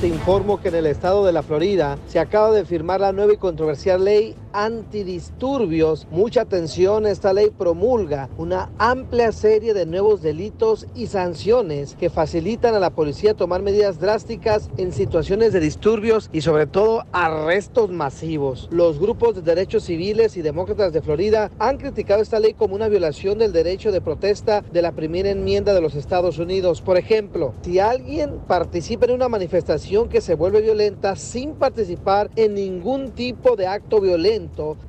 Te 0.00 0.06
informo 0.06 0.60
que 0.60 0.68
en 0.68 0.76
el 0.76 0.86
estado 0.86 1.26
de 1.26 1.32
la 1.32 1.42
Florida 1.42 1.98
se 2.06 2.20
acaba 2.20 2.52
de 2.52 2.64
firmar 2.64 3.00
la 3.00 3.10
nueva 3.10 3.32
y 3.32 3.36
controversial 3.36 4.04
ley 4.04 4.36
antidisturbios. 4.52 6.06
Mucha 6.10 6.42
atención, 6.42 7.06
esta 7.06 7.32
ley 7.32 7.50
promulga 7.50 8.28
una 8.38 8.70
amplia 8.78 9.32
serie 9.32 9.74
de 9.74 9.86
nuevos 9.86 10.22
delitos 10.22 10.86
y 10.94 11.06
sanciones 11.06 11.96
que 11.96 12.10
facilitan 12.10 12.74
a 12.74 12.80
la 12.80 12.90
policía 12.90 13.34
tomar 13.34 13.62
medidas 13.62 14.00
drásticas 14.00 14.70
en 14.76 14.92
situaciones 14.92 15.52
de 15.52 15.60
disturbios 15.60 16.30
y 16.32 16.40
sobre 16.40 16.66
todo 16.66 17.04
arrestos 17.12 17.90
masivos. 17.90 18.68
Los 18.70 18.98
grupos 18.98 19.34
de 19.34 19.42
derechos 19.42 19.84
civiles 19.84 20.36
y 20.36 20.42
demócratas 20.42 20.92
de 20.92 21.02
Florida 21.02 21.50
han 21.58 21.78
criticado 21.78 22.22
esta 22.22 22.40
ley 22.40 22.54
como 22.54 22.74
una 22.74 22.88
violación 22.88 23.38
del 23.38 23.52
derecho 23.52 23.92
de 23.92 24.00
protesta 24.00 24.62
de 24.72 24.82
la 24.82 24.92
primera 24.92 25.30
enmienda 25.30 25.74
de 25.74 25.80
los 25.80 25.94
Estados 25.94 26.38
Unidos. 26.38 26.80
Por 26.80 26.96
ejemplo, 26.96 27.54
si 27.62 27.78
alguien 27.78 28.38
participa 28.46 29.06
en 29.06 29.12
una 29.12 29.28
manifestación 29.28 30.08
que 30.08 30.20
se 30.20 30.34
vuelve 30.34 30.60
violenta 30.60 31.16
sin 31.16 31.54
participar 31.54 32.30
en 32.36 32.54
ningún 32.54 33.12
tipo 33.12 33.56
de 33.56 33.66
acto 33.66 34.00
violento, 34.00 34.37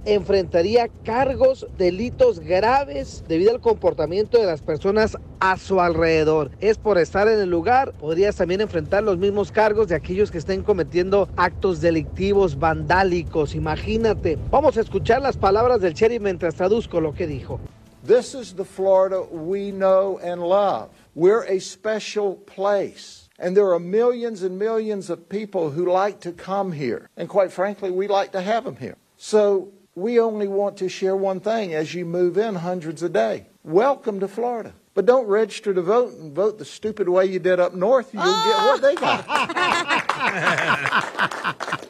enfrentaría 0.06 0.89
cargos, 1.04 1.68
delitos 1.78 2.39
graves 2.39 3.24
debido 3.28 3.52
al 3.52 3.62
comportamiento 3.62 4.38
de 4.38 4.45
las 4.45 4.62
personas 4.62 5.18
a 5.39 5.58
su 5.58 5.80
alrededor. 5.82 6.52
Es 6.60 6.78
por 6.78 6.97
estar 6.97 7.28
en 7.28 7.39
el 7.39 7.50
lugar, 7.50 7.93
podrías 7.93 8.36
también 8.36 8.62
enfrentar 8.62 9.04
los 9.04 9.18
mismos 9.18 9.52
cargos 9.52 9.88
de 9.88 9.95
aquellos 9.95 10.32
que 10.32 10.38
estén 10.38 10.64
cometiendo 10.64 11.30
actos 11.38 11.82
delictivos, 11.82 12.58
vandálicos. 12.60 13.56
Imagínate. 13.56 14.38
Vamos 14.52 14.78
a 14.78 14.82
escuchar 14.82 15.22
las 15.22 15.38
palabras 15.38 15.82
del 15.82 15.93
sheriff 15.93 16.22
mientras 16.22 16.56
traduzco 16.56 17.00
lo 17.02 17.14
que 17.14 17.28
dijo. 17.28 17.60
This 18.06 18.34
is 18.34 18.54
the 18.56 18.66
Florida 18.66 19.22
we 19.30 19.72
know 19.72 20.20
and 20.24 20.41
love. 20.41 20.89
We're 21.16 21.43
a 21.43 21.60
special 21.60 22.36
place. 22.45 23.30
And 23.39 23.56
there 23.56 23.72
are 23.74 23.80
millions 23.80 24.43
and 24.43 24.58
millions 24.58 25.10
of 25.10 25.30
people 25.30 25.70
who 25.70 25.86
like 25.86 26.20
to 26.22 26.32
come 26.32 26.72
here. 26.72 27.10
And 27.18 27.30
quite 27.30 27.52
frankly, 27.52 27.91
we 27.91 28.08
like 28.08 28.32
to 28.34 28.41
have 28.41 28.64
them 28.64 28.76
here. 28.76 28.95
So 29.22 29.74
we 29.95 30.17
only 30.17 30.47
want 30.47 30.78
to 30.78 30.88
share 30.88 31.13
one 31.13 31.41
thing 31.41 31.74
as 31.74 31.93
you 31.93 32.05
move 32.05 32.38
in 32.38 32.55
hundreds 32.55 33.03
a 33.03 33.09
day. 33.09 33.47
Welcome 33.65 34.22
to 34.22 34.30
Florida. 34.30 34.74
But 34.93 35.05
don't 35.05 35.28
register 35.28 35.74
to 35.74 35.82
vote 35.82 36.13
and 36.13 36.34
vote 36.34 36.57
the 36.57 36.63
stupid 36.63 37.09
way 37.09 37.26
you 37.26 37.38
did 37.38 37.59
up 37.59 37.76
north. 37.76 38.13
You'll 38.13 38.24
get 38.24 38.65
what 38.65 38.82
they 38.82 38.95
got. 38.95 39.26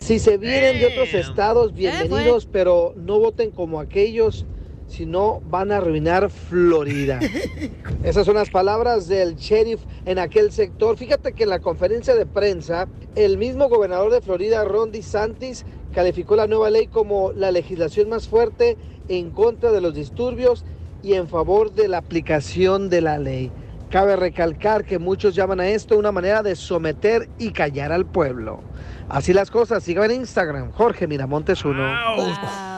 Si 0.00 0.18
se 0.18 0.38
vienen 0.38 0.80
de 0.80 0.86
otros 0.86 1.12
estados, 1.14 1.70
eh, 1.70 1.74
bienvenidos, 1.76 2.48
pero 2.50 2.94
no 2.96 3.20
voten 3.20 3.52
como 3.52 3.78
aquellos, 3.78 4.44
si 4.88 5.06
no 5.06 5.40
van 5.46 5.70
a 5.70 5.76
arruinar 5.76 6.30
Florida. 6.30 7.20
Esas 8.02 8.26
son 8.26 8.34
las 8.34 8.50
palabras 8.50 9.06
del 9.06 9.36
sheriff 9.36 9.80
en 10.06 10.18
aquel 10.18 10.50
sector. 10.50 10.96
Fíjate 10.96 11.32
que 11.32 11.44
en 11.44 11.50
la 11.50 11.60
conferencia 11.60 12.16
de 12.16 12.26
prensa, 12.26 12.88
el 13.14 13.38
mismo 13.38 13.68
gobernador 13.68 14.10
de 14.10 14.20
Florida, 14.20 14.64
Ron 14.64 14.90
DeSantis, 14.90 15.64
calificó 15.92 16.36
la 16.36 16.46
nueva 16.46 16.70
ley 16.70 16.86
como 16.86 17.32
la 17.34 17.50
legislación 17.50 18.08
más 18.08 18.28
fuerte 18.28 18.78
en 19.08 19.30
contra 19.30 19.72
de 19.72 19.80
los 19.80 19.94
disturbios 19.94 20.64
y 21.02 21.14
en 21.14 21.28
favor 21.28 21.72
de 21.72 21.88
la 21.88 21.98
aplicación 21.98 22.88
de 22.90 23.00
la 23.00 23.18
ley. 23.18 23.50
Cabe 23.90 24.14
recalcar 24.16 24.84
que 24.84 24.98
muchos 24.98 25.34
llaman 25.34 25.60
a 25.60 25.68
esto 25.68 25.98
una 25.98 26.12
manera 26.12 26.42
de 26.42 26.54
someter 26.54 27.28
y 27.38 27.50
callar 27.50 27.90
al 27.90 28.06
pueblo. 28.06 28.62
Así 29.10 29.32
las 29.32 29.50
cosas, 29.50 29.82
sigan 29.82 30.10
en 30.12 30.20
Instagram, 30.20 30.70
Jorge 30.70 31.08
Miramontes 31.08 31.64
uno. 31.64 31.84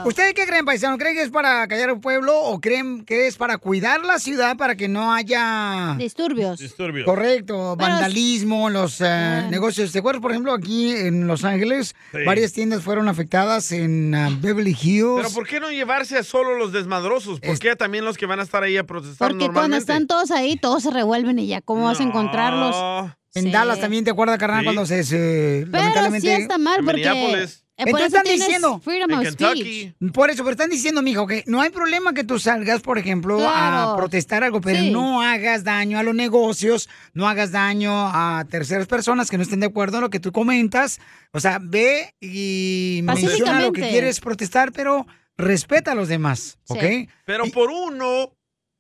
¿Ustedes 0.07 0.33
qué 0.33 0.47
creen, 0.47 0.65
paisano? 0.65 0.97
¿Creen 0.97 1.15
que 1.15 1.23
es 1.23 1.31
para 1.31 1.69
callar 1.69 1.93
un 1.93 2.01
pueblo 2.01 2.37
o 2.37 2.59
creen 2.59 3.05
que 3.05 3.27
es 3.27 3.37
para 3.37 3.59
cuidar 3.59 4.03
la 4.05 4.19
ciudad 4.19 4.57
para 4.57 4.75
que 4.75 4.89
no 4.89 5.13
haya... 5.13 5.95
Disturbios. 5.99 6.59
Disturbios. 6.59 7.05
Correcto, 7.05 7.77
Pero- 7.77 7.91
vandalismo, 7.93 8.71
los 8.71 9.01
eh, 9.03 9.47
negocios. 9.51 9.93
¿Te 9.93 9.99
acuerdas, 9.99 10.23
por 10.23 10.31
ejemplo, 10.31 10.55
aquí 10.55 10.91
en 10.93 11.27
Los 11.27 11.45
Ángeles, 11.45 11.95
Sí. 12.13 12.19
varias 12.25 12.53
tiendas 12.53 12.83
fueron 12.83 13.09
afectadas 13.09 13.71
en 13.71 14.15
ah, 14.15 14.31
Beverly 14.41 14.77
Hills? 14.81 15.17
Pero 15.17 15.31
¿por 15.35 15.47
qué 15.47 15.61
no 15.61 15.71
llevarse 15.71 16.17
a 16.17 16.23
solo 16.23 16.57
los 16.57 16.73
desmadrosos? 16.73 17.41
¿Por 17.41 17.59
qué 17.59 17.77
también 17.77 18.05
los 18.07 18.17
que 18.17 18.25
van 18.27 18.41
a 18.41 18.43
estar 18.43 18.63
ahí 18.63 18.79
a 18.79 18.85
protestar 18.85 19.29
Porque 19.31 19.51
cuando 19.51 19.77
están 19.77 20.07
todos 20.07 20.31
ahí, 20.31 20.57
todos 20.57 20.83
se 20.83 20.91
revuelven 20.91 21.39
y 21.39 21.47
ya, 21.47 21.61
¿cómo 21.61 21.85
vas 21.85 22.01
a 22.01 22.03
encontrarlos? 22.03 23.13
En 23.35 23.45
Sí. 23.45 23.51
Dallas 23.51 23.81
también, 23.81 24.05
¿te 24.05 24.11
acuerdas, 24.11 24.39
carnal, 24.39 24.61
Sí. 24.61 24.65
cuando 24.65 24.87
se... 24.87 25.05
se 25.05 25.67
Pero 25.71 25.79
lamentablemente... 25.79 26.37
sí 26.37 26.43
está 26.43 26.59
mal 26.59 26.85
porque... 26.85 27.01
eh, 27.03 27.85
por 27.85 27.89
Entonces 27.89 28.07
están 28.09 28.25
diciendo... 28.25 28.81
freedom 28.81 29.13
of 29.13 29.27
speech. 29.27 29.95
Por 30.13 30.31
eso, 30.31 30.43
pero 30.45 30.51
están 30.53 30.69
diciendo, 30.71 31.01
mijo, 31.01 31.27
que 31.27 31.43
no 31.47 31.61
hay 31.63 31.71
problema 31.71 32.13
que 32.13 32.25
tú 32.25 32.39
salgas, 32.39 32.83
por 32.83 32.99
ejemplo, 32.99 33.41
a 33.49 33.97
protestar 33.97 34.45
algo, 34.45 34.61
pero 34.61 34.79
Sí. 34.81 34.91
no 34.91 35.23
hagas 35.23 35.65
daño 35.65 35.99
a 35.99 36.03
los 36.03 36.15
negocios, 36.15 36.91
no 37.15 37.27
hagas 37.27 37.51
daño 37.53 37.91
a 37.93 38.45
terceras 38.51 38.87
personas 38.87 39.31
que 39.31 39.39
no 39.39 39.43
estén 39.43 39.61
de 39.61 39.67
acuerdo 39.67 39.97
en 39.97 40.03
lo 40.03 40.11
que 40.11 40.21
tú 40.21 40.31
comentas. 40.31 41.01
O 41.33 41.41
sea, 41.41 41.59
ve 41.63 42.15
y 42.21 43.01
menciona 43.05 43.61
lo 43.63 43.73
que 43.73 43.89
quieres 43.89 44.21
protestar, 44.21 44.73
pero 44.73 45.07
respeta 45.39 45.93
a 45.93 45.95
los 45.95 46.09
demás, 46.09 46.59
¿ok? 46.69 46.85
Pero 47.25 47.47
por 47.47 47.71
uno 47.71 48.31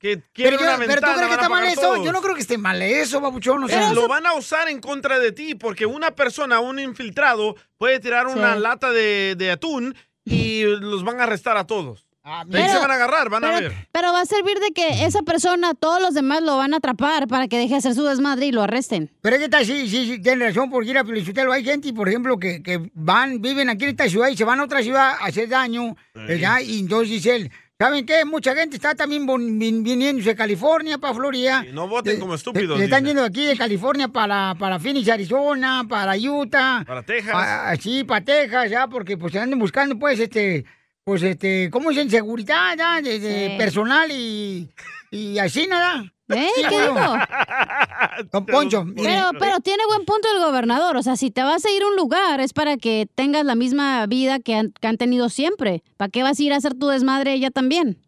que 0.02 0.20
quiere 0.32 0.56
Pero, 0.58 0.62
yo- 0.62 0.66
una 0.74 0.78
pero 0.84 1.00
tú 1.00 1.06
ventana, 1.06 1.14
crees 1.14 1.26
que 1.28 1.32
a 1.32 1.36
está 1.36 1.48
mal 1.48 1.64
eso. 1.64 1.80
todos. 1.80 2.04
Yo 2.04 2.12
no 2.12 2.20
creo 2.20 2.34
que 2.34 2.40
esté 2.40 2.58
mal 2.58 2.82
eso, 2.82 3.20
babuchón. 3.20 3.62
O 3.62 3.68
sea, 3.68 3.92
lo 3.94 4.08
van 4.08 4.26
a 4.26 4.34
usar 4.34 4.68
en 4.68 4.80
contra 4.80 5.20
de 5.20 5.30
ti 5.30 5.54
porque 5.54 5.86
una 5.86 6.10
persona, 6.16 6.58
un 6.58 6.80
infiltrado, 6.80 7.54
puede 7.78 8.00
tirar 8.00 8.26
una 8.26 8.54
Sí. 8.56 8.60
lata 8.60 8.90
de, 8.90 9.36
de 9.38 9.52
atún 9.52 9.94
y 10.24 10.64
los 10.64 11.04
van 11.04 11.20
a 11.20 11.22
arrestar 11.22 11.56
a 11.56 11.68
todos. 11.68 12.04
Ahí 12.24 12.46
Pero- 12.50 12.72
se 12.72 12.78
van 12.78 12.90
a 12.90 12.94
agarrar, 12.94 13.28
van 13.30 13.44
a 13.44 13.48
pero, 13.48 13.68
ver. 13.70 13.88
pero 13.92 14.12
va 14.12 14.20
a 14.20 14.26
servir 14.26 14.58
de 14.60 14.70
que 14.72 15.04
esa 15.04 15.22
persona, 15.22 15.74
todos 15.74 16.00
los 16.02 16.14
demás 16.14 16.40
lo 16.42 16.56
van 16.56 16.74
a 16.74 16.76
atrapar 16.78 17.26
para 17.28 17.46
que 17.48 17.56
deje 17.58 17.70
de 17.70 17.76
hacer 17.78 17.94
su 17.94 18.04
desmadre 18.04 18.46
y 18.46 18.52
lo 18.52 18.62
arresten. 18.62 19.10
Pero 19.22 19.34
es 19.36 19.40
que 19.40 19.44
está, 19.46 19.64
sí, 19.64 19.88
sí, 19.88 20.06
sí, 20.06 20.22
tiene 20.22 20.46
razón, 20.48 20.70
porque 20.70 20.90
ir 20.90 20.98
a 20.98 21.04
Felicitelo 21.04 21.50
hay 21.52 21.64
gente, 21.64 21.92
por 21.92 22.08
ejemplo, 22.08 22.38
que, 22.38 22.62
que 22.62 22.90
van, 22.94 23.40
viven 23.42 23.68
aquí 23.70 23.84
en 23.84 23.90
esta 23.90 24.08
ciudad 24.08 24.28
y 24.28 24.36
se 24.36 24.44
van 24.44 24.60
a 24.60 24.64
otra 24.64 24.82
ciudad 24.82 25.16
a 25.20 25.24
hacer 25.26 25.48
daño, 25.48 25.96
¿verdad? 26.14 26.60
Y 26.60 26.78
entonces 26.80 27.08
dice 27.10 27.34
él, 27.34 27.50
¿saben 27.82 28.06
qué? 28.06 28.24
Mucha 28.24 28.54
gente 28.54 28.76
está 28.76 28.94
también 28.94 29.26
von- 29.26 29.58
vin- 29.58 29.82
viniéndose 29.82 30.30
de 30.30 30.36
California 30.36 30.98
para 30.98 31.14
Florida. 31.14 31.64
Y 31.68 31.72
no 31.72 31.88
voten 31.88 32.20
como 32.20 32.34
estúpidos, 32.34 32.78
Se 32.78 32.84
están 32.84 33.04
yendo 33.04 33.24
aquí 33.24 33.44
de 33.44 33.56
California 33.56 34.08
para, 34.08 34.54
para 34.58 34.78
Phoenix, 34.78 35.08
Arizona, 35.08 35.84
para 35.88 36.16
Utah. 36.16 36.84
Para 36.86 37.02
Texas. 37.02 37.32
Ah, 37.34 37.74
sí, 37.80 38.04
para 38.04 38.24
Texas, 38.24 38.70
ya, 38.70 38.86
porque 38.86 39.16
pues 39.16 39.32
se 39.32 39.38
andan 39.40 39.58
buscando, 39.58 39.98
pues, 39.98 40.20
este, 40.20 40.64
pues, 41.04 41.22
este, 41.22 41.70
¿cómo 41.70 41.90
dicen? 41.90 42.08
Seguridad, 42.10 42.76
ya, 42.76 43.00
de, 43.00 43.18
de 43.18 43.48
Sí. 43.50 43.54
personal 43.58 44.10
y, 44.12 44.70
y 45.10 45.38
así 45.38 45.66
nada. 45.66 46.11
¿Eh? 46.28 46.48
¿Qué 46.56 46.68
dijo? 46.68 46.94
Don 48.32 48.46
Poncho. 48.46 48.84
Pero, 48.96 49.30
pero 49.38 49.60
tiene 49.60 49.84
buen 49.86 50.04
punto 50.04 50.28
el 50.34 50.40
gobernador. 50.42 50.96
O 50.96 51.02
sea, 51.02 51.16
si 51.16 51.30
te 51.30 51.42
vas 51.42 51.64
a 51.64 51.70
ir 51.70 51.82
a 51.82 51.88
un 51.88 51.96
lugar 51.96 52.40
es 52.40 52.52
para 52.52 52.76
que 52.76 53.06
tengas 53.14 53.44
la 53.44 53.54
misma 53.54 54.06
vida 54.06 54.38
que 54.38 54.54
han, 54.54 54.72
que 54.72 54.86
han 54.86 54.96
tenido 54.96 55.28
siempre. 55.28 55.82
¿Para 55.96 56.10
qué 56.10 56.22
vas 56.22 56.38
a 56.38 56.42
ir 56.42 56.52
a 56.52 56.56
hacer 56.56 56.74
tu 56.74 56.88
desmadre 56.88 57.34
ella 57.34 57.50
también? 57.50 57.98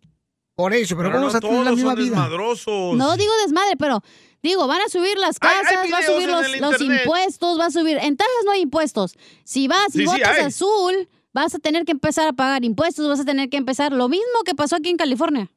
Por 0.55 0.73
eso, 0.73 0.97
pero, 0.97 1.09
Pero 1.09 1.13
¿cómo 1.13 1.21
no 1.21 1.27
vas 1.27 1.35
a 1.35 1.41
tener 1.41 1.57
la 1.59 1.65
todos 1.65 1.77
misma 1.77 1.91
son 1.93 1.99
vida? 1.99 2.11
desmadrosos. 2.15 2.97
No 2.97 3.17
digo 3.17 3.33
desmadre, 3.43 3.77
pero 3.77 4.01
digo, 4.43 4.67
van 4.69 4.81
a 4.83 4.89
subir 4.89 5.19
las 5.19 5.37
Hay- 5.41 5.49
hay 5.51 5.63
casas, 5.65 5.93
va 5.93 5.99
a 5.99 6.03
subir 6.03 6.29
los, 6.61 6.81
impuestos, 6.81 7.59
va 7.59 7.67
a 7.67 7.71
subir. 7.71 7.99
En 7.99 8.17
Texas 8.17 8.45
no 8.45 8.53
hay 8.53 8.61
impuestos. 8.61 9.15
Si 9.45 9.67
vas 9.67 9.89
y 9.95 9.99
Sí, 10.01 10.05
votas 10.07 10.39
azul, 10.39 11.09
vas 11.33 11.55
a 11.57 11.59
tener 11.59 11.85
que 11.85 11.91
empezar 11.93 12.29
a 12.29 12.33
pagar 12.33 12.65
impuestos, 12.65 13.09
vas 13.09 13.19
a 13.21 13.25
tener 13.25 13.49
que 13.51 13.57
empezar 13.57 13.93
lo 13.93 14.09
mismo 14.09 14.25
que 14.47 14.55
pasó 14.55 14.77
aquí 14.77 14.91
en 14.91 14.97
California. 14.97 15.51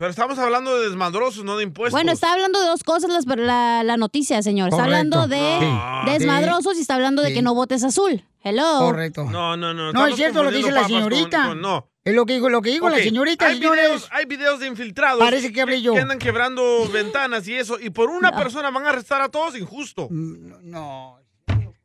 Pero 0.00 0.12
estamos 0.12 0.38
hablando 0.38 0.78
de 0.80 0.88
desmadrosos, 0.88 1.44
no 1.44 1.58
de 1.58 1.64
impuestos. 1.64 1.92
Bueno, 1.92 2.10
está 2.12 2.32
hablando 2.32 2.58
de 2.58 2.66
dos 2.68 2.82
cosas 2.84 3.10
las- 3.10 3.26
la, 3.26 3.82
la 3.84 3.96
noticia, 3.98 4.40
señor. 4.42 4.70
Está 4.70 4.84
hablando 4.84 5.28
de 5.28 5.58
Sí. 5.60 6.10
desmadrosos 6.10 6.78
y 6.78 6.80
está 6.80 6.94
hablando 6.94 7.20
de 7.20 7.28
Sí. 7.28 7.34
que 7.34 7.42
no 7.42 7.52
votes 7.54 7.84
azul. 7.84 8.24
Hello. 8.42 8.78
Correcto. 8.78 9.24
No, 9.26 9.58
no, 9.58 9.74
no. 9.74 9.92
No, 9.92 10.06
es 10.06 10.16
cierto 10.16 10.42
lo 10.42 10.48
que 10.48 10.56
dice 10.56 10.70
la 10.70 10.76
papas 10.84 10.90
con- 10.92 11.02
señorita. 11.02 11.46
con- 11.48 11.60
no. 11.60 11.86
Es 12.02 12.14
lo 12.14 12.24
que 12.24 12.32
dijo, 12.32 12.48
lo 12.48 12.62
que 12.62 12.70
dijo 12.70 12.88
la 12.88 12.96
señorita, 12.96 13.44
hay 13.48 13.56
señores. 13.56 13.84
videos, 13.84 14.08
hay 14.10 14.24
videos 14.24 14.58
de 14.60 14.68
infiltrados. 14.68 15.20
Parece 15.20 15.52
que 15.52 15.60
hablé 15.60 15.82
yo. 15.82 15.92
Que 15.92 16.00
andan 16.00 16.18
quebrando 16.18 16.62
ventanas 16.90 17.46
y 17.46 17.56
eso. 17.56 17.78
Y 17.78 17.90
por 17.90 18.08
una 18.08 18.32
persona 18.32 18.70
van 18.70 18.86
a 18.86 18.88
arrestar 18.88 19.20
a 19.20 19.28
todos, 19.28 19.54
injusto. 19.54 20.08
No. 20.10 21.18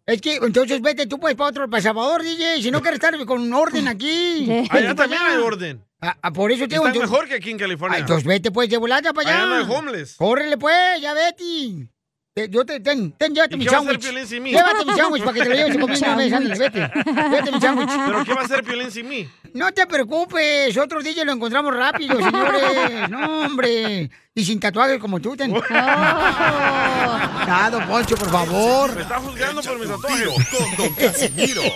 Es 0.06 0.22
que 0.22 0.36
entonces 0.38 0.82
vete 0.82 1.06
tú 1.08 1.20
pues 1.20 1.36
para 1.36 1.50
otro, 1.50 1.70
para 1.70 1.84
Salvador, 1.84 2.22
DJ, 2.24 2.62
si 2.62 2.72
no 2.72 2.80
quieres 2.80 3.02
estar 3.04 3.26
con 3.26 3.42
un 3.42 3.54
orden 3.54 3.90
aquí. 3.90 4.48
Allá 4.70 4.96
también 4.96 5.22
hay 5.22 5.38
orden. 5.38 5.84
Ah, 6.06 6.18
ah, 6.22 6.32
por 6.32 6.52
eso 6.52 6.68
te 6.68 6.76
digo. 6.76 6.84
Están 6.86 6.96
entonces- 6.96 7.12
mejor 7.12 7.28
que 7.28 7.36
aquí 7.36 7.50
en 7.52 7.58
California. 7.58 7.96
Ay, 7.96 8.02
entonces 8.02 8.26
vete 8.26 8.52
pues 8.52 8.70
de 8.70 8.78
volada 8.78 9.12
para 9.14 9.30
allá. 9.30 9.40
Allá 9.40 9.48
no 9.48 9.56
hay 9.74 9.78
homeless. 9.78 10.16
Córrele 10.18 10.58
pues, 10.58 11.02
ya 11.02 11.14
vete. 11.14 11.90
Te- 12.36 12.50
Yo 12.50 12.66
te, 12.66 12.82
ten, 12.82 13.14
ten, 13.14 13.34
llévate 13.34 13.56
¿Y 13.56 13.60
mi 13.60 13.66
sándwich. 13.66 14.02
Llévate 14.02 14.86
mi 14.86 14.94
sándwich 14.94 15.24
para 15.24 15.34
que 15.36 15.40
te 15.44 15.50
lo 15.50 15.56
lleves 15.56 15.78
conmigo 15.78 16.06
una 16.06 16.16
vez, 16.18 16.34
ándale, 16.34 16.60
vete. 16.60 16.92
Vete 17.32 17.52
mi 17.54 17.62
sándwich. 17.62 17.90
¿Pero 18.06 18.26
qué 18.26 18.34
va 18.34 18.42
a 18.42 18.44
hacer 18.44 18.62
Piolín 18.66 18.92
sin 18.92 19.08
mí? 19.08 19.30
No 19.54 19.72
te 19.72 19.88
preocupes, 19.88 20.76
otro 20.76 21.02
DJ 21.02 21.24
lo 21.24 21.32
encontramos 21.32 21.74
rápido, 21.74 22.18
señores. 22.22 23.10
No, 23.10 23.46
hombre. 23.46 24.10
Y 24.34 24.44
sin 24.44 24.60
tatuajes 24.60 25.00
como 25.00 25.22
tú. 25.22 25.38
Ten. 25.38 25.56
Ah, 25.70 27.70
don 27.72 27.88
Poncho, 27.88 28.18
por 28.18 28.30
favor. 28.30 28.94
Me 28.94 29.02
está 29.04 29.16
juzgando 29.18 29.62
por 29.62 29.80
mis 29.80 29.90
tatuajes. 29.90 30.28
con 30.28 30.76
Don 30.78 30.94
Casimiro. 30.94 31.62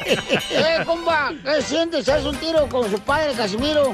Eh, 0.52 0.84
compa, 0.86 1.32
¿qué 1.42 1.62
sientes? 1.62 2.10
¿Haz 2.10 2.26
un 2.26 2.36
tiro 2.36 2.68
con 2.68 2.90
su 2.92 3.00
padre, 3.00 3.32
Casimiro? 3.34 3.94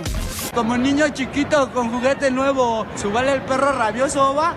Como 0.53 0.75
niño 0.77 1.09
chiquito 1.09 1.71
con 1.71 1.91
juguete 1.91 2.31
nuevo, 2.31 2.87
¿subale 2.95 3.33
el 3.33 3.41
perro 3.43 3.71
rabioso, 3.73 4.33
va? 4.33 4.55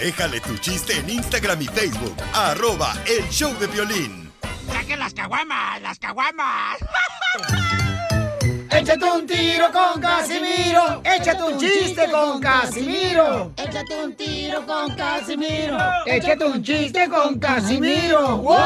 Déjale 0.00 0.40
tu 0.40 0.56
chiste 0.56 0.96
en 0.98 1.10
Instagram 1.10 1.60
y 1.60 1.66
Facebook. 1.66 2.16
Arroba 2.32 2.94
el 3.06 3.28
show 3.28 3.54
de 3.58 3.66
violín. 3.66 4.32
¡Saquen 4.72 4.98
las 4.98 5.12
caguamas! 5.12 5.82
¡Las 5.82 5.98
caguamas! 5.98 6.78
Échate 8.70 9.04
un 9.04 9.26
tiro 9.26 9.66
con 9.70 10.00
Casimiro. 10.00 11.02
Échate 11.04 11.42
un 11.42 11.58
chiste 11.58 12.10
con 12.10 12.40
Casimiro. 12.40 13.52
Échate 13.58 14.02
un 14.02 14.16
tiro 14.16 14.64
con 14.64 14.96
Casimiro. 14.96 15.76
Échate 16.06 16.44
un 16.46 16.62
chiste 16.62 17.06
con 17.06 17.38
Casimiro. 17.38 18.38
¡Wow! 18.38 18.56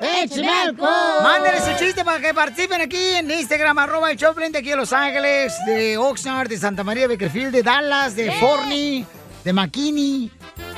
¡Échame 0.00 0.48
alcohol! 0.48 1.22
Mándale 1.22 1.60
su 1.60 1.84
chiste 1.84 2.02
para 2.02 2.18
que 2.18 2.32
participen 2.32 2.80
aquí 2.80 2.96
en 2.96 3.30
Instagram, 3.30 3.78
arroba 3.78 4.10
el 4.10 4.16
Choplin 4.16 4.52
de 4.52 4.60
aquí 4.60 4.70
de 4.70 4.76
Los 4.76 4.94
Ángeles, 4.94 5.52
de 5.66 5.98
Oxnard, 5.98 6.48
de 6.48 6.56
Santa 6.56 6.82
María 6.82 7.02
de 7.02 7.08
Beckerfield, 7.08 7.52
de 7.52 7.62
Dallas, 7.62 8.16
de 8.16 8.32
Forney, 8.32 9.06
de 9.44 9.52
McKinney, 9.52 10.30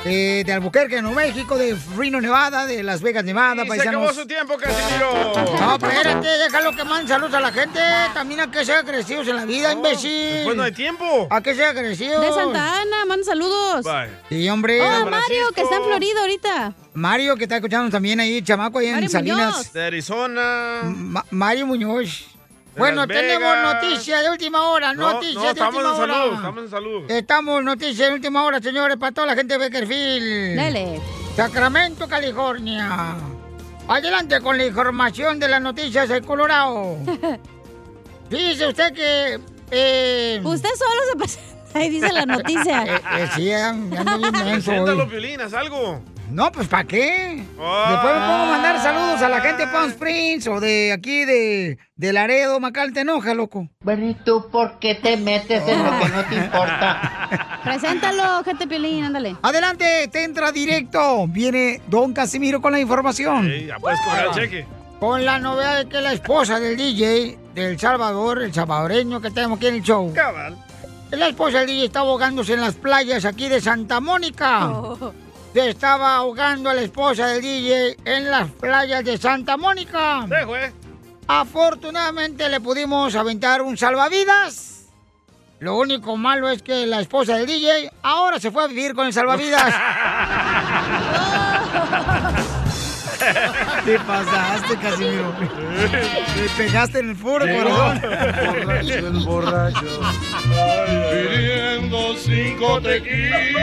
eh, 0.07 0.43
de 0.45 0.53
Albuquerque, 0.53 1.01
Nuevo 1.03 1.17
México, 1.17 1.57
de 1.57 1.77
Reno, 1.97 2.21
Nevada, 2.21 2.67
de 2.67 2.83
Las 2.83 3.01
Vegas, 3.03 3.25
Nevada, 3.25 3.57
Y 3.57 3.61
se 3.61 3.67
paisanos. 3.69 4.03
acabó 4.03 4.21
su 4.21 4.27
tiempo, 4.27 4.57
Casimiro. 4.57 5.33
No, 5.61 5.75
espérate, 5.75 6.27
déjalo 6.29 6.75
que 6.77 6.85
manden 6.85 7.09
saludos 7.09 7.35
a 7.35 7.41
la 7.41 7.53
gente. 7.53 7.81
También 8.15 8.41
a 8.41 8.51
que 8.51 8.65
sean 8.65 8.85
crecidos 8.87 9.29
en 9.29 9.37
la 9.37 9.45
vida, 9.45 9.73
imbécil. 9.73 10.11
Después 10.35 10.57
no 10.57 10.63
hay 10.63 10.73
tiempo. 10.73 11.27
A 11.31 11.41
que 11.43 11.55
sean 11.55 11.75
crecidos. 11.77 12.21
De 12.23 12.33
Santa 12.33 12.81
Ana, 12.81 13.05
manda 13.07 13.25
saludos. 13.25 13.85
Bye. 13.85 14.11
Sí, 14.29 14.49
hombre. 14.49 14.81
Oh, 14.81 15.07
Mario, 15.11 15.49
que 15.55 15.63
está 15.63 15.77
en 15.77 15.85
Florida 15.85 16.21
ahorita. 16.21 16.73
Mario, 16.95 17.37
que 17.37 17.45
está 17.45 17.57
escuchando 17.57 17.91
también 17.91 18.21
ahí, 18.21 18.41
chamaco, 18.43 18.79
ahí 18.79 18.87
en 18.87 18.95
Mario 18.95 19.09
Salinas. 19.11 19.53
Muñoz. 19.57 19.73
De 19.73 19.85
Arizona. 19.85 20.81
Ma- 20.85 21.25
Mario 21.31 21.67
Muñoz. 21.67 22.27
De 22.75 22.81
Bueno, 22.81 22.97
Las 23.07 23.09
tenemos 23.09 23.53
Vegas. 23.57 23.75
noticias 23.83 24.23
de 24.23 24.31
última 24.31 24.63
hora, 24.69 24.93
No, 24.95 25.13
noticias 25.13 25.35
no, 25.37 25.43
de 25.43 25.49
estamos 25.51 25.75
última 25.77 25.95
en 25.95 26.01
hora. 26.03 26.15
salud, 26.15 26.35
estamos 26.35 26.65
en 26.65 26.71
salud. 26.71 27.11
Estamos 27.11 27.65
noticias 27.65 28.09
de 28.09 28.15
última 28.15 28.43
hora, 28.45 28.61
señores, 28.61 28.97
para 28.97 29.13
toda 29.13 29.27
la 29.29 29.35
gente 29.37 29.55
de 29.55 29.59
Beckerfield. 29.59 30.57
Dale. 30.57 31.01
Sacramento, 31.37 32.09
California. 32.09 33.17
Adelante 33.87 34.41
con 34.41 34.57
la 34.59 34.67
información 34.67 35.39
de 35.39 35.49
las 35.49 35.61
noticias 35.61 36.09
del 36.09 36.25
Colorado. 36.25 36.97
Dice 38.31 38.67
usted 38.67 38.93
que... 38.93 39.39
eh, 39.71 40.41
Usted 40.43 40.69
solo 40.71 41.01
se 41.11 41.17
presenta 41.17 41.85
y 41.85 41.91
dice 41.91 42.13
la 42.13 42.25
noticia. 42.27 42.85
eh, 42.85 43.01
eh, 43.19 43.29
sí, 43.35 43.53
ando 43.53 44.19
bien 44.19 44.33
menso 44.33 44.71
hoy. 44.71 44.77
Preséntalo, 44.79 45.09
Piolín, 45.09 45.41
haz 45.41 45.53
algo. 45.55 46.01
No, 46.31 46.51
pues 46.51 46.69
¿para 46.69 46.85
qué? 46.85 47.37
Después 47.37 47.59
me 47.59 48.21
a 48.21 48.47
mandar 48.51 48.81
saludos 48.83 49.23
a 49.23 49.29
la 49.29 49.41
gente 49.41 49.67
de 49.67 49.73
Palm 49.73 49.91
Springs 49.91 50.47
o 50.49 50.59
de 50.59 50.93
aquí 50.93 51.25
de, 51.25 51.79
de 51.97 52.13
Laredo, 52.13 52.59
Macal, 52.61 52.93
te 52.93 53.01
enoja, 53.01 53.35
loco. 53.35 53.69
Bueno, 53.83 54.09
¿y 54.09 54.15
tú 54.15 54.49
por 54.51 54.79
qué 54.79 54.97
te 54.97 55.17
metes 55.17 55.67
en 55.69 55.85
lo 55.85 55.91
que 55.99 56.09
no 56.09 56.25
te 56.25 56.35
importa? 56.35 57.61
Preséntalo, 57.65 58.43
gente 58.45 58.67
Piolín, 58.67 59.05
ándale. 59.05 59.37
Adelante, 59.43 60.09
te 60.09 60.25
entra 60.25 60.51
directo. 60.51 61.27
Viene 61.29 61.81
Don 61.87 62.13
Casimiro 62.13 62.61
con 62.61 62.73
la 62.73 62.81
información. 62.81 63.47
Sí, 63.47 63.67
ya 63.67 63.79
puedes 63.79 64.01
cobrar 64.01 64.27
el 64.27 64.33
cheque. 64.33 64.67
Con 64.99 65.25
la 65.25 65.39
novedad 65.39 65.79
de 65.79 65.89
que 65.89 66.01
la 66.01 66.13
esposa 66.13 66.59
del 66.59 66.77
DJ 66.77 67.39
del 67.55 67.79
Salvador, 67.79 68.43
el 68.43 68.53
salvadoreño 68.53 69.21
que 69.21 69.31
tenemos 69.31 69.59
aquí 69.59 69.69
en 69.69 69.75
el 69.77 69.83
show. 69.83 70.13
Cabal. 70.15 70.57
La 71.11 71.29
esposa 71.29 71.59
del 71.59 71.69
DJ 71.69 71.85
está 71.87 72.01
ahogándose 72.01 72.55
en 72.55 72.61
las 72.61 72.75
playas 72.75 73.25
aquí 73.25 73.49
de 73.49 73.61
Santa 73.61 74.01
Mónica. 74.01 74.71
Se 75.55 75.71
estaba 75.71 76.17
ahogando 76.17 76.69
a 76.69 76.75
la 76.75 76.83
esposa 76.83 77.29
del 77.29 77.41
DJ 77.41 77.97
en 78.05 78.29
las 78.29 78.51
playas 78.51 79.05
de 79.05 79.17
Santa 79.17 79.57
Mónica. 79.57 80.27
Sí, 80.27 80.45
güey. 80.45 80.73
Afortunadamente 81.29 82.49
le 82.49 82.61
pudimos 82.61 83.15
aventar 83.15 83.63
un 83.63 83.77
salvavidas. 83.77 84.89
Lo 85.61 85.79
único 85.79 86.17
malo 86.17 86.49
es 86.49 86.61
que 86.61 86.87
la 86.87 87.01
esposa 87.01 87.37
del 87.37 87.47
DJ 87.47 87.89
ahora 88.03 88.41
se 88.41 88.51
fue 88.51 88.65
a 88.65 88.67
vivir 88.67 88.95
con 88.95 89.07
el 89.07 89.13
salvavidas. 89.13 89.63
Te 93.85 93.99
pasaste, 94.01 94.77
Casimiro. 94.77 95.33
Te 96.35 96.49
pegaste 96.57 96.99
en 96.99 97.11
el 97.11 97.17
furo, 97.17 97.47
corazón. 97.47 98.03
Borracho 98.03 99.07
el 99.07 99.25
borracho. 99.25 100.01
Pidiendo 101.13 102.17
cinco 102.17 102.81
tequilas. 102.83 103.55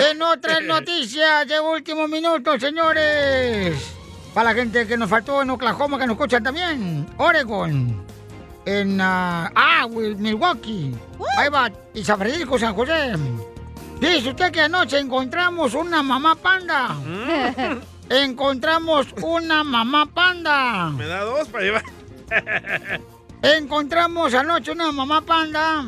En 0.10 0.22
otras 0.22 0.62
noticias 0.62 1.46
de 1.46 1.60
último 1.60 2.08
minuto, 2.08 2.58
señores. 2.58 3.94
Para 4.32 4.50
la 4.50 4.56
gente 4.56 4.86
que 4.86 4.96
nos 4.96 5.10
faltó 5.10 5.42
en 5.42 5.50
Oklahoma, 5.50 5.98
que 5.98 6.06
nos 6.06 6.14
escuchan 6.14 6.42
también. 6.42 7.06
Oregon. 7.18 8.02
En. 8.64 9.00
ah, 9.00 9.50
ah, 9.54 9.86
Milwaukee. 9.88 10.94
Ahí 11.36 11.48
va. 11.48 11.70
Y 11.92 12.04
San 12.04 12.18
Francisco, 12.18 12.58
San 12.58 12.74
José. 12.74 13.12
Dice 14.00 14.30
usted 14.30 14.50
que 14.50 14.62
anoche 14.62 14.98
encontramos 14.98 15.74
una 15.74 16.02
mamá 16.02 16.34
panda. 16.34 16.96
encontramos 18.08 19.08
una 19.22 19.62
mamá 19.64 20.06
panda. 20.06 20.90
¿Me 20.90 21.06
da 21.06 21.24
dos 21.24 21.48
para 21.48 21.64
llevar? 21.64 21.84
Encontramos 23.42 24.34
anoche 24.34 24.72
una 24.72 24.92
mamá 24.92 25.20
panda. 25.22 25.84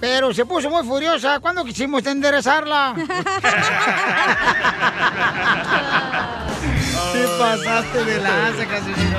Pero 0.00 0.32
se 0.32 0.46
puso 0.46 0.70
muy 0.70 0.84
furiosa 0.84 1.40
cuando 1.40 1.64
quisimos 1.64 2.06
enderezarla. 2.06 2.94
Te 7.12 7.26
pasaste 7.38 8.04
de 8.04 8.20
lanza, 8.20 8.66
Casimiro. 8.66 9.18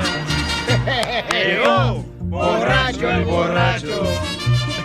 Llegó 1.30 2.12
borracho 2.32 3.10
el 3.10 3.24
borracho. 3.24 4.02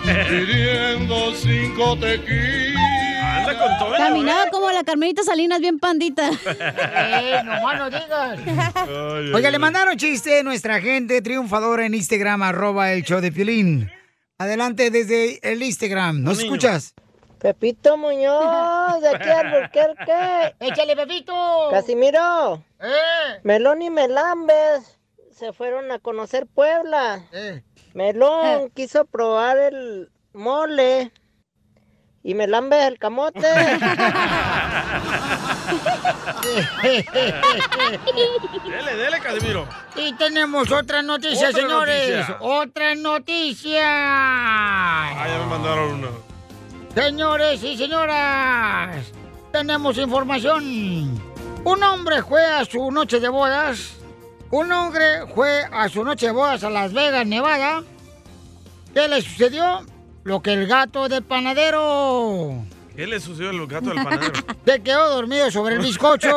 Pidiendo 0.04 1.34
cinco 1.34 1.98
tequilas. 1.98 2.76
Anda 3.38 3.58
con 3.58 3.78
todo. 3.78 3.96
Caminaba 3.96 4.50
como 4.50 4.70
la 4.70 4.84
Carmelita 4.84 5.22
Salinas, 5.22 5.60
bien 5.60 5.78
pandita. 5.78 6.30
¡Eh, 6.46 7.40
nomás 7.44 7.78
no 7.78 7.90
digas! 7.90 8.38
Oiga, 9.34 9.50
le 9.50 9.58
mandaron 9.58 9.96
chiste 9.96 10.40
a 10.40 10.42
nuestra 10.42 10.80
gente 10.80 11.22
triunfadora 11.22 11.86
en 11.86 11.94
Instagram, 11.94 12.42
arroba 12.42 12.92
el 12.92 13.02
show 13.02 13.20
de 13.20 13.32
Piolín. 13.32 13.90
Adelante 14.48 14.92
desde 14.92 15.40
el 15.42 15.64
Instagram. 15.64 16.22
¿Nos 16.22 16.38
escuchas? 16.38 16.94
Pepito 17.40 17.96
Muñoz, 17.96 19.00
de 19.00 19.08
aquí 19.08 19.28
al 19.28 19.50
Burquerque. 19.62 20.54
¡Échale, 20.60 20.94
Pepito! 20.94 21.34
Casimiro. 21.72 22.62
¡Eh! 22.80 23.40
Melón 23.42 23.82
y 23.82 23.90
Melambes 23.90 24.96
se 25.32 25.52
fueron 25.52 25.90
a 25.90 25.98
conocer 25.98 26.46
Puebla. 26.46 27.26
Eh. 27.32 27.64
Melón 27.94 28.70
quiso 28.70 29.06
probar 29.06 29.58
el 29.58 30.08
mole 30.32 31.10
y 32.28 32.34
Melambes 32.34 32.84
el 32.88 32.98
camote. 32.98 33.40
Dele, 38.66 38.96
dele, 38.96 39.18
Casimiro. 39.20 39.66
Y 39.96 40.12
tenemos 40.12 40.70
otra 40.70 41.00
noticia, 41.00 41.48
Otra 41.48 41.62
señores. 41.62 42.10
noticia. 42.10 42.36
Otra 42.40 42.94
noticia. 42.96 43.82
Ah, 43.86 45.26
ya 45.26 45.38
me 45.38 45.46
mandaron 45.46 45.92
una. 45.94 46.08
Señores 46.94 47.62
y 47.62 47.78
señoras, 47.78 49.06
tenemos 49.52 49.96
información. 49.96 51.18
Un 51.64 51.82
hombre 51.82 52.22
fue 52.22 52.44
a 52.44 52.62
su 52.66 52.90
noche 52.90 53.20
de 53.20 53.28
bodas. 53.30 53.94
Un 54.50 54.70
hombre 54.70 55.26
fue 55.34 55.64
a 55.72 55.88
su 55.88 56.04
noche 56.04 56.26
de 56.26 56.32
bodas 56.32 56.62
a 56.62 56.68
Las 56.68 56.92
Vegas, 56.92 57.26
Nevada. 57.26 57.82
¿Qué 58.92 59.08
le 59.08 59.22
sucedió? 59.22 59.80
Lo 60.28 60.42
que 60.42 60.52
el 60.52 60.66
gato 60.66 61.08
del 61.08 61.22
panadero. 61.22 62.62
¿Qué 62.94 63.06
le 63.06 63.18
sucedió 63.18 63.48
al 63.48 63.66
gato 63.66 63.88
del 63.88 64.04
panadero? 64.04 64.34
Se 64.66 64.82
quedó 64.82 65.08
dormido 65.08 65.50
sobre 65.50 65.76
el 65.76 65.80
bizcocho. 65.80 66.36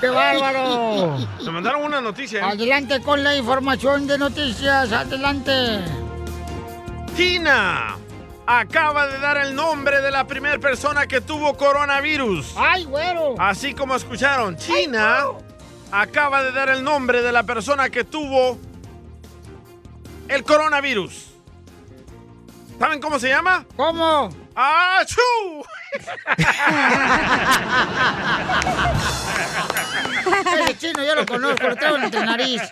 ¡Qué 0.00 0.08
bárbaro! 0.08 1.16
Me 1.44 1.50
mandaron 1.52 1.84
una 1.84 2.00
noticia. 2.00 2.44
Adelante 2.44 3.00
con 3.02 3.22
la 3.22 3.36
información 3.36 4.08
de 4.08 4.18
noticias. 4.18 4.90
Adelante. 4.90 5.78
China 7.16 7.96
acaba 8.48 9.06
de 9.06 9.20
dar 9.20 9.36
el 9.36 9.54
nombre 9.54 10.00
de 10.00 10.10
la 10.10 10.26
primera 10.26 10.58
persona 10.58 11.06
que 11.06 11.20
tuvo 11.20 11.56
coronavirus. 11.56 12.54
¡Ay, 12.56 12.82
güero! 12.82 13.36
Así 13.38 13.74
como 13.74 13.94
escucharon, 13.94 14.56
China 14.56 15.26
acaba 15.92 16.42
de 16.42 16.50
dar 16.50 16.68
el 16.70 16.82
nombre 16.82 17.22
de 17.22 17.30
la 17.30 17.44
persona 17.44 17.90
que 17.90 18.02
tuvo 18.02 18.58
el 20.30 20.44
coronavirus. 20.44 21.26
¿Saben 22.78 23.00
cómo 23.00 23.18
se 23.18 23.28
llama? 23.28 23.66
¿Cómo? 23.76 24.30
¡Achú! 24.54 25.20
Ese 30.62 30.78
chino 30.78 31.04
yo 31.04 31.16
lo 31.16 31.26
conozco, 31.26 31.68
lo 31.68 31.76
traigo 31.76 31.96
entre 31.98 32.24
nariz. 32.24 32.62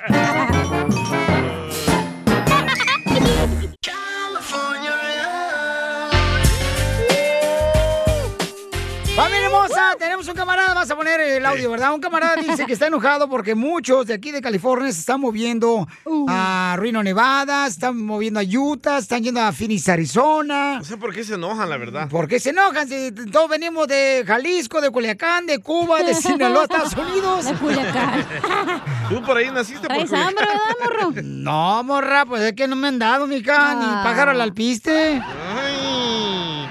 Hermosa! 9.69 9.97
Tenemos 9.99 10.28
un 10.28 10.35
camarada, 10.35 10.74
vas 10.74 10.90
a 10.90 10.97
poner 10.97 11.20
el 11.20 11.45
audio, 11.47 11.70
¿verdad? 11.70 11.93
Un 11.95 12.01
camarada 12.01 12.36
dice 12.36 12.66
que 12.66 12.73
está 12.73 12.86
enojado 12.86 13.28
porque 13.28 13.55
muchos 13.55 14.07
de 14.07 14.15
aquí 14.15 14.31
de 14.31 14.40
California 14.40 14.90
se 14.93 15.01
están 15.01 15.20
moviendo 15.20 15.86
a 16.28 16.77
Reno, 16.78 17.03
Nevada, 17.03 17.65
se 17.66 17.73
están 17.73 17.97
moviendo 18.05 18.40
a 18.40 18.43
Utah, 18.43 18.99
están 18.99 19.23
yendo 19.23 19.40
a 19.40 19.53
Phoenix, 19.53 19.89
Arizona. 19.89 20.77
No 20.78 20.85
sé 20.85 20.97
por 20.97 21.15
qué 21.15 21.24
se 21.24 21.35
enojan, 21.35 21.69
la 21.69 21.77
verdad. 21.77 22.09
¿Por 22.09 22.28
qué 22.28 22.40
se 22.40 22.51
enojan? 22.51 22.89
Si 22.89 23.12
todos 23.31 23.49
venimos 23.49 23.86
de 23.89 24.24
Jalisco, 24.27 24.81
de 24.81 24.90
Culiacán, 24.90 25.47
de 25.47 25.59
Cuba, 25.61 26.03
de 26.03 26.15
Sinaloa, 26.15 26.65
Estados 26.65 26.95
Unidos. 26.95 27.45
De 27.47 27.55
Culiacán. 27.55 28.27
Tú 29.09 29.23
por 29.23 29.36
ahí 29.36 29.51
naciste 29.51 29.86
por 29.89 29.97
¿Traes 29.97 30.12
hambre, 30.12 30.45
verdad, 30.47 30.61
morro? 30.85 31.23
No, 31.49 31.82
morra, 31.82 32.27
pues 32.27 32.43
es 32.43 32.53
que 32.53 32.69
no 32.69 32.77
me 32.77 32.89
han 32.89 32.99
dado, 32.99 33.27
mija, 33.27 33.74
ni 33.74 33.85
Ah. 33.89 34.01
pájaro 34.05 34.32
al 34.32 34.40
alpiste. 34.40 35.23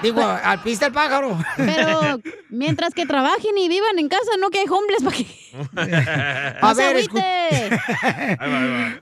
Digo, 0.03 0.21
alpiste 0.21 0.85
al 0.85 0.91
pájaro. 0.91 1.37
Pero 1.55 2.19
mientras 2.49 2.86
que 2.93 3.05
trabajen 3.05 3.57
y 3.57 3.69
vivan 3.69 3.99
en 3.99 4.09
casa, 4.09 4.31
no 4.39 4.49
que 4.49 4.59
hay 4.59 4.65
homeless 4.67 5.03
para 5.03 5.15
que... 5.15 5.25
A 6.61 6.73
ver, 6.73 6.95
agüite. 6.97 7.79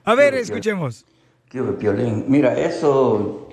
A 0.03 0.15
ver, 0.15 0.35
escuchemos. 0.35 1.05
¿Qué 1.49 1.61
hubo, 1.61 1.77
Piolín? 1.77 2.25
Mira, 2.27 2.57
eso 2.57 3.49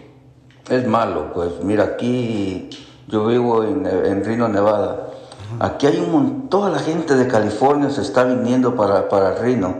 es 0.68 0.86
malo, 0.86 1.32
pues. 1.32 1.52
Mira, 1.62 1.84
aquí 1.84 2.68
yo 3.09 3.26
vivo 3.26 3.64
en, 3.64 3.86
en 3.86 4.24
Reno, 4.24 4.48
Nevada. 4.48 5.09
Aquí 5.60 5.86
hay 5.86 5.98
un 5.98 6.12
montón, 6.12 6.48
toda 6.48 6.70
la 6.70 6.78
gente 6.78 7.14
de 7.14 7.28
California 7.28 7.90
se 7.90 8.00
está 8.00 8.24
viniendo 8.24 8.74
para, 8.74 9.09
para 9.09 9.34
Reno. 9.34 9.76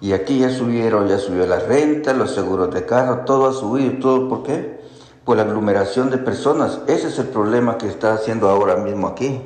Y 0.00 0.12
aquí 0.12 0.38
ya 0.38 0.50
subieron, 0.50 1.08
ya 1.08 1.18
subió 1.18 1.46
la 1.46 1.58
renta, 1.58 2.12
los 2.12 2.30
seguros 2.32 2.72
de 2.72 2.86
carro, 2.86 3.24
todo 3.24 3.48
ha 3.48 3.52
subido. 3.52 3.98
¿Todo 4.00 4.28
por 4.28 4.44
qué? 4.44 4.80
Por 5.24 5.36
la 5.36 5.42
aglomeración 5.42 6.10
de 6.10 6.18
personas. 6.18 6.80
Ese 6.86 7.08
es 7.08 7.18
el 7.18 7.26
problema 7.26 7.78
que 7.78 7.88
está 7.88 8.14
haciendo 8.14 8.48
ahora 8.48 8.76
mismo 8.76 9.08
aquí. 9.08 9.40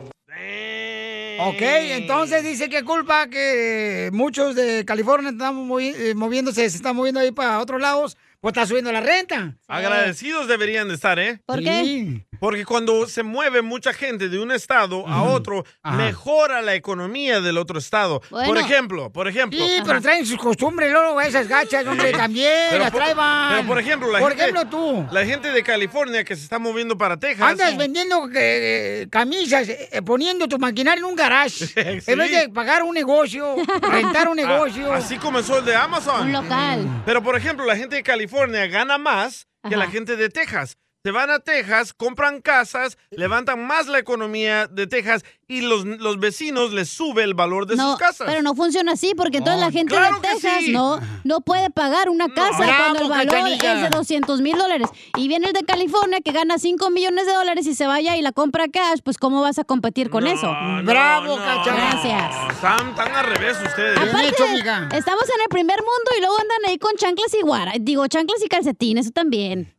Ok, 1.49 1.61
entonces 1.61 2.45
dice 2.45 2.69
que 2.69 2.85
culpa 2.85 3.29
que 3.29 4.11
muchos 4.13 4.55
de 4.55 4.85
California 4.85 5.31
están 5.31 5.57
movi- 5.69 5.95
eh, 5.97 6.15
moviéndose, 6.15 6.69
se 6.71 6.77
están 6.77 6.95
moviendo 6.97 7.21
ahí 7.21 7.33
para 7.33 7.59
otros 7.61 7.81
lados, 7.81 8.17
pues 8.43 8.55
está 8.55 8.67
subiendo 8.67 8.91
la 8.91 9.01
renta. 9.01 9.55
Agradecidos 9.69 10.49
deberían 10.49 10.89
de 10.89 10.95
estar, 10.95 11.17
¿eh? 11.21 11.41
¿Por 11.47 11.63
qué? 11.63 12.27
Porque 12.41 12.65
cuando 12.65 13.07
se 13.07 13.23
mueve 13.23 13.63
mucha 13.63 13.93
gente 13.93 14.29
de 14.29 14.41
un 14.41 14.51
estado 14.51 15.07
a 15.07 15.23
otro, 15.23 15.65
Ajá. 15.81 15.97
mejora 15.97 16.61
la 16.61 16.75
economía 16.75 17.41
del 17.41 17.57
otro 17.57 17.79
estado. 17.79 18.21
Por 18.31 18.59
ejemplo, 18.59 19.13
por 19.13 19.29
ejemplo. 19.29 19.65
Sí, 19.65 19.81
pero 19.87 20.01
traen 20.01 20.27
sus 20.27 20.39
costumbres, 20.39 20.91
luego 20.91 21.21
esas 21.21 21.47
gachas, 21.47 21.87
hombre, 21.87 22.11
también, 22.11 22.67
Pero 22.71 22.83
las 22.83 22.93
traen. 22.93 23.17
Pero 23.17 23.69
por 23.69 23.79
ejemplo, 23.79 24.11
la 24.11 24.19
Por 24.19 24.31
gente, 24.31 24.43
ejemplo, 24.43 24.69
tú. 24.69 25.07
La 25.13 25.25
gente 25.25 25.53
de 25.53 25.63
California 25.63 26.25
que 26.25 26.35
se 26.35 26.43
está 26.43 26.59
moviendo 26.59 26.99
para 26.99 27.17
Texas. 27.17 27.49
Andas 27.49 27.77
vendiendo 27.77 28.29
eh, 28.35 29.07
camisas, 29.09 29.69
eh, 29.69 30.03
poniendo 30.05 30.49
tu 30.49 30.59
maquinaria 30.59 30.99
en 30.99 31.05
un 31.05 31.15
garage. 31.15 31.67
En 32.13 32.19
vez 32.19 32.31
de 32.33 32.49
pagar 32.49 32.83
un 32.83 32.93
negocio, 32.93 33.55
rentar 33.83 34.29
un 34.29 34.37
negocio. 34.37 34.93
Ah, 34.93 34.97
así 34.97 35.17
comenzó 35.17 35.59
el 35.59 35.65
de 35.65 35.77
Amazon. 35.77 36.23
Un 36.23 36.33
local. 36.33 37.03
Pero 37.07 37.23
por 37.23 37.37
ejemplo, 37.37 37.65
la 37.65 37.77
gente 37.77 37.95
de 37.95 38.03
California 38.03 38.32
gana 38.69 38.99
más 38.99 39.47
que 39.69 39.77
la 39.77 39.89
gente 39.89 40.17
de 40.17 40.29
Texas. 40.29 40.77
Se 41.05 41.11
van 41.11 41.31
a 41.31 41.41
Texas, 41.41 41.93
compran 41.93 42.41
casas, 42.41 42.97
levantan 43.11 43.67
más 43.67 43.89
la 43.89 43.99
economía 43.99 44.69
de 44.69 44.87
Texas 44.87 45.25
y 45.49 45.61
los, 45.63 45.85
los 45.85 46.21
vecinos 46.21 46.73
les 46.73 46.89
sube 46.91 47.25
el 47.25 47.35
valor 47.35 47.67
de 47.67 47.75
No, 47.75 47.91
sus 47.91 47.99
casas. 47.99 48.25
pero 48.25 48.41
no 48.43 48.55
funciona 48.55 48.93
así 48.93 49.13
porque 49.17 49.41
toda 49.41 49.57
la 49.57 49.73
gente 49.73 49.97
claro 49.97 50.21
de 50.21 50.29
Texas 50.29 50.61
sí. 50.61 50.71
no, 50.73 51.01
no 51.25 51.41
puede 51.41 51.71
pagar 51.71 52.09
una 52.09 52.33
casa 52.33 52.57
cuando 52.77 53.01
el 53.03 53.09
valor 53.09 53.27
Cachanilla. 53.33 53.75
es 53.75 53.83
de 53.83 53.89
200 53.91 54.41
mil 54.43 54.57
dólares. 54.57 54.89
Y 55.17 55.27
viene 55.27 55.49
el 55.49 55.53
de 55.55 55.65
California 55.65 56.21
que 56.25 56.31
gana 56.31 56.59
5 56.59 56.91
millones 56.91 57.27
de 57.27 57.33
dólares 57.33 57.67
y 57.67 57.75
se 57.75 57.87
vaya 57.89 58.17
y 58.17 58.23
la 58.23 58.31
compra 58.31 58.69
cash, 58.69 59.01
pues 59.05 59.19
¿cómo 59.19 59.41
vas 59.43 59.59
a 59.59 59.65
competir 59.65 60.09
con 60.09 60.29
eso? 60.29 60.55
Bravo, 60.85 61.37
no. 61.37 61.45
Cachanilla. 61.45 61.91
Gracias. 61.91 62.53
Están, 62.55 62.91
están 62.91 63.13
al 63.17 63.27
revés 63.27 63.57
ustedes. 63.61 63.99
Aparte, 63.99 64.97
estamos 64.97 65.25
en 65.25 65.41
el 65.43 65.49
primer 65.51 65.79
mundo 65.79 66.11
y 66.17 66.21
luego 66.21 66.39
andan 66.39 66.59
ahí 66.69 66.79
con 66.79 66.95
chanclas 66.95 67.35
y 67.35 67.43
guara. 67.43 67.73
Digo, 67.81 68.07
chanclas 68.07 68.41
y 68.45 68.49
calcetines, 68.49 69.07
eso 69.07 69.13
también. 69.13 69.75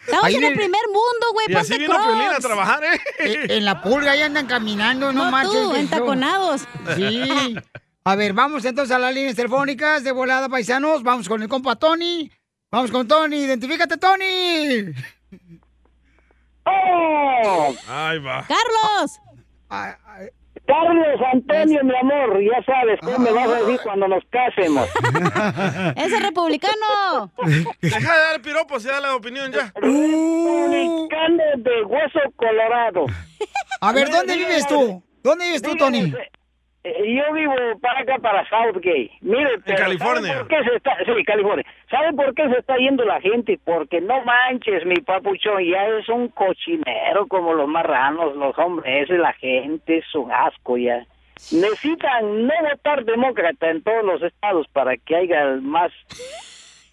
Estamos 0.00 0.24
Ahí 0.24 0.36
en 0.36 0.44
el 0.44 0.54
primer 0.54 0.82
mundo, 0.86 1.26
güey. 1.34 1.46
Y 1.50 1.54
así 1.54 1.72
Ponte 1.72 1.86
vino 1.86 2.02
Piolín 2.02 2.30
a 2.30 2.38
trabajar, 2.38 2.82
¿eh? 2.84 3.00
En, 3.18 3.50
en 3.50 3.64
la 3.64 3.82
pulga 3.82 4.12
ahí 4.12 4.22
andan 4.22 4.46
caminando, 4.46 5.12
no, 5.12 5.24
No 5.26 5.30
marches. 5.30 5.52
tú, 5.52 5.74
entaconados. 5.74 6.62
Sí. 6.96 7.54
A 8.04 8.14
ver, 8.16 8.32
vamos 8.32 8.64
entonces 8.64 8.94
a 8.96 8.98
las 8.98 9.12
líneas 9.14 9.36
telefónicas 9.36 10.02
de 10.04 10.12
volada, 10.12 10.48
paisanos. 10.48 11.02
Vamos 11.02 11.28
con 11.28 11.42
el 11.42 11.48
compa 11.48 11.76
Tony. 11.76 12.30
Vamos 12.70 12.90
con 12.90 13.06
Tony. 13.06 13.36
Identifícate, 13.36 13.98
Tony. 13.98 14.94
¡Oh! 16.64 17.74
Ahí 17.88 18.18
va. 18.18 18.46
¡Carlos! 18.46 19.20
Carlos 20.68 21.18
Antonio, 21.32 21.82
mi 21.82 21.96
amor, 21.96 22.38
ya 22.42 22.62
sabes, 22.66 23.00
¿cómo 23.00 23.18
me 23.20 23.32
vas 23.32 23.48
a 23.48 23.54
decir 23.62 23.80
cuando 23.82 24.06
nos 24.06 24.22
casemos? 24.28 24.86
¡Ese 25.96 26.20
republicano! 26.20 27.32
Deja 27.80 27.98
de 27.98 28.20
dar 28.20 28.42
piropos 28.42 28.84
y 28.84 28.88
da 28.88 29.00
la 29.00 29.16
opinión 29.16 29.50
ya. 29.50 29.72
Republicano 29.76 31.42
de 31.56 31.84
hueso 31.84 32.20
colorado. 32.36 33.06
A 33.80 33.92
ver, 33.94 34.10
¿dónde 34.10 34.36
vives 34.36 34.66
tú? 34.66 35.02
¿Dónde 35.22 35.46
vives 35.46 35.62
tú, 35.62 35.74
Tony? 35.74 36.12
Yo 36.84 37.32
vivo 37.32 37.54
para 37.82 38.00
acá, 38.00 38.18
para 38.18 38.48
Southgate. 38.48 39.10
Mire, 39.20 39.58
pero 39.64 39.78
California. 39.78 40.32
¿sabe 40.32 40.44
por 40.44 40.48
qué 40.48 40.64
se 40.64 40.76
está, 40.76 40.96
sí, 41.04 41.24
California. 41.24 41.66
¿Sabe 41.90 42.12
por 42.12 42.34
qué 42.34 42.48
se 42.48 42.58
está 42.58 42.76
yendo 42.76 43.04
la 43.04 43.20
gente? 43.20 43.58
Porque 43.64 44.00
no 44.00 44.22
manches, 44.24 44.86
mi 44.86 44.96
papuchón, 44.96 45.64
ya 45.64 45.86
es 45.88 46.08
un 46.08 46.28
cochinero 46.28 47.26
como 47.26 47.52
los 47.52 47.68
marranos, 47.68 48.36
los 48.36 48.56
hombres, 48.58 49.10
la 49.10 49.32
gente 49.34 49.98
es 49.98 50.14
un 50.14 50.30
asco 50.32 50.76
ya. 50.76 51.04
Necesitan 51.52 52.46
no 52.46 52.54
votar 52.70 53.04
demócrata 53.04 53.70
en 53.70 53.82
todos 53.82 54.04
los 54.04 54.22
estados 54.22 54.66
para 54.72 54.96
que 54.96 55.16
haya 55.16 55.56
más 55.60 55.92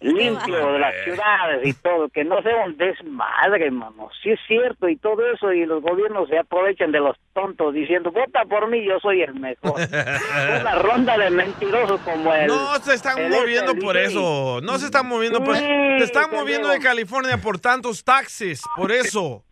limpio 0.00 0.72
de 0.72 0.78
las 0.78 0.94
ciudades 1.04 1.66
y 1.66 1.72
todo, 1.74 2.08
que 2.10 2.24
no 2.24 2.40
sea 2.42 2.64
un 2.66 2.76
desmadre, 2.76 3.70
mano. 3.70 4.10
Sí 4.22 4.30
es 4.30 4.40
cierto 4.46 4.88
y 4.88 4.96
todo 4.96 5.18
eso 5.32 5.52
y 5.52 5.64
los 5.66 5.82
gobiernos 5.82 6.28
se 6.28 6.38
aprovechan 6.38 6.92
de 6.92 7.00
los 7.00 7.16
tontos 7.32 7.72
diciendo, 7.74 8.10
vota 8.12 8.44
por 8.44 8.68
mí, 8.68 8.84
yo 8.86 8.98
soy 9.00 9.22
el 9.22 9.34
mejor. 9.34 9.74
Una 10.60 10.74
ronda 10.76 11.16
de 11.16 11.30
mentirosos 11.30 12.00
como 12.02 12.32
el... 12.34 12.46
No 12.46 12.76
se 12.76 12.94
están 12.94 13.18
el 13.18 13.30
moviendo 13.30 13.72
este, 13.72 13.84
por 13.84 13.96
eso. 13.96 14.60
No 14.62 14.78
se 14.78 14.86
están 14.86 15.06
moviendo 15.08 15.42
por 15.42 15.56
Sí, 15.56 15.64
Se 15.98 16.04
están 16.04 16.30
moviendo 16.30 16.68
digo. 16.68 16.78
de 16.78 16.80
California 16.80 17.38
por 17.38 17.58
tantos 17.58 18.04
taxis. 18.04 18.62
Por 18.76 18.92
eso. 18.92 19.42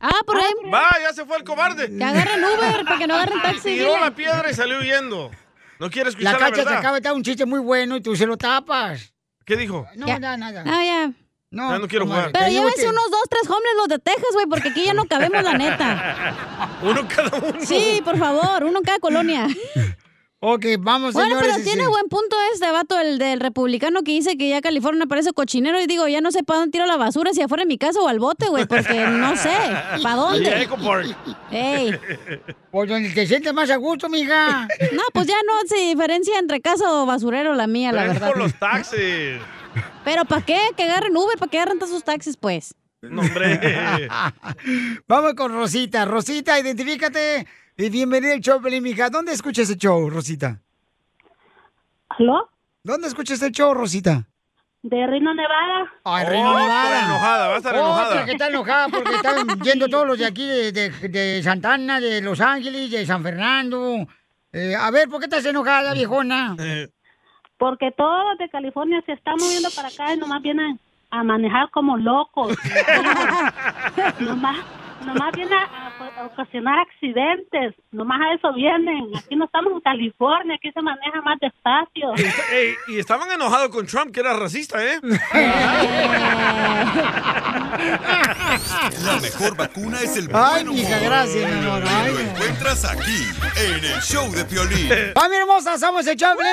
Ah, 0.00 0.20
por 0.26 0.36
ahí. 0.36 0.70
Va, 0.72 0.90
ya 1.00 1.12
se 1.12 1.24
fue 1.24 1.36
el 1.38 1.44
cobarde. 1.44 1.96
Que 1.96 2.04
agarren 2.04 2.44
Uber 2.44 2.84
para 2.84 2.98
que 2.98 3.06
no 3.06 3.14
agarren 3.14 3.40
taxi. 3.42 3.76
Tiró 3.78 3.98
la 3.98 4.10
piedra 4.10 4.50
y 4.50 4.54
salió 4.54 4.78
huyendo. 4.80 5.30
No 5.80 5.88
quiere 5.88 6.04
La 6.04 6.10
escuchar 6.10 6.32
la, 6.34 6.38
cacha 6.38 6.52
te 6.56 6.58
verdad. 6.64 6.78
acaba 6.78 6.94
de 6.96 7.00
dar 7.00 7.14
un 7.14 7.22
chiste 7.22 7.46
muy 7.46 7.60
bueno 7.60 7.96
y 7.96 8.02
tú 8.02 8.14
se 8.14 8.26
lo 8.26 8.36
tapas. 8.36 9.13
¿Qué 9.44 9.56
dijo? 9.56 9.86
No, 9.96 10.06
Ya. 10.06 10.18
nada, 10.18 10.36
nada. 10.36 10.64
Ah, 10.66 10.84
ya. 10.84 11.12
No, 11.50 11.70
Ya 11.70 11.78
no 11.78 11.86
quiero 11.88 12.06
jugar. 12.06 12.30
Pero 12.32 12.48
llévense 12.48 12.88
unos 12.88 13.10
dos, 13.10 13.22
tres 13.30 13.42
hombres 13.48 13.72
los 13.76 13.88
de 13.88 13.98
Texas, 14.00 14.30
güey, 14.32 14.46
porque 14.46 14.70
aquí 14.70 14.84
ya 14.84 14.94
no 14.94 15.04
cabemos, 15.06 15.42
la 15.42 15.52
neta. 15.56 16.36
Uno 16.82 17.06
cada 17.08 17.38
uno. 17.38 17.60
Sí, 17.60 18.00
por 18.04 18.18
favor, 18.18 18.64
uno 18.64 18.78
en 18.78 18.84
cada 18.84 18.98
colonia. 18.98 19.46
Ok, 20.46 20.66
vamos, 20.78 21.14
Bueno, 21.14 21.36
señores. 21.40 21.52
pero 21.54 21.64
tiene 21.64 21.88
buen 21.88 22.06
punto 22.10 22.36
este 22.52 22.70
vato, 22.70 22.98
el 23.00 23.18
del 23.18 23.40
republicano 23.40 24.02
que 24.02 24.12
dice 24.12 24.36
que 24.36 24.50
ya 24.50 24.60
California 24.60 25.06
parece 25.06 25.32
cochinero. 25.32 25.80
Y 25.80 25.86
digo, 25.86 26.06
ya 26.06 26.20
no 26.20 26.30
sé 26.32 26.42
para 26.42 26.58
dónde 26.60 26.72
tiro 26.72 26.84
la 26.84 26.98
basura, 26.98 27.32
si 27.32 27.40
afuera 27.40 27.62
de 27.62 27.66
mi 27.66 27.78
casa 27.78 27.98
o 28.00 28.08
al 28.08 28.18
bote, 28.18 28.48
güey, 28.48 28.66
porque 28.66 29.06
no 29.06 29.34
sé. 29.36 29.56
¿Para 30.02 30.16
dónde? 30.16 30.68
Ey. 31.50 31.98
Por 32.70 32.86
donde 32.88 33.08
te 33.10 33.26
sientes 33.26 33.54
más 33.54 33.70
a 33.70 33.76
gusto, 33.76 34.10
mija. 34.10 34.68
No, 34.92 35.02
pues 35.14 35.26
ya 35.28 35.36
no 35.46 35.66
se 35.66 35.76
diferencia 35.76 36.38
entre 36.38 36.60
casa 36.60 36.92
o 36.92 37.06
basurero 37.06 37.54
la 37.54 37.66
mía, 37.66 37.90
la 37.92 38.02
Pero 38.02 38.12
verdad. 38.12 38.28
por 38.28 38.38
los 38.38 38.54
taxis. 38.58 39.40
Pero 40.04 40.26
¿para 40.26 40.42
qué? 40.44 40.58
Que 40.76 40.82
agarren 40.82 41.16
Uber, 41.16 41.38
¿para 41.38 41.50
qué 41.50 41.56
agarren 41.58 41.78
todos 41.78 41.90
sus 41.92 42.04
taxis, 42.04 42.36
pues? 42.36 42.74
No, 43.00 43.22
hombre. 43.22 44.08
Vamos 45.08 45.34
con 45.34 45.52
Rosita. 45.52 46.04
Rosita, 46.04 46.58
identifícate. 46.60 47.46
Y 47.76 47.90
bienvenida 47.90 48.34
al 48.34 48.40
show, 48.40 48.60
Pelín, 48.62 48.82
mija. 48.84 49.10
¿Dónde 49.10 49.32
escuchas 49.32 49.68
el 49.70 49.76
show, 49.76 50.08
Rosita? 50.08 50.60
¿Aló? 52.08 52.48
¿Dónde 52.84 53.08
escuchas 53.08 53.42
el 53.42 53.50
show, 53.52 53.74
Rosita? 53.74 54.26
De 54.82 55.06
Reno, 55.06 55.34
Nevada. 55.34 55.90
Ay, 56.04 56.24
Oh, 56.26 56.30
Reno, 56.30 56.58
Nevada. 56.58 56.84
estar 56.92 57.04
enojada, 57.10 57.48
va 57.48 57.54
a 57.54 57.56
estar 57.56 57.74
enojada. 57.74 58.08
Otra 58.10 58.24
que 58.26 58.32
está 58.32 58.46
enojada 58.48 58.88
porque 58.88 59.14
están 59.14 59.60
yendo 59.60 59.88
todos 59.88 60.06
los 60.06 60.18
de 60.18 60.26
aquí, 60.26 60.46
de, 60.46 60.72
de, 60.72 60.90
de 61.08 61.42
Santana, 61.42 61.98
de 62.00 62.20
Los 62.20 62.40
Ángeles, 62.40 62.90
de 62.90 63.06
San 63.06 63.22
Fernando. 63.22 64.06
Eh, 64.52 64.76
a 64.76 64.90
ver, 64.90 65.08
¿por 65.08 65.18
qué 65.20 65.24
estás 65.24 65.44
enojada, 65.46 65.94
viejona? 65.94 66.54
Porque 67.56 67.90
todos 67.96 68.38
de 68.38 68.48
California 68.50 69.02
se 69.06 69.12
están 69.12 69.36
moviendo 69.40 69.70
para 69.74 69.88
acá 69.88 70.14
y 70.14 70.18
nomás 70.18 70.42
vienen 70.42 70.78
a 71.10 71.24
manejar 71.24 71.70
como 71.70 71.96
locos. 71.96 72.56
nomás, 74.20 74.58
nomás 75.04 75.32
vienen 75.34 75.54
a, 75.54 76.20
a 76.20 76.24
ocasionar 76.26 76.78
accidentes. 76.80 77.74
Nomás 77.92 78.20
a 78.20 78.34
eso 78.34 78.52
vienen. 78.54 79.10
Aquí 79.16 79.36
no 79.36 79.44
estamos 79.46 79.72
en 79.72 79.80
California, 79.80 80.56
aquí 80.56 80.70
se 80.72 80.82
maneja 80.82 81.20
más 81.22 81.38
despacio. 81.40 82.12
Y, 82.16 82.22
ey, 82.54 82.74
y 82.88 82.98
estaban 82.98 83.30
enojados 83.30 83.68
con 83.70 83.86
Trump, 83.86 84.12
que 84.12 84.20
era 84.20 84.34
racista, 84.34 84.84
¿eh? 84.84 85.00
La 89.04 89.18
mejor 89.20 89.56
vacuna 89.56 90.00
es 90.00 90.16
el 90.16 90.28
Ay, 90.32 90.64
buen 90.64 90.80
humor. 90.80 91.00
gracias, 91.04 91.50
mi 91.50 91.58
amor. 91.66 91.82
Y 91.84 91.88
Ay, 91.88 92.12
lo 92.12 92.20
encuentras 92.20 92.84
aquí, 92.84 93.26
en 93.56 93.84
el 93.84 94.00
show 94.00 94.30
de 94.32 94.44
Piolín. 94.44 94.88
¡Familia 95.14 95.40
hermosa! 95.40 95.78
Somos 95.78 96.06
el 96.06 96.16
show 96.16 96.30
de 96.36 96.44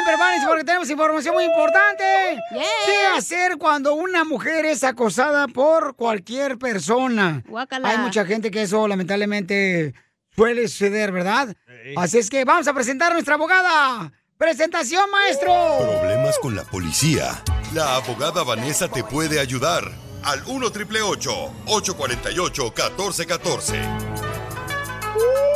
porque 0.47 0.63
tenemos 0.63 0.89
información 0.89 1.35
muy 1.35 1.45
importante. 1.45 2.03
¿Qué 2.51 3.17
hacer 3.17 3.57
cuando 3.57 3.93
una 3.93 4.23
mujer 4.23 4.65
es 4.65 4.83
acosada 4.83 5.47
por 5.47 5.95
cualquier 5.95 6.57
persona? 6.57 7.43
Guácala. 7.47 7.89
Hay 7.89 7.97
mucha 7.99 8.25
gente 8.25 8.40
que 8.49 8.63
eso 8.63 8.87
lamentablemente 8.87 9.93
suele 10.35 10.67
suceder, 10.67 11.11
¿verdad? 11.11 11.55
Así 11.95 12.17
es 12.17 12.29
que 12.29 12.45
vamos 12.45 12.67
a 12.67 12.73
presentar 12.73 13.11
a 13.11 13.13
nuestra 13.13 13.35
abogada. 13.35 14.11
¡Presentación, 14.37 15.11
maestro! 15.11 15.53
Problemas 15.79 16.39
con 16.39 16.55
la 16.55 16.63
policía. 16.63 17.43
La 17.75 17.97
abogada 17.97 18.43
Vanessa 18.43 18.87
te 18.87 19.03
puede 19.03 19.39
ayudar. 19.39 19.91
Al 20.23 20.41
1 20.47 20.67
848 20.67 22.63
1414 22.65 24.30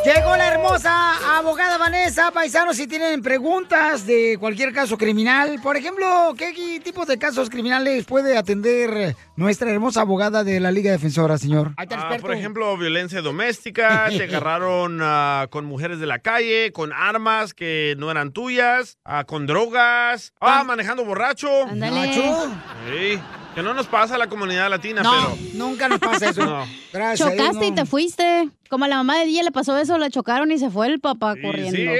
Llegó 0.05 0.35
la 0.37 0.53
hermosa 0.53 1.37
abogada 1.39 1.79
Vanessa. 1.79 2.29
Paisanos, 2.29 2.77
si 2.77 2.85
tienen 2.85 3.23
preguntas 3.23 4.05
de 4.05 4.37
cualquier 4.39 4.71
caso 4.71 4.99
criminal, 4.99 5.59
por 5.63 5.77
ejemplo, 5.77 6.35
¿qué 6.37 6.79
tipo 6.83 7.07
de 7.07 7.17
casos 7.17 7.49
criminales 7.49 8.05
puede 8.05 8.37
atender 8.37 9.15
nuestra 9.35 9.71
hermosa 9.71 10.01
abogada 10.01 10.43
de 10.43 10.59
la 10.59 10.69
Liga 10.71 10.91
Defensora, 10.91 11.39
señor? 11.39 11.73
Ah, 11.77 12.17
por 12.21 12.33
ejemplo, 12.35 12.77
violencia 12.77 13.23
doméstica, 13.23 14.07
te 14.09 14.23
agarraron 14.29 14.99
ah, 15.01 15.47
con 15.49 15.65
mujeres 15.65 15.99
de 15.99 16.05
la 16.05 16.19
calle, 16.19 16.71
con 16.71 16.93
armas 16.93 17.55
que 17.55 17.95
no 17.97 18.11
eran 18.11 18.31
tuyas, 18.31 18.99
ah, 19.05 19.23
con 19.23 19.47
drogas, 19.47 20.33
ah, 20.39 20.63
manejando 20.63 21.03
borracho. 21.03 21.49
Sí, 21.67 23.19
que 23.55 23.63
no 23.63 23.73
nos 23.73 23.87
pasa 23.87 24.15
a 24.15 24.17
la 24.17 24.27
comunidad 24.27 24.69
latina, 24.69 25.01
No, 25.01 25.11
pero... 25.11 25.37
nunca 25.53 25.87
nos 25.87 25.99
pasa 25.99 26.29
eso. 26.29 26.45
No. 26.45 26.65
Gracias 26.93 27.33
Dios, 27.33 27.47
Chocaste 27.47 27.67
y 27.67 27.71
te 27.71 27.85
fuiste. 27.85 28.49
Como 28.69 28.85
a 28.85 28.87
la 28.87 28.97
mamá 28.97 29.19
de 29.19 29.25
Día 29.25 29.43
le 29.43 29.51
pasó 29.51 29.77
eso, 29.77 29.97
la 29.97 30.09
chocaron 30.09 30.51
y 30.51 30.57
se 30.57 30.69
fue 30.69 30.87
el 30.87 30.99
papá 30.99 31.35
corriendo. 31.41 31.91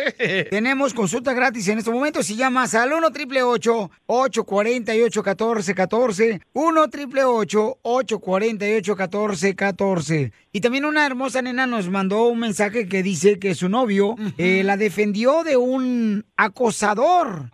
Tenemos 0.50 0.94
consulta 0.94 1.34
gratis 1.34 1.68
en 1.68 1.78
este 1.78 1.92
momento. 1.92 2.24
Si 2.24 2.36
llamas 2.36 2.74
al 2.76 2.92
1 2.92 3.08
888 3.08 3.92
848 4.08 5.20
1414 5.24 6.42
1 6.54 6.82
888 6.82 7.78
848 7.82 8.96
1414 8.96 10.32
Y 10.52 10.62
también 10.62 10.86
una 10.86 11.06
hermosa 11.06 11.42
nena 11.42 11.68
nos 11.68 11.90
mandó 11.90 12.24
un 12.24 12.40
mensaje 12.40 12.88
que 12.88 13.04
dice 13.04 13.38
que 13.40 13.54
su 13.54 13.70
novio 13.70 14.16
eh, 14.38 14.64
la 14.64 14.76
defendió 14.76 15.44
de 15.44 15.58
un 15.58 16.26
acosador. 16.36 17.52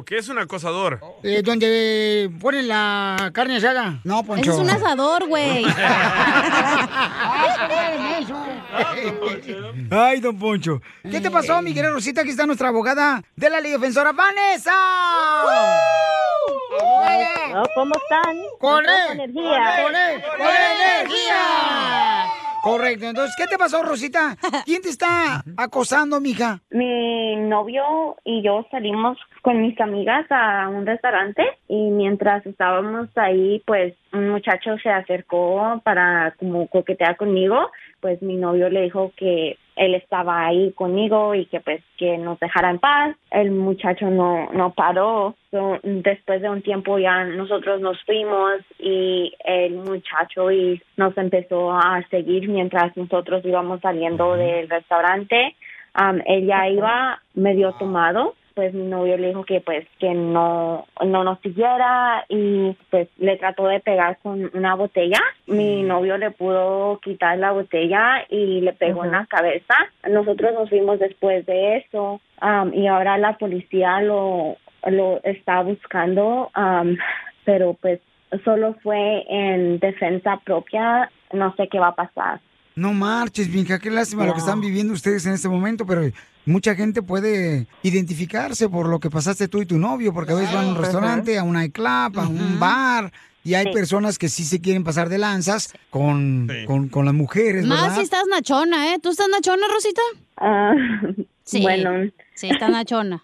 Oh, 0.00 0.04
¿qué 0.04 0.16
es 0.18 0.28
un 0.28 0.38
acosador? 0.38 1.00
Eh, 1.22 1.42
donde 1.44 2.30
ponen 2.40 2.68
la 2.68 3.30
carne 3.34 3.56
asada. 3.56 4.00
No, 4.04 4.22
Poncho. 4.24 4.42
Ese 4.42 4.50
es 4.50 4.56
un 4.56 4.70
asador, 4.70 5.28
güey. 5.28 5.64
Ay, 9.90 10.20
don 10.20 10.38
Poncho. 10.38 10.80
¿Qué 11.02 11.20
te 11.20 11.30
pasó, 11.30 11.60
mi 11.60 11.74
querida 11.74 11.90
Rosita? 11.92 12.22
Aquí 12.22 12.30
está 12.30 12.46
nuestra 12.46 12.68
abogada 12.68 13.22
de 13.36 13.50
la 13.50 13.60
Liga 13.60 13.76
Defensora, 13.78 14.12
Vanessa. 14.12 14.72
¿Cómo 17.74 17.94
están? 17.94 18.36
¡Con 18.58 18.84
Con 18.84 18.84
él! 18.84 19.20
energía. 19.20 19.82
¡Con 19.82 19.96
él! 19.96 20.22
¡Con 20.38 20.46
energía! 20.48 22.19
Correcto. 22.62 23.06
Entonces, 23.06 23.34
¿qué 23.36 23.46
te 23.46 23.58
pasó, 23.58 23.82
Rosita? 23.82 24.36
¿Quién 24.64 24.82
te 24.82 24.88
está 24.88 25.42
acosando, 25.56 26.20
mija? 26.20 26.60
Mi 26.70 27.36
novio 27.36 28.16
y 28.24 28.42
yo 28.42 28.66
salimos 28.70 29.18
con 29.42 29.60
mis 29.62 29.80
amigas 29.80 30.26
a 30.30 30.68
un 30.68 30.86
restaurante 30.86 31.42
y 31.68 31.90
mientras 31.90 32.44
estábamos 32.44 33.08
ahí, 33.16 33.62
pues 33.66 33.94
un 34.12 34.30
muchacho 34.30 34.76
se 34.82 34.90
acercó 34.90 35.80
para 35.84 36.34
como 36.38 36.66
coquetear 36.68 37.16
conmigo, 37.16 37.70
pues 38.00 38.20
mi 38.22 38.36
novio 38.36 38.68
le 38.68 38.82
dijo 38.82 39.12
que 39.16 39.56
él 39.80 39.94
estaba 39.94 40.44
ahí 40.44 40.72
conmigo 40.72 41.34
y 41.34 41.46
que 41.46 41.60
pues 41.60 41.82
que 41.96 42.18
nos 42.18 42.38
dejara 42.38 42.70
en 42.70 42.78
paz. 42.78 43.16
El 43.30 43.50
muchacho 43.50 44.10
no 44.10 44.50
no 44.52 44.72
paró. 44.74 45.34
So, 45.50 45.78
después 45.82 46.42
de 46.42 46.50
un 46.50 46.60
tiempo 46.60 46.98
ya 46.98 47.24
nosotros 47.24 47.80
nos 47.80 47.98
fuimos 48.04 48.60
y 48.78 49.32
el 49.42 49.76
muchacho 49.76 50.50
y 50.52 50.82
nos 50.98 51.16
empezó 51.16 51.72
a 51.72 52.02
seguir 52.10 52.48
mientras 52.48 52.94
nosotros 52.94 53.42
íbamos 53.44 53.80
saliendo 53.80 54.36
del 54.36 54.68
restaurante. 54.68 55.56
Um, 55.98 56.20
él 56.26 56.46
ya 56.46 56.68
iba 56.68 57.20
medio 57.34 57.72
tomado 57.72 58.34
pues 58.54 58.74
mi 58.74 58.84
novio 58.84 59.16
le 59.16 59.28
dijo 59.28 59.44
que 59.44 59.60
pues 59.60 59.86
que 59.98 60.14
no 60.14 60.86
no 61.04 61.24
nos 61.24 61.40
siguiera 61.40 62.24
y 62.28 62.76
pues 62.90 63.08
le 63.18 63.36
trató 63.36 63.66
de 63.66 63.80
pegar 63.80 64.18
con 64.22 64.50
una 64.54 64.74
botella. 64.74 65.20
Mi 65.46 65.82
novio 65.82 66.18
le 66.18 66.30
pudo 66.30 66.98
quitar 67.00 67.38
la 67.38 67.52
botella 67.52 68.24
y 68.28 68.60
le 68.60 68.72
pegó 68.72 69.04
en 69.04 69.12
la 69.12 69.26
cabeza. 69.26 69.74
Nosotros 70.08 70.52
nos 70.54 70.68
fuimos 70.68 70.98
después 70.98 71.46
de 71.46 71.78
eso 71.78 72.20
um, 72.42 72.72
y 72.74 72.86
ahora 72.86 73.18
la 73.18 73.36
policía 73.38 74.00
lo 74.00 74.56
lo 74.86 75.20
está 75.24 75.62
buscando 75.62 76.50
um, 76.56 76.96
pero 77.44 77.74
pues 77.74 78.00
solo 78.44 78.74
fue 78.82 79.24
en 79.28 79.78
defensa 79.78 80.40
propia. 80.44 81.10
No 81.32 81.54
sé 81.56 81.68
qué 81.68 81.78
va 81.78 81.88
a 81.88 81.94
pasar 81.94 82.40
No 82.80 82.94
marches, 82.94 83.50
mija, 83.50 83.78
qué 83.78 83.90
lástima 83.90 84.24
lo 84.24 84.32
que 84.32 84.38
están 84.40 84.60
viviendo 84.62 84.94
ustedes 84.94 85.26
en 85.26 85.34
este 85.34 85.48
momento, 85.50 85.84
pero 85.84 86.02
mucha 86.46 86.74
gente 86.74 87.02
puede 87.02 87.66
identificarse 87.82 88.70
por 88.70 88.88
lo 88.88 88.98
que 89.00 89.10
pasaste 89.10 89.48
tú 89.48 89.60
y 89.60 89.66
tu 89.66 89.78
novio, 89.78 90.14
porque 90.14 90.32
a 90.32 90.36
veces 90.36 90.54
van 90.54 90.64
a 90.64 90.68
un 90.70 90.76
restaurante, 90.76 91.38
a 91.38 91.42
un 91.42 91.52
nightclub, 91.52 92.18
a 92.18 92.26
un 92.26 92.58
bar, 92.58 93.12
y 93.44 93.52
hay 93.52 93.66
Sí. 93.66 93.72
personas 93.72 94.18
que 94.18 94.30
sí 94.30 94.44
se 94.44 94.60
quieren 94.62 94.82
pasar 94.82 95.10
de 95.10 95.18
lanzas 95.18 95.74
con, 95.90 96.48
con, 96.66 96.88
con 96.88 97.04
las 97.04 97.12
mujeres, 97.14 97.66
Más 97.66 97.82
¿verdad? 97.82 97.96
si 97.96 98.02
estás 98.02 98.24
nachona, 98.30 98.94
¿eh? 98.94 98.98
¿Tú 99.02 99.10
estás 99.10 99.28
nachona, 99.28 99.66
Rosita? 99.70 100.00
sí. 101.44 101.60
bueno. 101.60 101.90
Sí, 102.34 102.48
está 102.48 102.68
nachona. 102.68 103.22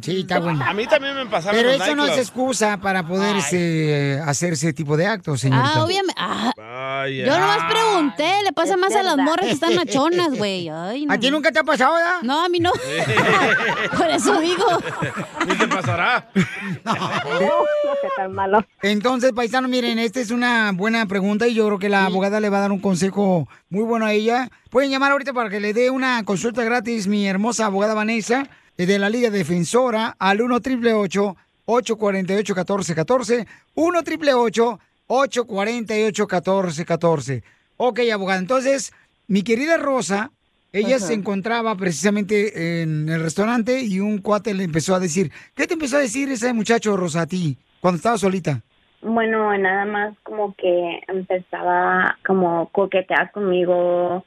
Sí, 0.00 0.20
está 0.20 0.38
bueno. 0.38 0.64
A 0.64 0.72
mí 0.72 0.86
también 0.86 1.14
me 1.14 1.26
pasaron 1.26 1.58
Pero 1.58 1.72
los 1.72 1.82
eso 1.82 1.96
no 1.96 2.04
es 2.04 2.10
nightclubs. 2.10 2.28
excusa 2.28 2.78
para 2.78 3.06
poder 3.06 3.36
este, 3.36 4.18
hacer 4.24 4.54
ese 4.54 4.72
tipo 4.72 4.96
de 4.96 5.06
actos, 5.06 5.42
señorita. 5.42 5.72
Ah, 5.74 5.84
obviamente. 5.84 6.14
Ah, 6.16 6.52
Vaya. 6.56 7.26
yo 7.26 7.38
nomás 7.38 7.70
pregunté, 7.70 8.42
le 8.42 8.52
pasa 8.52 8.76
más 8.78 8.94
a 8.94 9.02
las 9.02 9.18
morras 9.18 9.46
que 9.46 9.52
están 9.52 9.74
nachonas, 9.74 10.30
güey. 10.34 10.70
Ay, 10.70 11.04
no. 11.04 11.12
¿A 11.12 11.18
ti 11.18 11.30
nunca 11.30 11.52
te 11.52 11.58
ha 11.58 11.64
pasado, 11.64 11.94
verdad? 11.94 12.22
No, 12.22 12.42
a 12.42 12.48
mí 12.48 12.58
no. 12.58 12.72
Por 13.98 14.08
eso 14.08 14.40
digo. 14.40 14.64
Ni 15.46 15.54
te 15.56 15.68
pasará. 15.68 16.30
tan 18.16 18.32
malo. 18.32 18.64
Entonces, 18.82 19.32
paisano, 19.32 19.68
miren, 19.68 19.98
esta 19.98 20.20
es 20.20 20.30
una 20.30 20.72
buena 20.72 21.06
pregunta 21.06 21.46
y 21.46 21.54
yo 21.54 21.66
creo 21.66 21.78
que 21.78 21.88
la 21.88 22.06
abogada 22.06 22.40
le 22.40 22.48
va 22.48 22.58
a 22.58 22.60
dar 22.62 22.72
un 22.72 22.80
consejo 22.80 23.48
muy 23.68 23.84
bueno 23.84 24.06
a 24.06 24.12
ella. 24.12 24.50
Pueden 24.70 24.90
llamar 24.90 25.12
ahorita 25.12 25.32
para 25.32 25.50
que 25.50 25.60
le 25.60 25.72
dé 25.72 25.90
una 25.90 26.24
consulta 26.24 26.64
gratis 26.64 27.06
mi 27.06 27.26
hermosa 27.26 27.66
abogada 27.66 27.94
Vanessa 27.94 28.48
de 28.76 28.98
la 28.98 29.08
Liga 29.08 29.30
Defensora 29.30 30.16
al 30.18 30.40
1 30.40 30.56
888 30.56 31.36
848 31.66 32.54
1414 32.54 33.46
1 33.74 33.98
888 33.98 34.80
848 35.06 36.22
1414 36.24 37.42
Ok, 37.76 38.00
abogada, 38.12 38.38
entonces, 38.38 38.92
mi 39.26 39.42
querida 39.42 39.76
Rosa, 39.76 40.30
ella 40.72 40.96
Ajá. 40.96 41.06
se 41.06 41.14
encontraba 41.14 41.74
precisamente 41.76 42.82
en 42.82 43.08
el 43.08 43.20
restaurante 43.20 43.80
y 43.82 44.00
un 44.00 44.18
cuate 44.18 44.54
le 44.54 44.64
empezó 44.64 44.94
a 44.94 45.00
decir, 45.00 45.32
¿qué 45.54 45.66
te 45.66 45.74
empezó 45.74 45.96
a 45.96 46.00
decir 46.00 46.30
ese 46.30 46.52
muchacho 46.52 46.96
Rosa 46.96 47.22
a 47.22 47.26
ti 47.26 47.58
cuando 47.80 47.96
estaba 47.96 48.18
solita? 48.18 48.60
Bueno, 49.02 49.56
nada 49.58 49.84
más 49.84 50.14
como 50.22 50.54
que 50.54 51.00
empezaba 51.08 52.16
como 52.26 52.68
coquetear 52.70 53.32
conmigo. 53.32 54.24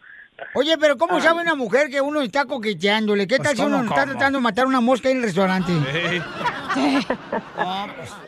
Oye, 0.54 0.78
pero 0.78 0.98
¿cómo 0.98 1.18
Ah. 1.18 1.22
sabe 1.22 1.42
una 1.42 1.56
mujer 1.56 1.90
que 1.90 2.00
uno 2.00 2.22
está 2.22 2.46
coqueteándole? 2.46 3.26
¿Qué 3.28 3.38
Pues, 3.38 3.48
tal 3.50 3.58
si 3.58 3.64
uno 3.64 3.78
¿cómo, 3.78 3.90
está 3.90 4.06
tratando 4.06 4.38
de 4.40 4.44
matar 4.44 4.68
una 4.68 4.82
mosca 4.82 5.10
en 5.10 5.18
el 5.18 5.24
restaurante? 5.24 5.72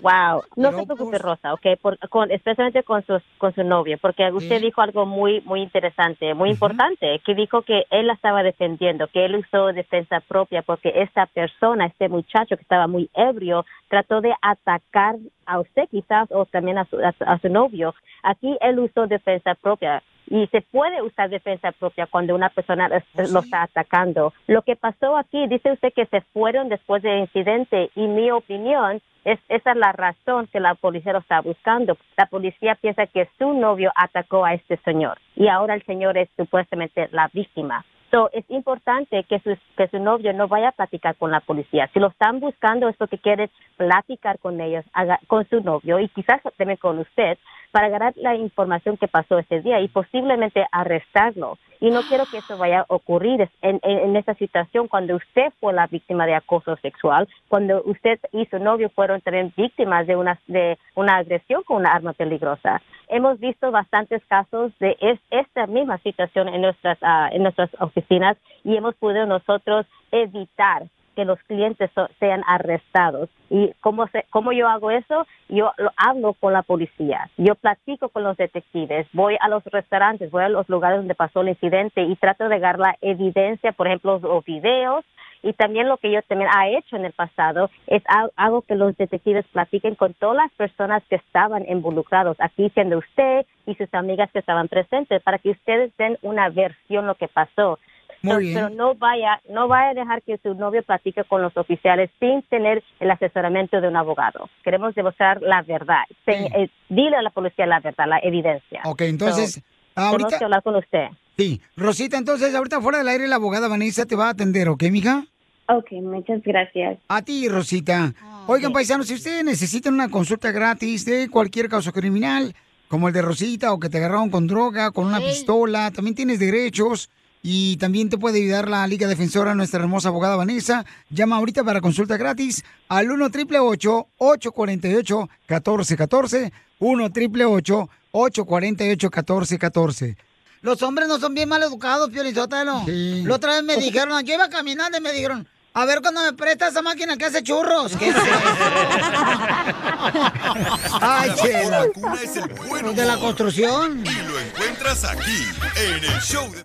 Wow, 0.02 0.44
no 0.56 0.72
se 0.72 0.86
preocupe 0.86 1.18
Rosa, 1.20 1.54
ok, 1.54 1.66
por, 1.82 1.98
con, 2.10 2.32
especialmente 2.32 2.84
con 2.84 3.06
su 3.06 3.20
con 3.38 3.54
su 3.54 3.64
novio, 3.64 3.98
porque 4.02 4.32
usted 4.32 4.58
Sí. 4.58 4.66
dijo 4.66 4.82
algo 4.82 5.06
muy 5.06 5.42
muy 5.42 5.62
interesante, 5.62 6.34
muy 6.34 6.50
importante, 6.50 7.22
que 7.26 7.36
dijo 7.36 7.62
que 7.62 7.84
él 7.92 8.08
la 8.08 8.14
estaba 8.14 8.42
defendiendo, 8.44 9.08
que 9.08 9.26
él 9.26 9.36
usó 9.36 9.68
defensa 9.68 10.20
propia 10.22 10.62
porque 10.64 10.92
esta 10.96 11.26
persona, 11.28 11.86
este 11.86 12.10
muchacho 12.10 12.56
que 12.56 12.64
estaba 12.64 12.88
muy 12.88 13.10
ebrio, 13.14 13.66
trató 13.88 14.22
de 14.22 14.34
atacar 14.42 15.16
a 15.46 15.60
usted 15.60 15.84
quizás 15.92 16.28
o 16.32 16.46
también 16.46 16.78
a 16.80 16.86
su, 16.86 16.98
a, 16.98 17.12
su- 17.12 17.24
a 17.24 17.38
su 17.40 17.50
novio. 17.50 17.94
Aquí 18.24 18.58
él 18.62 18.80
usó 18.80 19.08
defensa 19.08 19.56
propia. 19.56 20.02
Y 20.30 20.46
se 20.48 20.62
puede 20.62 21.02
usar 21.02 21.30
defensa 21.30 21.72
propia 21.72 22.06
cuando 22.06 22.36
una 22.36 22.50
persona 22.50 22.88
es- 23.16 23.32
lo 23.32 23.40
está 23.40 23.64
atacando. 23.64 24.32
Lo 24.48 24.62
que 24.62 24.76
pasó 24.76 25.18
aquí, 25.18 25.48
dice 25.48 25.72
usted 25.72 25.92
que 25.94 26.06
se 26.06 26.22
fueron 26.34 26.70
después 26.70 27.02
del 27.02 27.20
incidente 27.22 27.90
y 27.96 28.08
mi 28.08 28.30
opinión 28.32 29.02
es 29.26 29.40
esa 29.50 29.72
es 29.72 29.78
la 29.78 29.92
razón 29.92 30.48
que 30.48 30.60
la 30.60 30.76
policía 30.76 31.14
lo 31.14 31.20
está 31.20 31.42
buscando. 31.42 31.98
La 32.16 32.28
policía 32.28 32.76
piensa 32.76 33.06
que 33.08 33.28
su 33.38 33.54
novio 33.54 33.92
atacó 33.96 34.46
a 34.46 34.54
este 34.54 34.78
señor 34.78 35.18
y 35.36 35.48
ahora 35.48 35.74
el 35.74 35.84
señor 35.86 36.18
es 36.18 36.30
supuestamente 36.38 37.10
la 37.12 37.30
víctima. 37.34 37.84
So, 38.12 38.30
es 38.34 38.44
importante 38.50 39.24
que 39.26 39.40
su, 39.40 39.56
que 39.78 39.88
su 39.90 40.00
novio 40.00 40.34
no 40.34 40.48
vaya 40.48 40.70
a 40.70 40.72
platicar 40.72 41.16
con 41.16 41.30
la 41.30 41.42
policía. 41.42 41.90
Si 41.94 42.00
lo 42.00 42.08
están 42.08 42.40
buscando 42.40 42.88
es 42.90 42.96
porque 42.98 43.20
quiere 43.20 43.50
platicar 43.78 44.40
con 44.40 44.60
ellos, 44.62 44.84
haga- 44.94 45.20
con 45.28 45.48
su 45.48 45.62
novio 45.62 46.00
y 46.00 46.08
quizás 46.10 46.42
también 46.58 46.78
con 46.78 46.98
usted 47.00 47.38
para 47.72 47.88
agarrar 47.88 48.14
la 48.18 48.36
información 48.36 48.98
que 48.98 49.08
pasó 49.08 49.38
ese 49.40 49.62
día 49.62 49.80
y 49.80 49.88
posiblemente 49.88 50.66
arrestarlo. 50.72 51.58
Y 51.82 51.92
no 51.92 52.04
quiero 52.04 52.26
que 52.26 52.40
eso 52.40 52.58
vaya 52.58 52.82
a 52.82 52.86
ocurrir 52.90 53.50
en, 53.62 53.80
en, 53.84 54.00
en 54.00 54.16
esa 54.18 54.34
situación 54.34 54.90
cuando 54.90 55.16
usted 55.16 55.54
fue 55.62 55.72
la 55.72 55.88
víctima 55.88 56.26
de 56.26 56.36
acoso 56.36 56.76
sexual, 56.78 57.28
cuando 57.48 57.82
usted 57.86 58.20
y 58.34 58.46
su 58.48 58.60
novio 58.60 58.90
fueron 58.90 59.22
también 59.22 59.54
víctimas 59.56 60.06
de 60.06 60.18
una, 60.18 60.38
de 60.48 60.78
una 60.96 61.16
agresión 61.18 61.64
con 61.64 61.78
una 61.78 61.94
arma 61.94 62.12
peligrosa. 62.14 62.82
Hemos 63.08 63.40
visto 63.40 63.72
bastantes 63.72 64.22
casos 64.26 64.78
de 64.80 64.98
es- 65.00 65.22
esta 65.32 65.68
misma 65.68 66.00
situación 66.00 66.50
en 66.50 66.62
nuestras, 66.62 66.98
ah, 67.02 67.30
en 67.32 67.44
nuestras 67.44 67.70
oficinas 67.80 68.36
y 68.66 68.76
hemos 68.76 68.96
podido 68.96 69.26
nosotros 69.26 69.86
evitar 70.12 70.84
que 71.20 71.26
los 71.26 71.40
clientes 71.44 71.92
sean 72.18 72.44
arrestados. 72.48 73.30
¿Y 73.50 73.74
cómo, 73.82 74.08
se, 74.08 74.24
cómo 74.30 74.54
yo 74.54 74.70
hago 74.70 74.90
eso? 74.90 75.28
Yo 75.50 75.74
lo 75.78 75.92
hablo 75.98 76.34
con 76.34 76.54
la 76.54 76.62
policía, 76.62 77.30
yo 77.36 77.56
platico 77.56 78.08
con 78.10 78.24
los 78.24 78.38
detectives, 78.38 79.06
voy 79.12 79.36
a 79.42 79.50
los 79.50 79.64
restaurantes, 79.66 80.32
voy 80.32 80.44
a 80.44 80.50
los 80.50 80.70
lugares 80.70 81.00
donde 81.00 81.16
pasó 81.16 81.42
el 81.42 81.50
incidente 81.50 82.04
y 82.04 82.16
trato 82.16 82.48
de 82.48 82.60
dar 82.60 82.80
la 82.80 82.96
evidencia, 83.02 83.74
por 83.74 83.88
ejemplo, 83.88 84.20
los 84.20 84.46
videos. 84.46 85.04
Y 85.42 85.54
también 85.54 85.88
lo 85.88 85.96
que 85.98 86.12
yo 86.12 86.22
también 86.24 86.50
ha 86.54 86.68
hecho 86.68 86.98
en 86.98 87.06
el 87.06 87.14
pasado 87.14 87.70
es 87.88 88.04
ha- 88.10 88.30
hago 88.36 88.62
que 88.62 88.76
los 88.76 88.96
detectives 88.98 89.46
platiquen 89.54 89.96
con 89.96 90.14
todas 90.14 90.36
las 90.36 90.52
personas 90.54 91.02
que 91.10 91.16
estaban 91.16 91.66
involucrados, 91.70 92.36
aquí 92.40 92.70
siendo 92.74 92.98
usted 92.98 93.46
y 93.66 93.74
sus 93.76 93.94
amigas 93.94 94.30
que 94.32 94.40
estaban 94.40 94.68
presentes, 94.68 95.22
para 95.24 95.38
que 95.40 95.52
ustedes 95.52 95.96
den 95.98 96.18
una 96.24 96.50
versión 96.50 97.08
lo 97.08 97.16
que 97.16 97.28
pasó. 97.30 97.80
Muy 98.22 98.32
Pero- 98.32 98.40
bien. 98.40 98.54
Pero 98.56 98.70
no 98.70 98.96
vaya, 98.96 99.42
no 99.50 99.68
vaya 99.68 99.92
a 99.92 99.94
dejar 99.94 100.22
que 100.24 100.38
su 100.44 100.54
novio 100.54 100.84
platique 100.84 101.24
con 101.24 101.42
los 101.42 101.56
oficiales 101.56 102.10
sin 102.20 102.42
tener 102.44 102.84
el 103.00 103.12
asesoramiento 103.12 103.80
de 103.80 103.88
un 103.88 103.96
abogado. 103.96 104.50
Queremos 104.64 104.94
demostrar 104.96 105.42
la 105.42 105.62
verdad. 105.62 106.04
Ten- 106.26 106.52
eh, 106.54 106.70
dile 106.90 107.16
a 107.16 107.22
la 107.22 107.30
policía 107.30 107.66
la 107.66 107.80
verdad, 107.80 108.06
la 108.08 108.20
evidencia. 108.20 108.82
Ok, 108.86 109.02
entonces, 109.02 109.56
So, 109.56 109.62
ahorita- 110.06 110.18
Tenemos 110.18 110.40
que 110.40 110.44
hablar 110.46 110.64
con 110.64 110.76
usted. 110.76 111.08
Sí, 111.38 111.62
Rosita, 111.76 112.18
entonces 112.18 112.54
ahorita 112.56 112.80
fuera 112.82 112.98
del 113.00 113.08
aire 113.08 113.28
la 113.28 113.36
abogada 113.38 113.68
Vanessa 113.68 114.06
te 114.06 114.16
va 114.16 114.28
a 114.28 114.30
atender, 114.32 114.70
¿ok, 114.70 114.84
mija? 114.92 115.26
Ok, 115.68 115.92
muchas 116.02 116.42
gracias. 116.44 117.00
A 117.08 117.22
ti, 117.22 117.48
Rosita. 117.48 118.14
Oigan, 118.48 118.74
paisanos, 118.74 119.08
si 119.08 119.14
ustedes 119.14 119.44
necesitan 119.46 119.94
una 119.94 120.10
consulta 120.10 120.52
gratis 120.52 121.06
de 121.06 121.30
cualquier 121.30 121.70
caso 121.70 121.92
criminal, 121.94 122.54
como 122.88 123.08
el 123.08 123.14
de 123.14 123.22
Rosita, 123.22 123.72
o 123.72 123.80
que 123.80 123.90
te 123.90 123.98
agarraron 123.98 124.30
con 124.32 124.48
droga, 124.48 124.92
con 124.92 125.06
una 125.06 125.20
pistola, 125.20 125.92
también 125.92 126.16
tienes 126.16 126.40
derechos. 126.40 127.10
Y 127.42 127.78
también 127.78 128.10
te 128.10 128.18
puede 128.18 128.40
ayudar 128.40 128.68
la 128.68 128.86
Liga 128.86 129.08
Defensora, 129.08 129.56
nuestra 129.56 129.80
hermosa 129.80 130.10
abogada 130.10 130.36
Vanessa. 130.36 130.86
Llama 131.10 131.38
ahorita 131.38 131.64
para 131.64 131.80
consulta 131.82 132.18
gratis 132.18 132.64
al 132.90 133.10
1 133.10 133.26
888 133.26 134.08
848 134.18 135.30
1414 135.48 136.52
1 136.80 137.04
888 137.06 137.90
848 138.12 139.08
1414 139.08 140.18
Los 140.62 140.82
hombres 140.84 141.08
no 141.08 141.18
son 141.20 141.34
bien 141.34 141.48
mal 141.48 141.64
educados, 141.64 142.10
Piolizotelo. 142.10 142.84
La 142.86 143.36
otra 143.36 143.54
vez 143.56 143.64
me 143.64 143.78
dijeron, 143.78 144.22
yo 144.26 144.34
iba 144.34 144.50
caminando 144.50 144.98
y 144.98 145.02
me 145.02 145.14
dijeron, 145.14 145.48
a 145.74 145.86
ver 145.86 146.02
cuando 146.02 146.22
me 146.24 146.34
presta 146.34 146.68
esa 146.68 146.82
máquina 146.82 147.16
que 147.16 147.26
hace 147.26 147.42
churros. 147.44 147.96
¿Qué 147.96 148.10
es 148.10 148.16
eso? 148.16 148.26
Ay, 151.02 151.30
La 151.30 151.36
chela. 151.36 151.80
vacuna 151.86 152.16
es 152.24 152.36
el 152.38 152.48
buen 152.68 152.86
Los 152.86 152.96
de 152.96 153.06
la 153.06 153.18
construcción. 153.18 154.04
Y 154.06 154.12
lo 154.28 154.40
encuentras 154.40 155.04
aquí, 155.06 155.44
en 155.78 156.04
el 156.04 156.22
show 156.22 156.52
de 156.52 156.64